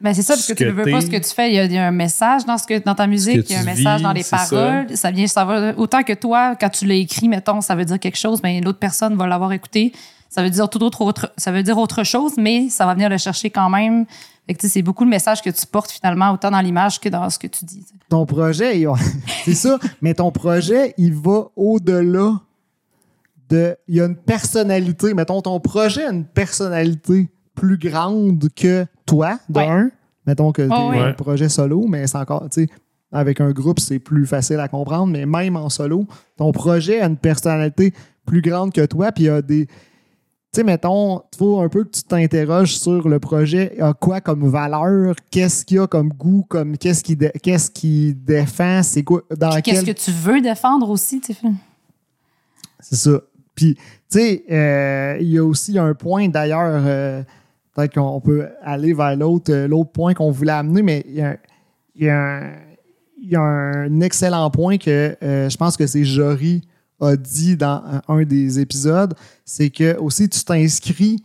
Ben 0.00 0.12
c'est 0.12 0.22
ça, 0.22 0.34
parce 0.34 0.46
que 0.46 0.54
tu 0.54 0.64
ne 0.64 0.70
veux 0.70 0.90
pas 0.90 1.00
ce 1.00 1.06
que 1.06 1.16
tu 1.16 1.30
fais. 1.34 1.50
Il 1.50 1.54
y 1.54 1.58
a, 1.58 1.64
il 1.64 1.72
y 1.72 1.78
a 1.78 1.86
un 1.86 1.92
message 1.92 2.44
dans, 2.44 2.58
ce 2.58 2.66
que, 2.66 2.78
dans 2.78 2.94
ta 2.94 3.06
musique, 3.06 3.42
que 3.42 3.48
il 3.48 3.52
y 3.52 3.56
a 3.56 3.60
un 3.60 3.64
message 3.64 3.98
vis, 3.98 4.02
dans 4.02 4.12
les 4.12 4.22
ça. 4.22 4.38
paroles. 4.38 4.96
Ça. 4.96 5.10
vient, 5.10 5.26
ça 5.26 5.44
va, 5.44 5.74
autant 5.76 6.02
que 6.02 6.12
toi, 6.12 6.56
quand 6.56 6.68
tu 6.68 6.86
l'as 6.86 6.94
écrit, 6.94 7.28
mettons, 7.28 7.60
ça 7.60 7.74
veut 7.74 7.84
dire 7.84 7.98
quelque 7.98 8.18
chose, 8.18 8.40
mais 8.42 8.60
l'autre 8.60 8.78
personne 8.78 9.16
va 9.16 9.26
l'avoir 9.26 9.52
écouté. 9.52 9.92
Ça 10.28 10.42
veut 10.42 10.50
dire 10.50 10.68
tout 10.68 10.82
autre, 10.82 11.00
autre, 11.02 11.32
ça 11.36 11.52
veut 11.52 11.62
dire 11.62 11.78
autre 11.78 12.04
chose, 12.04 12.32
mais 12.36 12.68
ça 12.68 12.86
va 12.86 12.94
venir 12.94 13.08
le 13.08 13.18
chercher 13.18 13.50
quand 13.50 13.70
même. 13.70 14.04
C'est 14.60 14.82
beaucoup 14.82 15.04
le 15.04 15.10
message 15.10 15.42
que 15.42 15.50
tu 15.50 15.66
portes 15.66 15.90
finalement, 15.90 16.32
autant 16.32 16.50
dans 16.50 16.60
l'image 16.60 17.00
que 17.00 17.08
dans 17.08 17.28
ce 17.30 17.38
que 17.38 17.46
tu 17.46 17.64
dis. 17.64 17.84
ton 18.08 18.24
projet, 18.26 18.84
c'est 19.44 19.54
ça, 19.54 19.78
mais 20.00 20.14
ton 20.14 20.30
projet, 20.30 20.94
il 20.96 21.14
va 21.14 21.48
au-delà 21.56 22.40
de. 23.48 23.76
Il 23.88 23.96
y 23.96 24.00
a 24.00 24.06
une 24.06 24.16
personnalité. 24.16 25.14
Mettons, 25.14 25.40
ton 25.40 25.60
projet 25.60 26.04
a 26.04 26.10
une 26.10 26.24
personnalité 26.24 27.28
plus 27.54 27.78
grande 27.78 28.48
que 28.54 28.86
toi, 29.08 29.38
d'un. 29.48 29.90
Mettons 30.26 30.52
que 30.52 30.68
Oh, 30.70 30.88
oui. 30.90 30.98
un 30.98 31.12
projet 31.14 31.48
solo, 31.48 31.86
mais 31.86 32.06
c'est 32.06 32.18
encore, 32.18 32.48
tu 32.50 32.64
sais, 32.64 32.68
avec 33.10 33.40
un 33.40 33.50
groupe, 33.52 33.80
c'est 33.80 33.98
plus 33.98 34.26
facile 34.26 34.60
à 34.60 34.68
comprendre, 34.68 35.06
mais 35.12 35.24
même 35.24 35.56
en 35.56 35.70
solo, 35.70 36.06
ton 36.36 36.52
projet 36.52 37.00
a 37.00 37.06
une 37.06 37.16
personnalité 37.16 37.94
plus 38.26 38.42
grande 38.42 38.72
que 38.72 38.84
toi, 38.84 39.10
puis 39.10 39.24
il 39.24 39.26
y 39.28 39.30
a 39.30 39.40
des. 39.40 39.66
Tu 39.66 40.60
sais, 40.60 40.64
mettons, 40.64 41.20
il 41.32 41.36
faut 41.38 41.60
un 41.60 41.68
peu 41.68 41.84
que 41.84 41.90
tu 41.90 42.02
t'interroges 42.02 42.76
sur 42.76 43.06
le 43.08 43.18
projet, 43.18 43.78
a 43.80 43.92
quoi 43.94 44.20
comme 44.20 44.48
valeur, 44.48 45.14
qu'est-ce 45.30 45.64
qu'il 45.64 45.76
y 45.78 45.80
a 45.80 45.86
comme 45.86 46.08
goût, 46.10 46.44
comme 46.48 46.76
qu'est-ce 46.78 47.02
qui, 47.04 47.16
dé- 47.16 47.32
qu'est-ce 47.42 47.70
qui 47.70 48.14
défend, 48.14 48.82
c'est 48.82 49.02
quoi, 49.04 49.22
dans 49.36 49.50
Puis 49.52 49.62
Qu'est-ce 49.62 49.84
quel 49.84 49.94
que 49.94 50.00
tu 50.00 50.10
veux 50.10 50.40
défendre 50.42 50.88
aussi, 50.90 51.20
tu 51.20 51.32
sais. 51.34 51.40
C'est 52.80 52.96
ça. 52.96 53.20
Puis, 53.54 53.74
tu 53.74 53.80
sais, 54.08 54.44
euh, 54.50 55.16
il 55.20 55.28
y 55.30 55.38
a 55.38 55.44
aussi 55.44 55.78
un 55.78 55.92
point 55.94 56.28
d'ailleurs, 56.28 56.82
euh, 56.86 57.22
peut-être 57.78 57.94
qu'on 57.94 58.20
peut 58.20 58.48
aller 58.62 58.92
vers 58.92 59.16
l'autre 59.16 59.52
euh, 59.52 59.68
l'autre 59.68 59.92
point 59.92 60.12
qu'on 60.14 60.30
voulait 60.32 60.52
amener, 60.52 60.82
mais 60.82 61.04
il 61.08 61.14
y 61.14 61.20
a, 61.22 61.28
un- 61.30 61.36
il 61.94 62.04
y 62.04 62.08
a 62.08 62.18
un, 62.18 62.52
il 63.22 63.30
y 63.30 63.36
a 63.36 63.40
un 63.40 64.00
excellent 64.00 64.50
point 64.50 64.78
que 64.78 65.16
euh, 65.22 65.48
je 65.48 65.56
pense 65.56 65.76
que 65.76 65.86
c'est 65.86 66.04
Jory 66.04 66.62
a 67.00 67.14
dit 67.16 67.56
dans 67.56 67.82
un- 68.08 68.22
des 68.24 68.58
épisodes, 68.58 69.14
c'est 69.44 69.70
que 69.70 69.96
aussi 69.98 70.28
tu 70.28 70.42
t'inscris 70.44 71.22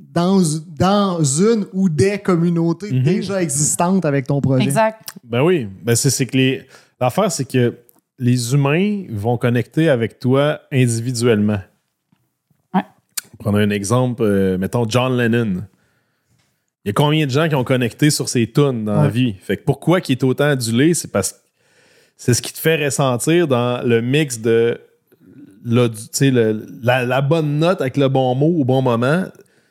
dans, 0.00 0.42
dans 0.76 1.22
une 1.22 1.66
ou 1.72 1.88
des 1.88 2.18
communautés 2.18 2.92
Mhm. 2.92 3.02
déjà 3.04 3.40
existantes 3.42 4.04
avec 4.04 4.26
ton 4.26 4.40
projet. 4.40 4.64
Exact. 4.64 5.00
Ben 5.22 5.42
oui. 5.42 5.68
Ben 5.84 5.94
c'est, 5.94 6.26
que 6.26 6.36
les. 6.36 6.62
L'affaire, 7.00 7.30
c'est 7.30 7.44
que 7.44 7.76
les 8.18 8.52
humains 8.54 9.04
vont 9.10 9.36
connecter 9.38 9.88
avec 9.88 10.18
toi 10.18 10.60
individuellement. 10.72 11.60
Ouais. 12.74 12.82
Prendre 13.38 13.58
un 13.58 13.70
exemple, 13.70 14.22
euh, 14.24 14.58
mettons 14.58 14.88
John 14.88 15.16
Lennon. 15.16 15.62
Il 16.84 16.88
y 16.88 16.90
a 16.90 16.92
combien 16.92 17.26
de 17.26 17.30
gens 17.30 17.48
qui 17.48 17.54
ont 17.54 17.64
connecté 17.64 18.10
sur 18.10 18.28
ses 18.28 18.50
tunes 18.50 18.84
dans 18.84 19.02
la 19.02 19.08
vie? 19.08 19.34
Fait 19.40 19.56
que 19.56 19.62
pourquoi 19.62 20.00
il 20.00 20.12
est 20.12 20.24
autant 20.24 20.44
adulé? 20.46 20.94
C'est 20.94 21.12
parce 21.12 21.32
que 21.32 21.38
c'est 22.16 22.34
ce 22.34 22.42
qui 22.42 22.52
te 22.52 22.58
fait 22.58 22.84
ressentir 22.84 23.46
dans 23.46 23.86
le 23.86 24.00
mix 24.00 24.40
de 24.40 24.80
la, 25.64 25.86
le- 26.20 26.66
la, 26.82 27.04
la 27.04 27.20
bonne 27.20 27.58
note 27.58 27.80
avec 27.80 27.96
le 27.96 28.08
bon 28.08 28.34
mot 28.34 28.52
au 28.60 28.64
bon 28.64 28.82
moment. 28.82 29.24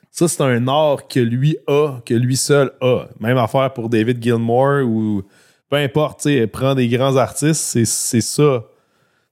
Ça, 0.09 0.27
c'est 0.27 0.41
un 0.41 0.67
art 0.67 1.07
que 1.09 1.19
lui 1.19 1.57
a, 1.67 1.99
que 2.05 2.13
lui 2.13 2.37
seul 2.37 2.71
a. 2.81 3.05
Même 3.19 3.37
affaire 3.37 3.73
pour 3.73 3.89
David 3.89 4.21
Gilmour 4.23 4.85
ou 4.85 5.23
peu 5.69 5.77
importe, 5.77 6.27
prend 6.47 6.75
des 6.75 6.87
grands 6.89 7.15
artistes, 7.17 7.61
c'est, 7.61 7.85
c'est 7.85 8.21
ça. 8.21 8.63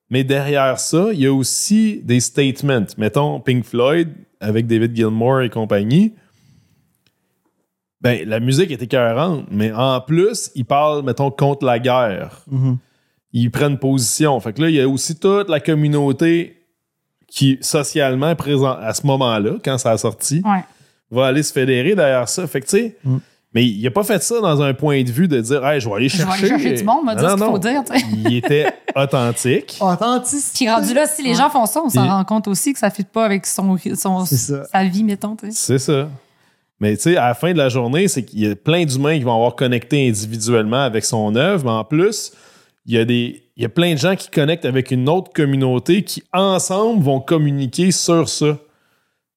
Mais 0.10 0.24
derrière 0.24 0.80
ça, 0.80 1.10
il 1.13 1.20
y 1.20 1.26
a 1.28 1.34
aussi 1.34 2.02
des 2.04 2.20
statements. 2.20 2.86
Mettons 2.98 3.39
Pink 3.42 3.63
Floyd 3.65 4.10
avec 4.39 4.68
David 4.68 4.96
Gilmour 4.96 5.42
et 5.42 5.50
compagnie. 5.50 6.13
Ben, 8.01 8.27
la 8.27 8.39
musique 8.39 8.71
est 8.71 8.81
écœurante, 8.81 9.45
mais 9.51 9.71
en 9.73 9.99
plus, 9.99 10.51
ils 10.55 10.65
parlent, 10.65 11.03
mettons, 11.03 11.31
contre 11.31 11.65
la 11.65 11.79
guerre. 11.79 12.43
Mhm. 12.49 12.77
Ils 13.33 13.51
prennent 13.51 13.77
position. 13.77 14.39
Fait 14.39 14.53
que 14.53 14.62
là, 14.62 14.69
il 14.69 14.75
y 14.75 14.81
a 14.81 14.88
aussi 14.88 15.19
toute 15.19 15.49
la 15.49 15.59
communauté 15.59 16.55
qui, 17.27 17.57
socialement, 17.62 18.29
est 18.29 18.35
présente 18.35 18.77
à 18.81 18.93
ce 18.93 19.05
moment-là, 19.05 19.51
quand 19.63 19.77
ça 19.77 19.91
a 19.91 19.97
sorti, 19.97 20.41
Ouais. 20.45 20.63
va 21.12 21.27
aller 21.27 21.43
se 21.43 21.51
fédérer 21.53 21.93
derrière 21.95 22.27
ça. 22.29 22.47
Fait 22.47 22.62
que, 22.62 22.65
tu 22.67 22.77
sais, 22.77 22.97
Mm. 23.03 23.17
mais 23.53 23.65
il 23.67 23.85
a 23.85 23.91
pas 23.91 24.03
fait 24.03 24.23
ça 24.23 24.39
dans 24.41 24.62
un 24.62 24.73
point 24.73 25.03
de 25.03 25.12
vue 25.12 25.27
de 25.27 25.39
dire, 25.41 25.63
hey, 25.67 25.79
je 25.81 25.88
vais 25.89 25.95
aller 25.95 26.09
Je 26.09 26.17
vais 26.17 26.23
chercher. 26.23 26.39
aller 26.45 26.47
chercher 26.63 26.73
du 26.77 26.83
monde, 26.85 27.05
me 27.05 27.13
Non, 27.13 27.19
dire 27.19 27.29
ce 27.31 27.35
non, 27.35 27.59
qu'il 27.59 27.69
faut 27.71 27.75
non. 27.75 27.83
dire. 27.83 28.29
Il 28.31 28.35
était 28.38 28.65
authentique. 28.95 29.77
Authenticité. 29.81 30.65
Puis 30.65 30.69
rendu 30.73 30.93
là, 30.93 31.05
si 31.05 31.21
les 31.21 31.35
gens 31.35 31.49
font 31.49 31.65
ça, 31.67 31.81
on 31.85 31.89
s'en 31.89 32.05
Et- 32.05 32.09
rend 32.09 32.23
compte 32.23 32.47
aussi 32.47 32.71
que 32.73 32.79
ça 32.79 32.88
ne 32.88 32.93
fit 32.93 33.03
pas 33.03 33.25
avec 33.25 33.45
son, 33.45 33.77
son, 33.95 34.25
sa 34.25 34.83
vie, 34.85 35.03
mettons. 35.03 35.35
C'est 35.51 35.77
ça. 35.79 36.07
Mais 36.80 36.96
tu 36.96 37.04
sais, 37.04 37.18
à 37.18 37.28
la 37.28 37.34
fin 37.34 37.52
de 37.52 37.58
la 37.58 37.70
journée, 37.70 38.08
c'est 38.08 38.24
qu'il 38.24 38.39
y 38.39 38.50
a 38.50 38.56
plein 38.56 38.86
d'humains 38.86 39.18
qui 39.18 39.24
vont 39.24 39.36
avoir 39.36 39.56
connecté 39.56 40.08
individuellement 40.08 40.82
avec 40.84 41.04
son 41.04 41.36
œuvre, 41.36 41.65
mais 41.65 41.72
en 41.72 41.84
plus, 41.84 42.32
il 42.86 42.94
y 42.94 42.98
a 42.98 43.06
des. 43.06 43.44
Il 43.58 43.63
y 43.63 43.65
a 43.65 43.70
plein 43.70 43.94
de 43.94 44.00
gens 44.00 44.15
qui 44.15 44.30
connectent 44.30 44.63
avec 44.63 44.89
une 44.89 45.10
autre 45.10 45.34
communauté 45.34 46.04
qui, 46.04 46.24
ensemble, 46.32 47.04
vont 47.04 47.20
communiquer 47.20 47.92
sur 47.92 48.30
ça. 48.30 48.58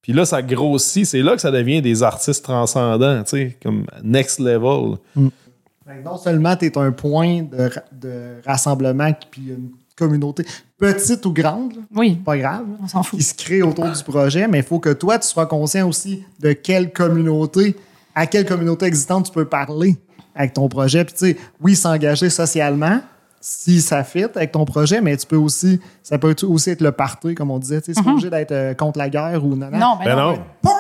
Puis 0.01 0.13
là, 0.13 0.25
ça 0.25 0.43
grossit. 0.43 1.05
C'est 1.07 1.23
là 1.23 1.35
que 1.35 1.41
ça 1.41 1.51
devient 1.51 1.83
des 1.83 2.05
artistes 2.05 2.45
transcendants, 2.45 3.25
tu 3.25 3.31
sais, 3.31 3.57
comme 3.61 3.85
next 4.05 4.39
level. 4.39 4.99
Que 5.17 6.03
Non 6.05 6.17
seulement 6.19 6.57
tu 6.57 6.67
es 6.67 6.79
un 6.79 6.93
point 6.93 7.43
de, 7.43 7.69
de 7.93 8.41
rassemblement 8.47 9.11
puis 9.33 9.49
une 9.49 9.71
communauté, 10.07 10.45
petite 10.79 11.25
ou 11.27 11.33
grande, 11.33 11.73
là, 11.75 11.83
Oui, 11.97 12.17
pas 12.17 12.37
grave, 12.39 12.63
là, 12.69 12.77
on 12.83 12.89
s'en 12.89 13.03
fout. 13.03 13.19
qui 13.19 13.25
se 13.25 13.35
crée 13.35 13.63
autour 13.63 13.89
du 13.91 14.03
projet, 14.05 14.47
mais 14.49 14.59
il 14.59 14.65
faut 14.65 14.79
que 14.79 14.91
toi, 14.93 15.19
tu 15.19 15.29
sois 15.29 15.47
conscient 15.47 15.89
aussi 15.89 16.25
de 16.41 16.53
quelle 16.53 16.93
communauté, 16.93 17.77
à 18.15 18.27
quelle 18.27 18.47
communauté 18.47 18.87
existante 18.87 19.27
tu 19.27 19.33
peux 19.33 19.45
parler 19.45 19.97
avec 20.35 20.53
ton 20.55 20.69
projet. 20.69 21.05
Puis 21.05 21.15
tu 21.15 21.27
sais, 21.27 21.37
oui, 21.61 21.77
s'engager 21.77 22.31
socialement, 22.31 23.01
si 23.41 23.81
ça 23.81 24.05
fit 24.05 24.25
avec 24.25 24.53
ton 24.53 24.65
projet, 24.65 25.01
mais 25.01 25.17
tu 25.17 25.27
peux 25.27 25.37
aussi, 25.37 25.81
ça 26.03 26.17
peut 26.19 26.35
aussi 26.45 26.71
être 26.71 26.81
le 26.81 26.93
party, 26.93 27.35
comme 27.35 27.51
on 27.51 27.59
disait. 27.59 27.81
tu 27.81 27.87
sais, 27.87 27.95
C'est 27.97 28.05
pas 28.05 28.11
obligé 28.13 28.31
d'être 28.31 28.53
euh, 28.53 28.75
contre 28.75 28.99
la 28.99 29.09
guerre 29.11 29.45
ou 29.45 29.57
non. 29.57 29.69
Non, 29.73 29.97
ben 29.99 30.05
Ben 30.05 30.17
non. 30.17 30.33
non. 30.65 30.71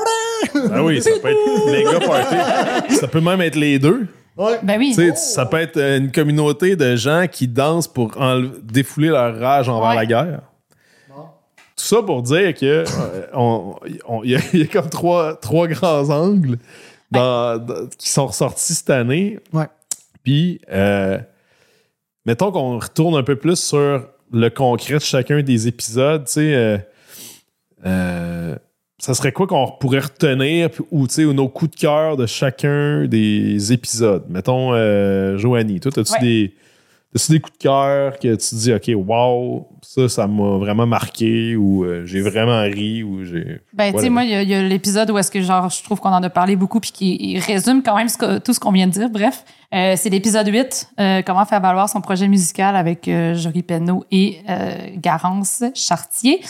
Ben 0.69 0.81
oui, 0.83 1.01
ça 1.03 1.11
peut 1.23 1.29
être 1.29 1.67
méga 1.73 2.07
party. 2.07 2.95
Ça 2.97 3.09
peut 3.09 3.21
même 3.21 3.41
être 3.41 3.57
les 3.57 3.79
deux. 3.79 4.07
Ouais. 4.37 4.59
Ben 4.63 4.79
oui. 4.79 4.95
Ça 5.17 5.45
peut 5.47 5.59
être 5.59 5.79
une 5.79 6.11
communauté 6.11 6.75
de 6.77 6.97
gens 6.97 7.27
qui 7.31 7.47
dansent 7.49 7.89
pour 7.89 8.13
défouler 8.63 9.09
leur 9.09 9.39
rage 9.39 9.69
envers 9.69 9.91
Ouais. 9.91 9.97
la 9.97 10.07
guerre. 10.07 10.41
Tout 11.75 11.85
ça 11.85 12.03
pour 12.03 12.23
dire 12.23 12.55
que 12.55 12.85
euh, 12.87 13.73
il 14.25 14.31
y, 14.31 14.37
a- 14.37 14.41
il 14.53 14.61
y 14.61 14.63
a 14.63 14.67
comme 14.67 14.89
trois, 14.91 15.37
trois 15.37 15.67
grands 15.69 16.09
angles 16.11 16.59
dans- 17.11 17.59
dans- 17.59 17.87
qui 17.99 18.09
sont 18.11 18.27
ressortis 18.27 18.75
cette 18.75 18.91
année. 18.91 19.39
Ouais. 19.53 19.67
Puis, 20.23 20.61
euh, 20.71 21.19
mettons 22.27 22.53
qu'on 22.53 22.79
retourne 22.79 23.17
un 23.17 23.23
peu 23.23 23.37
plus 23.37 23.57
sur 23.59 24.07
le 24.33 24.49
concret 24.51 24.95
de 24.95 24.99
chacun 25.01 25.43
des 25.43 25.67
épisodes. 25.67 26.25
Tu 26.27 26.33
sais, 26.33 26.55
euh, 26.55 26.79
euh, 27.87 28.57
ça 29.05 29.15
serait 29.15 29.33
quoi 29.33 29.49
qu'on 29.49 29.67
pourrait 29.81 29.99
retenir 29.99 30.69
ou, 30.93 31.07
nos 31.33 31.49
coups 31.49 31.73
de 31.73 31.77
cœur 31.77 32.17
de 32.17 32.25
chacun 32.27 33.05
des 33.07 33.73
épisodes? 33.73 34.25
Mettons, 34.29 34.73
euh, 34.75 35.37
Joanie, 35.39 35.81
toi, 35.81 35.91
as-tu 35.97 36.13
Ouais. 36.13 36.21
des, 36.21 36.55
as-tu 37.17 37.33
des 37.33 37.41
coups 37.41 37.59
de 37.59 37.63
cœur 37.65 38.17
que 38.21 38.29
tu 38.29 38.37
te 38.37 38.55
dis, 38.55 38.73
OK, 38.73 38.93
wow, 38.95 39.67
ça, 39.83 40.09
ça 40.09 40.29
m'a 40.29 40.57
vraiment 40.59 40.87
marqué 40.87 41.57
ou 41.57 41.83
euh, 41.85 42.07
j'ai 42.07 42.21
vraiment 42.21 42.63
ri 42.63 43.03
ou 43.03 43.25
j'ai. 43.25 43.61
Ben, 43.73 43.93
tu 43.93 44.03
sais, 44.03 44.09
moi, 44.09 44.23
il 44.23 44.49
y 44.49 44.55
a, 44.55 44.63
l'épisode 44.63 45.11
où 45.11 45.19
est-ce 45.19 45.33
que, 45.33 45.41
genre, 45.43 45.69
je 45.69 45.83
trouve 45.83 45.99
qu'on 45.99 46.11
en 46.11 46.23
a 46.23 46.31
parlé 46.31 46.55
beaucoup 46.55 46.79
puis 46.79 46.93
qui 46.93 47.39
résume 47.41 47.83
quand 47.83 47.97
même 47.97 48.09
ce 48.09 48.17
que- 48.17 48.39
tout 48.39 48.53
ce 48.53 48.61
qu'on 48.61 48.71
vient 48.71 48.87
de 48.87 48.93
dire. 48.93 49.11
Bref, 49.11 49.45
Euh, 49.75 49.95
c'est 49.97 50.11
l'épisode 50.11 50.47
8, 50.47 50.91
euh, 51.01 51.23
comment 51.27 51.45
faire 51.47 51.61
valoir 51.63 51.89
son 51.89 52.03
projet 52.03 52.29
musical 52.29 52.77
avec 52.77 53.07
Jory 53.35 53.63
Penneau 53.63 54.05
et 54.13 54.37
Garance 54.99 55.65
Chartier. 55.75 56.41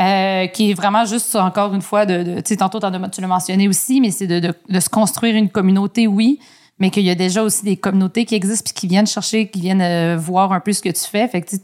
Euh, 0.00 0.46
qui 0.48 0.70
est 0.70 0.74
vraiment 0.74 1.04
juste, 1.04 1.34
encore 1.36 1.74
une 1.74 1.82
fois, 1.82 2.06
de, 2.06 2.22
de- 2.22 2.34
tu 2.36 2.48
sais, 2.48 2.56
tantôt, 2.56 2.80
tu 2.80 3.20
l'as 3.20 3.26
mentionné 3.26 3.68
aussi, 3.68 4.00
mais 4.00 4.10
c'est 4.10 4.26
de, 4.26 4.40
de, 4.40 4.54
de 4.68 4.80
se 4.80 4.88
construire 4.88 5.36
une 5.36 5.48
communauté, 5.48 6.06
oui, 6.06 6.38
mais 6.78 6.90
qu'il 6.90 7.04
y 7.04 7.10
a 7.10 7.14
déjà 7.14 7.42
aussi 7.42 7.64
des 7.64 7.76
communautés 7.76 8.24
qui 8.26 8.34
existent 8.34 8.64
puis 8.64 8.74
qui 8.74 8.86
viennent 8.86 9.06
chercher, 9.06 9.48
qui 9.48 9.60
viennent 9.60 9.80
euh, 9.80 10.16
voir 10.18 10.52
un 10.52 10.60
peu 10.60 10.72
ce 10.72 10.82
que 10.82 10.90
tu 10.90 11.04
fais. 11.04 11.26
Fait 11.28 11.40
que, 11.40 11.50
tu 11.56 11.60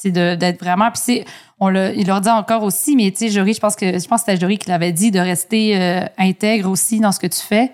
c'est 0.00 0.12
d'être 0.12 0.60
vraiment... 0.60 0.92
Puis 0.92 1.00
c'est 1.02 1.24
on 1.58 1.70
le, 1.70 1.92
il 1.96 2.06
leur 2.06 2.20
dit 2.20 2.28
encore 2.28 2.62
aussi, 2.62 2.94
mais 2.94 3.10
tu 3.10 3.18
sais, 3.18 3.30
Jory, 3.30 3.52
je 3.52 3.58
pense 3.58 3.74
que 3.74 3.98
je 3.98 4.06
pense 4.06 4.22
que 4.22 4.26
c'était 4.30 4.40
Jory 4.40 4.56
qui 4.56 4.68
l'avait 4.68 4.92
dit 4.92 5.10
de 5.10 5.18
rester 5.18 5.76
euh, 5.76 6.04
intègre 6.16 6.70
aussi 6.70 7.00
dans 7.00 7.10
ce 7.10 7.18
que 7.18 7.26
tu 7.26 7.40
fais. 7.40 7.72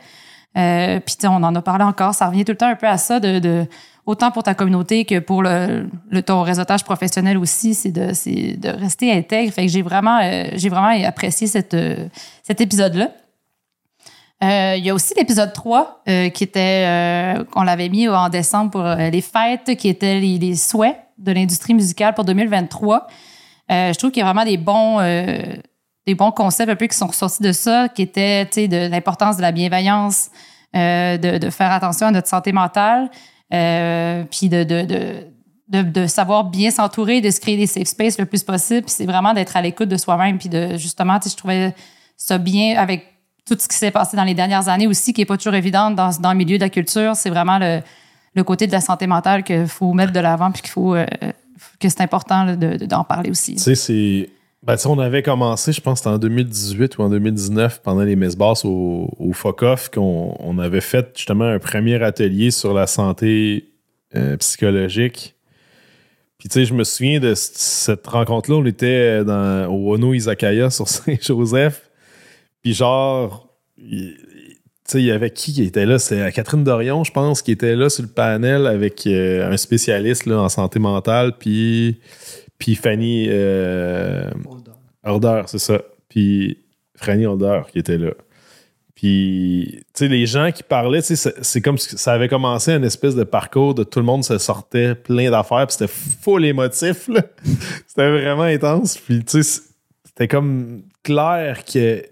Euh, 0.56 1.00
puis 1.00 1.16
on 1.24 1.42
en 1.42 1.54
a 1.54 1.60
parlé 1.60 1.84
encore, 1.84 2.14
ça 2.14 2.28
revient 2.28 2.46
tout 2.46 2.52
le 2.52 2.56
temps 2.56 2.68
un 2.68 2.76
peu 2.76 2.86
à 2.86 2.96
ça, 2.96 3.20
de, 3.20 3.40
de 3.40 3.66
autant 4.06 4.30
pour 4.30 4.42
ta 4.42 4.54
communauté 4.54 5.04
que 5.04 5.18
pour 5.18 5.42
le, 5.42 5.88
ton 6.24 6.42
réseautage 6.42 6.84
professionnel 6.84 7.38
aussi, 7.38 7.74
c'est 7.74 7.90
de, 7.90 8.68
rester 8.68 9.12
intègre. 9.12 9.52
Fait 9.52 9.66
que 9.66 9.72
j'ai 9.72 9.82
vraiment, 9.82 10.20
euh, 10.22 11.06
apprécié 11.06 11.48
euh, 11.72 12.08
cet 12.42 12.60
épisode-là. 12.60 13.10
Euh, 14.42 14.74
il 14.76 14.84
y 14.84 14.90
a 14.90 14.94
aussi 14.94 15.14
l'épisode 15.16 15.52
3 15.52 16.02
euh, 16.08 16.28
qui 16.28 16.44
était, 16.44 17.34
qu'on 17.52 17.62
l'avait 17.62 17.88
mis 17.88 18.08
en 18.08 18.28
décembre 18.28 18.70
pour 18.70 18.84
les 18.84 19.20
fêtes, 19.20 19.76
qui 19.76 19.88
étaient 19.88 20.20
les, 20.20 20.56
souhaits 20.56 20.96
de 21.18 21.32
l'industrie 21.32 21.74
musicale 21.74 22.14
pour 22.14 22.24
2023. 22.24 23.06
Euh, 23.70 23.92
je 23.92 23.98
trouve 23.98 24.10
qu'il 24.10 24.20
y 24.20 24.22
a 24.22 24.30
vraiment 24.30 24.44
des 24.44 24.58
bons, 24.58 24.98
des 26.06 26.16
concepts 26.16 26.70
un 26.70 26.76
peu 26.76 26.86
qui 26.86 26.96
sont 26.96 27.06
ressortis 27.06 27.42
de 27.42 27.52
ça, 27.52 27.88
qui 27.88 28.02
étaient, 28.02 28.44
de 28.44 28.88
l'importance 28.88 29.36
de 29.36 29.42
la 29.42 29.52
bienveillance, 29.52 30.30
de 30.74 31.50
faire 31.50 31.72
attention 31.72 32.08
à 32.08 32.10
notre 32.10 32.28
santé 32.28 32.52
mentale, 32.52 33.10
euh, 33.54 34.24
puis 34.30 34.48
de, 34.48 34.64
de, 34.64 34.82
de, 35.68 35.82
de, 35.82 36.06
savoir 36.06 36.44
bien 36.44 36.70
s'entourer, 36.70 37.20
de 37.20 37.30
se 37.30 37.40
créer 37.40 37.56
des 37.56 37.66
safe 37.66 37.88
spaces 37.88 38.18
le 38.18 38.26
plus 38.26 38.42
possible. 38.42 38.82
Puis 38.82 38.94
c'est 38.96 39.06
vraiment 39.06 39.32
d'être 39.34 39.56
à 39.56 39.62
l'écoute 39.62 39.88
de 39.88 39.96
soi-même, 39.96 40.38
puis 40.38 40.48
de 40.48 40.76
justement, 40.76 41.18
je 41.24 41.34
trouvais 41.36 41.74
ça 42.16 42.38
bien 42.38 42.76
avec 42.78 43.06
tout 43.46 43.56
ce 43.58 43.68
qui 43.68 43.76
s'est 43.76 43.90
passé 43.90 44.16
dans 44.16 44.24
les 44.24 44.34
dernières 44.34 44.68
années 44.68 44.86
aussi, 44.86 45.12
qui 45.12 45.20
est 45.20 45.26
pas 45.26 45.36
toujours 45.36 45.54
évident 45.54 45.90
dans, 45.90 46.10
dans 46.20 46.32
le 46.32 46.38
milieu 46.38 46.56
de 46.56 46.62
la 46.62 46.70
culture. 46.70 47.14
C'est 47.14 47.30
vraiment 47.30 47.58
le, 47.58 47.80
le 48.34 48.44
côté 48.44 48.66
de 48.66 48.72
la 48.72 48.80
santé 48.80 49.06
mentale 49.06 49.42
qu'il 49.42 49.66
faut 49.66 49.92
mettre 49.92 50.12
de 50.12 50.20
l'avant, 50.20 50.50
puis 50.50 50.62
qu'il 50.62 50.70
faut, 50.70 50.94
euh, 50.94 51.06
que 51.78 51.88
c'est 51.88 52.00
important 52.00 52.44
là, 52.44 52.56
de- 52.56 52.76
de- 52.78 52.86
d'en 52.86 53.04
parler 53.04 53.30
aussi. 53.30 53.54
Tu 53.56 53.62
sais, 53.62 53.74
c'est. 53.74 54.30
Ben, 54.64 54.76
on 54.86 54.98
avait 54.98 55.22
commencé, 55.22 55.72
je 55.72 55.80
pense, 55.82 56.06
en 56.06 56.16
2018 56.16 56.96
ou 56.96 57.02
en 57.02 57.10
2019, 57.10 57.82
pendant 57.82 58.02
les 58.02 58.16
messes 58.16 58.36
basses 58.36 58.64
au, 58.64 59.10
au 59.18 59.32
FOCOF, 59.34 59.90
qu'on 59.90 60.34
on 60.38 60.58
avait 60.58 60.80
fait 60.80 61.08
justement 61.14 61.44
un 61.44 61.58
premier 61.58 62.02
atelier 62.02 62.50
sur 62.50 62.72
la 62.72 62.86
santé 62.86 63.74
euh, 64.16 64.38
psychologique. 64.38 65.34
Puis, 66.38 66.48
tu 66.48 66.54
sais, 66.54 66.64
je 66.64 66.72
me 66.72 66.82
souviens 66.82 67.20
de 67.20 67.34
cette 67.34 68.06
rencontre-là. 68.06 68.56
On 68.56 68.64
était 68.64 69.22
au 69.68 69.94
Ono 69.94 70.14
Izakaya 70.14 70.70
sur 70.70 70.88
Saint-Joseph. 70.88 71.90
Puis, 72.62 72.72
genre, 72.72 73.54
tu 73.76 74.16
sais, 74.86 74.98
il 75.00 75.04
y 75.04 75.10
avait 75.10 75.30
qui 75.30 75.52
qui 75.52 75.64
était 75.64 75.84
là? 75.84 75.98
C'est 75.98 76.32
Catherine 76.32 76.64
Dorion, 76.64 77.04
je 77.04 77.12
pense, 77.12 77.42
qui 77.42 77.52
était 77.52 77.76
là 77.76 77.90
sur 77.90 78.02
le 78.02 78.08
panel 78.08 78.66
avec 78.66 79.06
euh, 79.06 79.50
un 79.50 79.58
spécialiste 79.58 80.24
là, 80.24 80.40
en 80.40 80.48
santé 80.48 80.78
mentale. 80.78 81.36
Puis, 81.38 82.00
puis 82.58 82.74
Fanny. 82.74 83.26
euh, 83.28 84.30
Holder, 85.04 85.42
c'est 85.46 85.58
ça. 85.58 85.80
Puis 86.08 86.58
Franny 86.96 87.26
Holder 87.26 87.62
qui 87.70 87.78
était 87.78 87.98
là. 87.98 88.12
Puis, 88.94 89.78
tu 89.78 89.84
sais, 89.94 90.08
les 90.08 90.24
gens 90.24 90.52
qui 90.52 90.62
parlaient, 90.62 91.02
tu 91.02 91.16
sais, 91.16 91.34
c'est- 91.42 91.60
comme 91.60 91.76
si 91.78 91.98
ça 91.98 92.12
avait 92.12 92.28
commencé 92.28 92.72
un 92.72 92.82
espèce 92.84 93.16
de 93.16 93.24
parcours 93.24 93.74
de 93.74 93.82
tout 93.82 93.98
le 93.98 94.04
monde 94.04 94.22
se 94.22 94.38
sortait 94.38 94.94
plein 94.94 95.30
d'affaires, 95.30 95.66
puis 95.66 95.76
c'était 95.78 95.92
full 95.92 96.44
émotif, 96.44 97.08
là. 97.08 97.22
c'était 97.88 98.08
vraiment 98.10 98.42
intense. 98.44 98.96
Puis, 98.96 99.24
tu 99.24 99.42
sais, 99.42 99.62
c'était 100.04 100.28
comme 100.28 100.82
clair 101.02 101.64
que 101.64 102.02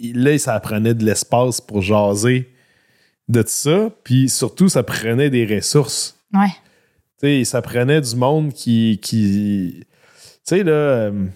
là, 0.00 0.38
ça 0.38 0.60
prenait 0.60 0.94
de 0.94 1.04
l'espace 1.04 1.60
pour 1.62 1.80
jaser 1.80 2.50
de 3.28 3.40
tout 3.42 3.48
ça. 3.48 3.90
Puis 4.04 4.28
surtout, 4.28 4.68
ça 4.68 4.82
prenait 4.82 5.30
des 5.30 5.46
ressources. 5.46 6.20
Ouais. 6.34 6.52
Tu 7.20 7.26
sais, 7.26 7.44
ça 7.44 7.62
prenait 7.62 8.00
du 8.00 8.14
monde 8.16 8.52
qui. 8.52 8.98
qui 9.02 9.80
tu 9.82 9.86
sais, 10.56 10.62
là, 10.62 10.70
euh, 10.72 11.26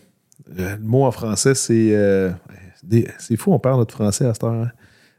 le 0.57 0.77
mot 0.79 1.05
en 1.05 1.11
français, 1.11 1.55
c'est. 1.55 1.91
euh, 1.95 2.31
c'est 3.19 3.37
fou, 3.37 3.53
on 3.53 3.59
parle 3.59 3.79
notre 3.79 3.95
français 3.95 4.27
à 4.27 4.33
cette 4.35 4.45
heure. 4.45 4.69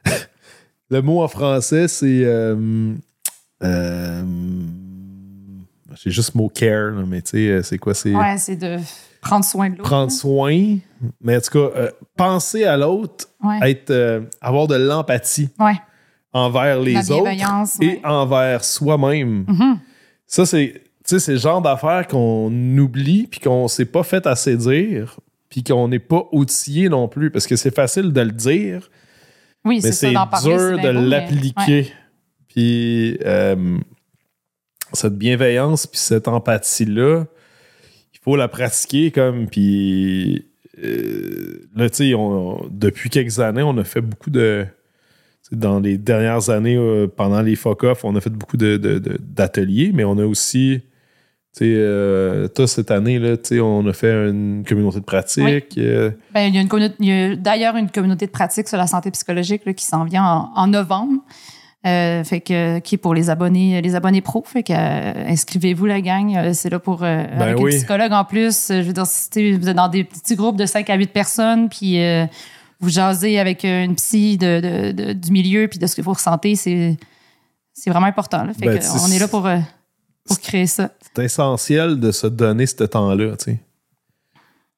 hein. 0.05 0.11
le 0.89 1.01
mot 1.01 1.21
en 1.21 1.27
français, 1.27 1.87
c'est. 1.87 2.23
euh, 2.25 2.93
euh, 3.63 4.23
J'ai 5.95 6.11
juste 6.11 6.33
le 6.33 6.39
mot 6.41 6.49
care, 6.49 6.91
là, 6.91 7.03
mais 7.07 7.21
tu 7.21 7.31
sais, 7.31 7.47
euh, 7.49 7.61
c'est 7.63 7.77
quoi? 7.77 7.93
C'est 7.93 8.15
Ouais, 8.15 8.37
c'est 8.37 8.55
de 8.55 8.77
prendre 9.21 9.45
soin 9.45 9.69
de 9.69 9.75
l'autre. 9.77 9.83
prendre 9.89 10.11
soin. 10.11 10.77
Mais 11.21 11.37
en 11.37 11.41
tout 11.41 11.51
cas, 11.51 11.77
euh, 11.79 11.91
penser 12.17 12.63
à 12.63 12.77
l'autre, 12.77 13.27
Ouais. 13.43 13.71
être, 13.71 13.91
euh, 13.91 14.21
avoir 14.41 14.67
de 14.67 14.75
l'empathie 14.75 15.49
Ouais. 15.59 15.75
envers 16.33 16.79
les 16.79 16.93
La 16.93 17.01
autres 17.11 17.81
et 17.81 18.01
envers 18.05 18.63
soi-même. 18.63 19.45
Mhm. 19.47 19.79
Ça, 20.33 20.47
c'est 20.47 20.73
tu 20.73 20.81
sais, 21.05 21.19
c'est 21.19 21.33
le 21.33 21.37
genre 21.37 21.61
d'affaires 21.61 22.07
qu'on 22.07 22.49
oublie 22.79 23.27
puis 23.27 23.39
qu'on 23.39 23.67
s'est 23.67 23.85
pas 23.85 24.01
fait 24.01 24.25
assez 24.25 24.57
dire 24.57 25.19
puis 25.47 25.63
qu'on 25.63 25.87
n'est 25.87 25.99
pas 25.99 26.27
outillé 26.31 26.89
non 26.89 27.07
plus 27.07 27.29
parce 27.29 27.45
que 27.45 27.55
c'est 27.55 27.75
facile 27.75 28.11
de 28.11 28.21
le 28.21 28.31
dire, 28.31 28.89
Oui, 29.63 29.79
mais 29.83 29.91
c'est 29.91 30.11
parler. 30.11 30.57
dur 30.57 30.79
de 30.79 30.87
l'appliquer. 30.87 31.93
Puis 32.47 33.19
euh, 33.23 33.77
cette 34.93 35.19
bienveillance 35.19 35.85
puis 35.85 35.99
cette 35.99 36.27
empathie-là, 36.27 37.25
il 38.15 38.19
faut 38.19 38.35
la 38.35 38.47
pratiquer 38.47 39.11
comme 39.11 39.47
puis 39.47 40.47
euh, 40.83 41.69
là, 41.75 41.91
tu 41.91 42.11
sais, 42.11 42.13
depuis 42.71 43.11
quelques 43.11 43.39
années, 43.39 43.61
on 43.61 43.77
a 43.77 43.83
fait 43.83 44.01
beaucoup 44.01 44.31
de 44.31 44.65
dans 45.55 45.79
les 45.79 45.97
dernières 45.97 46.49
années, 46.49 46.75
euh, 46.75 47.07
pendant 47.07 47.41
les 47.41 47.55
FOCOF, 47.55 48.03
on 48.05 48.15
a 48.15 48.21
fait 48.21 48.29
beaucoup 48.29 48.57
de- 48.57 48.77
de- 48.77 48.99
de- 48.99 49.17
d'ateliers, 49.19 49.91
mais 49.93 50.03
on 50.03 50.17
a 50.17 50.25
aussi, 50.25 50.81
tu 51.55 51.59
sais, 51.59 51.65
euh, 51.77 52.47
toi, 52.47 52.67
cette 52.67 52.91
année, 52.91 53.19
là, 53.19 53.37
tu 53.37 53.43
sais, 53.55 53.59
on 53.59 53.85
a 53.87 53.93
fait 53.93 54.29
une 54.29 54.63
communauté 54.67 54.99
de 54.99 55.05
pratique. 55.05 55.77
euh, 55.77 56.11
Ben, 56.33 56.47
il 56.47 56.55
y 56.55 56.57
a, 56.57 56.61
une 56.61 56.67
communauté- 56.67 56.95
il 56.99 57.07
y 57.07 57.11
a 57.11 57.35
d'ailleurs 57.35 57.75
une 57.75 57.89
communauté 57.89 58.25
de 58.25 58.31
pratique 58.31 58.67
sur 58.67 58.77
la 58.77 58.87
santé 58.87 59.11
psychologique 59.11 59.61
là, 59.65 59.73
qui 59.73 59.85
s'en 59.85 60.03
vient 60.03 60.25
en, 60.25 60.51
en 60.55 60.67
novembre. 60.67 61.21
Euh, 61.85 62.23
fait 62.23 62.39
que 62.39 62.79
qui 62.79 62.95
est 62.95 62.97
pour 62.97 63.13
les 63.13 63.29
abonnés 63.29 63.81
les 63.81 63.93
abonnés 63.93 64.21
pro 64.21 64.41
fait 64.45 64.63
que 64.63 64.71
euh, 64.71 65.27
inscrivez-vous 65.27 65.85
la 65.85 65.99
gang 65.99 66.53
c'est 66.53 66.69
là 66.69 66.79
pour 66.79 67.03
euh, 67.03 67.25
avec 67.37 67.59
oui. 67.59 67.73
un 67.73 67.77
psychologue 67.77 68.13
en 68.13 68.23
plus 68.23 68.67
je 68.69 68.79
veux 68.83 68.93
dire 68.93 69.05
si 69.05 69.51
vous 69.51 69.67
êtes 69.67 69.75
dans 69.75 69.89
des 69.89 70.05
petits 70.05 70.35
groupes 70.37 70.55
de 70.55 70.65
5 70.65 70.89
à 70.89 70.95
8 70.95 71.11
personnes 71.11 71.67
puis 71.67 72.01
euh, 72.01 72.25
vous 72.79 72.89
jasez 72.89 73.39
avec 73.39 73.63
euh, 73.65 73.83
une 73.83 73.95
psy 73.95 74.37
de, 74.37 74.59
de- 74.59 74.91
de- 74.91 75.13
du 75.13 75.31
milieu 75.31 75.67
puis 75.67 75.79
de 75.79 75.87
ce 75.87 75.95
que 75.95 76.01
vous 76.01 76.13
ressentez 76.13 76.55
c'est 76.55 76.97
c'est 77.73 77.89
vraiment 77.89 78.07
important 78.07 78.43
là. 78.43 78.53
fait 78.53 78.65
Ben, 78.67 78.79
que 78.79 78.85
on 79.03 79.11
est 79.11 79.19
là 79.19 79.27
pour 79.27 79.45
euh, 79.47 79.57
pour 80.25 80.39
créer 80.39 80.67
ça 80.67 80.89
c'est 81.15 81.23
essentiel 81.23 81.99
de 81.99 82.11
se 82.11 82.27
donner 82.27 82.65
ce 82.65 82.83
temps-là, 82.83 83.35
tu 83.37 83.45
sais. 83.45 83.59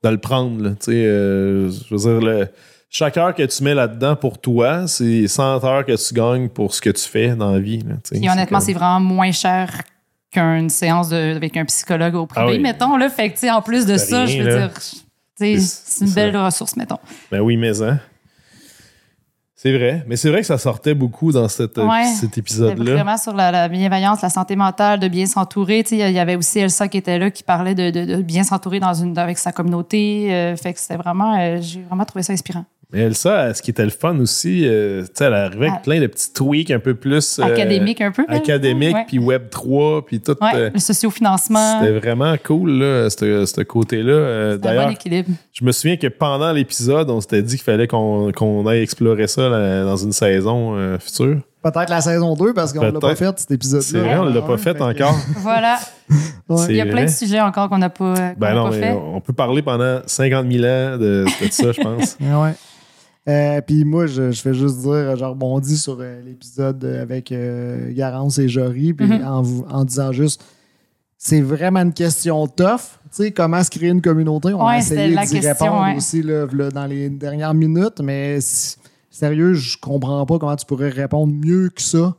De 0.04 0.10
le 0.10 0.18
prendre, 0.20 0.62
là, 0.62 0.70
tu 0.72 0.78
sais. 0.86 0.92
euh, 0.94 1.72
je 1.72 1.96
veux 1.96 2.20
dire, 2.20 2.28
le- 2.30 2.48
chaque 2.90 3.18
heure 3.18 3.34
que 3.34 3.44
tu 3.44 3.64
mets 3.64 3.74
là-dedans 3.74 4.16
pour 4.16 4.40
toi, 4.40 4.86
c'est 4.88 5.28
100 5.28 5.64
heures 5.64 5.86
que 5.86 5.96
tu 5.96 6.14
gagnes 6.14 6.48
pour 6.50 6.74
ce 6.74 6.82
que 6.82 6.90
tu 6.92 7.04
fais 7.04 7.36
dans 7.36 7.52
la 7.54 7.60
vie, 7.60 7.80
là. 7.80 7.96
Puis 8.10 8.20
honnêtement, 8.30 8.60
comme- 8.60 8.66
c'est 8.66 8.74
vraiment 8.74 9.00
moins 9.00 9.32
cher 9.32 9.82
qu'une 10.32 10.70
séance 10.70 11.10
de- 11.10 11.36
avec 11.36 11.56
un 11.58 11.66
psychologue 11.66 12.16
au 12.16 12.26
privé, 12.28 12.46
Ah 12.48 12.52
oui. 12.52 12.60
mettons. 12.60 12.98
Là. 12.98 13.10
Fait 13.10 13.30
que, 13.32 13.52
en 13.52 13.62
plus 13.62 13.86
de 13.86 13.98
ça, 13.98 14.26
rien, 14.26 14.38
je 14.38 14.44
veux 14.44 14.50
là. 14.50 14.68
dire, 14.68 14.78
C'est- 15.36 16.06
une 16.06 16.12
belle 16.12 16.36
ressource, 16.38 16.76
mettons. 16.78 17.00
Ben 17.32 17.42
oui, 17.42 17.58
mais 17.58 17.82
hein. 17.82 18.00
C'est 19.58 19.76
vrai. 19.76 20.04
Mais 20.06 20.16
c'est 20.16 20.30
vrai 20.30 20.42
que 20.42 20.48
ça 20.48 20.58
sortait 20.58 20.94
beaucoup 20.94 21.32
dans 21.32 21.48
cette- 21.48 21.78
Ouais. 21.78 22.04
cet 22.06 22.20
C'était 22.20 22.42
épisode-là. 22.42 22.94
vraiment 22.94 23.18
sur 23.18 23.34
la, 23.34 23.52
la 23.52 23.68
bienveillance, 23.68 24.22
la 24.22 24.30
santé 24.30 24.56
mentale, 24.56 25.00
de 25.00 25.08
bien 25.08 25.26
s'entourer. 25.26 25.84
Il 25.92 25.98
y 25.98 26.20
avait 26.20 26.36
aussi 26.36 26.60
Elsa 26.60 26.88
qui 26.88 26.98
était 26.98 27.18
là, 27.18 27.32
qui 27.32 27.42
parlait 27.42 27.74
de, 27.74 27.90
de- 27.90 28.06
de 28.18 28.22
bien 28.22 28.44
s'entourer 28.44 28.80
dans 28.80 28.94
une, 28.94 29.18
avec 29.18 29.38
sa 29.38 29.52
communauté. 29.52 30.28
Euh, 30.34 30.56
fait 30.56 30.74
que 30.74 30.80
c'était 30.80 30.98
vraiment, 30.98 31.40
euh, 31.40 31.58
j'ai 31.62 31.82
vraiment 31.82 32.06
trouvé 32.06 32.22
ça 32.22 32.34
inspirant. 32.34 32.66
Mais 32.94 33.00
Elsa, 33.02 33.54
ce 33.54 33.62
qui 33.62 33.72
était 33.72 33.84
le 33.84 33.90
fun 33.90 34.18
aussi, 34.20 34.62
euh, 34.66 35.02
tu 35.02 35.08
sais, 35.16 35.26
elle 35.26 35.34
arrivait 35.34 35.66
avec 35.68 35.78
Ah. 35.80 35.82
plein 35.84 36.00
de 36.00 36.08
petits 36.08 36.32
tweaks 36.32 36.72
un 36.72 36.80
peu 36.80 36.94
plus. 36.96 37.40
euh, 37.40 37.44
Académique 37.44 38.00
un 38.00 38.12
peu. 38.12 38.24
Académique, 38.28 38.96
puis 39.08 39.20
Web 39.20 39.50
3, 39.50 40.06
puis 40.06 40.20
tout. 40.22 40.36
Ouais, 40.42 40.52
euh, 40.56 40.70
le 40.74 40.80
sociofinancement. 40.80 41.80
C'était 41.80 41.98
vraiment 42.00 42.36
cool, 42.44 42.72
là, 42.80 43.10
ce 43.10 43.46
ce 43.46 43.62
côté-là. 43.62 44.12
Euh, 44.14 44.52
C'est 44.52 44.56
un 44.56 44.58
D'ailleurs, 44.72 44.86
bon 44.86 44.92
équilibre. 44.94 45.30
je 45.52 45.66
me 45.66 45.72
souviens 45.72 45.98
que 45.98 46.08
pendant 46.08 46.52
l'épisode, 46.52 47.10
on 47.10 47.20
s'était 47.22 47.42
dit 47.42 47.56
qu'il 47.56 47.64
fallait 47.64 47.88
qu'on 47.88 48.32
qu'on 48.32 48.66
aille 48.68 48.82
explorer 48.82 49.28
ça 49.28 49.50
là, 49.50 49.84
dans 49.84 49.98
une 49.98 50.12
saison 50.14 50.76
euh, 50.78 50.98
future. 51.00 51.38
Peut-être 51.64 51.90
la 51.90 52.02
saison 52.02 52.36
2 52.36 52.54
parce 52.54 52.72
qu'on 52.74 52.82
l'a 52.84 52.92
pas 52.92 53.16
fait 53.16 53.40
cet 53.40 53.50
épisode-là. 53.50 53.86
C'est 53.90 53.98
vrai, 54.00 54.18
on 54.20 54.26
l'a 54.26 54.42
pas 54.44 54.52
Ouais, 54.52 54.58
fait 54.60 54.80
encore. 54.80 55.16
Voilà. 55.38 55.80
Ouais. 56.48 56.66
Il 56.70 56.76
y 56.76 56.82
a 56.82 56.86
plein 56.86 57.06
de 57.06 57.10
sujets 57.10 57.42
encore 57.42 57.68
qu'on 57.70 57.80
n'a 57.80 57.90
pas, 57.90 58.14
qu'on 58.14 58.40
Ben 58.40 58.54
non, 58.54 58.66
pas 58.66 58.76
mais 58.76 58.82
fait. 58.82 58.92
on 58.92 59.20
peut 59.20 59.34
parler 59.34 59.64
pendant 59.64 60.02
50 60.06 60.46
000 60.52 60.64
ans 60.64 60.98
de, 61.00 61.26
de 61.26 61.52
ça, 61.52 61.72
je 61.72 61.82
pense. 61.82 62.18
Ouais. 62.22 62.52
Euh, 63.28 63.60
Puis 63.62 63.86
moi, 63.86 64.06
je, 64.06 64.32
je 64.32 64.42
fais 64.42 64.54
juste 64.54 64.80
dire, 64.80 65.16
je 65.16 65.26
rebondis 65.26 65.78
sur 65.78 65.98
euh, 66.00 66.22
l'épisode 66.24 66.84
euh, 66.84 67.02
avec 67.02 67.32
euh, 67.32 67.92
Garance 67.94 68.38
et 68.38 68.48
Jory, 68.48 68.94
puis 68.94 69.08
Mhm. 69.08 69.64
en, 69.70 69.84
disant 69.84 70.12
juste, 70.12 70.44
c'est 71.18 71.42
vraiment 71.42 71.80
une 71.82 71.94
question 71.94 72.46
tough. 72.48 73.00
Tu 73.10 73.24
sais, 73.24 73.32
comment 73.32 73.64
se 73.64 73.70
créer 73.72 73.90
une 73.90 74.02
communauté? 74.02 74.54
On 74.54 74.60
a 74.62 74.74
Ouais, 74.74 74.78
essayé 74.80 75.02
c'était 75.10 75.16
la 75.16 75.26
d'y 75.26 75.40
répondre 75.48 75.82
ouais. 75.84 75.96
aussi 75.98 76.22
là, 76.22 76.46
là, 76.52 76.70
dans 76.70 76.86
les 76.86 77.10
dernières 77.10 77.54
minutes, 77.56 78.00
mais 78.04 78.40
si- 78.42 78.76
sérieux, 79.10 79.54
je 79.54 79.78
comprends 79.80 80.24
pas 80.26 80.38
comment 80.38 80.56
tu 80.56 80.66
pourrais 80.66 80.90
répondre 80.90 81.34
mieux 81.34 81.70
que 81.70 81.82
ça. 81.82 82.16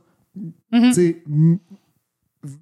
Mhm. 0.73 0.83
Tu 0.89 0.93
sais, 0.95 1.23
m- 1.31 1.59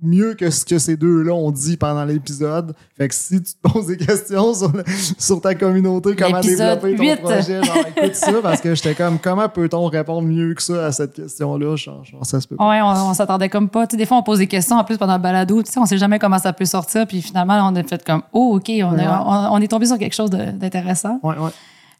mieux 0.02 0.34
que 0.34 0.50
ce 0.50 0.64
que 0.64 0.78
ces 0.78 0.96
deux-là 0.96 1.32
ont 1.32 1.50
dit 1.50 1.76
pendant 1.76 2.04
l'épisode. 2.04 2.74
Fait 2.96 3.08
que 3.08 3.14
si 3.14 3.42
tu 3.42 3.52
te 3.54 3.68
poses 3.68 3.86
des 3.86 3.96
questions 3.96 4.54
sur, 4.54 4.72
le- 4.72 4.84
sur 5.18 5.40
ta 5.40 5.54
communauté, 5.54 6.14
comment 6.16 6.40
développer 6.40 6.94
ton 6.96 7.02
8. 7.02 7.16
projet, 7.20 7.62
genre, 7.62 7.76
écoute 7.96 8.14
ça, 8.14 8.32
parce 8.42 8.60
que 8.60 8.74
j'étais 8.74 8.94
comme, 8.94 9.18
comment 9.18 9.48
peut-on 9.48 9.86
répondre 9.86 10.26
mieux 10.28 10.54
que 10.54 10.62
ça 10.62 10.86
à 10.86 10.92
cette 10.92 11.12
question-là? 11.14 11.76
Genre, 11.76 12.04
genre, 12.04 12.24
ça 12.26 12.40
se 12.40 12.46
peut 12.48 12.56
pas. 12.56 12.68
Ouais, 12.68 12.80
on, 12.82 13.10
on 13.10 13.14
s'attendait 13.14 13.48
comme 13.48 13.68
pas. 13.68 13.86
Des 13.86 14.06
fois, 14.06 14.16
on 14.18 14.22
pose 14.22 14.38
des 14.38 14.46
questions 14.46 14.76
en 14.76 14.84
plus 14.84 14.98
pendant 14.98 15.14
le 15.16 15.22
balado. 15.22 15.62
Tu 15.62 15.70
sais, 15.72 15.78
on 15.80 15.86
sait 15.86 15.98
jamais 15.98 16.18
comment 16.18 16.38
ça 16.38 16.52
peut 16.52 16.64
sortir. 16.64 17.06
Puis 17.06 17.22
finalement, 17.22 17.54
on 17.70 17.76
a 17.76 17.82
fait 17.82 18.04
comme, 18.04 18.22
oh, 18.32 18.56
OK, 18.56 18.70
on, 18.82 18.94
Ouais. 18.94 19.04
a- 19.04 19.22
on, 19.50 19.56
on 19.56 19.60
est 19.60 19.68
tombé 19.68 19.86
sur 19.86 19.98
quelque 19.98 20.14
chose 20.14 20.30
d'intéressant. 20.30 21.18
Ouais, 21.22 21.36
ouais. 21.38 21.50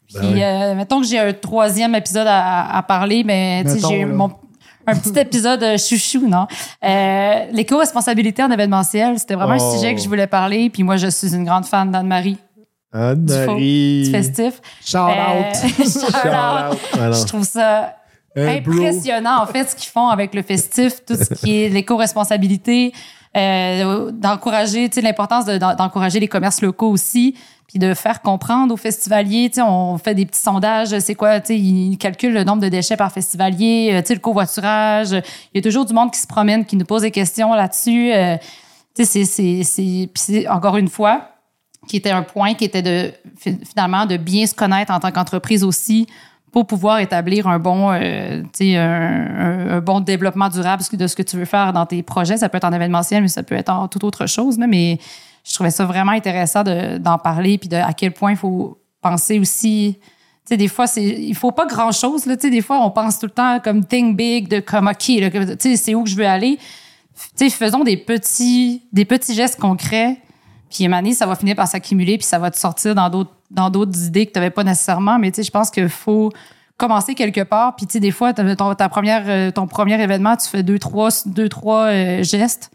Puis, 0.07 0.17
Ben 0.19 0.33
oui. 0.33 0.43
euh, 0.43 0.75
mettons 0.75 1.01
que 1.01 1.07
j'ai 1.07 1.17
un 1.17 1.33
troisième 1.33 1.95
épisode 1.95 2.27
à, 2.27 2.77
à 2.77 2.83
parler, 2.83 3.23
mais 3.25 3.63
j'ai 3.89 4.05
mon 4.05 4.29
un 4.87 4.95
petit 4.95 5.17
épisode 5.19 5.63
euh, 5.63 5.77
chouchou, 5.77 6.27
non? 6.27 6.47
Euh, 6.83 7.45
L'éco-responsabilité 7.51 8.43
en 8.43 8.51
événementiel, 8.51 9.17
c'était 9.19 9.35
vraiment 9.35 9.57
Oh. 9.59 9.73
un 9.73 9.77
sujet 9.77 9.95
que 9.95 10.01
je 10.01 10.07
voulais 10.07 10.27
parler. 10.27 10.69
Puis 10.69 10.83
moi, 10.83 10.97
je 10.97 11.07
suis 11.07 11.33
une 11.35 11.45
grande 11.45 11.65
fan 11.65 11.89
d'Anne-Marie 11.91 12.37
Anne-Marie. 12.93 14.03
du 14.05 14.11
festif. 14.11 14.61
Shout 14.85 14.97
Euh, 14.97 15.01
out. 15.09 15.55
shout 15.77 16.27
out. 16.27 17.13
Je 17.13 17.25
trouve 17.25 17.43
ça 17.43 17.95
impressionnant, 18.37 19.41
en 19.41 19.45
fait, 19.47 19.69
ce 19.69 19.75
qu'ils 19.75 19.89
font 19.89 20.07
avec 20.07 20.33
le 20.35 20.41
festif, 20.41 21.03
tout 21.05 21.15
ce 21.15 21.33
qui 21.33 21.63
est 21.63 21.69
l'éco-responsabilité, 21.69 22.93
euh, 23.35 24.11
d'encourager, 24.11 24.89
tu 24.89 24.95
sais, 24.95 25.01
l'importance 25.01 25.45
de- 25.45 25.57
d'en- 25.57 25.75
d'encourager 25.75 26.19
les 26.19 26.27
commerces 26.27 26.61
locaux 26.61 26.89
aussi, 26.89 27.35
puis 27.67 27.79
de 27.79 27.93
faire 27.93 28.21
comprendre 28.21 28.73
aux 28.73 28.77
festivaliers, 28.77 29.49
tu 29.49 29.55
sais, 29.55 29.61
on 29.61 29.97
fait 29.97 30.13
des 30.15 30.25
petits 30.25 30.39
sondages, 30.39 30.97
c'est 30.99 31.15
quoi, 31.15 31.39
tu 31.41 31.47
sais, 31.47 31.57
ils 31.59 31.97
calculent 31.97 32.33
le 32.33 32.43
nombre 32.43 32.61
de 32.61 32.69
déchets 32.69 32.95
par 32.95 33.11
festivalier, 33.11 33.89
euh, 33.93 34.01
tu 34.01 34.07
sais, 34.09 34.13
le 34.13 34.19
covoiturage. 34.19 35.11
Il 35.11 35.55
y 35.55 35.59
a 35.59 35.61
toujours 35.61 35.85
du 35.85 35.93
monde 35.93 36.11
qui 36.11 36.19
se 36.19 36.27
promène, 36.27 36.65
qui 36.65 36.77
nous 36.77 36.85
pose 36.85 37.01
des 37.01 37.11
questions 37.11 37.53
là-dessus. 37.53 38.11
euh, 38.13 38.37
tu 38.95 39.03
sais, 39.05 39.63
c'est- 39.63 40.47
encore 40.47 40.77
une 40.77 40.87
fois, 40.87 41.29
qui 41.87 41.97
était 41.97 42.11
un 42.11 42.23
point 42.23 42.53
qui 42.53 42.63
était 42.65 42.81
de 42.81 43.11
fi- 43.37 43.59
finalement 43.65 44.05
de 44.05 44.17
bien 44.17 44.45
se 44.47 44.53
connaître 44.55 44.91
en 44.93 44.99
tant 44.99 45.11
qu'entreprise 45.11 45.63
aussi 45.63 46.07
pour 46.55 46.65
pouvoir 46.67 46.99
établir 46.99 47.47
un 47.47 47.59
bon, 47.59 47.91
euh, 47.91 48.41
un, 48.61 49.75
un- 49.75 49.81
bon 49.81 49.99
développement 49.99 50.47
durable 50.47 50.81
de 50.93 51.05
ce 51.07 51.13
que 51.13 51.21
tu 51.21 51.35
veux 51.35 51.43
faire 51.43 51.73
dans 51.73 51.85
tes 51.85 52.01
projets. 52.01 52.37
Ça 52.37 52.47
peut 52.47 52.55
être 52.55 52.63
en 52.63 52.71
événementiel, 52.71 53.21
mais 53.21 53.27
ça 53.27 53.43
peut 53.43 53.55
être 53.55 53.67
en 53.69 53.89
toute 53.89 54.05
autre 54.05 54.25
chose. 54.25 54.57
là. 54.57 54.65
mais 54.65 54.97
je 55.43 55.53
trouvais 55.53 55.69
ça 55.69 55.83
vraiment 55.85 56.13
intéressant 56.13 56.63
de- 56.63 56.97
d'en 56.97 57.17
parler 57.17 57.57
puis 57.57 57.67
de 57.67 57.75
à 57.75 57.91
quel 57.91 58.13
point 58.13 58.31
il 58.31 58.37
faut 58.37 58.77
penser 59.01 59.37
aussi. 59.37 59.99
Sais, 60.45 60.55
des 60.55 60.69
fois, 60.69 60.85
il 60.95 61.35
faut 61.35 61.51
pas 61.51 61.65
grand 61.65 61.91
chose, 61.91 62.25
là. 62.25 62.37
Tu 62.37 62.43
sais, 62.43 62.49
des 62.51 62.61
fois, 62.61 62.79
on 62.85 62.89
pense 62.89 63.19
tout 63.19 63.25
le 63.25 63.31
temps 63.33 63.59
comme 63.59 63.83
think 63.83 64.15
big, 64.15 64.47
de 64.47 64.61
comme, 64.61 64.87
OK, 64.87 65.11
c'est 65.75 65.93
où 65.93 66.03
que 66.05 66.09
je 66.09 66.15
veux 66.15 66.25
aller. 66.25 66.57
Tu 67.37 67.49
sais, 67.49 67.49
faisons 67.49 67.83
des 67.83 67.97
petits, 67.97 68.83
des 68.93 69.03
petits 69.03 69.33
gestes 69.35 69.59
concrets. 69.59 70.19
Puis, 70.75 70.85
à 70.85 71.13
ça 71.13 71.25
va 71.25 71.35
finir 71.35 71.55
par 71.55 71.67
s'accumuler, 71.67 72.17
puis 72.17 72.27
ça 72.27 72.37
va 72.37 72.51
te 72.51 72.57
sortir 72.57 72.95
dans 72.95 73.09
d'autres, 73.09 73.31
dans 73.49 73.69
d'autres 73.69 73.97
idées 74.05 74.25
que 74.25 74.33
tu 74.33 74.39
n'avais 74.39 74.49
pas 74.49 74.63
nécessairement. 74.65 75.17
Mais, 75.19 75.31
tu 75.31 75.37
sais, 75.37 75.43
je 75.43 75.51
pense 75.51 75.71
qu'il 75.71 75.87
faut 75.87 76.31
commencer 76.75 77.15
quelque 77.15 77.41
part. 77.41 77.77
Puis, 77.77 77.85
tu 77.85 77.93
sais, 77.93 77.99
des 78.01 78.11
fois, 78.11 78.33
ton, 78.33 78.75
ta 78.75 78.89
première, 78.89 79.23
euh, 79.27 79.51
ton 79.51 79.67
premier 79.67 80.01
événement, 80.01 80.35
tu 80.35 80.49
fais 80.49 80.63
deux, 80.63 80.77
trois, 80.77 81.09
deux, 81.27 81.47
trois 81.47 81.85
euh, 81.85 82.23
gestes. 82.23 82.71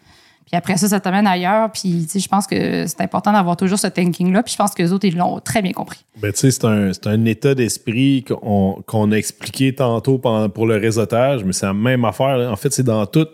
Puis 0.47 0.57
après 0.57 0.79
ça, 0.79 0.89
ça 0.89 0.99
t'amène 0.99 1.27
ailleurs. 1.27 1.71
Puis, 1.71 2.07
tu 2.07 2.09
sais, 2.09 2.21
je 2.21 2.29
pense 2.29 2.47
que 2.47 2.87
c'est 2.87 3.03
important 3.03 3.33
d'avoir 3.33 3.59
toujours 3.59 3.79
ce 3.79 3.87
thinking-là. 3.87 4.43
Puis, 4.43 4.53
je 4.53 4.57
pense 4.57 4.73
que 4.73 4.83
les 4.83 4.95
autres, 4.95 5.07
ils 5.07 5.17
l'ont 5.17 5.39
très 5.41 5.61
bien 5.61 5.73
compris. 5.73 6.07
Ben, 6.23 6.33
tu 6.33 6.39
sais, 6.39 6.51
c'est 6.53 6.65
un, 6.65 6.93
un 7.05 7.25
état 7.27 7.55
d'esprit 7.55 8.25
qu'on 8.25 9.13
a 9.13 9.15
expliqué 9.15 9.75
tantôt 9.75 10.19
pour 10.19 10.67
le 10.67 10.77
réseautage, 10.77 11.45
mais 11.45 11.53
c'est 11.53 11.67
la 11.67 11.75
même 11.75 12.07
affaire. 12.07 12.39
là. 12.39 12.51
En 12.51 12.57
fait, 12.57 12.73
c'est 12.73 12.83
dans 12.83 13.05
tout. 13.05 13.27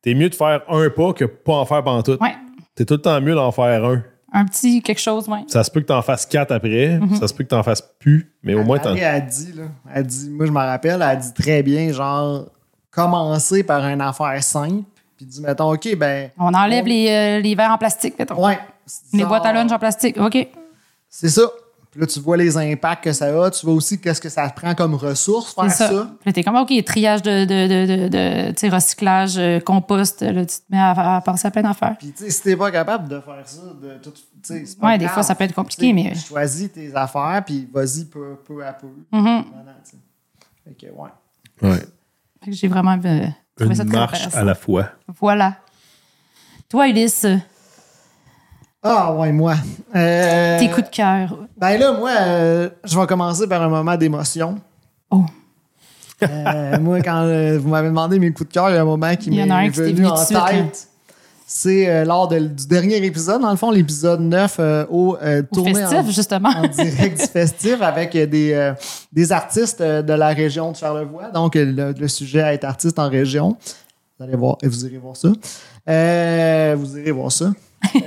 T'es 0.00 0.14
mieux 0.14 0.30
de 0.30 0.34
faire 0.34 0.62
un 0.70 0.88
pas 0.88 1.12
que 1.12 1.26
pas 1.26 1.54
en 1.54 1.66
faire 1.66 1.84
pendant 1.84 2.02
tout. 2.02 2.16
Ouais. 2.20 2.34
T'es 2.78 2.84
tout 2.84 2.94
le 2.94 3.00
temps 3.02 3.20
mieux 3.20 3.34
d'en 3.34 3.50
faire 3.50 3.84
un. 3.84 4.02
Un 4.32 4.44
petit 4.44 4.80
quelque 4.82 5.00
chose, 5.00 5.28
ouais. 5.28 5.40
Ça 5.48 5.64
se 5.64 5.70
peut 5.72 5.80
que 5.80 5.86
t'en 5.86 6.00
fasses 6.00 6.24
quatre 6.26 6.52
après, 6.52 6.98
Mhm. 7.00 7.16
ça 7.16 7.26
se 7.26 7.34
peut 7.34 7.42
que 7.42 7.48
t'en 7.48 7.64
fasses 7.64 7.82
plus, 7.98 8.30
mais 8.44 8.54
au 8.54 8.62
moins 8.62 8.78
t'en. 8.78 8.90
Marie 8.90 9.02
a 9.02 9.18
dit, 9.20 9.52
là, 9.52 9.64
elle 9.92 10.06
dit, 10.06 10.30
moi 10.30 10.46
je 10.46 10.52
me 10.52 10.58
rappelle, 10.58 10.94
elle 10.94 11.02
a 11.02 11.16
dit 11.16 11.32
très 11.34 11.64
bien, 11.64 11.90
genre, 11.92 12.44
commencer 12.92 13.64
par 13.64 13.84
une 13.86 14.00
affaire 14.00 14.40
simple, 14.44 14.84
puis 15.16 15.26
dit, 15.26 15.40
mettons, 15.40 15.72
OK, 15.72 15.96
ben. 15.96 16.30
On 16.38 16.54
enlève 16.54 16.84
on- 16.84 16.88
les, 16.88 17.08
euh, 17.10 17.40
les 17.40 17.54
verres 17.56 17.72
en 17.72 17.78
plastique, 17.78 18.16
mettons. 18.16 18.40
Ouais. 18.44 18.58
Les 19.12 19.18
Genre, 19.20 19.28
boîtes 19.28 19.44
à 19.46 19.52
lunch 19.52 19.72
en 19.72 19.78
plastique. 19.80 20.16
OK. 20.20 20.46
C'est 21.08 21.30
ça. 21.30 21.42
Puis 21.90 22.00
là, 22.00 22.06
tu 22.06 22.20
vois 22.20 22.36
les 22.36 22.56
impacts 22.58 23.04
que 23.04 23.12
ça 23.12 23.26
a, 23.26 23.50
tu 23.50 23.64
vois 23.64 23.74
aussi 23.74 23.98
qu'est-ce 23.98 24.20
que 24.20 24.28
ça 24.28 24.46
prend 24.50 24.74
comme 24.74 24.94
ressource, 24.94 25.54
faire 25.54 25.70
C'est 25.70 25.76
ça. 25.86 25.88
ça. 25.88 26.04
Puis 26.20 26.26
là, 26.28 26.32
t'es 26.34 26.42
comme, 26.44 26.56
OK, 26.56 26.70
triage 26.84 27.22
de, 27.22 27.44
de, 27.46 28.08
de, 28.08 28.08
de, 28.08 28.74
recyclage, 28.74 29.38
euh, 29.38 29.58
compost. 29.60 30.20
Là, 30.20 30.44
tu 30.44 30.56
te 30.56 30.62
mets 30.70 30.78
à, 30.78 31.16
à 31.16 31.20
penser 31.22 31.48
à 31.48 31.50
plein 31.50 31.62
d'affaires. 31.62 31.96
Puis, 31.98 32.12
tu 32.12 32.24
sais, 32.24 32.30
si 32.30 32.42
t'es 32.42 32.56
pas 32.56 32.70
capable 32.70 33.08
de 33.08 33.18
faire 33.20 33.42
ça, 33.46 33.62
de 33.80 33.94
tout. 34.02 34.12
pas 34.80 34.86
Ouais, 34.86 34.98
des 34.98 35.04
grave. 35.06 35.14
fois, 35.14 35.22
ça 35.22 35.34
peut 35.34 35.44
être 35.44 35.54
compliqué, 35.54 35.92
mais- 35.94 36.14
Choisis 36.14 36.70
tes 36.72 36.94
affaires, 36.94 37.42
puis 37.46 37.66
vas-y 37.72 38.04
peu, 38.04 38.36
peu 38.46 38.64
à 38.66 38.72
peu. 38.74 38.88
Tu 39.10 39.18
sais. 39.20 39.96
Fait 40.64 40.74
que, 40.74 40.92
ouais. 40.92 41.10
Ouais. 41.70 41.78
Fait 42.44 42.50
que 42.50 42.56
J'ai 42.56 42.68
vraiment 42.68 42.98
euh, 43.02 43.26
trouvé 43.58 43.74
ça 43.74 43.82
Une 43.84 43.88
très 43.88 43.98
marche 43.98 44.28
à 44.34 44.44
la 44.44 44.54
fois. 44.54 44.90
Voilà. 45.20 45.56
Toi, 46.68 46.88
Ulysse, 46.88 47.26
Ah, 48.90 49.12
ouais, 49.12 49.32
moi. 49.32 49.54
Euh, 49.94 50.58
tes 50.58 50.70
coups 50.70 50.88
de 50.90 50.94
cœur. 50.96 51.36
Ben 51.58 51.78
là, 51.78 51.92
moi, 51.92 52.10
euh, 52.20 52.70
je 52.84 52.98
vais 52.98 53.06
commencer 53.06 53.46
par 53.46 53.60
un 53.62 53.68
moment 53.68 53.96
d'émotion. 53.96 54.58
Oh. 55.10 55.24
Euh, 56.22 56.78
moi, 56.80 57.00
quand 57.02 57.22
vous 57.58 57.68
m'avez 57.68 57.88
demandé 57.88 58.18
mes 58.18 58.32
coups 58.32 58.48
de 58.48 58.54
cœur, 58.54 58.70
il 58.70 58.74
y 58.74 58.78
a 58.78 58.82
un 58.82 58.86
moment 58.86 59.14
qui 59.16 59.30
m'est 59.30 59.44
venu 59.70 59.92
venu 59.92 60.06
en 60.06 60.24
tête. 60.24 60.88
C'est 61.46 61.88
euh, 61.88 62.04
lors 62.04 62.28
de- 62.28 62.38
du 62.40 62.66
dernier 62.66 62.96
épisode, 63.04 63.40
dans 63.42 63.50
le 63.50 63.56
fond, 63.56 63.70
l'épisode 63.70 64.20
9 64.20 64.56
euh, 64.58 64.84
au 64.90 65.16
Au 65.16 65.42
tourné 65.54 65.84
en, 65.84 65.88
festif, 65.90 66.14
justement. 66.14 66.48
en 66.50 66.66
direct 66.68 67.18
du 67.20 67.26
festif 67.26 67.80
avec 67.82 68.12
des, 68.16 68.72
des 69.12 69.32
artistes 69.32 69.82
de 69.82 70.12
la 70.12 70.28
région 70.28 70.72
de 70.72 70.76
Charlevoix. 70.76 71.30
Donc, 71.30 71.54
le, 71.56 71.92
le 71.92 72.08
sujet 72.08 72.42
à 72.42 72.52
être 72.54 72.64
artiste 72.64 72.98
en 72.98 73.08
région. 73.08 73.56
Vous 74.18 74.24
allez 74.24 74.36
voir, 74.36 74.56
et 74.62 74.68
vous 74.68 74.84
irez 74.86 74.98
voir 74.98 75.16
ça. 75.16 75.28
Vous 75.28 76.98
irez 76.98 77.10
voir 77.12 77.32
ça. 77.32 77.50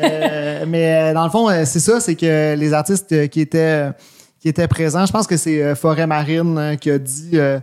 Euh, 0.03 0.65
mais 0.67 1.11
euh, 1.11 1.13
dans 1.13 1.23
le 1.23 1.29
fond, 1.29 1.49
euh, 1.49 1.63
c'est 1.65 1.79
ça, 1.79 1.99
c'est 1.99 2.15
que 2.15 2.55
les 2.55 2.73
artistes 2.73 3.29
qui 3.29 3.41
étaient, 3.41 3.89
qui 4.39 4.49
étaient 4.49 4.67
présents, 4.67 5.05
je 5.05 5.11
pense 5.11 5.27
que 5.27 5.37
c'est 5.37 5.75
Forêt 5.75 6.07
Marine 6.07 6.77
qui 6.79 6.91
a 6.91 6.97
dit, 6.99 7.31
euh, 7.33 7.59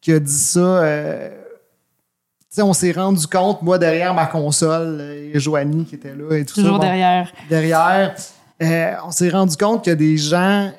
qui 0.00 0.12
a 0.12 0.18
dit 0.18 0.32
ça. 0.32 0.58
euh, 0.60 1.28
tu 1.30 2.46
sais, 2.50 2.62
on 2.62 2.72
s'est 2.72 2.92
rendu 2.92 3.26
compte, 3.26 3.62
moi, 3.62 3.78
derrière 3.78 4.14
ma 4.14 4.26
console, 4.26 5.00
et 5.00 5.38
Joanie 5.38 5.84
qui 5.84 5.94
était 5.96 6.14
là 6.14 6.36
et 6.36 6.44
tout 6.44 6.54
ça. 6.54 6.62
Toujours 6.62 6.78
bon, 6.78 6.82
derrière. 6.84 7.32
derrière, 7.48 8.14
on 9.06 9.10
s'est 9.10 9.30
rendu 9.30 9.56
compte 9.56 9.82
qu'il 9.84 9.90
y 9.90 9.92
a 9.92 9.96
des 9.96 10.16
gens 10.16 10.72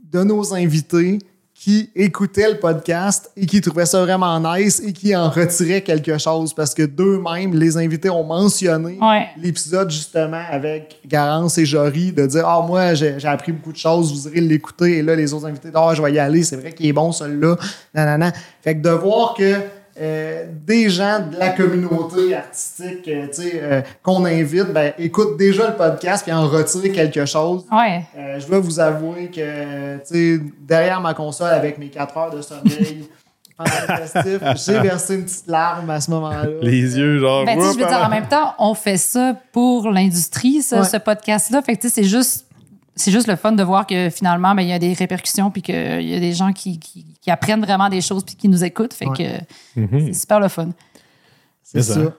de 0.00 0.22
nos 0.22 0.54
invités 0.54 1.18
qui 1.58 1.90
écoutaient 1.96 2.52
le 2.52 2.58
podcast 2.58 3.30
et 3.36 3.44
qui 3.46 3.60
trouvaient 3.60 3.86
ça 3.86 4.00
vraiment 4.02 4.38
nice 4.38 4.80
et 4.86 4.92
qui 4.92 5.16
en 5.16 5.28
retiraient 5.30 5.80
quelque 5.82 6.16
chose 6.18 6.54
parce 6.54 6.72
que 6.74 6.82
d'eux-mêmes, 6.84 7.54
les 7.54 7.76
invités 7.76 8.08
ont 8.10 8.22
mentionné 8.22 8.98
Ouais. 9.00 9.26
l'épisode 9.40 9.90
justement 9.90 10.42
avec 10.48 11.00
Garance 11.06 11.58
et 11.58 11.66
Jory 11.66 12.12
de 12.12 12.26
dire 12.26 12.46
Ah, 12.46 12.64
moi, 12.64 12.94
j'ai 12.94 13.16
appris 13.24 13.50
beaucoup 13.52 13.72
de 13.72 13.76
choses, 13.78 14.12
vous 14.12 14.28
irez 14.30 14.40
l'écouter. 14.42 14.98
Et 14.98 15.02
là, 15.02 15.16
les 15.16 15.32
autres 15.32 15.46
invités, 15.46 15.70
ah, 15.74 15.92
je 15.94 16.02
vais 16.02 16.12
y 16.12 16.18
aller, 16.18 16.42
c'est 16.44 16.56
vrai 16.56 16.72
qu'il 16.72 16.86
est 16.86 16.92
bon 16.92 17.10
celui-là. 17.10 17.56
Nanana. 17.94 18.32
Fait 18.62 18.76
que 18.76 18.82
de 18.82 18.90
voir 18.90 19.34
que 19.34 19.54
euh, 20.00 20.44
des 20.66 20.88
gens 20.90 21.20
de 21.20 21.36
la 21.38 21.50
communauté 21.50 22.34
artistique 22.34 23.08
euh, 23.08 23.26
tu 23.28 23.42
sais, 23.42 23.60
euh, 23.62 23.80
qu'on 24.02 24.24
invite, 24.24 24.72
ben, 24.72 24.92
écoutent 24.98 25.36
déjà 25.38 25.68
le 25.68 25.76
podcast 25.76 26.22
puis 26.24 26.32
en 26.32 26.46
retirent 26.46 26.92
quelque 26.92 27.24
chose. 27.24 27.64
Ouais. 27.72 28.02
Euh, 28.16 28.38
je 28.38 28.46
dois 28.46 28.60
vous 28.60 28.78
avouer 28.80 29.28
que, 29.30 29.96
tu 29.98 30.02
sais, 30.04 30.40
derrière 30.60 31.00
ma 31.00 31.14
console 31.14 31.50
avec 31.52 31.78
mes 31.78 31.88
4 31.88 32.16
heures 32.16 32.30
de 32.30 32.42
sommeil, 32.42 33.08
pendant 33.56 33.70
le 33.88 34.04
festif, 34.04 34.40
j'ai 34.66 34.80
versé 34.80 35.14
une 35.14 35.24
petite 35.24 35.46
larme 35.46 35.88
à 35.88 36.00
ce 36.00 36.10
moment-là. 36.10 36.44
Les 36.60 36.98
yeux, 36.98 37.18
genre. 37.18 37.44
Ben, 37.46 37.56
tu 37.56 37.64
sais, 37.64 37.72
je 37.72 37.78
veux 37.78 37.86
dire, 37.88 38.02
en 38.04 38.10
même 38.10 38.28
temps, 38.28 38.54
on 38.58 38.74
fait 38.74 38.98
ça 38.98 39.34
pour 39.52 39.90
l'industrie, 39.90 40.60
ça, 40.62 40.80
Ouais. 40.80 40.84
ce 40.86 40.98
podcast-là. 40.98 41.62
Fait 41.62 41.74
que, 41.76 41.80
tu 41.82 41.88
sais, 41.88 41.94
c'est 42.02 42.08
juste, 42.08 42.45
c'est 42.96 43.10
juste 43.12 43.28
le 43.28 43.36
fun 43.36 43.52
de 43.52 43.62
voir 43.62 43.86
que 43.86 44.08
finalement, 44.10 44.54
ben, 44.54 44.62
il 44.62 44.68
y 44.68 44.72
a 44.72 44.78
des 44.78 44.92
répercussions 44.94 45.50
puis 45.50 45.62
qu'il 45.62 45.74
y 46.02 46.14
a 46.14 46.20
des 46.20 46.32
gens 46.32 46.52
qui, 46.52 46.78
qui, 46.78 47.04
qui 47.20 47.30
apprennent 47.30 47.60
vraiment 47.60 47.88
des 47.88 48.00
choses 48.00 48.24
puis 48.24 48.34
qui 48.36 48.48
nous 48.48 48.64
écoutent. 48.64 48.94
Fait 48.94 49.06
Ouais. 49.06 49.44
que 49.76 49.80
Mhm. 49.80 50.06
c'est 50.06 50.20
super 50.20 50.40
le 50.40 50.48
fun. 50.48 50.70
C'est 51.62 51.82
C'est 51.82 51.92
ça. 51.94 52.00
ça. 52.04 52.12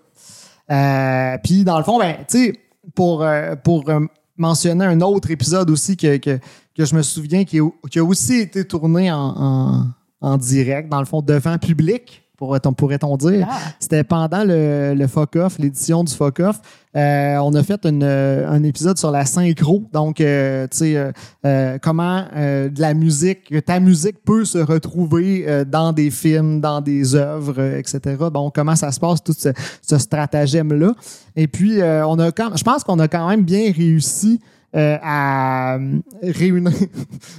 Euh, 0.70 1.38
Puis, 1.44 1.64
dans 1.64 1.78
le 1.78 1.84
fond, 1.84 1.98
ben, 2.00 2.16
tu 2.30 2.46
sais, 2.46 2.60
pour, 2.96 3.24
euh, 3.24 3.56
pour 3.56 3.90
euh, 3.90 4.02
mentionner 4.38 4.86
un 4.86 5.02
autre 5.02 5.32
épisode 5.32 5.70
aussi 5.70 5.96
que, 5.98 6.18
que, 6.18 6.40
que 6.76 6.86
je 6.86 6.96
me 6.96 7.02
souviens 7.02 7.44
qui, 7.46 7.58
est- 7.58 7.90
qui 7.90 8.00
a 8.00 8.04
aussi 8.04 8.36
été 8.36 8.66
tourné 8.66 9.12
en, 9.12 9.18
en, 9.38 9.88
en 10.22 10.38
direct, 10.38 10.90
dans 10.90 11.00
le 11.00 11.06
fond, 11.06 11.22
devant 11.22 11.58
public, 11.58 12.24
pourrait-on 12.38 12.74
pourrait-on 12.74 13.18
dire. 13.18 13.48
Ah. 13.50 13.58
C'était 13.80 14.04
pendant 14.04 14.44
le, 14.44 14.94
le 14.96 15.08
Fuck-Off, 15.08 15.58
l'édition 15.60 16.04
du 16.04 16.14
Fuck-Off. 16.14 16.60
Euh, 16.96 17.38
on 17.38 17.54
a 17.54 17.64
fait 17.64 17.86
une, 17.86 18.04
euh, 18.04 18.50
un 18.50 18.64
épisode 18.64 18.98
sur 18.98 19.12
la 19.12 19.26
synchro. 19.26 19.84
Donc, 19.92 20.22
euh, 20.22 20.68
tu 20.72 20.78
sais, 20.78 20.98
euh, 20.98 21.12
euh, 21.46 21.78
comment 21.82 22.26
euh, 22.36 22.70
de 22.70 22.80
la 22.80 22.94
musique, 22.94 23.50
que 23.50 23.60
ta 23.60 23.80
musique 23.80 24.24
peut 24.24 24.46
se 24.46 24.58
retrouver 24.58 25.46
euh, 25.48 25.66
dans 25.66 25.92
des 25.92 26.10
films, 26.10 26.62
dans 26.62 26.82
des 26.82 27.16
œuvres, 27.16 27.56
euh, 27.60 27.80
etc. 27.80 28.16
Bon, 28.32 28.50
comment 28.52 28.76
ça 28.76 28.92
se 28.92 29.00
passe, 29.00 29.24
tout 29.24 29.36
ce, 29.38 29.50
ce 29.82 29.98
stratagème-là. 29.98 30.94
Et 31.36 31.48
puis, 31.48 31.82
euh, 31.82 32.08
on 32.08 32.18
a 32.20 32.32
quand, 32.32 32.56
je 32.56 32.64
pense 32.64 32.84
qu'on 32.84 33.00
a 33.00 33.08
quand 33.08 33.28
même 33.28 33.44
bien 33.44 33.72
réussi 33.72 34.40
euh, 34.78 34.98
à 35.02 35.76
euh, 35.78 36.00
réunir, 36.22 36.72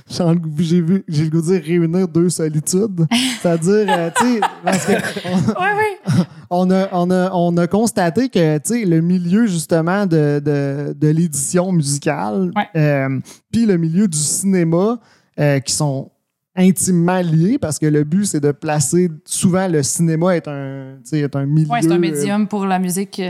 j'ai 0.08 0.24
le 0.24 0.34
goût- 0.34 0.50
j'ai 0.58 0.80
vu, 0.80 1.04
j'ai 1.08 1.24
le 1.24 1.30
goût 1.30 1.40
de 1.40 1.46
dire 1.58 1.62
réunir 1.64 2.08
deux 2.08 2.28
solitudes. 2.30 3.06
C'est-à-dire, 3.40 3.86
euh, 3.88 4.10
tu 4.16 4.24
sais, 4.34 4.40
parce 4.64 4.84
que 4.86 4.92
on- 4.92 5.62
Oui, 5.62 5.68
oui. 5.78 6.22
on 6.50 6.70
a, 6.70 6.88
on, 6.92 7.10
a, 7.10 7.30
on 7.32 7.56
a 7.56 7.66
constaté 7.66 8.28
que 8.28 8.58
tu 8.58 8.80
sais, 8.80 8.84
le 8.84 9.00
milieu 9.00 9.46
justement 9.46 10.04
de, 10.06 10.40
de, 10.44 10.92
de 10.98 11.08
l'édition 11.08 11.70
musicale, 11.72 12.50
Ouais. 12.56 12.66
euh, 12.76 13.20
puis 13.52 13.66
le 13.66 13.76
milieu 13.76 14.08
du 14.08 14.18
cinéma, 14.18 14.98
qui 15.64 15.72
sont 15.72 16.10
intimement 16.56 17.20
liés 17.20 17.58
parce 17.60 17.78
que 17.78 17.86
le 17.86 18.02
but 18.02 18.24
c'est 18.26 18.40
de 18.40 18.50
placer 18.50 19.08
souvent 19.24 19.68
le 19.68 19.84
cinéma 19.84 20.34
est 20.36 20.48
un 20.48 20.96
est 21.12 21.36
un 21.36 21.46
milieu 21.46 21.70
Ouais, 21.70 21.82
c'est 21.82 21.92
un 21.92 21.98
médium 22.00 22.48
pour 22.48 22.66
la 22.66 22.80
musique. 22.80 23.22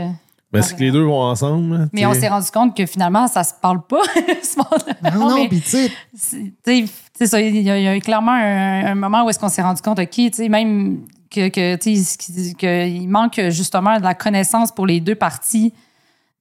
Euh, 0.53 0.59
Ben, 0.59 0.61
c'est 0.63 0.75
que 0.75 0.79
les 0.81 0.91
deux 0.91 1.03
vont 1.03 1.21
ensemble. 1.21 1.89
Mais 1.93 2.05
on 2.05 2.13
s'est 2.13 2.27
rendu 2.27 2.49
compte 2.51 2.75
que 2.75 2.85
finalement, 2.85 3.27
ça 3.27 3.43
se 3.43 3.53
parle 3.61 3.81
pas, 3.85 4.01
ce 4.43 4.57
monde-là. 4.57 5.11
non 5.15 5.29
non 5.29 5.35
mais 5.35 5.47
puis 5.47 5.61
tu 5.61 5.69
sais 5.69 5.91
c'est- 6.15 6.53
tu 6.63 6.87
sais, 6.87 6.93
c'est 7.17 7.27
ça, 7.27 7.39
il 7.41 7.61
y, 7.61 7.69
a, 7.87 7.99
clairement 7.99 8.31
un, 8.31 8.85
un 8.87 8.95
moment 8.95 9.23
où 9.25 9.29
est-ce 9.29 9.37
qu'on 9.39 9.49
s'est 9.49 9.61
rendu 9.61 9.81
compte, 9.81 9.99
OK, 9.99 10.09
tu 10.09 10.29
sais, 10.33 10.49
même 10.49 11.01
que, 11.29 11.49
que, 11.49 11.75
tu 11.75 11.95
sais, 11.97 12.17
qu'il- 12.17 12.55
qu'il 12.55 13.09
manque 13.09 13.39
justement 13.49 13.97
de 13.97 14.03
la 14.03 14.13
connaissance 14.15 14.71
pour 14.71 14.87
les 14.87 14.99
deux 14.99 15.15
parties 15.15 15.73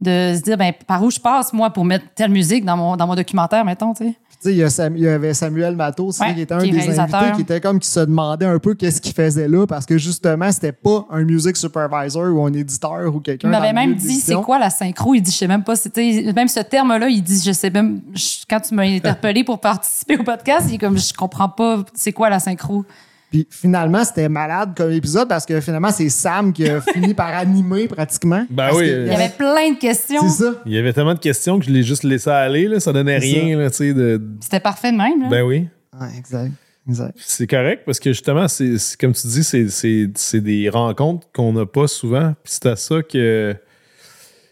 de 0.00 0.34
se 0.36 0.42
dire, 0.42 0.56
ben, 0.56 0.72
par 0.86 1.02
où 1.02 1.10
je 1.10 1.18
passe, 1.18 1.52
moi, 1.52 1.70
pour 1.70 1.84
mettre 1.84 2.04
telle 2.14 2.30
musique 2.30 2.64
dans 2.64 2.76
mon, 2.76 2.96
dans 2.96 3.06
mon 3.06 3.16
documentaire, 3.16 3.64
mettons, 3.64 3.92
tu 3.94 4.04
sais. 4.06 4.14
Il 4.44 4.52
y, 4.54 5.08
avait 5.08 5.34
Samuel 5.34 5.74
Matos 5.74 6.20
Ouais, 6.20 6.34
qui 6.34 6.40
était 6.42 6.54
un 6.54 6.58
qui 6.60 6.70
des 6.70 6.98
invités 6.98 7.32
qui 7.34 7.42
était 7.42 7.60
comme 7.60 7.78
qui 7.78 7.88
se 7.88 8.00
demandait 8.00 8.46
un 8.46 8.58
peu 8.58 8.74
qu'est-ce 8.74 9.00
qu'il 9.00 9.12
faisait 9.12 9.48
là 9.48 9.66
parce 9.66 9.84
que 9.84 9.98
justement, 9.98 10.50
c'était 10.52 10.72
pas 10.72 11.06
un 11.10 11.24
music 11.24 11.56
supervisor 11.56 12.32
ou 12.32 12.44
un 12.44 12.52
éditeur 12.52 13.14
ou 13.14 13.20
quelqu'un. 13.20 13.48
Il 13.48 13.50
m'avait 13.50 13.72
même 13.72 13.94
dit 13.94 14.14
c'est 14.20 14.34
quoi 14.36 14.58
la 14.58 14.70
synchro? 14.70 15.14
Il 15.14 15.22
dit 15.22 15.32
je 15.32 15.36
sais 15.36 15.48
même 15.48 15.64
pas. 15.64 15.76
C'était 15.76 16.32
même 16.34 16.48
ce 16.48 16.60
terme-là. 16.60 17.08
Il 17.08 17.22
dit 17.22 17.42
je 17.44 17.52
sais 17.52 17.70
même. 17.70 18.00
je- 18.14 18.44
quand 18.48 18.60
tu 18.60 18.74
m'as 18.74 18.84
interpellé 18.84 19.44
pour 19.44 19.58
participer 19.60 20.16
au 20.16 20.22
podcast, 20.22 20.66
il 20.68 20.74
est 20.76 20.78
comme 20.78 20.98
je 20.98 21.12
comprends 21.12 21.48
pas 21.48 21.84
c'est 21.94 22.12
quoi 22.12 22.30
la 22.30 22.38
synchro? 22.38 22.84
Puis 23.30 23.46
finalement, 23.50 24.04
c'était 24.04 24.28
malade 24.28 24.72
comme 24.76 24.90
épisode 24.90 25.28
parce 25.28 25.44
que 25.44 25.60
finalement, 25.60 25.90
c'est 25.90 26.08
Sam 26.08 26.52
qui 26.52 26.68
a 26.68 26.80
fini 26.94 27.12
par 27.14 27.28
animer 27.36 27.86
pratiquement. 27.88 28.46
Ben 28.48 28.68
Parce 28.68 28.76
oui, 28.78 28.86
que 28.86 28.90
euh, 28.90 29.06
Il 29.06 29.12
y 29.12 29.14
avait 29.14 29.28
plein 29.28 29.72
de 29.72 29.78
questions. 29.78 30.22
C'est 30.28 30.44
ça. 30.44 30.54
Il 30.64 30.72
y 30.72 30.78
avait 30.78 30.92
tellement 30.94 31.14
de 31.14 31.18
questions 31.18 31.58
que 31.58 31.66
je 31.66 31.70
l'ai 31.70 31.82
juste 31.82 32.04
laissé 32.04 32.30
aller. 32.30 32.66
Là. 32.68 32.80
Ça 32.80 32.92
donnait 32.92 33.20
C'est 33.20 33.26
rien. 33.40 33.58
Là, 33.58 33.68
tu 33.70 33.76
sais, 33.76 33.92
de... 33.94 34.20
C'était 34.40 34.60
parfait 34.60 34.92
de 34.92 34.96
même. 34.96 35.22
là. 35.22 35.28
Ben 35.28 35.42
oui. 35.42 35.68
Ouais, 36.00 36.06
exact. 36.18 36.52
Exact. 36.88 37.14
C'est 37.18 37.46
correct 37.46 37.82
parce 37.84 38.00
que 38.00 38.12
justement, 38.12 38.48
c'est 38.48 38.78
c'est- 38.78 38.98
comme 38.98 39.12
tu 39.12 39.26
dis, 39.26 39.44
c'est- 39.44 39.68
c'est 39.68 40.08
c'est 40.14 40.40
des 40.40 40.70
rencontres 40.70 41.26
qu'on 41.34 41.52
n'a 41.52 41.66
pas 41.66 41.86
souvent. 41.86 42.32
Puis 42.42 42.54
c'est 42.54 42.66
à 42.66 42.76
ça 42.76 43.02
que. 43.02 43.54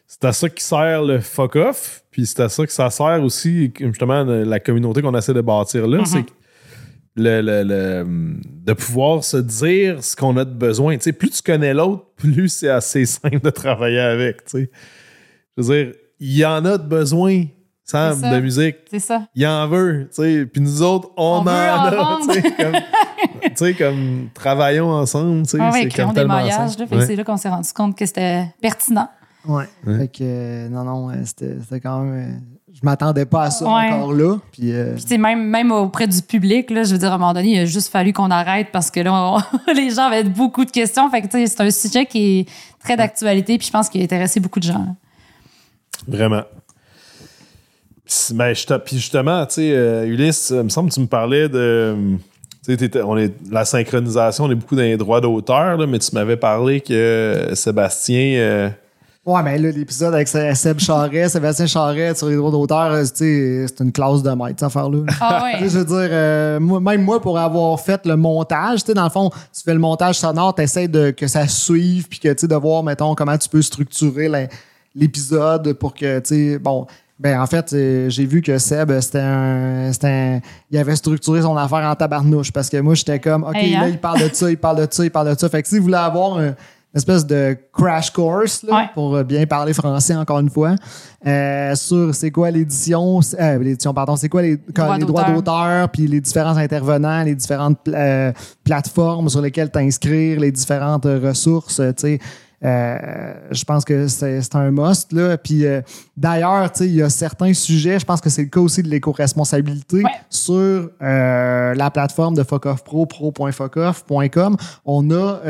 C'est 0.06 0.24
à 0.24 0.32
ça 0.32 0.48
qui 0.50 0.62
sert 0.62 1.02
le 1.02 1.20
fuck 1.20 1.56
off. 1.56 2.02
Puis 2.10 2.26
c'est 2.26 2.40
à 2.40 2.48
ça 2.50 2.66
que 2.66 2.72
ça 2.72 2.90
sert 2.90 3.22
aussi, 3.22 3.72
justement, 3.80 4.22
la 4.24 4.60
communauté 4.60 5.00
qu'on 5.02 5.14
essaie 5.16 5.32
de 5.34 5.40
bâtir 5.40 5.86
là. 5.86 6.02
C'est 6.04 6.22
que 6.24 6.30
le, 7.16 7.40
le- 7.40 7.62
le- 7.64 8.36
de 8.64 8.72
pouvoir 8.72 9.24
se 9.24 9.36
dire 9.38 10.02
ce 10.04 10.14
qu'on 10.16 10.36
a 10.36 10.44
de 10.44 10.52
besoin. 10.54 10.96
Tu 10.96 11.02
sais, 11.04 11.12
plus 11.12 11.30
tu 11.30 11.42
connais 11.42 11.72
l'autre, 11.74 12.06
plus 12.16 12.48
c'est 12.48 12.68
assez 12.68 13.06
simple 13.06 13.40
de 13.40 13.50
travailler 13.50 14.00
avec. 14.00 14.44
tu 14.44 14.50
sais. 14.62 14.70
Je 15.56 15.62
veux 15.62 15.84
dire, 15.84 15.94
il 16.20 16.36
y 16.36 16.44
en 16.44 16.64
a 16.64 16.76
de 16.78 16.82
besoin, 16.86 17.44
Sam, 17.84 18.18
ça. 18.20 18.34
de 18.34 18.40
musique 18.40 18.76
C'est 18.90 18.98
ça. 18.98 19.28
il 19.34 19.46
en 19.46 19.66
veut, 19.68 20.08
tu 20.14 20.22
sais. 20.22 20.46
Puis 20.46 20.60
nous 20.60 20.82
autres, 20.82 21.10
on, 21.16 21.22
On 21.22 21.38
en 21.38 21.46
a, 21.46 21.90
vendre. 21.96 22.26
tu 22.32 22.40
sais, 22.40 22.52
comme, 22.52 22.74
tu 23.42 23.50
sais, 23.54 23.74
comme 23.74 24.28
travaillons 24.34 24.90
ensemble, 24.90 25.42
tu 25.44 25.50
sais. 25.52 25.58
Ah 25.60 25.70
ouais, 25.70 25.82
c'est 25.82 25.88
créons 25.88 26.08
comme 26.08 26.14
des 26.16 26.20
que 26.22 26.94
Ouais. 26.96 27.06
c'est 27.06 27.16
là 27.16 27.24
qu'on 27.24 27.36
s'est 27.36 27.48
rendu 27.48 27.72
compte 27.72 27.96
que 27.96 28.04
c'était 28.04 28.46
pertinent. 28.60 29.08
Ouais. 29.46 29.64
Ouais. 29.86 29.98
Fait 29.98 30.08
que, 30.08 30.18
euh, 30.22 30.68
non, 30.68 30.82
non, 30.84 31.10
euh, 31.10 31.14
c'était 31.24 31.56
c'était 31.62 31.80
quand 31.80 32.00
même. 32.00 32.34
euh, 32.34 32.55
je 32.78 32.80
m'attendais 32.82 33.24
pas 33.24 33.44
à 33.44 33.50
ça 33.50 33.64
Ouais. 33.64 33.90
encore 33.90 34.12
là. 34.12 34.36
Puis, 34.52 34.70
euh, 34.72 34.92
Puis, 34.94 35.02
tu 35.04 35.08
sais, 35.08 35.18
même, 35.18 35.42
même 35.48 35.72
auprès 35.72 36.06
du 36.06 36.20
public, 36.20 36.70
là, 36.70 36.82
je 36.84 36.92
veux 36.92 36.98
dire, 36.98 37.10
à 37.10 37.14
un 37.14 37.18
moment 37.18 37.32
donné, 37.32 37.52
il 37.54 37.58
a 37.60 37.64
juste 37.64 37.90
fallu 37.90 38.12
qu'on 38.12 38.30
arrête 38.30 38.68
parce 38.70 38.90
que 38.90 39.00
là, 39.00 39.12
on- 39.14 39.72
les 39.74 39.90
gens 39.90 40.02
avaient 40.08 40.24
beaucoup 40.24 40.64
de 40.64 40.70
questions. 40.70 41.10
Fait 41.10 41.22
que, 41.22 41.26
tu 41.26 41.38
sais, 41.38 41.46
c'est 41.46 41.60
un 41.62 41.70
sujet 41.70 42.04
qui 42.06 42.40
est 42.40 42.48
très 42.84 42.96
d'actualité, 42.96 43.56
puis 43.58 43.66
je 43.66 43.72
pense 43.72 43.88
qu'il 43.88 44.00
a 44.02 44.04
intéressé 44.04 44.40
beaucoup 44.40 44.60
de 44.60 44.64
gens. 44.66 44.94
Vraiment. 46.06 46.42
Puis, 48.04 48.34
ben, 48.34 48.54
je 48.54 48.64
puis 48.84 48.96
justement, 48.96 49.44
tu 49.46 49.54
sais, 49.54 49.72
euh, 49.72 50.06
Ulysse, 50.06 50.50
il 50.54 50.62
me 50.62 50.68
semble 50.68 50.90
que 50.90 50.94
tu 50.94 51.00
me 51.00 51.06
parlais 51.06 51.48
de. 51.48 51.96
Tu 52.64 52.72
sais, 52.72 52.76
t'étais- 52.76 53.02
on 53.02 53.16
est, 53.16 53.32
la 53.50 53.64
synchronisation, 53.64 54.44
on 54.44 54.50
est 54.50 54.54
beaucoup 54.54 54.76
dans 54.76 54.82
les 54.82 54.96
droits 54.96 55.20
d'auteur, 55.20 55.76
là, 55.76 55.86
mais 55.86 55.98
tu 55.98 56.14
m'avais 56.14 56.36
parlé 56.36 56.80
que 56.80 57.48
Sébastien. 57.54 58.36
euh, 58.38 58.68
ouais, 59.26 59.42
mais 59.42 59.58
là, 59.58 59.70
l'épisode 59.70 60.14
avec 60.14 60.28
Seb 60.28 60.78
Charret, 60.78 61.28
Sébastien 61.28 61.66
Charret 61.66 62.14
sur 62.14 62.28
les 62.28 62.36
droits 62.36 62.50
d'auteur, 62.50 62.92
euh, 62.92 63.04
c'est 63.04 63.66
une 63.80 63.92
classe 63.92 64.22
de 64.22 64.30
maître, 64.30 64.54
cette 64.58 64.62
affaire-là. 64.64 65.00
Ah 65.20 65.42
ouais. 65.44 65.68
Je 65.68 65.78
veux 65.78 65.84
dire, 65.84 66.08
euh, 66.10 66.60
moi- 66.60 66.80
même 66.80 67.02
moi, 67.02 67.20
pour 67.20 67.38
avoir 67.38 67.78
fait 67.80 68.06
le 68.06 68.16
montage, 68.16 68.80
tu 68.80 68.86
sais, 68.86 68.94
dans 68.94 69.04
le 69.04 69.10
fond, 69.10 69.30
tu 69.30 69.62
fais 69.64 69.72
le 69.74 69.78
montage 69.80 70.16
sonore, 70.18 70.54
tu 70.54 70.62
essaies 70.62 70.88
de, 70.88 71.10
que 71.10 71.26
ça 71.26 71.46
suive, 71.48 72.08
puis 72.08 72.18
que, 72.18 72.28
tu 72.28 72.40
sais, 72.42 72.48
de 72.48 72.54
voir, 72.54 72.82
mettons, 72.82 73.14
comment 73.14 73.36
tu 73.36 73.48
peux 73.48 73.62
structurer 73.62 74.30
l'épisode 74.94 75.72
pour 75.74 75.94
que, 75.94 76.18
tu 76.20 76.52
sais, 76.52 76.58
bon, 76.58 76.86
ben, 77.18 77.40
en 77.40 77.46
fait, 77.46 77.72
euh, 77.72 78.10
j'ai 78.10 78.26
vu 78.26 78.42
que 78.42 78.58
Seb, 78.58 78.92
c'était 79.00 79.20
un, 79.20 79.90
c'était 79.92 80.06
un- 80.06 80.40
Il 80.70 80.76
avait 80.78 80.96
structuré 80.96 81.40
son 81.42 81.56
affaire 81.56 81.78
en 81.88 81.94
tabarnouche, 81.94 82.52
parce 82.52 82.68
que 82.68 82.76
moi, 82.78 82.94
j'étais 82.94 83.18
comme, 83.20 83.42
OK, 83.44 83.54
Hey, 83.56 83.74
hein? 83.74 83.80
là, 83.82 83.88
il 83.88 83.98
parle 83.98 84.20
de 84.20 84.34
ça, 84.34 84.50
il 84.50 84.58
parle 84.58 84.86
de 84.86 84.92
ça, 84.92 85.02
il 85.04 85.10
parle 85.10 85.34
de 85.34 85.38
ça. 85.38 85.48
Fait 85.48 85.62
que 85.62 85.68
si 85.68 85.78
vous 85.78 85.84
voulez 85.84 85.96
avoir 85.96 86.38
un- 86.38 86.54
espèce 86.96 87.26
de 87.26 87.56
crash 87.72 88.10
course, 88.10 88.62
là, 88.62 88.74
Ouais. 88.76 88.84
pour 88.94 89.22
bien 89.24 89.46
parler 89.46 89.72
français, 89.72 90.14
encore 90.16 90.40
une 90.40 90.50
fois, 90.50 90.74
euh, 91.26 91.74
sur 91.74 92.14
c'est 92.14 92.30
quoi 92.30 92.50
l'édition, 92.50 93.20
euh, 93.38 93.58
l'édition, 93.58 93.92
pardon, 93.94 94.16
c'est 94.16 94.28
quoi 94.28 94.42
les, 94.42 94.56
Droits 94.56 94.98
les 94.98 95.04
droits 95.04 95.24
d'auteur. 95.30 95.88
puis 95.90 96.06
les 96.06 96.20
différents 96.20 96.56
intervenants, 96.56 97.22
les 97.22 97.34
différentes 97.34 97.78
pla- 97.84 97.98
euh, 97.98 98.32
plateformes 98.64 99.28
sur 99.28 99.40
lesquelles 99.42 99.70
t'inscrire, 99.70 100.40
les 100.40 100.50
différentes 100.52 101.06
euh, 101.06 101.20
ressources, 101.22 101.80
euh, 101.80 101.92
tu 101.92 102.02
sais. 102.02 102.18
Euh, 102.64 103.34
je 103.50 103.64
pense 103.64 103.84
que 103.84 104.08
c'est 104.08 104.54
un 104.54 104.70
must. 104.70 105.12
Là. 105.12 105.36
Puis 105.36 105.66
euh, 105.66 105.82
d'ailleurs, 106.16 106.70
il 106.80 106.94
y 106.94 107.02
a 107.02 107.10
certains 107.10 107.52
sujets, 107.52 107.98
je 107.98 108.04
pense 108.06 108.20
que 108.20 108.30
c'est 108.30 108.42
le 108.42 108.48
cas 108.48 108.60
aussi 108.60 108.82
de 108.82 108.88
l'éco-responsabilité 108.88 109.98
Ouais. 109.98 110.10
sur 110.30 110.54
euh, 111.02 111.74
la 111.74 111.90
plateforme 111.90 112.34
de 112.34 112.42
FocOffPro, 112.42 113.06
pro.focoff.com. 113.06 114.56
On, 114.84 115.10
a, 115.10 115.40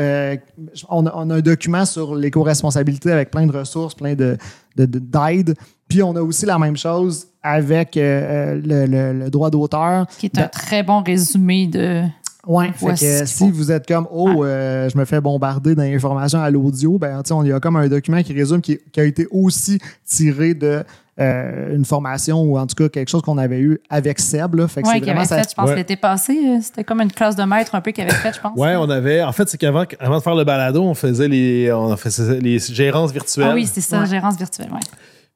on, 0.89 1.05
a, 1.05 1.11
on 1.15 1.29
a 1.29 1.35
un 1.35 1.39
document 1.41 1.85
sur 1.85 2.15
l'éco-responsabilité 2.15 3.11
avec 3.11 3.31
plein 3.31 3.45
de 3.47 3.55
ressources, 3.57 3.95
plein 3.95 4.13
de 4.15 4.37
de- 4.75 4.85
de- 4.85 4.99
d'aide. 4.99 5.55
Puis 5.87 6.03
on 6.03 6.15
a 6.15 6.21
aussi 6.21 6.45
la 6.45 6.59
même 6.59 6.77
chose 6.77 7.27
avec 7.41 7.93
le, 7.95 8.61
le- 8.63 9.13
le 9.13 9.29
droit 9.29 9.49
d'auteur. 9.49 10.05
Qui 10.19 10.27
est 10.27 10.37
un 10.37 10.47
très 10.49 10.83
bon 10.83 11.01
résumé 11.01 11.65
de. 11.67 12.03
Ouais, 12.47 12.71
fait 12.73 12.93
que 12.93 13.25
si 13.25 13.37
faut. 13.37 13.49
vous 13.53 13.71
êtes 13.71 13.85
comme 13.87 14.07
oh 14.11 14.43
euh, 14.45 14.87
je 14.89 14.97
me 14.97 15.05
fais 15.05 15.19
bombarder 15.21 15.75
d'informations 15.75 16.39
à 16.41 16.49
l'audio, 16.49 16.97
ben 16.97 17.21
tu 17.21 17.27
sais, 17.29 17.33
on 17.33 17.43
y 17.43 17.51
a 17.51 17.59
comme 17.59 17.75
un 17.75 17.87
document 17.87 18.23
qui 18.23 18.33
résume 18.33 18.61
qui, 18.61 18.79
qui 18.91 18.99
a 18.99 19.03
été 19.03 19.27
aussi 19.31 19.79
tiré 20.05 20.53
de 20.53 20.83
euh, 21.19 21.75
une 21.75 21.83
formation 21.83 22.41
ou 22.43 22.57
en 22.59 22.67
tout 22.67 22.75
cas 22.75 22.89
quelque 22.89 23.09
chose 23.09 23.23
qu'on 23.23 23.37
avait 23.39 23.59
eu 23.59 23.79
avec 23.89 24.19
Seb 24.19 24.53
là. 24.55 24.67
Fait 24.67 24.81
que 24.83 24.87
Ouais, 24.87 25.09
avait 25.09 25.25
ça. 25.25 25.41
fait, 25.41 25.49
je 25.49 25.55
pense, 25.55 25.69
Ouais. 25.69 25.75
l'été 25.75 25.95
passé. 25.95 26.33
euh, 26.33 26.59
C'était 26.61 26.83
comme 26.83 27.01
une 27.01 27.11
classe 27.11 27.35
de 27.35 27.43
maître 27.43 27.73
un 27.75 27.81
peu 27.81 27.91
qu'il 27.91 28.03
avait 28.03 28.13
fait, 28.13 28.33
je 28.33 28.39
pense. 28.39 28.57
Ouais, 28.57 28.75
on 28.75 28.89
avait. 28.89 29.23
En 29.23 29.31
fait, 29.31 29.49
c'est 29.49 29.57
qu'avant 29.57 29.83
avant 29.99 30.17
de 30.19 30.23
faire 30.23 30.35
le 30.35 30.43
balado, 30.43 30.83
on 30.83 30.93
faisait 30.93 31.27
les, 31.27 31.71
on 31.73 31.97
faisait 31.97 32.39
les 32.39 32.59
gérances 32.59 33.11
virtuelles. 33.11 33.47
Ah 33.49 33.55
oui, 33.55 33.65
c'est 33.65 33.81
ça, 33.81 34.01
Ouais. 34.01 34.05
gérance 34.05 34.37
virtuelle, 34.37 34.69
ouais. 34.71 34.79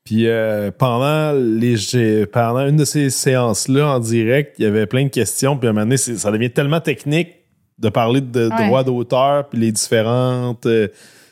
Puis 0.04 0.28
euh, 0.28 0.72
pendant, 0.76 1.32
les, 1.34 2.26
pendant 2.26 2.68
une 2.68 2.78
de 2.78 2.86
ces 2.86 3.10
séances-là 3.10 3.88
en 3.96 4.00
direct, 4.00 4.56
il 4.58 4.64
y 4.64 4.68
avait 4.68 4.88
plein 4.88 5.04
de 5.04 5.10
questions. 5.10 5.58
Puis 5.58 5.68
à 5.68 5.70
un 5.70 5.74
moment 5.74 5.86
donné, 5.86 5.98
ça 5.98 6.32
devient 6.32 6.50
tellement 6.52 6.80
technique 6.82 7.30
de 7.78 7.90
parler 7.90 8.22
de 8.22 8.50
Ouais. 8.50 8.68
droits 8.68 8.84
d'auteur, 8.84 9.48
puis 9.50 9.60
les 9.60 9.72
différentes 9.72 10.66
euh, 10.66 10.88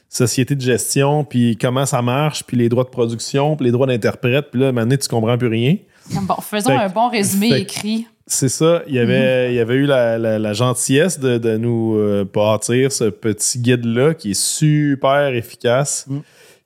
sociétés 0.07 0.55
de 0.55 0.61
gestion, 0.61 1.23
puis 1.23 1.57
comment 1.59 1.85
ça 1.85 2.01
marche, 2.01 2.43
puis 2.43 2.57
les 2.57 2.69
droits 2.69 2.83
de 2.83 2.89
production, 2.89 3.55
puis 3.55 3.65
les 3.65 3.71
droits 3.71 3.85
d'interprète. 3.87 4.47
Puis 4.51 4.59
là, 4.61 4.67
à 4.67 4.69
un 4.69 4.71
moment 4.71 4.85
donné, 4.85 4.97
tu 4.97 5.07
comprends 5.07 5.37
plus 5.37 5.47
rien. 5.47 5.75
Bon, 6.23 6.35
faisons 6.41 6.69
Fait- 6.71 6.75
un 6.77 6.89
bon 6.89 7.09
résumé 7.09 7.49
fait- 7.49 7.61
écrit. 7.61 8.07
C'est 8.25 8.49
ça. 8.49 8.83
Il 8.87 8.93
y 8.95 8.99
avait, 8.99 9.51
il 9.51 9.55
y 9.55 9.59
avait 9.59 9.73
eu 9.75 9.85
la, 9.85 10.17
la- 10.19 10.37
la 10.39 10.53
gentillesse 10.53 11.19
de, 11.19 11.37
de 11.39 11.57
nous 11.57 11.95
euh, 11.97 12.25
bâtir 12.31 12.91
ce 12.91 13.05
petit 13.05 13.57
guide-là 13.59 14.13
qui 14.13 14.31
est 14.31 14.39
super 14.39 15.33
efficace, 15.33 16.05
Mm. 16.07 16.19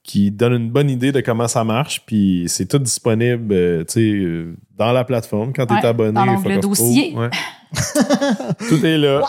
Qui 0.03 0.31
donne 0.31 0.53
une 0.53 0.69
bonne 0.69 0.89
idée 0.89 1.11
de 1.11 1.21
comment 1.21 1.47
ça 1.47 1.63
marche. 1.63 2.03
Puis 2.05 2.45
c'est 2.47 2.65
tout 2.65 2.77
disponible 2.79 3.53
euh, 3.53 3.83
tu 3.85 3.93
sais, 3.93 4.01
euh, 4.01 4.55
dans 4.77 4.91
la 4.91 5.03
plateforme 5.05 5.53
quand 5.53 5.65
tu 5.65 5.73
es 5.73 5.77
Ouais, 5.77 5.85
abonné. 5.85 6.11
dans 6.13 6.41
Pro. 6.41 6.59
dossier. 6.59 7.15
Ouais. 7.15 7.29
tout 8.69 8.85
est 8.85 8.97
là. 8.97 9.21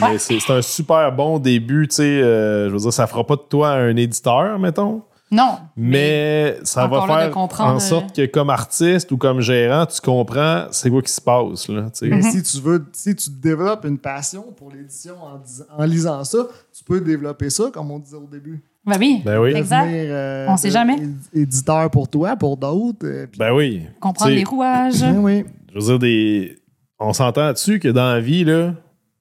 Mais 0.00 0.18
c'est 0.18 0.38
c'est 0.40 0.52
un 0.52 0.62
super 0.62 1.10
bon 1.12 1.38
début. 1.38 1.88
tu 1.88 1.96
sais, 1.96 2.02
euh, 2.22 2.68
je 2.68 2.72
veux 2.74 2.78
dire, 2.80 2.92
ça 2.92 3.06
fera 3.06 3.24
pas 3.26 3.36
de 3.36 3.42
toi 3.48 3.70
un 3.70 3.96
éditeur, 3.96 4.58
mettons. 4.58 5.02
Non. 5.30 5.56
Mais 5.76 6.58
ça 6.64 6.86
va 6.86 7.06
faire 7.06 7.30
comprendre, 7.30 7.74
en 7.74 7.80
sorte 7.80 8.16
euh, 8.18 8.26
que 8.26 8.30
comme 8.30 8.50
artiste 8.50 9.10
ou 9.10 9.16
comme 9.16 9.40
gérant, 9.40 9.86
tu 9.86 10.00
comprends 10.00 10.66
c'est 10.70 10.90
quoi 10.90 11.02
qui 11.02 11.10
se 11.10 11.20
passe. 11.20 11.66
Là. 11.68 11.86
Mais 12.02 12.22
si 12.22 12.42
tu 12.42 12.60
veux, 12.60 12.84
si 12.92 13.16
tu 13.16 13.30
développes 13.30 13.84
une 13.86 13.98
passion 13.98 14.44
pour 14.56 14.70
l'édition 14.70 15.14
en, 15.20 15.40
en 15.82 15.84
lisant 15.86 16.22
ça, 16.24 16.46
tu 16.76 16.84
peux 16.84 17.00
développer 17.00 17.50
ça, 17.50 17.70
comme 17.72 17.90
on 17.90 17.98
disait 17.98 18.16
au 18.18 18.28
début. 18.30 18.62
Ben 18.86 18.96
oui. 18.98 19.22
Ben 19.24 19.38
oui. 19.40 19.52
Exact. 19.54 19.86
Devenir, 19.86 20.06
euh, 20.10 20.46
On 20.48 20.56
sait 20.56 20.70
jamais. 20.70 20.96
Éditeur 21.34 21.90
pour 21.90 22.08
toi, 22.08 22.36
pour 22.36 22.56
d'autres. 22.56 23.04
euh, 23.06 23.26
Ben 23.38 23.52
oui. 23.52 23.82
Comprendre 24.00 24.32
les 24.32 24.44
rouages. 24.44 25.00
Ben 25.00 25.18
oui. 25.18 25.44
Je 25.74 25.78
veux 25.80 25.86
dire, 25.86 25.98
des... 25.98 26.58
on 26.98 27.12
s'entend 27.12 27.52
dessus 27.52 27.78
que 27.80 27.88
dans 27.88 28.12
la 28.12 28.20
vie, 28.20 28.44
là, 28.44 28.74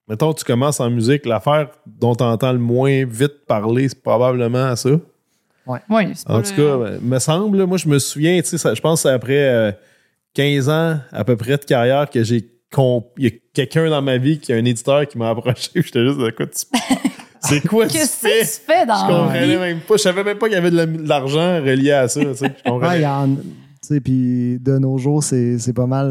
mettons, 0.10 0.34
tu 0.34 0.44
commences 0.44 0.80
en 0.80 0.90
musique, 0.90 1.26
l'affaire 1.26 1.70
dont 1.88 2.14
tu 2.16 2.24
entends 2.24 2.52
le 2.52 2.60
moins 2.60 3.06
vite 3.06 3.46
parler, 3.48 3.88
c'est 3.90 4.02
probablement 4.04 4.76
ça. 4.76 4.90
Oui, 5.66 5.78
c'est 6.14 6.28
pas 6.28 6.34
En 6.34 6.38
le- 6.40 6.44
tout 6.44 6.56
cas, 6.56 6.78
ben, 6.78 7.00
me 7.02 7.20
semble, 7.20 7.66
moi, 7.66 7.78
je 7.78 7.88
me 7.88 7.98
souviens, 8.00 8.42
tu 8.42 8.58
sais, 8.58 8.76
je 8.76 8.82
pense 8.82 9.00
que 9.04 9.10
c'est 9.10 9.14
après 9.16 9.48
euh, 9.48 9.72
15 10.34 10.68
ans 10.68 10.98
à 11.14 11.24
peu 11.24 11.38
près 11.38 11.58
de 11.58 11.64
carrière 11.64 12.10
que 12.10 12.22
j'ai 12.22 12.50
comp- 12.70 13.12
Il 13.18 13.24
y 13.24 13.28
a 13.28 13.32
quelqu'un 13.54 13.90
dans 13.90 14.02
ma 14.02 14.18
vie 14.18 14.40
qui 14.40 14.52
a 14.52 14.58
un 14.58 14.66
éditeur 14.66 15.08
qui 15.08 15.18
m'a 15.18 15.30
approché. 15.30 15.70
J'étais 15.76 16.04
juste, 16.06 16.20
de 16.20 16.32
quoi 16.32 16.48
tu. 16.48 16.66
C'est 17.44 17.62
quoi 17.68 17.88
tu 17.88 17.94
Qu'est-ce 17.98 18.18
fais? 18.18 18.30
que 18.42 18.46
tu 18.46 18.62
fais? 18.66 18.82
Je 18.84 18.88
dans 18.88 19.08
la 19.08 19.08
comprenais 19.24 19.48
vie? 19.48 19.58
même 19.58 19.80
pas. 19.82 19.98
Je 19.98 20.02
savais 20.02 20.24
même 20.24 20.38
pas 20.38 20.48
qu'il 20.48 20.56
y 20.56 20.58
avait 20.58 20.72
de 20.72 20.76
la- 20.78 20.86
de 20.86 21.08
l'argent 21.08 21.62
relié 21.62 21.92
à 21.92 22.08
ça. 22.08 22.20
tu 22.22 22.36
sais. 22.36 22.54
Je 22.66 22.70
comprenais. 22.70 23.06
puis 24.04 24.60
de 24.60 24.78
nos 24.78 24.98
jours, 24.98 25.22
c'est 25.24 25.60
c'est 25.60 25.74
pas 25.74 25.86
mal 25.88 26.08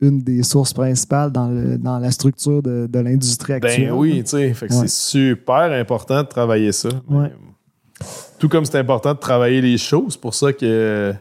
une 0.00 0.20
des 0.22 0.42
sources 0.42 0.74
principales 0.74 1.32
dans, 1.32 1.48
le, 1.48 1.78
dans 1.78 1.98
la 1.98 2.10
structure 2.10 2.62
de, 2.62 2.86
de 2.86 2.98
l'industrie 2.98 3.54
actuelle. 3.54 3.88
Ben 3.88 3.92
oui, 3.92 4.22
tu 4.24 4.30
sais. 4.30 4.48
Ouais. 4.60 4.68
c'est 4.68 4.88
super 4.90 5.72
important 5.72 6.22
de 6.22 6.28
travailler 6.28 6.72
ça. 6.72 6.90
Ouais. 7.08 7.32
Tout 8.38 8.48
comme 8.48 8.64
c'est 8.66 8.78
important 8.78 9.14
de 9.14 9.18
travailler 9.18 9.60
les 9.62 9.78
choses. 9.78 10.12
C'est 10.12 10.20
pour 10.20 10.34
ça 10.34 10.52
que, 10.52 11.12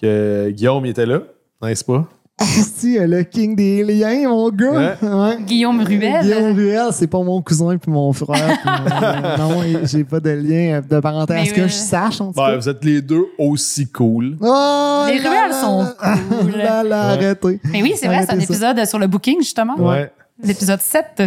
que 0.00 0.50
Guillaume 0.50 0.84
il 0.86 0.90
était 0.90 1.06
là, 1.06 1.22
n'est-ce 1.62 1.84
pas? 1.84 2.08
Ah, 2.40 2.44
si, 2.44 2.96
euh, 2.96 3.06
le 3.08 3.24
king 3.24 3.56
des 3.56 3.82
liens, 3.82 4.28
mon 4.28 4.48
gars. 4.50 4.96
Ouais. 5.02 5.36
Guillaume 5.44 5.82
Ruel. 5.82 6.22
Guillaume 6.22 6.52
Ruel, 6.56 6.86
c'est 6.92 7.08
pas 7.08 7.20
mon 7.22 7.42
cousin 7.42 7.76
puis 7.78 7.90
mon 7.90 8.12
frère. 8.12 8.58
puis 8.62 8.70
mon- 8.70 9.62
non, 9.72 9.80
j'ai 9.82 10.04
pas 10.04 10.20
de 10.20 10.30
lien 10.30 10.80
de 10.88 11.00
parenté 11.00 11.34
à 11.34 11.44
ce 11.44 11.52
que 11.52 11.62
euh, 11.62 11.66
je 11.68 11.72
sache, 11.72 12.20
en 12.20 12.28
tout 12.28 12.34
Ben, 12.40 12.46
cas? 12.50 12.56
vous 12.56 12.68
êtes 12.68 12.84
les 12.84 13.02
deux 13.02 13.24
aussi 13.38 13.88
cool. 13.88 14.36
Oh, 14.40 15.04
Les 15.08 15.18
là, 15.18 15.30
Ruel 15.30 15.50
là, 15.50 15.60
sont 15.60 15.86
cool. 15.98 16.50
Là, 16.58 16.82
là, 16.84 17.16
Ouais. 17.16 17.24
arrêtez. 17.24 17.60
Mais 17.72 17.82
oui, 17.82 17.94
c'est 17.96 18.06
vrai, 18.06 18.24
c'est 18.24 18.34
un 18.34 18.38
ça. 18.38 18.44
épisode 18.44 18.84
sur 18.86 18.98
le 19.00 19.08
booking, 19.08 19.38
justement. 19.40 19.74
Ouais. 19.76 20.10
L'épisode 20.42 20.80
7. 20.80 21.22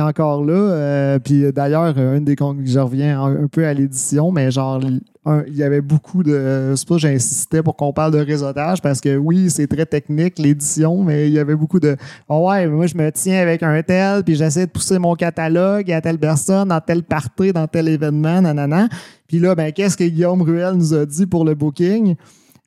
Encore 0.00 0.44
là, 0.44 0.52
euh, 0.52 1.18
puis 1.18 1.52
d'ailleurs, 1.52 1.94
euh, 1.96 2.16
une 2.16 2.24
des 2.24 2.36
je 2.64 2.78
reviens 2.78 3.22
un, 3.22 3.46
peu 3.46 3.66
à 3.66 3.74
l'édition, 3.74 4.32
mais 4.32 4.50
genre, 4.50 4.80
il 5.46 5.54
y 5.54 5.62
avait 5.62 5.80
beaucoup 5.80 6.22
de. 6.22 6.72
C'est 6.76 6.88
pas 6.88 6.94
que 6.94 7.00
j'insistais 7.00 7.62
pour 7.62 7.76
qu'on 7.76 7.92
parle 7.92 8.12
de 8.12 8.18
réseautage, 8.18 8.80
parce 8.80 9.00
que 9.00 9.16
oui, 9.16 9.50
c'est 9.50 9.66
très 9.66 9.86
technique 9.86 10.38
l'édition, 10.38 11.02
mais 11.02 11.28
il 11.28 11.32
y 11.32 11.38
avait 11.38 11.56
beaucoup 11.56 11.80
de. 11.80 11.96
Oh 12.28 12.48
ouais, 12.48 12.66
moi 12.66 12.86
je 12.86 12.96
me 12.96 13.10
tiens 13.10 13.40
avec 13.40 13.62
un 13.62 13.82
tel, 13.82 14.24
puis 14.24 14.34
j'essaie 14.34 14.66
de 14.66 14.70
pousser 14.70 14.98
mon 14.98 15.14
catalogue 15.14 15.90
à 15.90 16.00
telle 16.00 16.18
personne, 16.18 16.68
dans 16.68 16.80
tel 16.80 17.02
party, 17.02 17.52
dans 17.52 17.66
tel 17.66 17.88
événement, 17.88 18.40
nanana. 18.40 18.88
Puis 19.26 19.38
là, 19.38 19.54
ben, 19.54 19.72
qu'est-ce 19.72 19.96
que 19.96 20.04
Guillaume 20.04 20.42
Ruel 20.42 20.74
nous 20.74 20.94
a 20.94 21.06
dit 21.06 21.26
pour 21.26 21.44
le 21.44 21.54
booking? 21.54 22.16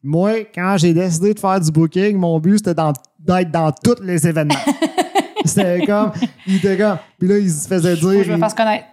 Moi, 0.04 0.46
quand 0.54 0.76
j'ai 0.78 0.94
décidé 0.94 1.34
de 1.34 1.40
faire 1.40 1.60
du 1.60 1.72
booking, 1.72 2.18
mon 2.18 2.40
but 2.40 2.58
c'était 2.58 2.76
d'être 3.20 3.52
dans 3.52 3.72
tous 3.72 4.02
les 4.04 4.28
événements. 4.28 4.56
C'était 5.46 5.86
comme, 5.86 6.12
il 6.48 6.56
était 6.58 6.78
comme, 6.78 6.98
puis 7.20 7.28
là, 7.28 7.38
il 7.38 7.52
se 7.52 7.68
faisait 7.68 7.96
Faut 7.96 8.10
dire. 8.10 8.20
que 8.20 8.26
je 8.26 8.32
me 8.34 8.38
fasse 8.38 8.54
connaître. 8.54 8.86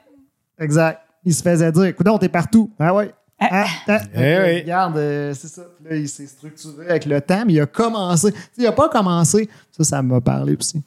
Exact. 0.59 1.01
Il 1.25 1.35
se 1.35 1.43
faisait 1.43 1.71
dire, 1.73 1.85
écoute, 1.85 2.07
t'es 2.21 2.29
partout. 2.29 2.71
Ah 2.79 2.95
ouais. 2.95 3.13
Ah, 3.41 3.65
ah. 3.89 3.99
Eh 4.15 4.19
oui. 4.39 4.61
Regarde, 4.63 4.97
euh, 4.99 5.35
c'est 5.35 5.49
ça. 5.49 5.63
Puis 5.83 5.91
Là, 5.93 5.97
il 5.97 6.09
s'est 6.09 6.27
structuré 6.27 6.89
avec 6.91 7.07
le 7.07 7.21
temps, 7.21 7.43
mais 7.47 7.55
il 7.55 7.61
a 7.61 7.67
commencé. 7.67 8.33
Il 8.57 8.67
a 8.67 8.73
pas 8.73 8.89
commencé, 8.89 9.49
ça, 9.77 9.83
ça 9.83 10.03
m'a 10.03 10.21
parlé 10.21 10.57
aussi. 10.59 10.81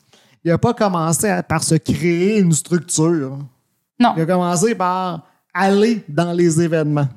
Il 0.43 0.51
a 0.51 0.57
pas 0.57 0.73
commencé 0.73 1.27
à- 1.27 1.43
par 1.43 1.63
se 1.63 1.75
créer 1.75 2.39
une 2.39 2.53
structure. 2.53 3.39
Non. 3.99 4.13
Il 4.15 4.21
a 4.21 4.25
commencé 4.25 4.75
par 4.75 5.25
aller 5.53 6.03
dans 6.07 6.31
les 6.33 6.61
événements. 6.61 7.07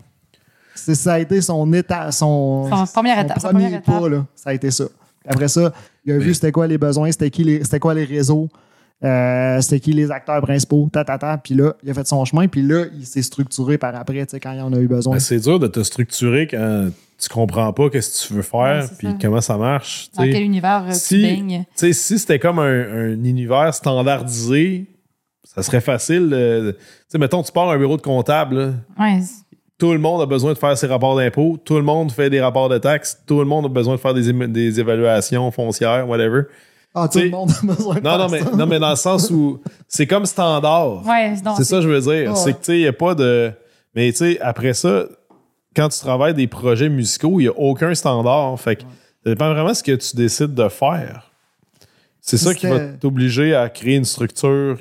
C'est, 0.74 0.94
ça 0.94 1.14
a 1.14 1.18
été 1.18 1.40
son 1.40 1.72
état, 1.72 2.10
son, 2.12 2.68
Son 2.70 2.86
première 2.92 3.18
étape, 3.18 3.40
sa 3.40 3.48
premier 3.50 3.64
première 3.64 3.82
pas, 3.82 3.92
étape. 3.98 4.10
là. 4.10 4.26
Ça 4.34 4.50
a 4.50 4.54
été 4.54 4.70
ça. 4.70 4.84
Après 5.28 5.48
ça, 5.48 5.72
il 6.04 6.12
a 6.12 6.18
vu 6.18 6.34
c'était 6.34 6.52
quoi 6.52 6.66
les 6.66 6.78
besoins, 6.78 7.10
c'était 7.12 7.30
qui 7.30 7.44
les, 7.44 7.62
c'était 7.64 7.78
quoi 7.78 7.94
les 7.94 8.04
réseaux, 8.04 8.48
euh, 9.04 9.60
c'était 9.60 9.80
qui 9.80 9.92
les 9.92 10.10
acteurs 10.10 10.40
principaux, 10.40 10.88
ta, 10.92 11.04
ta, 11.04 11.18
ta. 11.18 11.38
Puis 11.38 11.54
là, 11.54 11.74
il 11.82 11.90
a 11.90 11.94
fait 11.94 12.06
son 12.06 12.24
chemin, 12.24 12.48
puis 12.48 12.62
là, 12.62 12.86
il 12.98 13.06
s'est 13.06 13.22
structuré 13.22 13.78
par 13.78 13.94
après, 13.94 14.24
tu 14.26 14.30
sais, 14.32 14.40
quand 14.40 14.52
il 14.52 14.60
en 14.60 14.72
a 14.72 14.78
eu 14.78 14.88
besoin. 14.88 15.14
Ben, 15.14 15.20
c'est 15.20 15.40
dur 15.40 15.58
de 15.58 15.66
te 15.68 15.82
structurer 15.82 16.46
quand 16.48 16.88
tu 17.18 17.28
comprends 17.28 17.72
pas 17.72 17.90
qu'est-ce 17.90 18.22
que 18.22 18.28
tu 18.28 18.34
veux 18.34 18.42
faire 18.42 18.88
puis 18.96 19.08
ça. 19.08 19.16
comment 19.20 19.40
ça 19.40 19.56
marche. 19.56 20.08
Dans 20.16 20.22
quel 20.24 20.42
univers 20.42 20.84
euh, 20.88 20.92
si, 20.92 21.16
tu 21.16 21.22
baignes? 21.22 21.64
tu 21.76 21.86
sais, 21.86 21.92
si 21.92 22.18
c'était 22.18 22.38
comme 22.38 22.58
un, 22.58 22.64
un 22.64 23.24
univers 23.24 23.74
standardisé, 23.74 24.86
ça 25.44 25.62
serait 25.62 25.80
facile. 25.80 26.28
Tu 26.30 26.84
sais, 27.08 27.18
mettons, 27.18 27.42
tu 27.42 27.52
pars 27.52 27.68
à 27.68 27.74
un 27.74 27.78
bureau 27.78 27.96
de 27.96 28.02
comptable. 28.02 28.56
là. 28.58 28.72
Ouais. 28.98 29.20
Tout 29.78 29.92
le 29.92 29.98
monde 29.98 30.20
a 30.20 30.26
besoin 30.26 30.52
de 30.52 30.58
faire 30.58 30.76
ses 30.76 30.88
rapports 30.88 31.16
d'impôts. 31.16 31.56
Tout 31.64 31.76
le 31.76 31.82
monde 31.82 32.10
fait 32.10 32.28
des 32.30 32.40
rapports 32.40 32.68
de 32.68 32.78
taxes. 32.78 33.22
Tout 33.26 33.38
le 33.38 33.44
monde 33.44 33.66
a 33.66 33.68
besoin 33.68 33.94
de 33.94 34.00
faire 34.00 34.12
des, 34.12 34.32
des 34.48 34.80
évaluations 34.80 35.50
foncières, 35.52 36.08
whatever. 36.08 36.42
Ah, 36.94 37.06
tout 37.06 37.20
le 37.20 37.30
monde 37.30 37.50
a 37.62 37.66
besoin 37.66 37.94
de 37.94 38.00
Non, 38.00 38.10
faire 38.10 38.18
non, 38.18 38.28
mais, 38.28 38.40
ça. 38.40 38.56
non, 38.56 38.66
mais 38.66 38.78
dans 38.80 38.90
le 38.90 38.96
sens 38.96 39.30
où 39.30 39.60
c'est 39.86 40.06
comme 40.08 40.26
standard. 40.26 41.02
Ouais, 41.06 41.34
c'est 41.56 41.64
ça 41.64 41.76
que 41.76 41.82
je 41.82 41.88
veux 41.88 42.00
dire. 42.00 42.30
Ouais. 42.30 42.36
C'est 42.36 42.52
que, 42.54 42.58
tu 42.58 42.64
sais, 42.64 42.78
il 42.78 42.82
n'y 42.82 42.86
a 42.88 42.92
pas 42.92 43.14
de. 43.14 43.52
Mais, 43.94 44.10
tu 44.10 44.18
sais, 44.18 44.40
après 44.40 44.74
ça, 44.74 45.04
quand 45.76 45.88
tu 45.90 46.00
travailles 46.00 46.34
des 46.34 46.48
projets 46.48 46.88
musicaux, 46.88 47.38
il 47.38 47.44
n'y 47.44 47.48
a 47.48 47.56
aucun 47.56 47.94
standard. 47.94 48.58
Fait 48.58 48.76
que 48.76 48.82
ça 48.82 49.30
dépend 49.30 49.52
vraiment 49.52 49.68
de 49.68 49.74
ce 49.74 49.82
que 49.84 49.92
tu 49.92 50.16
décides 50.16 50.54
de 50.54 50.68
faire. 50.68 51.30
C'est 52.20 52.36
ça 52.36 52.52
qui 52.52 52.66
va 52.66 52.80
t'obliger 52.80 53.54
à 53.54 53.68
créer 53.68 53.94
une 53.96 54.04
structure 54.04 54.76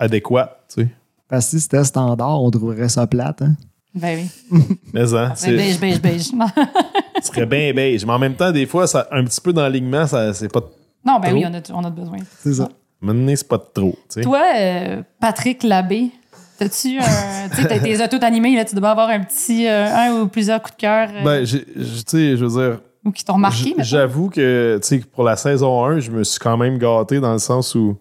adéquate, 0.00 0.58
tu 0.74 0.82
sais. 0.82 0.88
Parce 1.28 1.44
que 1.46 1.50
si 1.52 1.60
c'était 1.60 1.84
standard, 1.84 2.42
on 2.42 2.50
trouverait 2.50 2.88
ça 2.88 3.06
plate. 3.06 3.40
Hein? 3.42 3.54
Ben 3.94 4.18
oui. 4.50 4.58
Mais, 4.92 5.02
hein, 5.14 5.28
Ben, 5.28 5.32
c'est- 5.34 5.56
beige, 5.56 5.78
beige, 5.80 6.00
beige. 6.00 6.22
ce 7.22 7.26
serait 7.28 7.46
bien 7.46 7.72
beige. 7.74 8.04
Mais 8.06 8.12
en 8.12 8.18
même 8.18 8.34
temps, 8.34 8.50
des 8.50 8.66
fois, 8.66 8.86
ça, 8.86 9.06
un 9.10 9.24
petit 9.24 9.40
peu 9.40 9.52
dans 9.52 9.62
l'alignement, 9.62 10.06
ça, 10.06 10.32
c'est 10.34 10.50
pas. 10.52 10.60
non, 11.04 11.18
ben 11.20 11.28
Trop. 11.28 11.38
oui, 11.38 11.44
on 11.46 11.54
a, 11.54 11.60
on 11.80 11.84
a 11.84 11.90
besoin. 11.90 12.16
C'est 12.38 12.54
ça. 12.54 12.68
Maintenant, 13.00 13.32
c'est 13.36 13.48
pas 13.48 13.58
trop, 13.58 13.92
tu 13.92 13.98
sais. 14.08 14.20
Toi, 14.22 14.40
euh, 14.56 15.02
Patrick 15.20 15.62
Labbé, 15.64 16.10
t'as-tu 16.58 16.98
un. 16.98 17.48
tu 17.50 17.56
sais, 17.62 17.68
t'as 17.68 17.78
tes 17.80 18.00
autos 18.04 18.24
animés, 18.24 18.54
là, 18.56 18.64
tu 18.64 18.76
dois 18.76 18.90
avoir 18.90 19.08
un 19.10 19.20
petit. 19.20 19.66
euh, 19.66 19.86
un 19.94 20.20
ou 20.20 20.28
plusieurs 20.28 20.62
coups 20.62 20.76
de 20.76 20.80
cœur 20.80 21.08
euh, 21.12 21.24
Ben, 21.24 21.44
tu 21.44 21.58
sais, 22.06 22.36
je 22.36 22.44
veux 22.44 22.60
dire, 22.62 22.80
ou 23.04 23.10
qui 23.10 23.24
t'ont 23.24 23.36
marqué. 23.38 23.70
Mettons. 23.70 23.82
J'avoue 23.82 24.30
que 24.30 24.78
tu 24.80 24.86
sais, 24.86 24.98
pour 25.00 25.24
la 25.24 25.34
saison 25.36 25.84
1, 25.84 25.98
je 25.98 26.10
me 26.12 26.22
suis 26.22 26.38
quand 26.38 26.56
même 26.56 26.78
gâté 26.78 27.18
dans 27.18 27.32
le 27.32 27.40
sens 27.40 27.74
où 27.74 27.98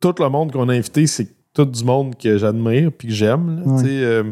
tout 0.00 0.14
le 0.20 0.28
monde 0.28 0.52
qu'on 0.52 0.68
a 0.68 0.74
invité, 0.74 1.06
c'est 1.08 1.26
tout 1.52 1.64
du 1.64 1.82
monde 1.84 2.14
que 2.16 2.38
j'admire 2.38 2.90
puis 2.96 3.08
que 3.08 3.14
j'aime. 3.14 3.60
là, 3.64 3.72
Ouais. 3.72 3.82
tu 3.82 3.88
sais, 3.88 3.94
euh, 4.04 4.22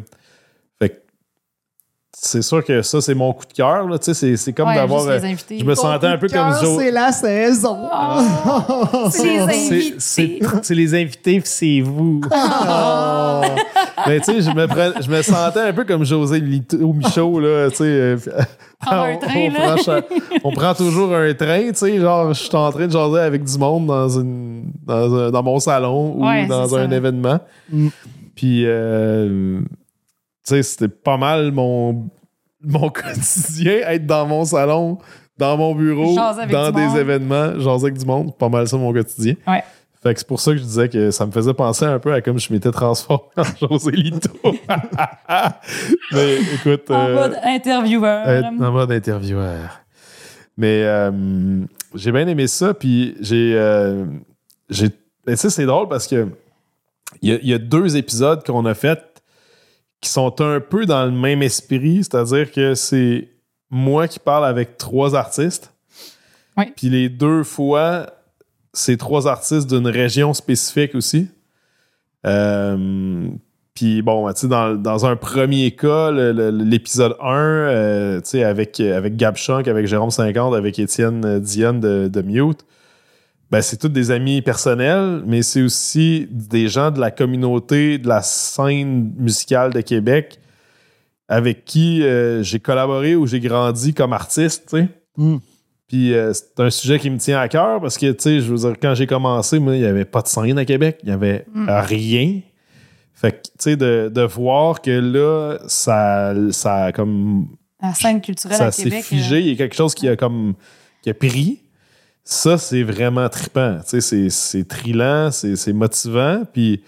c'est 2.24 2.40
sûr 2.42 2.64
que 2.64 2.82
ça, 2.82 3.00
c'est 3.00 3.14
mon 3.16 3.32
coup 3.32 3.44
de 3.44 3.52
cœur. 3.52 3.88
là, 3.88 3.98
tu 3.98 4.04
sais, 4.06 4.14
C'est 4.14 4.36
c'est 4.36 4.52
comme 4.52 4.68
Ouais, 4.68 4.76
d'avoir. 4.76 5.00
juste 5.00 5.12
les 5.22 5.28
euh, 5.28 5.32
invités. 5.32 5.58
je 5.58 5.64
me 5.64 5.74
sentais 5.74 6.06
un 6.06 6.16
peu 6.16 6.28
comme 6.28 6.52
Joe. 6.60 6.78
C'est 6.78 6.90
la 6.92 7.10
saison. 7.10 7.78
C'est 9.10 9.24
les 9.24 9.38
C'est- 9.38 9.40
invités. 9.42 9.94
C'est 9.98 10.38
c'est 10.62 10.74
les 10.76 10.94
invités, 10.94 11.40
puis 11.40 11.48
c'est 11.48 11.80
vous. 11.80 12.20
Oh. 12.24 13.40
Mais 14.06 14.20
tu 14.20 14.26
sais, 14.26 14.40
je 14.40 14.50
me, 14.50 14.66
prenais- 14.68 15.02
je 15.02 15.10
me 15.10 15.20
sentais 15.22 15.60
un 15.60 15.72
peu 15.72 15.84
comme 15.84 16.04
José 16.04 16.38
Lito 16.40 16.92
Michaud, 16.92 17.40
là, 17.40 17.70
tu 17.70 17.76
sais. 17.78 17.84
euh, 17.84 18.16
un 18.88 19.14
on- 19.14 19.18
train, 19.18 19.48
on, 19.48 19.52
là. 19.52 19.74
prend 19.74 19.76
cha- 19.82 20.02
on 20.44 20.52
prend 20.52 20.74
toujours 20.74 21.14
un 21.14 21.34
train, 21.34 21.68
tu 21.70 21.74
sais, 21.74 21.98
genre, 22.00 22.32
je 22.32 22.40
suis 22.44 22.56
en 22.56 22.70
train 22.70 22.86
de 22.86 22.92
jaser 22.92 23.18
avec 23.20 23.42
du 23.44 23.58
monde 23.58 23.86
dans, 23.86 24.08
une, 24.08 24.64
dans, 24.86 25.12
un- 25.14 25.30
dans 25.32 25.42
mon 25.42 25.58
salon 25.58 26.14
ou 26.16 26.24
Ouais, 26.26 26.46
dans 26.46 26.72
un 26.76 26.88
ça. 26.88 26.94
événement. 26.96 27.40
Mm. 27.70 27.88
Puis, 28.36 28.62
euh, 28.66 29.60
sais, 30.44 30.62
c'était 30.62 30.88
pas 30.88 31.16
mal 31.16 31.52
mon, 31.52 32.08
mon 32.62 32.88
quotidien, 32.90 33.78
être 33.88 34.06
dans 34.06 34.26
mon 34.26 34.44
salon, 34.44 34.98
dans 35.38 35.56
mon 35.56 35.74
bureau, 35.74 36.14
dans 36.16 36.70
des 36.70 36.86
monde. 36.86 36.96
événements, 36.96 37.58
jaser 37.58 37.86
avec 37.86 37.98
du 37.98 38.04
monde. 38.06 38.36
Pas 38.36 38.48
mal 38.48 38.68
ça 38.68 38.76
mon 38.76 38.92
quotidien. 38.92 39.34
Ouais. 39.46 39.62
Fait 40.02 40.14
que 40.14 40.18
c'est 40.18 40.26
pour 40.26 40.40
ça 40.40 40.50
que 40.50 40.58
je 40.58 40.64
disais 40.64 40.88
que 40.88 41.12
ça 41.12 41.24
me 41.26 41.30
faisait 41.30 41.54
penser 41.54 41.84
un 41.84 42.00
peu 42.00 42.12
à 42.12 42.20
comme 42.20 42.36
je 42.38 42.52
m'étais 42.52 42.72
transformé 42.72 43.22
en 43.36 43.68
José 43.68 43.92
Lito. 43.92 44.30
Mais 46.12 46.38
écoute. 46.54 46.90
En 46.90 47.06
euh, 47.06 47.14
mode 47.14 47.38
intervieweur. 47.44 48.28
être 48.28 48.46
en 48.46 48.72
mode 48.72 48.90
intervieweur. 48.90 49.80
Mais 50.56 50.82
euh, 50.84 51.64
j'ai 51.94 52.10
bien 52.12 52.26
aimé 52.26 52.46
ça. 52.48 52.74
Puis 52.74 53.14
j'ai. 53.20 53.52
euh, 53.54 54.04
j'ai 54.68 54.88
mais 55.24 55.34
tu 55.34 55.42
sais, 55.42 55.50
c'est 55.50 55.66
drôle 55.66 55.88
parce 55.88 56.08
que 56.08 56.26
il 57.20 57.32
y, 57.42 57.50
y 57.50 57.54
a 57.54 57.58
deux 57.58 57.96
épisodes 57.96 58.44
qu'on 58.44 58.66
a 58.66 58.74
fait 58.74 59.11
qui 60.02 60.10
sont 60.10 60.40
un 60.42 60.60
peu 60.60 60.84
dans 60.84 61.06
le 61.06 61.12
même 61.12 61.42
esprit. 61.42 62.04
C'est-à-dire 62.04 62.52
que 62.52 62.74
c'est 62.74 63.30
moi 63.70 64.06
qui 64.08 64.18
parle 64.18 64.44
avec 64.44 64.76
trois 64.76 65.14
artistes. 65.14 65.72
Oui. 66.58 66.64
Puis 66.76 66.90
les 66.90 67.08
deux 67.08 67.44
fois, 67.44 68.10
c'est 68.74 68.98
trois 68.98 69.26
artistes 69.26 69.72
d'une 69.72 69.86
région 69.86 70.34
spécifique 70.34 70.94
aussi. 70.94 71.28
Euh, 72.26 73.28
puis 73.74 74.02
bon, 74.02 74.30
tu 74.32 74.40
sais, 74.40 74.48
dans, 74.48 74.74
dans 74.74 75.06
un 75.06 75.16
premier 75.16 75.70
cas, 75.70 76.10
l'épisode 76.10 77.16
1, 77.20 77.34
euh, 77.34 78.20
tu 78.20 78.30
sais, 78.30 78.44
avec, 78.44 78.80
avec 78.80 79.16
Gab 79.16 79.36
Chunk, 79.36 79.66
avec 79.66 79.86
Jérôme 79.86 80.10
50, 80.10 80.54
avec 80.54 80.78
Étienne 80.78 81.24
euh, 81.24 81.40
Dionne 81.40 81.80
de, 81.80 82.08
de 82.08 82.22
Mute, 82.22 82.66
ben, 83.52 83.60
c'est 83.62 83.76
tous 83.76 83.88
des 83.90 84.10
amis 84.10 84.42
personnels, 84.42 85.22
mais 85.26 85.42
c'est 85.42 85.62
aussi 85.62 86.26
des 86.30 86.66
gens 86.68 86.90
de 86.90 86.98
la 86.98 87.10
communauté, 87.12 87.98
de 87.98 88.08
la 88.08 88.22
scène 88.22 89.12
musicale 89.16 89.72
de 89.72 89.80
Québec 89.82 90.38
avec 91.28 91.64
qui 91.64 92.02
euh, 92.02 92.42
j'ai 92.42 92.58
collaboré 92.60 93.14
ou 93.14 93.26
j'ai 93.26 93.40
grandi 93.40 93.94
comme 93.94 94.12
artiste, 94.12 94.64
tu 94.70 94.76
sais. 94.78 94.88
Mm. 95.16 95.36
Puis 95.88 96.14
euh, 96.14 96.32
c'est 96.32 96.58
un 96.60 96.70
sujet 96.70 96.98
qui 96.98 97.10
me 97.10 97.18
tient 97.18 97.38
à 97.38 97.48
cœur 97.48 97.80
parce 97.80 97.98
que, 97.98 98.10
tu 98.12 98.22
sais, 98.22 98.40
je 98.40 98.50
veux 98.52 98.56
dire, 98.56 98.74
quand 98.80 98.94
j'ai 98.94 99.06
commencé, 99.06 99.58
moi, 99.58 99.74
il 99.76 99.80
n'y 99.80 99.86
avait 99.86 100.06
pas 100.06 100.22
de 100.22 100.28
scène 100.28 100.58
à 100.58 100.64
Québec. 100.64 100.98
Il 101.02 101.06
n'y 101.08 101.12
avait 101.12 101.44
Mm. 101.54 101.68
euh, 101.68 101.80
rien. 101.82 102.40
Fait 103.14 103.32
que, 103.32 103.36
tu 103.36 103.50
sais, 103.58 103.76
de, 103.76 104.10
de 104.12 104.22
voir 104.22 104.80
que 104.82 104.90
là, 104.90 105.58
ça, 105.68 106.34
ça 106.50 106.84
a 106.86 106.92
comme. 106.92 107.46
La 107.82 107.92
scène 107.94 108.20
culturelle 108.20 108.56
Ça 108.58 108.66
à 108.66 108.72
s'est 108.72 108.84
Québec. 108.84 109.00
euh, 109.00 109.02
figé. 109.02 109.40
Il 109.40 109.48
y 109.48 109.52
a 109.52 109.56
quelque 109.56 109.74
chose 109.76 109.94
qui 109.94 110.08
a 110.08 110.16
comme. 110.16 110.54
qui 111.02 111.10
a 111.10 111.14
pris. 111.14 111.60
Ça, 112.24 112.56
c'est 112.58 112.82
vraiment 112.82 113.28
trippant. 113.28 113.78
Tu 113.82 113.88
sais, 113.88 114.00
c'est- 114.00 114.30
c'est 114.30 114.64
trillant, 114.68 115.30
c'est 115.32 115.56
c'est 115.56 115.72
motivant. 115.72 116.42
Puis 116.52 116.82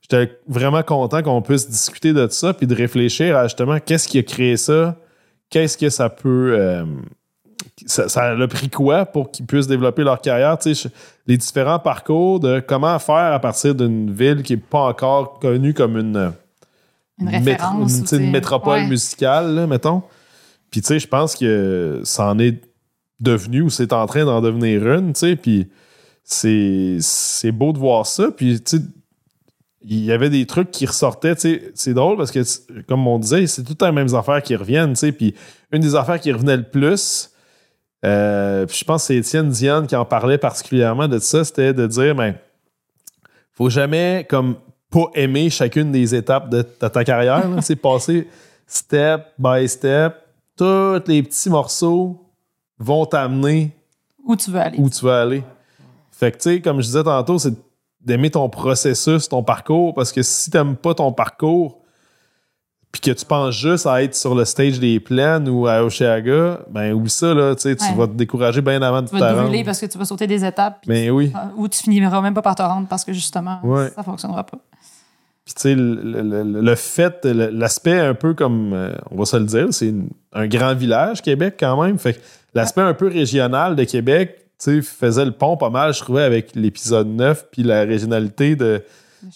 j'étais 0.00 0.36
vraiment 0.48 0.82
content 0.82 1.22
qu'on 1.22 1.42
puisse 1.42 1.68
discuter 1.70 2.12
de 2.12 2.26
ça 2.28 2.52
puis 2.54 2.66
de 2.66 2.74
réfléchir 2.74 3.36
à 3.36 3.44
justement 3.44 3.78
qu'est-ce 3.78 4.08
qui 4.08 4.18
a 4.18 4.22
créé 4.22 4.56
ça, 4.56 4.96
qu'est-ce 5.50 5.78
que 5.78 5.90
ça 5.90 6.08
peut. 6.10 6.54
euh, 6.58 6.84
ça, 7.86 8.08
ça 8.08 8.24
a 8.30 8.46
pris 8.48 8.68
quoi 8.68 9.04
pour 9.06 9.30
qu'ils 9.30 9.46
puissent 9.46 9.66
développer 9.66 10.02
leur 10.04 10.20
carrière, 10.20 10.58
tu 10.58 10.74
sais, 10.74 10.88
je- 10.88 10.94
les 11.26 11.36
différents 11.36 11.78
parcours 11.78 12.38
de 12.40 12.60
comment 12.60 12.98
faire 12.98 13.32
à 13.32 13.38
partir 13.40 13.74
d'une 13.74 14.10
ville 14.12 14.42
qui 14.42 14.54
n'est 14.54 14.60
pas 14.62 14.80
encore 14.80 15.38
connue 15.38 15.72
comme 15.74 15.96
une, 15.96 16.32
Une 17.20 17.30
métro- 17.44 18.16
une, 18.16 18.30
métropole 18.30 18.80
ouais. 18.80 18.86
musicale, 18.88 19.54
là, 19.54 19.66
mettons. 19.66 20.02
Puis 20.70 20.80
tu 20.82 20.88
sais, 20.88 20.98
je 20.98 21.06
pense 21.06 21.36
que 21.36 22.00
ça 22.04 22.26
en 22.28 22.38
est 22.40 22.60
devenu 23.24 23.62
ou 23.62 23.70
c'est 23.70 23.92
en 23.92 24.06
train 24.06 24.24
d'en 24.24 24.40
devenir 24.40 24.86
une, 24.86 25.12
tu 25.12 25.20
sais, 25.20 25.36
puis 25.36 25.68
c'est 26.22 26.98
c'est 27.00 27.52
beau 27.52 27.72
de 27.72 27.78
voir 27.78 28.06
ça, 28.06 28.30
puis 28.30 28.60
tu 28.62 28.76
sais, 28.76 28.82
il 29.82 30.04
y 30.04 30.12
avait 30.12 30.30
des 30.30 30.46
trucs 30.46 30.70
qui 30.70 30.86
ressortaient, 30.86 31.34
tu 31.34 31.40
sais, 31.40 31.72
c'est 31.74 31.94
drôle 31.94 32.16
parce 32.16 32.30
que, 32.30 32.40
comme 32.82 33.06
on 33.06 33.18
disait, 33.18 33.46
c'est 33.46 33.62
toutes 33.62 33.82
les 33.82 33.92
mêmes 33.92 34.14
affaires 34.14 34.42
qui 34.42 34.56
reviennent, 34.56 34.94
tu 34.94 35.00
sais, 35.00 35.12
puis 35.12 35.34
une 35.72 35.82
des 35.82 35.94
affaires 35.94 36.20
qui 36.20 36.32
revenait 36.32 36.56
le 36.56 36.62
plus, 36.62 37.30
euh, 38.04 38.66
puis 38.66 38.78
je 38.78 38.84
pense 38.84 39.02
que 39.02 39.06
c'est 39.08 39.16
Étienne 39.16 39.50
Diane 39.50 39.86
qui 39.86 39.96
en 39.96 40.04
parlait 40.04 40.38
particulièrement 40.38 41.08
de 41.08 41.18
ça, 41.18 41.44
c'était 41.44 41.72
de 41.74 41.86
dire, 41.86 42.14
ben, 42.14 42.34
faut 43.52 43.70
jamais, 43.70 44.26
comme, 44.28 44.56
pas 44.90 45.10
aimer 45.14 45.50
chacune 45.50 45.92
des 45.92 46.14
étapes 46.14 46.48
de, 46.50 46.58
de 46.58 46.88
ta 46.88 47.04
carrière, 47.04 47.44
c'est 47.60 47.76
passer 47.80 48.28
step 48.66 49.26
by 49.38 49.68
step, 49.68 50.14
tous 50.56 51.02
les 51.06 51.22
petits 51.22 51.50
morceaux 51.50 52.23
vont 52.84 53.06
t'amener 53.06 53.72
Où 54.24 54.36
tu 54.36 54.50
veux 54.50 54.60
aller. 54.60 54.78
où 54.78 54.88
tu 54.90 55.04
veux 55.04 55.12
aller. 55.12 55.42
Fait 56.10 56.30
que, 56.30 56.36
tu 56.36 56.42
sais, 56.44 56.60
comme 56.60 56.80
je 56.80 56.86
disais 56.86 57.02
tantôt, 57.02 57.38
c'est 57.38 57.54
d'aimer 58.00 58.30
ton 58.30 58.48
processus, 58.48 59.28
ton 59.28 59.42
parcours, 59.42 59.94
parce 59.94 60.12
que 60.12 60.22
si 60.22 60.50
t'aimes 60.50 60.76
pas 60.76 60.94
ton 60.94 61.12
parcours, 61.12 61.78
puis 62.92 63.00
que 63.00 63.10
tu 63.10 63.24
penses 63.24 63.56
juste 63.56 63.86
à 63.86 64.02
être 64.04 64.14
sur 64.14 64.34
le 64.36 64.44
stage 64.44 64.78
des 64.78 65.00
plaines 65.00 65.48
ou 65.48 65.66
à 65.66 65.82
Oshiaga, 65.82 66.60
ben 66.70 66.92
oublie 66.92 67.10
ça, 67.10 67.34
là, 67.34 67.54
tu 67.56 67.74
tu 67.74 67.82
Ouais. 67.84 67.94
vas 67.96 68.06
te 68.06 68.12
décourager 68.12 68.60
bien 68.60 68.80
avant 68.82 69.02
de 69.02 69.08
Tu 69.08 69.16
vas 69.16 69.32
te 69.32 69.36
te 69.36 69.40
brûler 69.42 69.64
parce 69.64 69.80
que 69.80 69.86
tu 69.86 69.98
vas 69.98 70.04
sauter 70.04 70.28
des 70.28 70.44
étapes. 70.44 70.78
puis- 70.82 70.90
Ben 70.90 71.10
oui. 71.10 71.32
Ou 71.56 71.66
tu 71.66 71.82
finiras 71.82 72.20
même 72.20 72.34
pas 72.34 72.42
par 72.42 72.54
te 72.54 72.62
rendre 72.62 72.86
parce 72.86 73.04
que 73.04 73.12
justement, 73.12 73.58
Ouais. 73.64 73.90
ça 73.96 74.02
fonctionnera 74.04 74.44
pas. 74.44 74.58
Puis, 75.44 75.54
tu 75.54 75.60
sais, 75.62 75.74
le, 75.74 76.22
le- 76.22 76.60
le- 76.62 76.74
fait, 76.76 77.24
l'aspect 77.24 77.98
un 77.98 78.14
peu 78.14 78.32
comme, 78.32 78.72
euh, 78.72 78.94
on 79.10 79.16
va 79.16 79.24
se 79.26 79.36
le 79.36 79.44
dire, 79.44 79.66
c'est 79.72 79.92
un 80.32 80.46
grand 80.46 80.74
village, 80.74 81.20
Québec, 81.20 81.56
quand 81.58 81.82
même. 81.82 81.98
Fait 81.98 82.14
que 82.14 82.20
l'aspect 82.54 82.82
un 82.82 82.94
peu 82.94 83.08
régional 83.08 83.76
de 83.76 83.84
Québec, 83.84 84.44
faisait 84.82 85.24
le 85.24 85.32
pont 85.32 85.56
pas 85.56 85.70
mal, 85.70 85.92
je 85.92 86.00
trouvais, 86.00 86.22
avec 86.22 86.54
l'épisode 86.54 87.08
9, 87.08 87.48
puis 87.50 87.62
la 87.62 87.82
régionalité 87.82 88.56
de, 88.56 88.82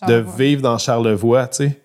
de 0.06 0.24
vivre 0.36 0.62
dans 0.62 0.78
Charlevoix, 0.78 1.46
tu 1.48 1.56
sais. 1.56 1.80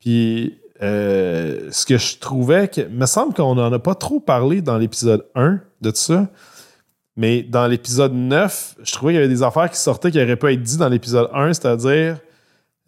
Puis, 0.00 0.58
euh, 0.82 1.68
ce 1.70 1.86
que 1.86 1.96
je 1.96 2.18
trouvais, 2.18 2.68
que, 2.68 2.80
me 2.82 3.06
semble 3.06 3.34
qu'on 3.34 3.54
n'en 3.54 3.72
a 3.72 3.78
pas 3.78 3.94
trop 3.94 4.20
parlé 4.20 4.62
dans 4.62 4.78
l'épisode 4.78 5.24
1 5.34 5.60
de 5.80 5.90
tout 5.90 5.96
ça, 5.96 6.28
mais 7.16 7.42
dans 7.42 7.66
l'épisode 7.66 8.12
9, 8.12 8.76
je 8.82 8.92
trouvais 8.92 9.12
qu'il 9.12 9.20
y 9.20 9.24
avait 9.24 9.32
des 9.32 9.42
affaires 9.42 9.70
qui 9.70 9.78
sortaient 9.78 10.10
qui 10.10 10.18
n'auraient 10.18 10.36
pas 10.36 10.50
été 10.50 10.62
dites 10.62 10.78
dans 10.78 10.88
l'épisode 10.88 11.28
1, 11.32 11.52
c'est-à-dire, 11.52 12.18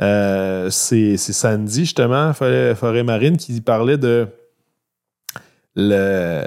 euh, 0.03 0.71
c'est 0.71 1.17
Sandy, 1.17 1.81
justement, 1.81 2.33
Forêt, 2.33 2.75
Forêt 2.75 3.05
Marine, 3.05 3.37
qui 3.37 3.61
parlait 3.61 3.99
de 3.99 4.27
le, 5.77 6.43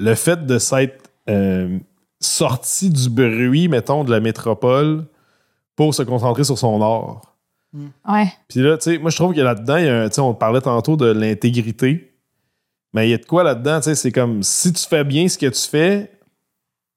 le 0.00 0.14
fait 0.14 0.46
de 0.46 0.58
s'être 0.58 1.10
euh, 1.28 1.78
sorti 2.20 2.90
du 2.90 3.08
bruit, 3.10 3.68
mettons, 3.68 4.02
de 4.02 4.10
la 4.10 4.18
métropole 4.20 5.04
pour 5.76 5.94
se 5.94 6.02
concentrer 6.02 6.42
sur 6.44 6.58
son 6.58 6.80
art. 6.82 7.20
Ouais. 8.08 8.26
Puis 8.48 8.60
là, 8.60 8.76
tu 8.78 8.90
sais, 8.90 8.98
moi, 8.98 9.10
je 9.10 9.16
trouve 9.16 9.34
que 9.34 9.40
là-dedans, 9.40 9.76
il 9.76 9.84
y 9.84 9.88
a 9.88 10.02
un- 10.02 10.08
tu 10.08 10.14
sais, 10.16 10.20
on 10.20 10.34
parlait 10.34 10.60
tantôt 10.62 10.96
de 10.96 11.06
l'intégrité. 11.06 12.12
Mais 12.92 13.06
il 13.08 13.10
y 13.10 13.14
a 13.14 13.18
de 13.18 13.24
quoi 13.26 13.44
là-dedans, 13.44 13.78
tu 13.78 13.84
sais, 13.84 13.94
c'est 13.94 14.10
comme 14.10 14.42
si 14.42 14.72
tu 14.72 14.84
fais 14.88 15.04
bien 15.04 15.28
ce 15.28 15.38
que 15.38 15.46
tu 15.46 15.68
fais, 15.68 16.10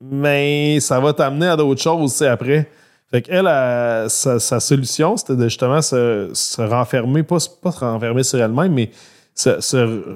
mais 0.02 0.80
ça 0.80 1.00
va 1.00 1.14
t'amener 1.14 1.48
à 1.48 1.56
d'autres 1.56 1.82
choses, 1.82 2.12
tu 2.14 2.18
sais, 2.20 2.28
après. 2.28 2.70
Fait 3.12 3.22
qu'elle, 3.22 3.46
elle, 3.48 4.10
sa, 4.10 4.40
sa 4.40 4.60
solution, 4.60 5.16
c'était 5.18 5.36
de 5.36 5.44
justement 5.44 5.82
se, 5.84 6.32
se 6.34 6.62
renfermer, 6.62 7.22
pas, 7.22 7.38
pas 7.62 7.72
se 7.72 7.80
renfermer 7.80 8.24
sur 8.24 8.42
elle-même, 8.42 8.74
mais 8.74 8.90
se, 9.36 9.50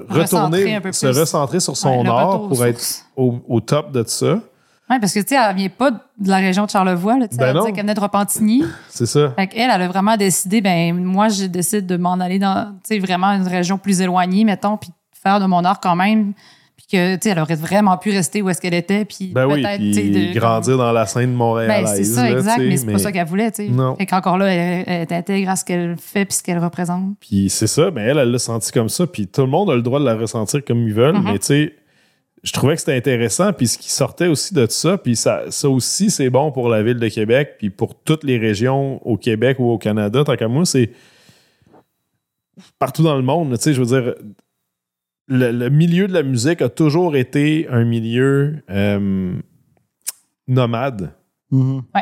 retourner, 0.08 0.80
se 0.92 1.06
recentrer 1.06 1.60
sur 1.60 1.76
son 1.76 2.00
Ouais, 2.00 2.08
art 2.08 2.48
pour 2.48 2.64
être 2.64 2.82
au, 3.16 3.40
au 3.48 3.60
top 3.60 3.92
de 3.92 4.02
tout 4.02 4.08
ça. 4.10 4.40
Ouais, 4.90 4.98
parce 4.98 5.12
que, 5.12 5.20
tu 5.20 5.28
sais, 5.28 5.36
elle 5.36 5.54
vient 5.54 5.68
pas 5.68 5.90
de 5.90 6.28
la 6.28 6.38
région 6.38 6.64
de 6.64 6.70
Charlevoix, 6.70 7.18
là. 7.18 7.28
Tu 7.28 7.36
sais, 7.36 7.52
Ben 7.52 7.62
elle 7.66 7.74
venait 7.74 7.94
de 7.94 8.00
Repentigny. 8.00 8.64
C'est 8.88 9.04
ça. 9.04 9.30
Fait 9.36 9.46
qu'elle, 9.46 9.70
elle 9.70 9.82
a 9.82 9.88
vraiment 9.88 10.16
décidé, 10.16 10.62
ben, 10.62 10.94
moi, 10.94 11.28
je 11.28 11.44
décide 11.44 11.84
de 11.84 11.96
m'en 11.98 12.14
aller 12.14 12.38
dans, 12.38 12.72
tu 12.82 12.94
sais, 12.94 12.98
vraiment 12.98 13.26
une 13.28 13.46
région 13.46 13.76
plus 13.76 14.00
éloignée, 14.00 14.44
mettons, 14.44 14.78
puis 14.78 14.90
faire 15.12 15.40
de 15.40 15.46
mon 15.46 15.62
art 15.64 15.80
quand 15.80 15.96
même. 15.96 16.32
Que, 16.90 17.16
tu 17.16 17.20
sais, 17.24 17.30
elle 17.30 17.38
aurait 17.40 17.54
vraiment 17.54 17.98
pu 17.98 18.10
rester 18.10 18.40
où 18.40 18.48
est-ce 18.48 18.62
qu'elle 18.62 18.72
était, 18.72 19.04
puis 19.04 19.26
Ben 19.34 19.46
oui, 19.46 19.60
peut-être, 19.60 19.76
puis 19.78 20.10
de- 20.10 20.32
grandir 20.38 20.78
dans 20.78 20.90
la 20.90 21.04
scène 21.04 21.30
Ben, 21.32 21.36
montréalaise. 21.36 21.94
c'est 21.96 22.04
ça, 22.04 22.30
exact, 22.30 22.58
mais 22.60 22.76
c'est 22.78 22.86
pas 22.90 22.98
ça 22.98 23.12
qu'elle 23.12 23.26
voulait, 23.26 23.50
tu 23.50 23.66
sais. 23.66 23.68
Non. 23.68 23.94
Fait 23.96 24.06
qu'encore 24.06 24.38
là, 24.38 24.46
elle, 24.46 24.84
elle 24.86 25.02
est 25.02 25.12
intègre 25.12 25.50
à 25.50 25.56
ce 25.56 25.66
qu'elle 25.66 25.96
fait 25.98 26.24
puis 26.24 26.38
ce 26.38 26.42
qu'elle 26.42 26.58
représente. 26.58 27.18
Puis 27.20 27.50
c'est 27.50 27.66
ça, 27.66 27.90
mais 27.90 28.00
elle, 28.04 28.16
elle 28.16 28.30
l'a 28.30 28.38
senti 28.38 28.72
comme 28.72 28.88
ça. 28.88 29.06
Puis 29.06 29.26
tout 29.26 29.42
le 29.42 29.48
monde 29.48 29.68
a 29.70 29.74
le 29.76 29.82
droit 29.82 30.00
de 30.00 30.06
la 30.06 30.14
ressentir 30.16 30.64
comme 30.64 30.78
ils 30.88 30.94
veulent. 30.94 31.16
Mhm. 31.18 31.24
Mais 31.24 31.38
tu 31.38 31.44
sais, 31.46 31.74
je 32.42 32.52
trouvais 32.52 32.72
que 32.72 32.80
c'était 32.80 32.96
intéressant. 32.96 33.52
Puis 33.52 33.66
ce 33.66 33.76
qui 33.76 33.90
sortait 33.90 34.28
aussi 34.28 34.54
de 34.54 34.64
ça, 34.70 34.96
puis 34.96 35.14
ça, 35.14 35.42
ça 35.50 35.68
aussi, 35.68 36.10
c'est 36.10 36.30
bon 36.30 36.52
pour 36.52 36.70
la 36.70 36.82
ville 36.82 36.98
de 36.98 37.08
Québec, 37.08 37.56
puis 37.58 37.68
pour 37.68 37.96
toutes 37.96 38.24
les 38.24 38.38
régions 38.38 38.98
au 39.06 39.18
Québec 39.18 39.58
ou 39.58 39.68
au 39.70 39.76
Canada. 39.76 40.24
Tant 40.24 40.36
qu'à 40.36 40.48
moi, 40.48 40.64
c'est 40.64 40.90
partout 42.78 43.02
dans 43.02 43.16
le 43.16 43.22
monde. 43.22 43.54
Tu 43.58 43.62
sais, 43.62 43.74
je 43.74 43.80
veux 43.82 43.86
dire, 44.00 44.14
le, 45.28 45.52
le 45.52 45.68
milieu 45.70 46.08
de 46.08 46.12
la 46.14 46.22
musique 46.22 46.60
a 46.62 46.68
toujours 46.68 47.14
été 47.16 47.68
un 47.70 47.84
milieu 47.84 48.62
euh, 48.70 49.34
nomade. 50.46 51.12
Mhm. 51.50 51.82
Tu 51.94 52.00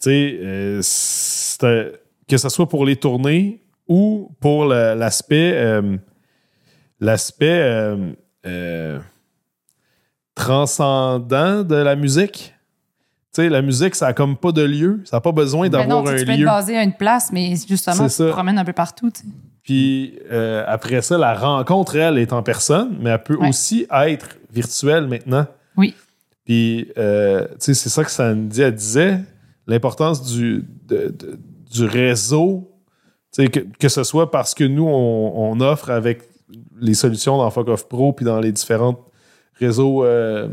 sais, 0.00 0.38
euh, 0.42 1.92
que 2.28 2.36
ce 2.36 2.48
soit 2.48 2.68
pour 2.68 2.84
les 2.86 2.96
tournées 2.96 3.62
ou 3.88 4.30
pour 4.40 4.64
le- 4.66 4.94
l'aspect 4.94 5.52
euh, 5.56 5.96
l'aspect 7.00 7.60
euh, 7.62 8.12
euh, 8.46 8.98
transcendant 10.34 11.62
de 11.62 11.74
la 11.74 11.96
musique. 11.96 12.54
Tu 13.34 13.42
sais, 13.42 13.48
la 13.48 13.62
musique, 13.62 13.94
ça 13.94 14.08
a 14.08 14.12
comme 14.12 14.36
pas 14.36 14.52
de 14.52 14.62
lieu. 14.62 15.00
Ça 15.04 15.16
n'a 15.16 15.20
pas 15.20 15.32
besoin 15.32 15.68
Ben 15.68 15.82
non, 15.88 15.96
d'avoir 16.02 16.14
un 16.14 16.18
tu 16.18 16.24
peux 16.24 16.30
être 16.32 16.38
lieu. 16.38 16.44
basé 16.46 16.76
à 16.76 16.82
une 16.82 16.94
place, 16.94 17.30
mais 17.32 17.54
justement, 17.68 17.96
C'est 17.96 18.02
tu 18.04 18.10
ça. 18.10 18.26
te 18.26 18.30
promènes 18.30 18.58
un 18.58 18.64
peu 18.64 18.72
partout. 18.72 19.10
Puis 19.68 20.18
euh, 20.32 20.64
après 20.66 21.02
ça, 21.02 21.18
la 21.18 21.34
rencontre, 21.34 21.94
elle, 21.96 22.16
est 22.16 22.32
en 22.32 22.42
personne, 22.42 22.96
mais 23.02 23.10
elle 23.10 23.22
peut 23.22 23.36
Ouais. 23.36 23.50
aussi 23.50 23.86
être 23.92 24.38
virtuelle 24.50 25.06
maintenant. 25.06 25.46
Oui. 25.76 25.94
Puis, 26.46 26.90
euh, 26.96 27.46
tu 27.50 27.56
sais, 27.58 27.74
c'est 27.74 27.90
ça 27.90 28.02
que 28.02 28.10
Sandy 28.10 28.62
elle 28.62 28.74
disait, 28.74 29.18
l'importance 29.66 30.22
du, 30.32 30.64
de- 30.86 31.08
de- 31.08 31.38
du 31.70 31.84
réseau, 31.84 32.70
que, 33.36 33.44
que 33.78 33.88
ce 33.90 34.04
soit 34.04 34.30
parce 34.30 34.54
que 34.54 34.64
nous, 34.64 34.86
on, 34.88 35.32
on 35.52 35.60
offre 35.60 35.90
avec 35.90 36.22
les 36.80 36.94
solutions 36.94 37.36
dans 37.36 37.50
Fuck 37.50 37.68
Off 37.68 37.86
Pro, 37.90 38.14
puis 38.14 38.24
dans 38.24 38.40
les 38.40 38.52
différents 38.52 38.98
réseaux, 39.60 40.02
euh, 40.02 40.48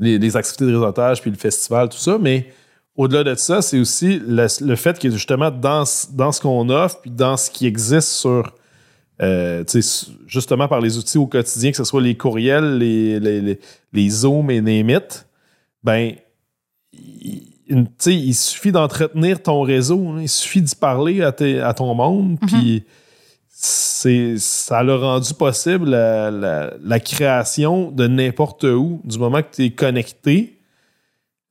les, 0.00 0.18
les 0.18 0.36
activités 0.36 0.64
de 0.66 0.74
réseautage, 0.74 1.20
puis 1.22 1.30
le 1.30 1.36
festival, 1.36 1.88
tout 1.88 1.96
ça, 1.98 2.18
mais 2.20 2.52
au-delà 3.00 3.24
de 3.24 3.34
ça, 3.36 3.62
c'est 3.62 3.78
aussi 3.78 4.20
le, 4.26 4.46
le 4.60 4.76
fait 4.76 4.98
que 4.98 5.10
justement, 5.10 5.50
dans, 5.50 5.84
ce- 5.84 6.06
dans 6.12 6.32
ce 6.32 6.40
qu'on 6.40 6.68
offre, 6.68 7.00
puis 7.00 7.10
dans 7.10 7.36
ce 7.36 7.50
qui 7.50 7.66
existe 7.66 8.08
sur, 8.08 8.54
euh, 9.22 9.64
justement 10.26 10.68
par 10.68 10.80
les 10.80 10.98
outils 10.98 11.18
au 11.18 11.26
quotidien, 11.26 11.70
que 11.70 11.76
ce 11.76 11.84
soit 11.84 12.02
les 12.02 12.16
courriels, 12.16 12.78
les, 12.78 13.18
les, 13.20 13.40
les, 13.40 13.60
les 13.92 14.08
Zooms 14.10 14.50
et 14.50 14.60
les 14.60 14.82
mythes, 14.82 15.26
ben, 15.82 16.12
il, 16.92 17.42
une- 17.68 17.86
tu 17.86 17.92
sais, 17.98 18.14
il 18.14 18.34
suffit 18.34 18.72
d'entretenir 18.72 19.40
ton 19.42 19.62
réseau, 19.62 20.08
hein. 20.08 20.18
il 20.22 20.28
suffit 20.28 20.60
d'y 20.60 20.74
parler 20.74 21.22
à, 21.22 21.30
tes- 21.32 21.60
à 21.60 21.72
ton 21.72 21.94
monde, 21.94 22.36
puis 22.48 22.84
c'est 23.48 24.36
ça 24.38 24.82
l'a 24.82 24.96
rendu 24.96 25.32
possible 25.34 25.88
la, 25.90 26.30
la- 26.30 26.72
la 26.82 27.00
création 27.00 27.90
de 27.92 28.06
n'importe 28.08 28.64
où, 28.64 29.00
du 29.04 29.18
moment 29.18 29.40
que 29.42 29.54
tu 29.54 29.64
es 29.66 29.70
connecté. 29.70 30.59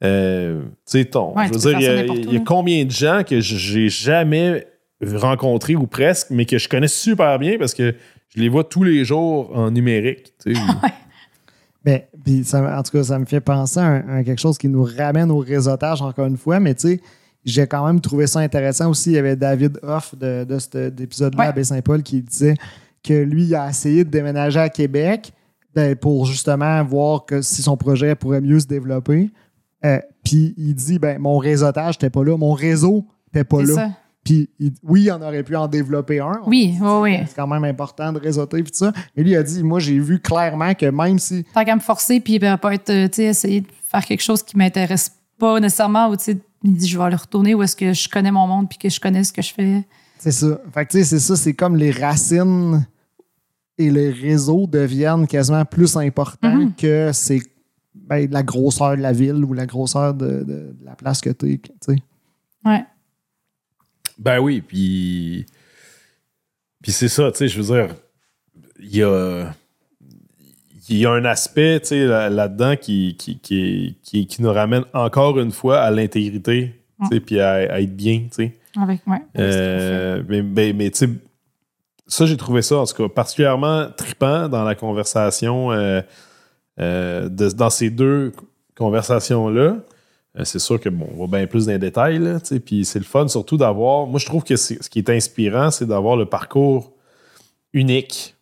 Euh, 0.03 0.61
tu 0.63 0.69
sais, 0.85 1.05
ton. 1.05 1.35
Ouais, 1.35 1.47
je 1.47 1.53
veux 1.53 1.59
dire, 1.59 1.79
il 1.79 1.83
y, 2.25 2.35
a- 2.35 2.39
y 2.39 2.43
combien 2.43 2.85
de 2.85 2.91
gens 2.91 3.21
que 3.27 3.39
j'ai 3.41 3.89
jamais 3.89 4.65
rencontrés 5.01 5.75
ou 5.75 5.87
presque, 5.87 6.27
mais 6.29 6.45
que 6.45 6.57
je 6.57 6.69
connais 6.69 6.87
super 6.87 7.37
bien 7.39 7.57
parce 7.57 7.73
que 7.73 7.95
je 8.35 8.39
les 8.41 8.49
vois 8.49 8.63
tous 8.63 8.83
les 8.83 9.03
jours 9.05 9.51
en 9.57 9.71
numérique. 9.71 10.33
tu 10.43 10.53
sais. 10.55 10.61
Ben, 11.85 12.01
puis 12.25 12.43
ça, 12.43 12.77
en 12.77 12.83
tout 12.83 12.91
cas, 12.91 13.03
ça 13.05 13.17
me 13.17 13.23
fait 13.25 13.39
penser 13.39 13.79
à, 13.79 13.83
un- 13.85 14.17
à 14.17 14.23
quelque 14.23 14.41
chose 14.41 14.57
qui 14.57 14.67
nous 14.67 14.83
ramène 14.83 15.31
au 15.31 15.37
réseautage 15.37 16.01
encore 16.01 16.25
une 16.25 16.35
fois, 16.35 16.59
mais 16.59 16.75
tu 16.75 16.89
sais, 16.89 17.01
j'ai 17.45 17.67
quand 17.67 17.85
même 17.87 18.01
trouvé 18.01 18.27
ça 18.27 18.39
intéressant 18.41 18.89
aussi. 18.89 19.11
Il 19.11 19.15
y 19.15 19.17
avait 19.17 19.37
David 19.37 19.79
Hoff 19.81 20.13
de, 20.17 20.43
de 20.43 20.59
cet 20.59 20.75
épisode-là 20.99 21.39
Ouais. 21.43 21.47
à 21.47 21.51
Baie-Saint-Paul 21.53 22.03
qui 22.03 22.21
disait 22.21 22.55
que 23.01 23.13
lui, 23.13 23.45
il 23.45 23.55
a 23.55 23.69
essayé 23.69 24.03
de 24.03 24.09
déménager 24.09 24.59
à 24.59 24.67
Québec 24.67 25.31
ben, 25.73 25.95
pour 25.95 26.25
justement 26.25 26.83
voir 26.83 27.25
que 27.25 27.41
si 27.41 27.61
son 27.61 27.77
projet 27.77 28.13
pourrait 28.13 28.41
mieux 28.41 28.59
se 28.59 28.67
développer. 28.67 29.29
Euh, 29.85 29.99
puis 30.23 30.53
il 30.57 30.73
dit 30.75 30.99
ben 30.99 31.19
mon 31.19 31.37
réseautage 31.37 31.95
n'était 31.95 32.09
pas 32.09 32.23
là, 32.23 32.37
mon 32.37 32.53
réseau 32.53 33.05
n'était 33.27 33.43
pas 33.45 33.59
C'est 33.59 33.67
là. 33.67 33.73
ça. 33.75 33.89
Puis 34.23 34.49
il- 34.59 34.73
oui, 34.83 35.09
on 35.11 35.21
aurait 35.21 35.43
pu 35.43 35.55
en 35.55 35.67
développer 35.67 36.19
un. 36.19 36.41
Oui, 36.45 36.75
oui, 36.81 36.87
oui. 37.01 37.17
C'est 37.27 37.35
quand 37.35 37.47
même 37.47 37.63
important 37.63 38.11
de 38.11 38.19
réseauter 38.19 38.61
puis 38.61 38.71
tout 38.71 38.77
ça. 38.79 38.91
Mais 39.15 39.23
lui 39.23 39.31
il 39.31 39.35
a 39.37 39.43
dit 39.43 39.63
moi 39.63 39.79
j'ai 39.79 39.97
vu 39.99 40.19
clairement 40.19 40.73
que 40.73 40.85
même 40.87 41.17
si 41.19 41.45
Tant 41.53 41.63
qu'à 41.63 41.75
me 41.75 41.79
forcer, 41.81 42.19
puis 42.19 42.37
ben, 42.39 42.57
pas 42.57 42.73
être, 42.73 42.89
euh, 42.89 43.07
tu 43.07 43.15
sais, 43.15 43.23
essayer 43.25 43.61
de 43.61 43.67
faire 43.89 44.03
quelque 44.05 44.21
chose 44.21 44.43
qui 44.43 44.57
m'intéresse 44.57 45.11
pas 45.37 45.59
nécessairement, 45.61 46.09
ou 46.09 46.17
tu 46.17 46.23
sais, 46.25 46.37
il 46.63 46.73
dit, 46.75 46.87
je 46.89 46.97
vais 46.97 47.05
aller 47.05 47.15
retourner 47.15 47.55
où 47.55 47.63
est-ce 47.63 47.75
que 47.77 47.93
je 47.93 48.09
connais 48.09 48.31
mon 48.31 48.45
monde, 48.45 48.67
puis 48.67 48.77
que 48.77 48.89
je 48.89 48.99
connais 48.99 49.23
ce 49.23 49.31
que 49.31 49.41
je 49.41 49.53
fais. 49.53 49.85
C'est 50.17 50.31
ça. 50.33 50.59
Fait 50.73 50.85
que 50.85 50.91
tu 50.91 50.97
sais, 50.97 51.03
c'est 51.05 51.19
ça, 51.19 51.37
c'est 51.37 51.53
comme 51.53 51.77
les 51.77 51.91
racines 51.91 52.85
et 53.77 53.89
les 53.89 54.09
réseaux 54.11 54.67
deviennent 54.67 55.25
quasiment 55.27 55.63
plus 55.63 55.95
importants 55.95 56.53
Mhm. 56.57 56.73
que 56.75 57.11
ces 57.13 57.41
ben, 58.09 58.27
de 58.27 58.33
la 58.33 58.43
grosseur 58.43 58.97
de 58.97 59.01
la 59.01 59.11
ville 59.13 59.45
ou 59.45 59.53
la 59.53 59.65
grosseur 59.65 60.13
de, 60.15 60.25
de- 60.27 60.43
de 60.43 60.85
la 60.85 60.95
place 60.95 61.21
que 61.21 61.29
tu 61.29 61.53
es. 61.53 61.61
Ouais. 62.65 62.83
Ben 64.17 64.39
oui, 64.39 64.61
puis. 64.61 65.45
Puis 66.81 66.91
c'est 66.91 67.07
ça, 67.09 67.31
tu 67.31 67.37
sais, 67.39 67.47
je 67.47 67.61
veux 67.61 67.75
dire, 67.75 67.95
il 68.79 68.95
y 68.97 69.03
a. 69.03 69.51
Il 70.91 70.97
y 70.97 71.05
a 71.05 71.11
un 71.11 71.23
aspect, 71.23 71.79
tu 71.81 71.87
sais, 71.89 72.05
là- 72.05 72.31
là-dedans 72.31 72.75
qui, 72.75 73.15
qui, 73.15 73.37
qui, 73.37 73.97
qui, 74.01 74.25
qui 74.25 74.41
nous 74.41 74.51
ramène 74.51 74.85
encore 74.93 75.37
une 75.39 75.51
fois 75.51 75.81
à 75.81 75.91
l'intégrité, 75.91 76.81
tu 77.01 77.07
sais, 77.07 77.19
puis 77.19 77.39
à, 77.39 77.51
à 77.51 77.79
être 77.79 77.95
bien, 77.95 78.21
tu 78.21 78.29
sais. 78.45 78.57
Avec, 78.75 79.05
ouais. 79.05 79.21
Euh, 79.37 80.23
mais 80.27 80.41
mais, 80.41 80.73
mais 80.73 80.89
tu 80.89 80.97
sais, 81.05 81.09
ça, 82.07 82.25
j'ai 82.25 82.37
trouvé 82.37 82.63
ça, 82.63 82.77
en 82.77 82.85
tout 82.85 82.95
cas, 82.95 83.07
particulièrement 83.13 83.87
trippant 83.95 84.49
dans 84.49 84.63
la 84.63 84.73
conversation, 84.73 85.71
euh, 85.71 86.01
de- 86.79 87.49
dans 87.51 87.69
ces 87.69 87.89
deux 87.89 88.31
conversations-là. 88.77 89.77
Euh, 90.37 90.43
c'est 90.45 90.59
sûr 90.59 90.79
que, 90.79 90.89
bon, 90.89 91.07
on 91.17 91.25
va 91.25 91.37
bien 91.39 91.47
plus 91.47 91.65
dans 91.65 91.71
les 91.73 91.79
détails, 91.79 92.21
puis 92.65 92.85
c'est 92.85 92.99
le 92.99 93.05
fun 93.05 93.27
surtout 93.27 93.57
d'avoir. 93.57 94.07
Moi, 94.07 94.19
je 94.19 94.25
trouve 94.25 94.43
que 94.43 94.55
ce 94.55 94.75
qui 94.89 94.99
est 94.99 95.09
inspirant, 95.09 95.71
c'est 95.71 95.85
d'avoir 95.87 96.15
le 96.15 96.25
parcours 96.25 96.93
unique 97.73 98.35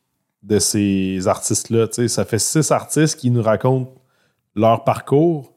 de 0.43 0.59
ces 0.59 1.27
artistes-là. 1.27 1.88
Ça 2.07 2.25
fait 2.25 2.39
six 2.39 2.71
artistes 2.71 3.19
qui 3.19 3.31
nous 3.31 3.41
racontent 3.41 3.93
leur 4.55 4.83
parcours. 4.83 5.53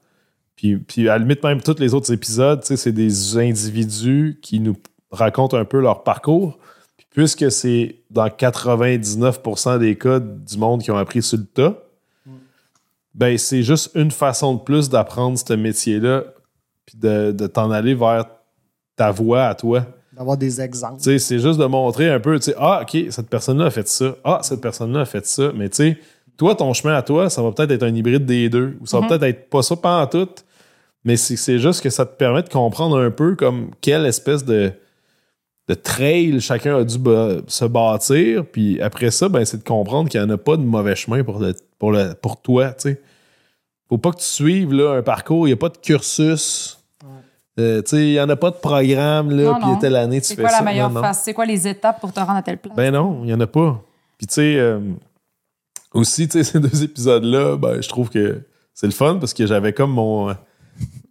Puis, 0.57 1.09
à 1.09 1.13
la 1.13 1.19
limite, 1.19 1.43
même 1.43 1.63
tous 1.63 1.79
les 1.79 1.95
autres 1.95 2.13
épisodes, 2.13 2.63
c'est 2.65 2.93
des 2.93 3.39
individus 3.39 4.39
qui 4.43 4.61
nous 4.61 4.77
racontent 5.11 5.57
un 5.57 5.65
peu 5.65 5.81
leur 5.81 6.03
parcours. 6.05 6.59
Puis 6.97 7.07
puisque 7.11 7.51
c'est 7.51 7.97
dans 8.11 8.29
99% 8.29 9.79
des 9.79 9.97
cas 9.97 10.21
du 10.21 10.59
monde 10.59 10.83
qui 10.83 10.91
ont 10.91 10.97
appris 10.99 11.23
sur 11.23 11.39
le 11.39 11.45
tas, 11.47 11.83
ben 13.21 13.37
c'est 13.37 13.63
juste 13.63 13.91
une 13.95 14.11
façon 14.11 14.55
de 14.55 14.61
plus 14.61 14.89
d'apprendre 14.89 15.39
ce 15.39 15.53
métier-là, 15.53 16.25
puis 16.87 16.97
de, 16.97 17.33
de 17.33 17.47
t'en 17.47 17.71
aller 17.71 17.95
vers 17.95 18.25
ta 18.97 19.11
voie 19.11 19.45
à 19.45 19.55
toi. 19.55 19.85
D'avoir 20.15 20.39
des 20.39 20.63
exemples. 20.63 20.97
Tu 20.97 21.05
sais, 21.05 21.19
c'est 21.19 21.39
juste 21.39 21.61
de 21.61 21.67
montrer 21.67 22.11
un 22.11 22.19
peu, 22.19 22.39
tu 22.39 22.47
sais, 22.47 22.55
ah, 22.59 22.81
OK, 22.83 22.97
cette 23.11 23.29
personne-là 23.29 23.67
a 23.67 23.71
fait 23.71 23.87
ça. 23.87 24.17
Ah, 24.25 24.39
cette 24.43 24.63
personne-là 24.63 25.01
a 25.01 25.05
fait 25.05 25.27
ça. 25.27 25.53
Mais 25.55 25.69
tu 25.69 25.77
sais, 25.77 25.99
toi, 26.39 26.55
ton 26.55 26.73
chemin 26.73 26.95
à 26.95 27.03
toi, 27.03 27.29
ça 27.29 27.43
va 27.43 27.53
peut-être 27.53 27.73
être 27.73 27.83
un 27.83 27.95
hybride 27.95 28.25
des 28.25 28.49
deux. 28.49 28.79
Ou 28.81 28.87
ça 28.87 29.01
va 29.01 29.07
peut-être 29.07 29.25
être 29.25 29.51
pas 29.51 29.61
ça 29.61 29.77
pas 29.77 30.01
en 30.01 30.07
tout. 30.07 30.29
Mais 31.05 31.19
c'est 31.19 31.37
c'est 31.37 31.59
juste 31.59 31.83
que 31.83 31.91
ça 31.91 32.07
te 32.07 32.17
permet 32.17 32.43
de 32.43 32.49
comprendre 32.49 32.99
un 32.99 33.11
peu 33.11 33.37
comme 33.37 33.71
quelle 33.83 34.07
espèce 34.07 34.47
de, 34.47 34.73
de 35.69 35.75
trail 35.75 36.41
chacun 36.41 36.79
a 36.79 36.85
dû 36.85 36.97
se 37.49 37.65
bâtir. 37.67 38.47
Puis 38.47 38.81
après 38.81 39.11
ça, 39.11 39.29
ben, 39.29 39.45
c'est 39.45 39.59
de 39.59 39.69
comprendre 39.69 40.09
qu'il 40.09 40.21
n'y 40.23 40.27
en 40.27 40.31
a 40.31 40.39
pas 40.39 40.57
de 40.57 40.63
mauvais 40.63 40.97
chemin 40.97 41.23
pour, 41.23 41.39
le, 41.39 41.55
pour, 41.79 41.93
le, 41.93 42.15
pour 42.15 42.41
toi, 42.41 42.71
tu 42.73 42.93
sais. 42.93 43.03
Faut 43.91 43.99
pas 43.99 44.13
que 44.13 44.19
tu 44.19 44.25
suives 44.25 44.73
là, 44.73 44.95
un 44.99 45.03
parcours, 45.03 45.47
il 45.47 45.51
n'y 45.51 45.55
a 45.55 45.57
pas 45.59 45.69
de 45.69 45.77
cursus. 45.77 46.79
Euh, 47.59 47.83
tu 47.83 47.89
sais, 47.91 48.07
il 48.07 48.13
n'y 48.13 48.21
en 48.21 48.29
a 48.31 48.37
pas 48.37 48.51
de 48.51 48.57
programme, 48.57 49.31
là, 49.33 49.59
puis 49.61 49.69
telle 49.81 49.97
année, 49.97 50.21
tu 50.23 50.29
C'est 50.29 50.37
fais 50.37 50.43
quoi 50.43 50.51
ça. 50.51 50.59
la 50.61 50.65
meilleure 50.65 50.89
Non, 50.91 51.03
face? 51.03 51.23
C'est 51.25 51.35
quoi 51.35 51.45
les 51.45 51.69
étapes 51.69 52.01
pour 52.01 52.11
te 52.13 52.21
rendre 52.21 52.37
à 52.39 52.43
telle 52.43 52.57
place? 52.59 52.75
Ben 52.75 52.91
non, 52.93 53.19
il 53.23 53.27
n'y 53.27 53.35
en 53.35 53.41
a 53.41 53.47
pas. 53.47 53.83
Puis 54.17 54.27
tu 54.29 54.35
sais, 54.35 54.55
euh, 54.57 54.79
aussi, 55.93 56.27
tu 56.29 56.39
sais, 56.43 56.45
ces 56.53 56.61
deux 56.61 56.83
épisodes-là, 56.85 57.57
ben, 57.59 57.83
je 57.83 57.89
trouve 57.89 58.09
que 58.09 58.41
c'est 58.73 58.87
le 58.87 58.93
fun 58.93 59.17
parce 59.19 59.35
que 59.35 59.45
j'avais 59.47 59.73
comme 59.75 59.91
mon, 59.91 60.31
euh, 60.31 60.35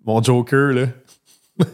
mon 0.05 0.23
Joker, 0.23 0.71
là. 0.71 0.85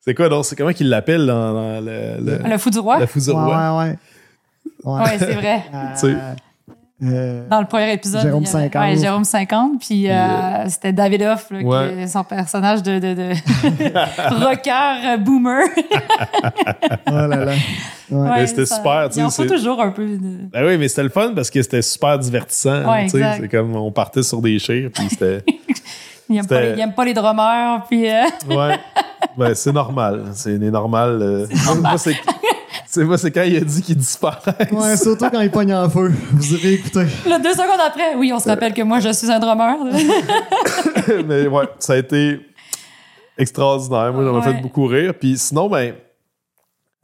c'est 0.00 0.14
quoi, 0.14 0.28
donc? 0.30 0.44
C'est 0.46 0.56
comment 0.56 0.72
qu'il 0.72 0.88
l'appelle 0.88 1.26
dans, 1.26 1.52
dans 1.52 1.80
le, 1.84 2.16
le, 2.20 2.48
le 2.48 2.58
fou 2.58 2.70
du 2.70 2.78
roi? 2.78 2.98
la 2.98 3.06
fou 3.06 3.20
du 3.20 3.28
Ouais, 3.28 3.34
roi? 3.34 3.78
ouais, 3.78 3.90
ouais. 3.90 4.92
Ouais, 5.04 5.18
c'est 5.18 5.34
vrai. 5.34 5.64
Euh, 7.02 7.06
euh, 7.12 7.48
Dans 7.50 7.60
le 7.60 7.66
premier 7.66 7.92
épisode. 7.92 8.22
Jérôme 8.22 8.42
il 8.42 8.46
y 8.46 8.56
avait- 8.56 8.64
50. 8.70 8.82
Ouais, 8.82 8.96
Jérôme 8.96 9.24
50. 9.24 9.72
Puis 9.80 10.10
euh, 10.10 10.66
c'était 10.68 10.92
David 10.94 11.22
Hoff, 11.24 11.50
là, 11.50 11.58
qui 11.60 11.64
Ouais. 11.66 11.92
est 12.02 12.06
son 12.06 12.24
personnage 12.24 12.82
de, 12.82 12.98
de, 12.98 13.14
de 13.14 13.32
rocker 14.44 14.70
euh, 15.04 15.16
boomer. 15.18 15.60
oh 17.06 17.10
là 17.10 17.26
là. 17.26 17.52
Ouais. 18.10 18.30
Ouais, 18.30 18.46
c'était 18.46 18.66
super, 18.66 19.08
Ils 19.14 19.22
ont 19.22 19.30
c'est- 19.30 19.44
pas 19.46 19.54
toujours 19.54 19.80
un 19.82 19.90
peu 19.90 20.06
de... 20.06 20.18
Ben 20.52 20.64
oui, 20.66 20.78
mais 20.78 20.88
c'était 20.88 21.02
le 21.02 21.08
fun 21.10 21.32
parce 21.34 21.50
que 21.50 21.60
c'était 21.62 21.82
super 21.82 22.18
divertissant. 22.18 22.94
Exact. 22.94 23.38
c'est 23.42 23.48
comme 23.48 23.74
on 23.76 23.90
partait 23.92 24.22
sur 24.22 24.40
des 24.40 24.58
chires, 24.58 24.90
puis 24.94 25.06
c'était. 25.10 25.44
Ils 26.28 26.38
aiment, 26.38 26.46
pas 26.48 26.60
les, 26.60 26.86
pas 26.96 27.04
les 27.04 27.14
drummers. 27.14 27.84
Puis 27.88 28.10
euh, 28.10 28.22
Ouais. 28.48 28.76
Ben, 29.38 29.54
c'est 29.54 29.70
normal. 29.72 30.24
C'est 30.34 30.58
normal. 30.58 31.18
euh. 31.22 31.46
Moi, 31.80 31.96
c'est. 32.96 33.00
C'est 33.00 33.06
moi, 33.06 33.18
c'est 33.18 33.30
quand 33.30 33.42
il 33.42 33.56
a 33.56 33.60
dit 33.60 33.82
qu'il 33.82 33.96
disparaît. 33.96 34.68
Ouais, 34.72 34.96
surtout 34.96 35.28
quand 35.30 35.40
il 35.40 35.50
pogne 35.50 35.74
en 35.74 35.88
feu. 35.88 36.12
Vous 36.32 36.54
irez 36.54 36.74
écouter. 36.74 37.04
là, 37.28 37.38
deux 37.38 37.52
secondes 37.52 37.80
après, 37.86 38.14
oui, 38.16 38.32
on 38.34 38.38
se 38.40 38.48
rappelle 38.48 38.72
que 38.74 38.82
moi, 38.82 39.00
je 39.00 39.12
suis 39.12 39.30
un 39.30 39.38
drummer. 39.38 39.76
mais 41.26 41.46
ouais, 41.46 41.64
ça 41.78 41.94
a 41.94 41.96
été 41.96 42.40
extraordinaire. 43.38 44.12
Moi, 44.12 44.24
ça 44.24 44.32
m'a 44.32 44.38
Ouais. 44.38 44.54
fait 44.56 44.62
beaucoup 44.62 44.86
rire. 44.86 45.14
Puis 45.18 45.38
sinon, 45.38 45.68
ben, 45.68 45.94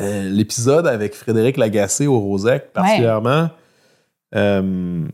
euh, 0.01 0.29
l'épisode 0.31 0.87
avec 0.87 1.15
Frédéric 1.15 1.57
Lagacé 1.57 2.07
au 2.07 2.19
Rosec, 2.19 2.73
particulièrement, 2.73 3.51
euh, 4.35 5.05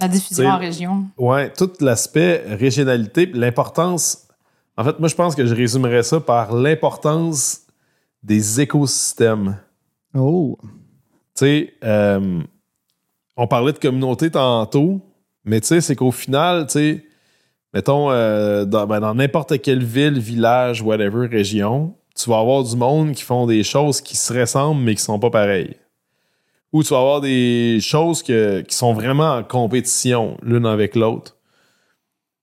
La 0.00 0.08
diffusion 0.08 0.48
en 0.48 0.58
région. 0.58 1.04
ouais, 1.18 1.52
tout 1.52 1.70
l'aspect 1.80 2.44
régionalité, 2.48 3.26
l'importance. 3.34 4.26
En 4.76 4.84
fait, 4.84 4.98
moi, 5.00 5.08
je 5.08 5.14
pense 5.16 5.34
que 5.34 5.44
je 5.44 5.54
résumerais 5.54 6.04
ça 6.04 6.20
par 6.20 6.54
l'importance 6.54 7.62
des 8.22 8.60
écosystèmes. 8.60 9.56
Oh. 10.18 10.58
Tu 10.62 10.70
sais, 11.34 11.74
euh, 11.84 12.40
on 13.36 13.46
parlait 13.46 13.72
de 13.72 13.78
communauté 13.78 14.30
tantôt, 14.30 15.00
mais 15.44 15.60
tu 15.60 15.68
sais, 15.68 15.80
c'est 15.80 15.96
qu'au 15.96 16.10
final, 16.10 16.66
mettons, 17.72 18.10
euh, 18.10 18.64
dans 18.64 18.86
ben, 18.86 19.00
dans 19.00 19.14
n'importe 19.14 19.60
quelle 19.62 19.84
ville, 19.84 20.18
village, 20.18 20.82
whatever, 20.82 21.26
région, 21.26 21.94
tu 22.16 22.28
vas 22.28 22.40
avoir 22.40 22.64
du 22.64 22.74
monde 22.76 23.12
qui 23.12 23.22
font 23.22 23.46
des 23.46 23.62
choses 23.62 24.00
qui 24.00 24.16
se 24.16 24.32
ressemblent, 24.32 24.82
mais 24.82 24.94
qui 24.94 25.02
sont 25.02 25.20
pas 25.20 25.30
pareilles. 25.30 25.76
Ou 26.72 26.82
tu 26.82 26.90
vas 26.90 26.98
avoir 26.98 27.20
des 27.20 27.78
choses 27.80 28.22
que- 28.22 28.60
qui 28.62 28.74
sont 28.74 28.92
vraiment 28.92 29.36
en 29.36 29.44
compétition 29.44 30.36
l'une 30.42 30.66
avec 30.66 30.96
l'autre. 30.96 31.36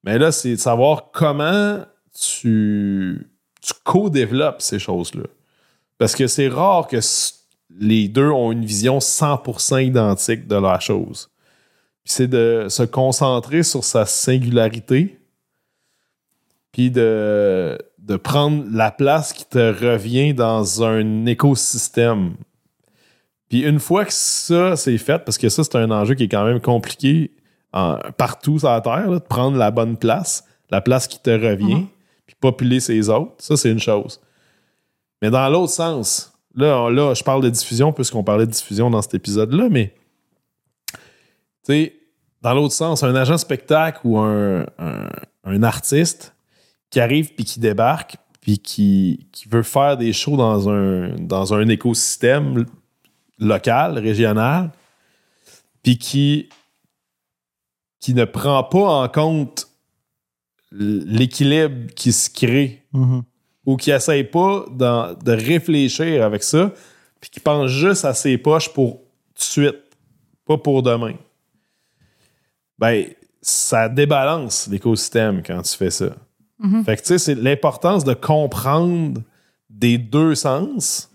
Mais 0.03 0.17
là, 0.17 0.32
c'est 0.32 0.51
de 0.51 0.55
savoir 0.55 1.11
comment 1.11 1.80
tu, 2.13 3.28
tu 3.61 3.73
co-développes 3.84 4.61
ces 4.61 4.80
choses-là. 4.80 5.26
Parce 5.97 6.15
que 6.15 6.28
c'est 6.28 6.47
rare 6.47 6.88
que 6.88 6.99
les 7.70 8.07
deux 8.07 8.30
ont 8.30 8.51
une 8.51 8.66
vision 8.66 8.99
100% 8.99 9.84
identique 9.86 10.47
de 10.47 10.55
la 10.55 10.80
chose. 10.80 11.30
C'est 12.03 12.28
de 12.28 12.68
se 12.70 12.84
concentrer 12.84 13.63
sur 13.63 13.84
sa 13.84 14.05
singularité, 14.05 15.20
puis 16.72 16.91
de, 16.91 17.78
de 17.99 18.16
prendre 18.18 18.66
la 18.72 18.91
place 18.91 19.34
qui 19.34 19.45
te 19.45 19.57
revient 19.86 20.34
dans 20.34 20.84
un 20.84 21.26
écosystème. 21.26 22.36
Puis 23.49 23.61
une 23.61 23.80
fois 23.80 24.05
que 24.05 24.13
ça, 24.13 24.76
c'est 24.76 24.97
fait, 24.97 25.20
parce 25.24 25.38
que 25.38 25.49
ça, 25.49 25.63
c'est 25.63 25.76
un 25.76 25.89
enjeu 25.91 26.16
qui 26.16 26.24
est 26.24 26.30
quand 26.30 26.45
même 26.45 26.59
compliqué 26.59 27.32
en- 27.74 27.97
partout 28.18 28.59
sur 28.59 28.70
la 28.70 28.82
Terre, 28.82 29.09
là, 29.09 29.20
de 29.20 29.24
prendre 29.26 29.57
la 29.57 29.72
bonne 29.72 29.97
place, 29.97 30.43
la 30.70 30.82
place 30.82 31.07
qui 31.07 31.20
te 31.20 31.30
revient, 31.30 31.76
Mhm. 31.76 31.88
puis 32.26 32.36
populer 32.39 32.80
ses 32.80 33.09
autres, 33.09 33.34
ça, 33.39 33.55
c'est 33.55 33.72
une 33.72 33.80
chose. 33.80 34.20
Mais 35.22 35.30
dans 35.30 35.47
l'autre 35.49 35.72
sens, 35.74 36.34
là, 36.56 36.89
là, 36.89 37.14
je 37.14 37.24
parle 37.24 37.41
de 37.43 37.49
diffusion 37.49 37.91
puisqu'on 37.93 38.24
parlait 38.24 38.45
de 38.45 38.51
diffusion 38.51 38.89
dans 38.89 39.01
cet 39.01 39.14
épisode-là, 39.14 39.68
mais 39.70 39.93
tu 40.93 41.74
sais, 41.74 41.95
dans 42.41 42.53
l'autre 42.53 42.74
sens, 42.74 43.03
un 43.03 43.16
agent 43.16 43.38
spectacle 43.38 43.99
ou 44.03 44.18
un, 44.20 44.66
un- 44.78 45.64
artiste 45.64 46.36
qui 46.89 46.99
arrive 46.99 47.34
puis 47.34 47.43
qui 47.45 47.60
débarque 47.60 48.18
puis 48.41 48.60
qui, 48.60 49.28
qui 49.32 49.47
veut 49.47 49.64
faire 49.64 49.97
des 49.97 50.14
shows 50.14 50.38
dans 50.38 50.70
un, 50.70 51.16
dans 51.16 51.53
un 51.56 51.68
écosystème 51.68 52.66
local, 53.39 53.97
régional, 53.97 54.72
puis 55.82 55.97
qui, 55.97 56.49
qui 57.99 58.14
ne 58.14 58.26
prend 58.26 58.64
pas 58.64 59.01
en 59.03 59.08
compte 59.10 59.68
l'équilibre 60.72 61.91
qui 61.95 62.12
se 62.14 62.30
crée 62.30 62.84
Mhm. 62.93 63.24
Ou 63.66 63.78
qui 63.78 63.91
essaye 63.91 64.24
pas 64.24 64.66
de 64.72 65.32
réfléchir 65.32 66.24
avec 66.24 66.43
ça, 66.43 66.72
puis 67.20 67.30
qui 67.30 67.39
pense 67.39 67.70
juste 67.72 68.05
à 68.05 68.13
ses 68.13 68.38
poches 68.38 68.70
pour 68.72 68.97
tout 68.97 69.39
de 69.39 69.43
suite, 69.43 69.82
pas 70.45 70.57
pour 70.57 70.84
demain. 70.84 71.16
Ben, 72.78 73.05
ça 73.41 73.88
débalance 73.89 74.68
l'écosystème 74.68 75.41
quand 75.43 75.61
tu 75.61 75.76
fais 75.76 75.91
ça. 75.91 76.09
Fait 76.84 76.95
que 76.95 77.01
tu 77.01 77.07
sais, 77.07 77.18
c'est 77.18 77.36
l'importance 77.36 78.03
de 78.03 78.13
comprendre 78.13 79.22
des 79.70 79.97
deux 79.97 80.36
sens 80.36 81.09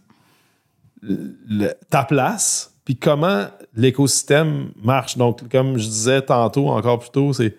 le- 1.03 1.35
le- 1.49 1.75
ta 1.89 2.05
place, 2.05 2.75
puis 2.85 2.97
comment 2.97 3.47
l'écosystème 3.75 4.71
marche. 4.83 5.17
Donc, 5.17 5.49
comme 5.51 5.79
je 5.79 5.87
disais 5.87 6.23
tantôt, 6.23 6.69
encore 6.69 6.99
plus 6.99 7.11
tôt, 7.11 7.33
c'est 7.33 7.57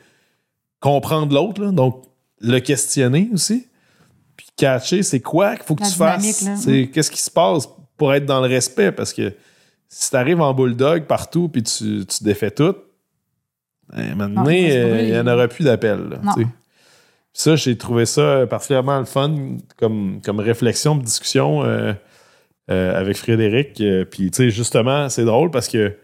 comprendre 0.79 1.33
l'autre, 1.33 1.71
donc 1.71 2.03
le 2.39 2.59
questionner 2.59 3.29
aussi 3.33 3.67
puis 4.43 4.47
catcher 4.55 5.03
c'est 5.03 5.19
quoi 5.19 5.55
qu'il 5.55 5.65
faut 5.65 5.75
que 5.75 5.83
La 5.83 5.89
tu 5.89 5.95
fasses? 5.95 6.65
qu'est-ce 6.93 7.11
qui 7.11 7.21
se 7.21 7.31
passe 7.31 7.67
pour 7.97 8.13
être 8.13 8.25
dans 8.25 8.41
le 8.41 8.47
respect? 8.47 8.91
Parce 8.91 9.13
que 9.13 9.33
si 9.89 10.09
tu 10.09 10.15
arrives 10.15 10.41
en 10.41 10.53
bulldog 10.53 11.05
partout 11.05 11.49
puis 11.49 11.63
tu, 11.63 12.05
tu 12.05 12.23
défais 12.23 12.51
tout, 12.51 12.75
à 13.93 13.99
un 14.01 14.15
moment 14.15 14.27
Non, 14.29 14.43
donné, 14.43 14.71
c'est 14.71 14.81
pas 14.81 14.87
euh, 14.87 14.89
vrai, 14.89 15.03
il 15.07 15.11
n'y 15.13 15.19
en 15.19 15.23
les- 15.23 15.31
aura 15.31 15.47
plus 15.47 15.63
d'appel. 15.65 16.19
Ça, 17.33 17.55
j'ai 17.55 17.77
trouvé 17.77 18.05
ça 18.05 18.45
particulièrement 18.49 18.99
le 18.99 19.05
fun 19.05 19.35
comme, 19.77 20.19
comme 20.23 20.39
réflexion, 20.39 20.95
de 20.95 21.03
discussion 21.03 21.63
euh, 21.63 21.93
euh, 22.69 22.99
avec 22.99 23.15
Frédéric. 23.17 23.79
Euh, 23.79 24.03
Puis, 24.05 24.31
tu 24.31 24.37
sais, 24.37 24.49
justement, 24.49 25.07
c'est 25.09 25.23
drôle 25.23 25.49
parce 25.49 25.67
que, 25.69 25.95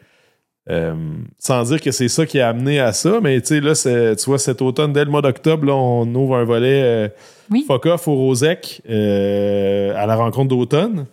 euh, 0.69 0.93
sans 1.39 1.63
dire 1.63 1.79
que 1.81 1.91
c'est 1.91 2.09
ça 2.09 2.25
qui 2.25 2.39
a 2.39 2.49
amené 2.49 2.79
à 2.79 2.91
ça, 2.93 3.19
mais 3.21 3.39
tu 3.41 3.47
sais, 3.47 3.61
là, 3.61 4.15
tu 4.15 4.25
vois, 4.25 4.37
cet 4.39 4.61
automne, 4.61 4.91
dès 4.93 5.05
le 5.05 5.11
mois 5.11 5.21
d'octobre, 5.21 5.71
on 5.73 6.05
ouvre 6.15 6.35
un 6.35 6.43
volet 6.43 6.81
euh, 6.83 7.09
Oui. 7.49 7.63
Fuck 7.67 7.85
Off 7.85 8.07
au 8.07 8.15
Rosec 8.15 8.81
euh, 8.89 9.93
à 9.95 10.05
la 10.05 10.15
rencontre 10.15 10.49
d'automne. 10.49 11.05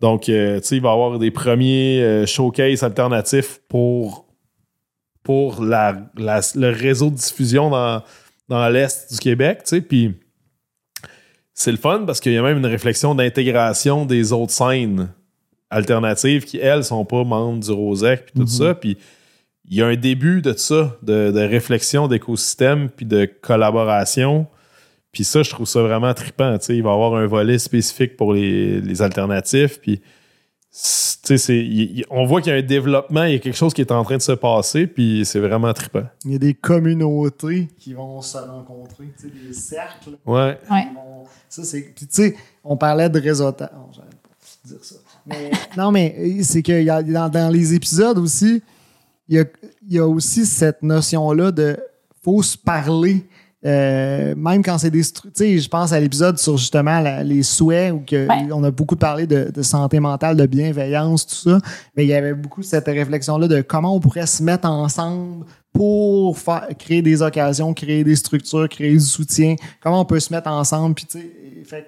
Donc, 0.00 0.28
euh, 0.28 0.60
tu 0.60 0.66
sais, 0.66 0.76
il 0.76 0.82
va 0.82 0.90
y 0.90 0.92
avoir 0.92 1.18
des 1.18 1.30
premiers 1.30 2.02
euh, 2.02 2.26
showcases 2.26 2.82
alternatifs 2.82 3.60
pour, 3.68 4.26
pour 5.22 5.62
la, 5.64 5.96
la- 6.16 6.40
le 6.54 6.68
réseau 6.70 7.10
de 7.10 7.16
diffusion 7.16 7.70
dans, 7.70 8.02
dans 8.48 8.68
l'Est 8.68 9.12
du 9.12 9.18
Québec, 9.18 9.60
tu 9.64 9.76
sais. 9.76 9.80
Puis, 9.80 10.14
c'est 11.54 11.70
le 11.72 11.76
fun 11.78 12.04
parce 12.06 12.20
qu'il 12.20 12.32
y 12.32 12.38
a 12.38 12.42
même 12.42 12.56
une 12.58 12.66
réflexion 12.66 13.14
d'intégration 13.14 14.06
des 14.06 14.32
autres 14.32 14.52
scènes 14.52 15.08
alternatives 15.70 16.44
qui, 16.44 16.58
elles, 16.58 16.84
sont 16.84 17.04
pas 17.04 17.24
membres 17.24 17.60
du 17.60 17.70
Rosec, 17.70 18.26
puis 18.26 18.34
tout 18.40 18.46
ça. 18.48 18.74
Puis, 18.74 18.98
il 19.68 19.76
y 19.76 19.82
a 19.82 19.86
un 19.86 19.96
début 19.96 20.42
de 20.42 20.52
ça, 20.52 20.96
de, 21.02 21.30
de 21.30 21.40
réflexion 21.40 22.08
d'écosystème, 22.08 22.90
puis 22.90 23.06
de 23.06 23.24
collaboration. 23.24 24.46
Puis 25.12 25.24
ça, 25.24 25.42
je 25.42 25.50
trouve 25.50 25.66
ça 25.66 25.80
vraiment 25.82 26.12
trippant. 26.14 26.58
tu 26.58 26.64
sais. 26.66 26.76
Il 26.76 26.82
va 26.82 26.90
y 26.90 26.92
avoir 26.92 27.14
un 27.14 27.26
volet 27.26 27.58
spécifique 27.58 28.16
pour 28.16 28.32
les, 28.34 28.80
les 28.80 29.02
alternatifs. 29.02 29.80
Puis, 29.80 30.00
on 32.10 32.24
voit 32.26 32.40
qu'il 32.40 32.52
y 32.52 32.56
a 32.56 32.58
un 32.58 32.62
développement, 32.62 33.24
il 33.24 33.32
y 33.32 33.36
a 33.36 33.38
quelque 33.38 33.56
chose 33.56 33.74
qui 33.74 33.80
est 33.80 33.92
en 33.92 34.02
train 34.04 34.16
de 34.16 34.22
se 34.22 34.32
passer, 34.32 34.86
puis 34.86 35.24
c'est 35.24 35.40
vraiment 35.40 35.72
trippant. 35.72 36.04
Il 36.24 36.32
y 36.32 36.34
a 36.36 36.38
des 36.38 36.54
communautés 36.54 37.68
qui 37.78 37.92
vont 37.94 38.20
se 38.22 38.38
rencontrer, 38.38 39.04
tu 39.20 39.28
sais, 39.28 39.34
des 39.48 39.52
cercles. 39.52 40.10
Ouais. 40.26 40.58
Ouais. 40.70 40.86
vont- 40.94 41.24
Ça, 41.48 41.64
c'est. 41.64 41.82
Puis, 41.94 42.06
tu 42.06 42.14
sais, 42.14 42.36
on 42.64 42.76
parlait 42.76 43.08
de 43.08 43.20
réseautage. 43.20 43.70
Non, 43.74 43.88
j'arrête 43.92 44.10
pas 44.22 44.28
de 44.64 44.68
dire 44.74 44.84
ça. 44.84 44.96
Mais, 45.30 45.50
non, 45.76 45.90
mais 45.92 46.14
euh, 46.18 46.42
c'est 46.42 46.62
que 46.62 46.72
il 46.72 46.84
y 46.84 46.90
a- 46.90 47.02
dans, 47.02 47.28
dans 47.28 47.48
les 47.50 47.72
épisodes 47.74 48.18
aussi, 48.18 48.62
il 49.28 49.36
y 49.36 49.38
a, 49.40 49.44
il 49.88 49.94
y 49.94 49.98
a 49.98 50.06
aussi 50.06 50.44
cette 50.46 50.82
notion-là 50.82 51.50
de 51.52 51.76
faut 52.22 52.42
se 52.42 52.58
parler. 52.58 53.24
euh, 53.64 54.34
même 54.36 54.62
quand 54.62 54.78
c'est 54.78 54.90
des 54.90 55.02
tu 55.02 55.20
sais 55.34 55.58
je 55.58 55.68
pense 55.68 55.92
à 55.92 56.00
l'épisode 56.00 56.38
sur 56.38 56.56
justement 56.56 56.98
la- 57.00 57.22
les 57.22 57.42
souhaits 57.42 57.92
où 57.92 58.00
que 58.06 58.26
Ouais. 58.26 58.48
on 58.52 58.64
a 58.64 58.70
beaucoup 58.70 58.96
parlé 58.96 59.26
de, 59.26 59.50
de 59.54 59.62
santé 59.62 60.00
mentale 60.00 60.34
de 60.36 60.46
bienveillance 60.46 61.26
tout 61.26 61.50
ça 61.50 61.58
mais 61.94 62.04
il 62.06 62.08
y 62.08 62.14
avait 62.14 62.32
beaucoup 62.32 62.62
cette 62.62 62.86
réflexion 62.86 63.36
là 63.36 63.48
de 63.48 63.60
comment 63.60 63.94
on 63.94 64.00
pourrait 64.00 64.24
se 64.26 64.42
mettre 64.42 64.66
ensemble 64.66 65.44
pour 65.74 66.38
faire, 66.38 66.68
créer 66.78 67.02
des 67.02 67.20
occasions 67.20 67.74
créer 67.74 68.02
des 68.02 68.16
structures 68.16 68.66
créer 68.66 68.92
du 68.94 69.00
soutien 69.00 69.56
comment 69.82 70.00
on 70.00 70.04
peut 70.06 70.20
se 70.20 70.32
mettre 70.32 70.48
ensemble 70.48 70.94
puis 70.94 71.04
tu 71.04 71.18
sais 71.68 71.86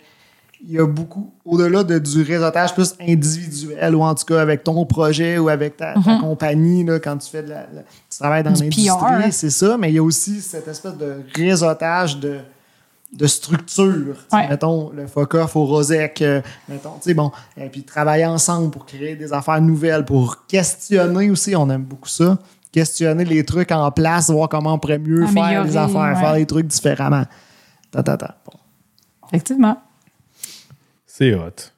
il 0.64 0.72
y 0.74 0.78
a 0.78 0.86
beaucoup, 0.86 1.32
au-delà 1.44 1.82
de, 1.82 1.98
du 1.98 2.22
réseautage 2.22 2.72
plus 2.74 2.94
individuel, 3.00 3.94
ou 3.96 4.02
en 4.02 4.14
tout 4.14 4.24
cas 4.24 4.40
avec 4.40 4.62
ton 4.62 4.84
projet 4.86 5.36
ou 5.38 5.48
avec 5.48 5.76
ta, 5.76 5.94
ta 5.94 6.18
compagnie, 6.20 6.84
là, 6.84 7.00
quand 7.00 7.16
tu 7.18 7.28
fais 7.30 7.42
de 7.42 7.48
la, 7.48 7.60
la- 7.72 7.82
tu 8.08 8.18
travailles 8.18 8.44
dans 8.44 8.52
Du 8.52 8.62
l'industrie, 8.62 9.32
c'est 9.32 9.50
ça, 9.50 9.76
mais 9.76 9.90
il 9.90 9.94
y 9.96 9.98
a 9.98 10.02
aussi 10.02 10.40
cette 10.40 10.68
espèce 10.68 10.96
de 10.96 11.22
réseautage 11.34 12.18
de, 12.20 12.38
de 13.12 13.26
structure. 13.26 14.16
Ouais. 14.32 14.48
Mettons 14.48 14.90
le 14.90 15.06
FOCOF 15.08 15.56
au 15.56 15.64
Rosec, 15.66 16.22
euh, 16.22 16.40
mettons, 16.68 16.92
tu 16.94 17.08
sais, 17.08 17.14
bon, 17.14 17.32
et 17.56 17.68
puis 17.68 17.82
travailler 17.82 18.26
ensemble 18.26 18.70
pour 18.70 18.86
créer 18.86 19.16
des 19.16 19.32
affaires 19.32 19.60
nouvelles, 19.60 20.04
pour 20.04 20.46
questionner 20.46 21.28
aussi, 21.30 21.56
on 21.56 21.68
aime 21.70 21.82
beaucoup 21.82 22.08
ça, 22.08 22.38
questionner 22.70 23.24
les 23.24 23.44
trucs 23.44 23.72
en 23.72 23.90
place, 23.90 24.30
voir 24.30 24.48
comment 24.48 24.74
on 24.74 24.78
pourrait 24.78 24.98
mieux 25.00 25.26
faire 25.26 25.64
les 25.64 25.76
affaires, 25.76 26.14
ouais. 26.14 26.20
faire 26.20 26.34
les 26.34 26.46
trucs 26.46 26.68
différemment. 26.68 27.24
Ta, 27.90 28.02
ta, 28.04 28.16
ta. 28.16 28.36
Bon. 28.46 28.52
Effectivement. 29.28 29.76
C'est 31.22 31.34
hot. 31.34 31.70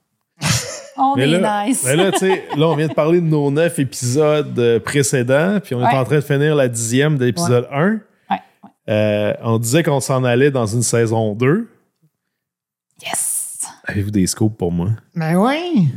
On 0.96 1.16
Mais 1.16 1.24
est 1.24 1.26
là, 1.38 1.66
nice. 1.66 1.82
mais 1.84 1.96
là, 1.96 2.12
tu 2.12 2.18
sais, 2.20 2.44
là, 2.56 2.66
on 2.68 2.76
vient 2.76 2.86
de 2.86 2.94
parler 2.94 3.20
de 3.20 3.26
nos 3.26 3.50
neuf 3.50 3.78
épisodes 3.78 4.58
euh, 4.58 4.78
précédents, 4.80 5.58
puis 5.62 5.74
on 5.74 5.80
est 5.82 5.86
Ouais. 5.86 5.94
en 5.98 6.04
train 6.04 6.14
de 6.16 6.20
finir 6.20 6.54
la 6.54 6.68
dixième 6.68 7.18
de 7.18 7.24
l'épisode 7.26 7.68
1. 7.70 7.84
Ouais, 7.90 7.98
ouais. 8.30 8.38
Euh, 8.88 9.34
on 9.42 9.58
disait 9.58 9.82
qu'on 9.82 10.00
s'en 10.00 10.22
allait 10.24 10.50
dans 10.50 10.66
une 10.66 10.82
saison 10.82 11.34
2. 11.34 11.68
Yes! 13.04 13.66
Avez-vous 13.86 14.12
des 14.12 14.26
scoops 14.26 14.56
pour 14.56 14.72
moi? 14.72 14.90
Mais 15.14 15.34
oui! 15.36 15.88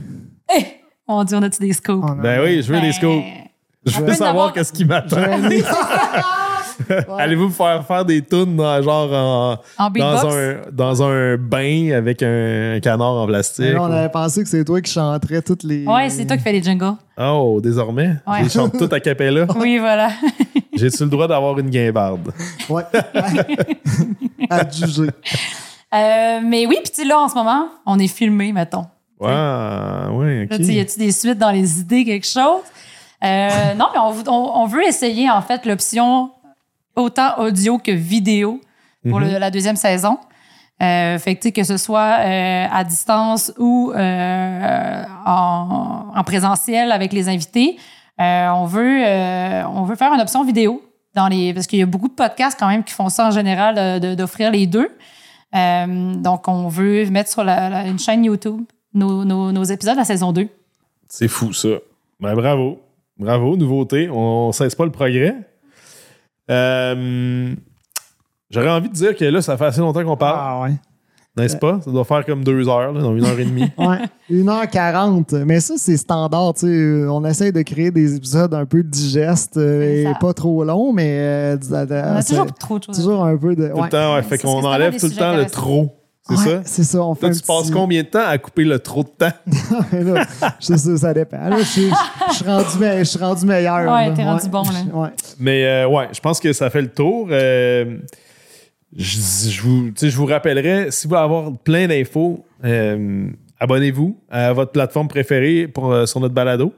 Eh! 0.57 0.65
On 1.07 1.23
dit, 1.23 1.35
on 1.35 1.43
a-tu 1.43 1.59
des 1.61 1.71
a- 1.71 2.15
Ben 2.21 2.41
oui, 2.43 2.61
je 2.63 2.73
veux 2.73 2.81
des 2.81 2.91
scoops. 2.91 3.23
Je 3.85 4.01
veux 4.01 4.13
savoir 4.13 4.51
qu'est-ce 4.51 4.73
qui 4.73 4.83
m'attend. 4.83 5.15
Ouais. 6.89 7.05
Allez-vous 7.19 7.45
me 7.47 7.51
faire 7.51 7.85
faire 7.85 8.05
des 8.05 8.21
tunes 8.21 8.55
dans, 8.55 8.81
genre 8.81 9.13
en, 9.13 9.89
dans, 9.89 10.29
un, 10.35 10.55
dans 10.71 11.03
un 11.03 11.37
bain 11.37 11.91
avec 11.95 12.21
un 12.23 12.79
canard 12.81 13.13
en 13.15 13.27
plastique? 13.27 13.73
Là, 13.73 13.81
on 13.83 13.91
avait 13.91 14.09
pensé 14.09 14.43
que 14.43 14.49
c'est 14.49 14.63
toi 14.63 14.79
qui 14.81 14.91
chanterais 14.91 15.41
toutes 15.41 15.63
les. 15.63 15.85
Ouais, 15.85 16.09
c'est 16.09 16.25
toi 16.25 16.37
qui 16.37 16.43
fais 16.43 16.51
les 16.51 16.61
jingles. 16.63 16.93
Oh, 17.19 17.59
désormais? 17.61 18.15
Ouais. 18.27 18.43
Je 18.43 18.49
chante 18.49 18.77
tout 18.77 18.89
à 18.91 18.99
capella? 18.99 19.45
Oui, 19.57 19.77
voilà. 19.79 20.09
J'ai-tu 20.73 21.03
le 21.03 21.09
droit 21.09 21.27
d'avoir 21.27 21.57
une 21.57 21.69
guimbarde? 21.69 22.31
Ouais. 22.69 22.83
à 24.49 24.69
juger. 24.69 25.09
Euh, 25.93 26.39
mais 26.43 26.65
oui, 26.67 26.77
puis 26.83 26.91
tu 26.91 27.01
sais, 27.01 27.07
là, 27.07 27.19
en 27.19 27.27
ce 27.29 27.35
moment, 27.35 27.67
on 27.85 27.97
est 27.99 28.07
filmé, 28.07 28.51
mettons. 28.51 28.85
Ouais, 29.19 29.29
ouais, 29.29 30.47
ok. 30.51 30.59
Là, 30.59 30.65
y 30.73 30.79
a-tu 30.79 30.99
des 30.99 31.11
suites 31.11 31.39
dans 31.39 31.49
les 31.51 31.79
idées, 31.79 32.05
quelque 32.05 32.27
chose? 32.27 32.61
Euh, 33.23 33.73
non, 33.75 33.87
mais 33.93 33.99
on- 34.29 34.61
on 34.61 34.67
veut 34.67 34.83
essayer, 34.87 35.29
en 35.29 35.41
fait, 35.41 35.65
l'option 35.65 36.29
autant 36.97 37.37
audio 37.39 37.77
que 37.77 37.91
vidéo 37.91 38.59
pour 39.09 39.19
le- 39.21 39.37
la 39.39 39.49
deuxième 39.51 39.77
saison. 39.77 40.17
Euh, 40.83 41.17
fait 41.17 41.35
que, 41.35 41.63
ce 41.63 41.77
soit 41.77 42.17
euh, 42.19 42.65
à 42.71 42.83
distance 42.83 43.51
ou 43.57 43.91
euh, 43.95 45.03
en, 45.25 46.11
en 46.15 46.23
présentiel 46.23 46.91
avec 46.91 47.13
les 47.13 47.29
invités, 47.29 47.77
on, 48.19 48.65
veut, 48.65 49.01
on 49.73 49.83
veut 49.83 49.95
faire 49.95 50.13
une 50.13 50.21
option 50.21 50.43
vidéo 50.43 50.81
dans 51.15 51.27
les 51.29 51.53
parce 51.53 51.65
qu'il 51.67 51.79
y 51.79 51.83
a 51.83 51.85
beaucoup 51.87 52.07
de 52.09 52.13
podcasts 52.13 52.59
quand 52.59 52.67
même 52.67 52.83
qui 52.83 52.93
font 52.93 53.09
ça 53.09 53.27
en 53.27 53.31
général 53.31 53.99
de- 54.01 54.13
d'offrir 54.15 54.51
les 54.51 54.67
deux. 54.67 54.89
Donc, 55.53 56.47
on 56.47 56.67
veut 56.67 57.09
mettre 57.09 57.31
sur 57.31 57.43
la- 57.43 57.69
la- 57.69 57.87
une 57.87 57.99
chaîne 57.99 58.23
YouTube 58.25 58.61
nos, 58.93 59.23
nos- 59.25 59.51
nos 59.51 59.63
épisodes 59.63 59.93
de 59.95 59.99
la 59.99 60.05
saison 60.05 60.31
2. 60.31 60.47
C'est 61.09 61.27
fou, 61.27 61.53
ça. 61.53 61.69
Ben, 62.19 62.33
bravo. 62.35 62.79
Bravo, 63.17 63.55
nouveauté. 63.57 64.09
On 64.11 64.47
ne 64.47 64.51
cesse 64.51 64.75
pas 64.75 64.85
le 64.85 64.91
progrès. 64.91 65.35
Euh, 66.49 67.53
J'aurais 68.49 68.69
envie 68.69 68.87
de 68.89 68.93
dire 68.93 69.15
que 69.15 69.25
là, 69.25 69.41
ça 69.41 69.57
fait 69.57 69.65
assez 69.65 69.81
longtemps 69.81 70.03
qu'on 70.05 70.15
parle, 70.15 70.37
Ah 70.39 70.61
ouais. 70.63 70.75
n'est-ce 71.35 71.57
pas? 71.57 71.79
Ça 71.83 71.91
doit 71.91 72.05
faire 72.05 72.25
comme 72.25 72.43
deux 72.45 72.67
heures, 72.69 72.93
là, 72.93 73.01
dans 73.01 73.15
une 73.15 73.25
heure 73.25 73.37
et 73.39 73.43
demie. 73.45 73.69
Ouais. 73.77 73.99
1h40. 74.31 75.43
Mais 75.43 75.59
ça, 75.59 75.73
c'est 75.77 75.97
standard. 75.97 76.53
tu 76.53 76.65
sais. 76.67 77.07
On 77.09 77.23
essaye 77.25 77.51
de 77.51 77.61
créer 77.61 77.91
des 77.91 78.15
épisodes 78.15 78.53
un 78.53 78.65
peu 78.65 78.83
digestes 78.83 79.57
euh, 79.57 79.81
et 79.81 80.03
ça. 80.05 80.13
pas 80.19 80.33
trop 80.33 80.63
longs, 80.63 80.93
mais 80.93 81.17
euh, 81.19 81.57
On 81.71 81.75
a 81.75 82.23
toujours 82.23 82.53
trop 82.53 82.79
de 82.79 82.83
choses. 82.85 82.95
toujours 82.97 83.25
un 83.25 83.35
peu 83.37 83.55
de. 83.55 83.67
Tout 83.67 83.83
le 83.83 83.89
temps, 83.89 84.15
ouais. 84.15 84.23
Fait 84.23 84.37
qu'on 84.37 84.63
enlève 84.63 84.97
tout 84.97 85.07
le 85.07 85.13
temps 85.15 85.35
le 85.35 85.45
trop. 85.45 85.93
C'est 86.29 86.35
Ouais, 86.35 86.43
ça? 86.43 86.61
C'est 86.65 86.83
ça. 86.83 87.01
On 87.03 87.15
fait 87.15 87.21
Toi, 87.21 87.29
un 87.29 87.33
tu 87.33 87.41
passes 87.41 87.61
petit- 87.63 87.71
combien 87.71 88.01
de 88.03 88.07
temps 88.07 88.25
à 88.25 88.37
couper 88.37 88.63
le 88.65 88.79
trop 88.79 89.03
de 89.03 89.09
temps? 89.09 89.31
Là, 89.93 90.25
je 90.59 90.75
sais, 90.75 90.97
ça 90.97 91.13
dépend. 91.13 91.49
Là, 91.49 91.57
je, 91.59 91.63
suis- 91.63 91.91
je 92.29 92.33
suis 92.35 92.45
rendu, 92.45 92.77
me- 92.79 92.97
je 92.99 93.03
suis 93.03 93.19
rendu 93.19 93.45
meilleur. 93.45 93.79
Ouais, 93.91 94.09
là. 94.09 94.11
t'es 94.15 94.23
rendu 94.23 94.49
bon, 94.49 94.63
là. 94.63 94.99
Ouais. 95.01 95.09
Mais 95.39 95.65
euh, 95.65 95.87
ouais, 95.87 96.07
je 96.13 96.19
pense 96.19 96.39
que 96.39 96.51
ça 96.53 96.69
fait 96.69 96.81
le 96.81 96.89
tour. 96.89 97.27
Euh, 97.31 97.97
je, 98.95 99.19
je 99.49 99.61
vous, 99.61 99.91
je 100.01 100.15
vous 100.17 100.25
rappellerai, 100.25 100.91
si 100.91 101.07
vous 101.07 101.09
voulez 101.09 101.21
avoir 101.21 101.51
plein 101.63 101.87
d'infos, 101.87 102.45
euh, 102.63 103.27
abonnez-vous 103.59 104.17
à 104.29 104.53
votre 104.53 104.71
plateforme 104.71 105.07
préférée 105.07 105.67
pour, 105.67 106.07
sur 106.07 106.19
notre 106.19 106.33
balado. 106.33 106.73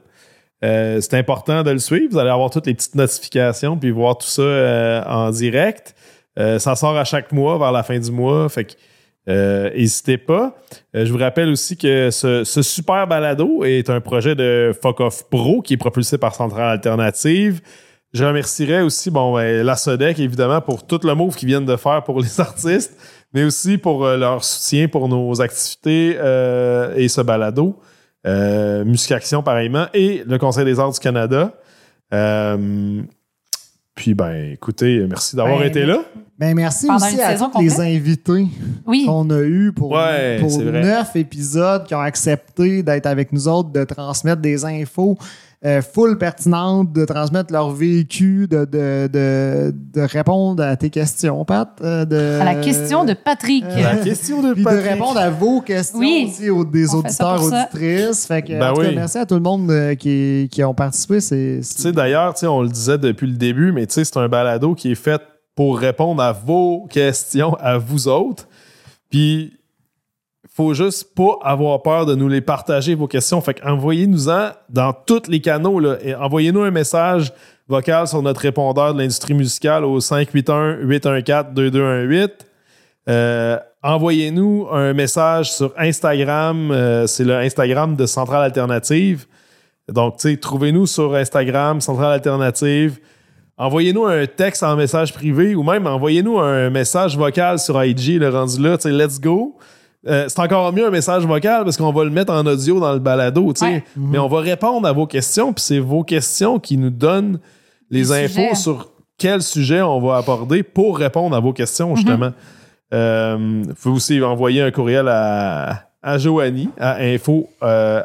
Euh, 0.62 1.00
c'est 1.00 1.14
important 1.14 1.62
de 1.62 1.70
le 1.70 1.78
suivre. 1.78 2.08
Vous 2.12 2.18
allez 2.18 2.30
avoir 2.30 2.50
toutes 2.50 2.66
les 2.66 2.74
petites 2.74 2.94
notifications 2.94 3.76
puis 3.78 3.90
voir 3.90 4.18
tout 4.18 4.26
ça 4.28 4.42
euh, 4.42 5.02
en 5.06 5.30
direct. 5.30 5.94
Euh, 6.38 6.58
ça 6.58 6.76
sort 6.76 6.96
à 6.96 7.04
chaque 7.04 7.32
mois, 7.32 7.58
vers 7.58 7.72
la 7.72 7.82
fin 7.82 7.98
du 7.98 8.10
mois. 8.10 8.48
Fait 8.48 8.64
que 8.64 8.72
euh, 9.28 9.70
n'hésitez 9.74 10.18
pas. 10.18 10.56
Euh, 10.94 11.04
je 11.04 11.12
vous 11.12 11.18
rappelle 11.18 11.48
aussi 11.48 11.76
que 11.76 12.10
ce, 12.10 12.44
super 12.44 13.06
balado 13.06 13.64
est 13.64 13.90
un 13.90 14.00
projet 14.00 14.34
de 14.34 14.72
Fuck 14.80 15.00
Off 15.00 15.28
Pro 15.28 15.60
qui 15.62 15.74
est 15.74 15.76
propulsé 15.76 16.18
par 16.18 16.34
Centrale 16.34 16.70
Alternative. 16.70 17.60
Je 18.12 18.24
remercierais 18.24 18.82
aussi 18.82 19.10
bon, 19.10 19.34
ben, 19.34 19.64
la 19.64 19.76
SODEC, 19.76 20.18
évidemment, 20.18 20.60
pour 20.60 20.86
tout 20.86 21.00
le 21.04 21.14
move 21.14 21.36
qu'ils 21.36 21.48
viennent 21.48 21.66
de 21.66 21.76
faire 21.76 22.02
pour 22.02 22.20
les 22.20 22.40
artistes, 22.40 22.96
mais 23.32 23.44
aussi 23.44 23.78
pour 23.78 24.04
euh, 24.04 24.16
leur 24.16 24.42
soutien 24.42 24.88
pour 24.88 25.08
nos 25.08 25.40
activités 25.40 26.16
et 26.96 27.08
ce 27.08 27.20
balado. 27.20 27.78
Musique 28.24 29.12
Action, 29.12 29.42
pareillement, 29.42 29.86
et 29.94 30.24
le 30.26 30.38
Conseil 30.38 30.64
des 30.64 30.78
arts 30.78 30.92
du 30.92 30.98
Canada. 30.98 31.54
Puis, 34.00 34.14
ben, 34.14 34.52
écoutez, 34.52 35.04
merci 35.06 35.36
d'avoir 35.36 35.58
Ben, 35.58 35.66
été 35.66 35.84
là. 35.84 35.98
Ben, 36.38 36.54
merci 36.54 36.86
Pendant 36.86 37.04
aussi 37.06 37.20
à 37.20 37.36
tous 37.36 37.60
les 37.60 37.80
invités 37.80 38.46
Oui. 38.86 39.04
qu'on 39.04 39.28
a 39.28 39.42
eus 39.42 39.72
pour, 39.76 39.90
Ouais, 39.90 40.40
neuf 40.40 41.14
épisodes 41.16 41.84
qui 41.84 41.94
ont 41.94 42.00
accepté 42.00 42.82
d'être 42.82 43.04
avec 43.04 43.30
nous 43.30 43.46
autres, 43.46 43.68
de 43.68 43.84
transmettre 43.84 44.40
des 44.40 44.64
infos 44.64 45.18
euh, 45.64 45.82
full 45.82 46.16
pertinentes, 46.16 46.90
de 46.92 47.04
transmettre 47.04 47.52
leur 47.52 47.70
vécu, 47.70 48.46
de, 48.48 48.64
de, 48.64 49.08
de, 49.12 49.74
de 49.94 50.00
répondre 50.00 50.62
à 50.62 50.74
tes 50.76 50.88
questions, 50.88 51.44
Pat. 51.44 51.68
euh, 51.82 52.04
de, 52.06 52.40
À 52.40 52.44
la 52.44 52.54
question 52.56 53.04
de 53.04 53.12
Patrick. 53.12 53.64
Euh, 53.64 53.82
La 53.82 53.96
question 53.96 54.40
de 54.42 54.54
Puis 54.54 54.62
de 54.62 54.68
Patrick. 54.68 54.86
répondre 54.90 55.18
à 55.18 55.28
vos 55.28 55.60
questions 55.60 55.98
Oui. 55.98 56.28
aussi 56.32 56.48
aux, 56.48 56.64
des 56.64 56.94
On 56.94 57.00
auditeurs, 57.00 57.42
auditrices. 57.44 58.26
Fait 58.26 58.40
que, 58.42 58.58
Ben 58.58 58.72
cas, 58.72 58.92
merci 58.94 59.18
à 59.18 59.26
tout 59.26 59.34
le 59.34 59.40
monde 59.42 59.70
qui, 59.98 60.48
qui 60.50 60.64
ont 60.64 60.72
participé. 60.74 61.20
C'est, 61.20 61.60
Tu 61.62 61.82
sais, 61.82 61.92
d'ailleurs, 61.92 62.34
on 62.44 62.62
le 62.62 62.68
disait 62.68 62.96
depuis 62.98 63.26
le 63.26 63.36
début, 63.36 63.72
mais 63.72 63.86
tu 63.86 63.92
sais, 63.94 64.04
c'est 64.04 64.16
un 64.16 64.28
balado 64.28 64.74
qui 64.74 64.92
est 64.92 64.94
fait 64.94 65.20
pour 65.54 65.78
répondre 65.78 66.22
à 66.22 66.32
vos 66.32 66.86
questions, 66.88 67.54
à 67.60 67.76
vous 67.76 68.08
autres. 68.08 68.48
Puis, 69.10 69.52
faut 70.52 70.74
juste 70.74 71.14
pas 71.14 71.38
avoir 71.42 71.80
peur 71.82 72.06
de 72.06 72.14
nous 72.14 72.28
les 72.28 72.40
partager, 72.40 72.94
vos 72.94 73.06
questions. 73.06 73.40
Fait 73.40 73.54
qu'envoyez-nous-en 73.54 74.50
dans 74.68 74.92
tous 74.92 75.28
les 75.28 75.40
canaux. 75.40 75.80
Et 76.02 76.14
envoyez-nous 76.14 76.62
un 76.62 76.72
message 76.72 77.32
vocal 77.68 78.08
sur 78.08 78.20
notre 78.20 78.40
répondeur 78.40 78.92
de 78.92 78.98
l'industrie 78.98 79.34
musicale 79.34 79.84
au 79.84 80.00
581-814-2218. 80.00 82.30
Euh, 83.08 83.58
envoyez-nous 83.82 84.66
un 84.70 84.92
message 84.92 85.52
sur 85.52 85.72
Instagram. 85.78 86.70
euh, 86.72 87.06
c'est 87.06 87.24
le 87.24 87.36
Instagram 87.36 87.96
de 87.96 88.06
Centrale 88.06 88.42
Alternative. 88.42 89.26
Donc, 89.88 90.18
tu 90.18 90.38
trouvez-nous 90.38 90.86
sur 90.86 91.14
Instagram, 91.14 91.80
Centrale 91.80 92.12
Alternative. 92.12 92.98
Envoyez-nous 93.56 94.06
un 94.06 94.26
texte 94.26 94.62
en 94.62 94.74
message 94.74 95.12
privé 95.12 95.54
ou 95.54 95.62
même 95.62 95.86
envoyez-nous 95.86 96.38
un 96.38 96.70
message 96.70 97.16
vocal 97.16 97.58
sur 97.58 97.82
IG, 97.84 98.18
le 98.18 98.30
rendu 98.30 98.60
là, 98.60 98.78
tu 98.78 98.90
let's 98.90 99.20
go. 99.20 99.56
Euh, 100.06 100.26
c'est 100.28 100.38
encore 100.38 100.72
mieux 100.72 100.86
un 100.86 100.90
message 100.90 101.26
vocal 101.26 101.64
parce 101.64 101.76
qu'on 101.76 101.92
va 101.92 102.04
le 102.04 102.10
mettre 102.10 102.32
en 102.32 102.46
audio 102.46 102.80
dans 102.80 102.92
le 102.92 102.98
balado, 102.98 103.52
tu 103.52 103.60
sais. 103.60 103.66
Ouais. 103.66 103.84
Mais 103.96 104.18
on 104.18 104.28
va 104.28 104.40
répondre 104.40 104.88
à 104.88 104.92
vos 104.92 105.06
questions, 105.06 105.52
puis 105.52 105.62
c'est 105.62 105.78
vos 105.78 106.04
questions 106.04 106.58
qui 106.58 106.78
nous 106.78 106.90
donnent 106.90 107.38
les 107.90 108.00
Les 108.00 108.12
infos 108.12 108.34
sujets. 108.40 108.54
sur 108.54 108.92
quel 109.18 109.42
sujet 109.42 109.82
on 109.82 110.00
va 110.00 110.16
aborder 110.16 110.62
pour 110.62 110.96
répondre 110.96 111.36
à 111.36 111.40
vos 111.40 111.52
questions, 111.52 111.94
justement. 111.96 112.32
Euh, 112.94 113.62
Vous 113.68 113.74
pouvez 113.74 113.94
aussi 113.94 114.22
envoyer 114.22 114.62
un 114.62 114.70
courriel 114.70 115.06
à, 115.08 115.90
à 116.02 116.18
Joanie 116.18 116.70
à 116.78 116.96
info 116.96 117.48
euh. 117.62 118.02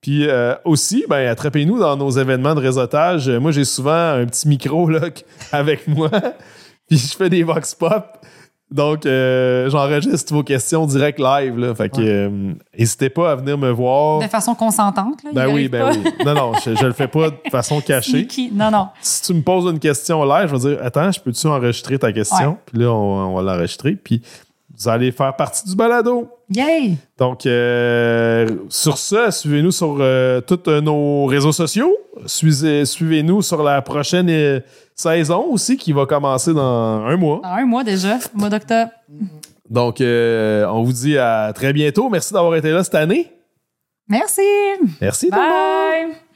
Puis 0.00 0.26
euh, 0.26 0.54
aussi, 0.64 1.04
ben, 1.08 1.28
attrapez-nous 1.28 1.78
dans 1.78 1.96
nos 1.96 2.10
événements 2.10 2.54
de 2.54 2.60
réseautage. 2.60 3.28
Moi, 3.28 3.52
j'ai 3.52 3.64
souvent 3.64 4.14
un 4.14 4.26
petit 4.26 4.48
micro 4.48 4.88
là, 4.88 5.00
avec 5.52 5.86
moi. 5.86 6.10
Puis 6.88 6.98
je 6.98 7.16
fais 7.16 7.28
des 7.30 7.42
vox 7.42 7.74
pop. 7.74 8.04
Donc, 8.70 9.04
euh, 9.04 9.68
j'enregistre 9.68 10.32
vos 10.32 10.44
questions 10.44 10.86
direct 10.86 11.18
live. 11.18 11.58
Là. 11.58 11.74
Fait 11.74 11.88
que, 11.88 12.00
euh, 12.00 12.52
n'hésitez 12.78 13.10
pas 13.10 13.32
à 13.32 13.34
venir 13.34 13.58
me 13.58 13.70
voir. 13.70 14.20
De 14.20 14.28
façon 14.28 14.54
consentante. 14.54 15.24
Là, 15.24 15.30
Ben 15.34 15.48
oui, 15.52 15.68
ben 15.68 15.80
pas. 15.86 15.90
oui. 15.92 16.04
Non, 16.24 16.34
non, 16.34 16.52
je, 16.64 16.76
je 16.76 16.86
le 16.86 16.92
fais 16.92 17.08
pas 17.08 17.30
de 17.30 17.36
façon 17.50 17.80
cachée. 17.86 18.10
Sneaky. 18.10 18.50
Non, 18.52 18.70
non. 18.70 18.86
Si 19.00 19.22
tu 19.22 19.34
me 19.34 19.42
poses 19.42 19.70
une 19.72 19.80
question 19.80 20.24
live, 20.24 20.48
je 20.48 20.56
vais 20.56 20.70
dire 20.74 20.78
Attends, 20.84 21.10
je 21.10 21.20
peux-tu 21.20 21.46
enregistrer 21.48 21.98
ta 21.98 22.12
question? 22.12 22.50
Ouais. 22.50 22.56
Puis 22.66 22.78
là, 22.78 22.92
on, 22.92 23.34
on 23.36 23.42
va 23.42 23.42
l'enregistrer. 23.54 23.92
Puis 23.96 24.22
vous 24.78 24.88
allez 24.88 25.10
faire 25.10 25.34
partie 25.34 25.68
du 25.68 25.74
balado. 25.74 26.28
Yay! 26.54 26.96
Donc, 27.18 27.44
euh, 27.46 28.48
sur 28.68 28.96
ce, 28.98 29.30
suivez-nous 29.30 29.72
sur 29.72 30.00
tous 30.46 30.70
nos 30.80 31.26
réseaux 31.26 31.52
sociaux. 31.52 31.94
Suivez- 32.26 32.84
Suivez-nous 32.86 33.42
sur 33.42 33.62
la 33.62 33.82
prochaine 33.82 34.62
saison 35.00 35.46
aussi 35.50 35.76
qui 35.76 35.92
va 35.92 36.06
commencer 36.06 36.52
dans 36.52 37.04
un 37.04 37.16
mois. 37.16 37.40
Dans 37.42 37.48
un 37.48 37.66
mois 37.66 37.84
déjà, 37.84 38.18
mois 38.34 38.50
d'octobre. 38.50 38.90
Donc, 39.68 40.00
euh, 40.00 40.66
on 40.66 40.82
vous 40.82 40.92
dit 40.92 41.16
à 41.16 41.52
très 41.54 41.72
bientôt. 41.72 42.08
Merci 42.08 42.32
d'avoir 42.34 42.54
été 42.56 42.70
là 42.70 42.84
cette 42.84 42.94
année. 42.96 43.30
Merci! 44.08 44.42
Merci 45.00 45.28
tout 45.28 45.36
le 45.36 45.40
monde. 45.40 46.10
Bye! 46.10 46.29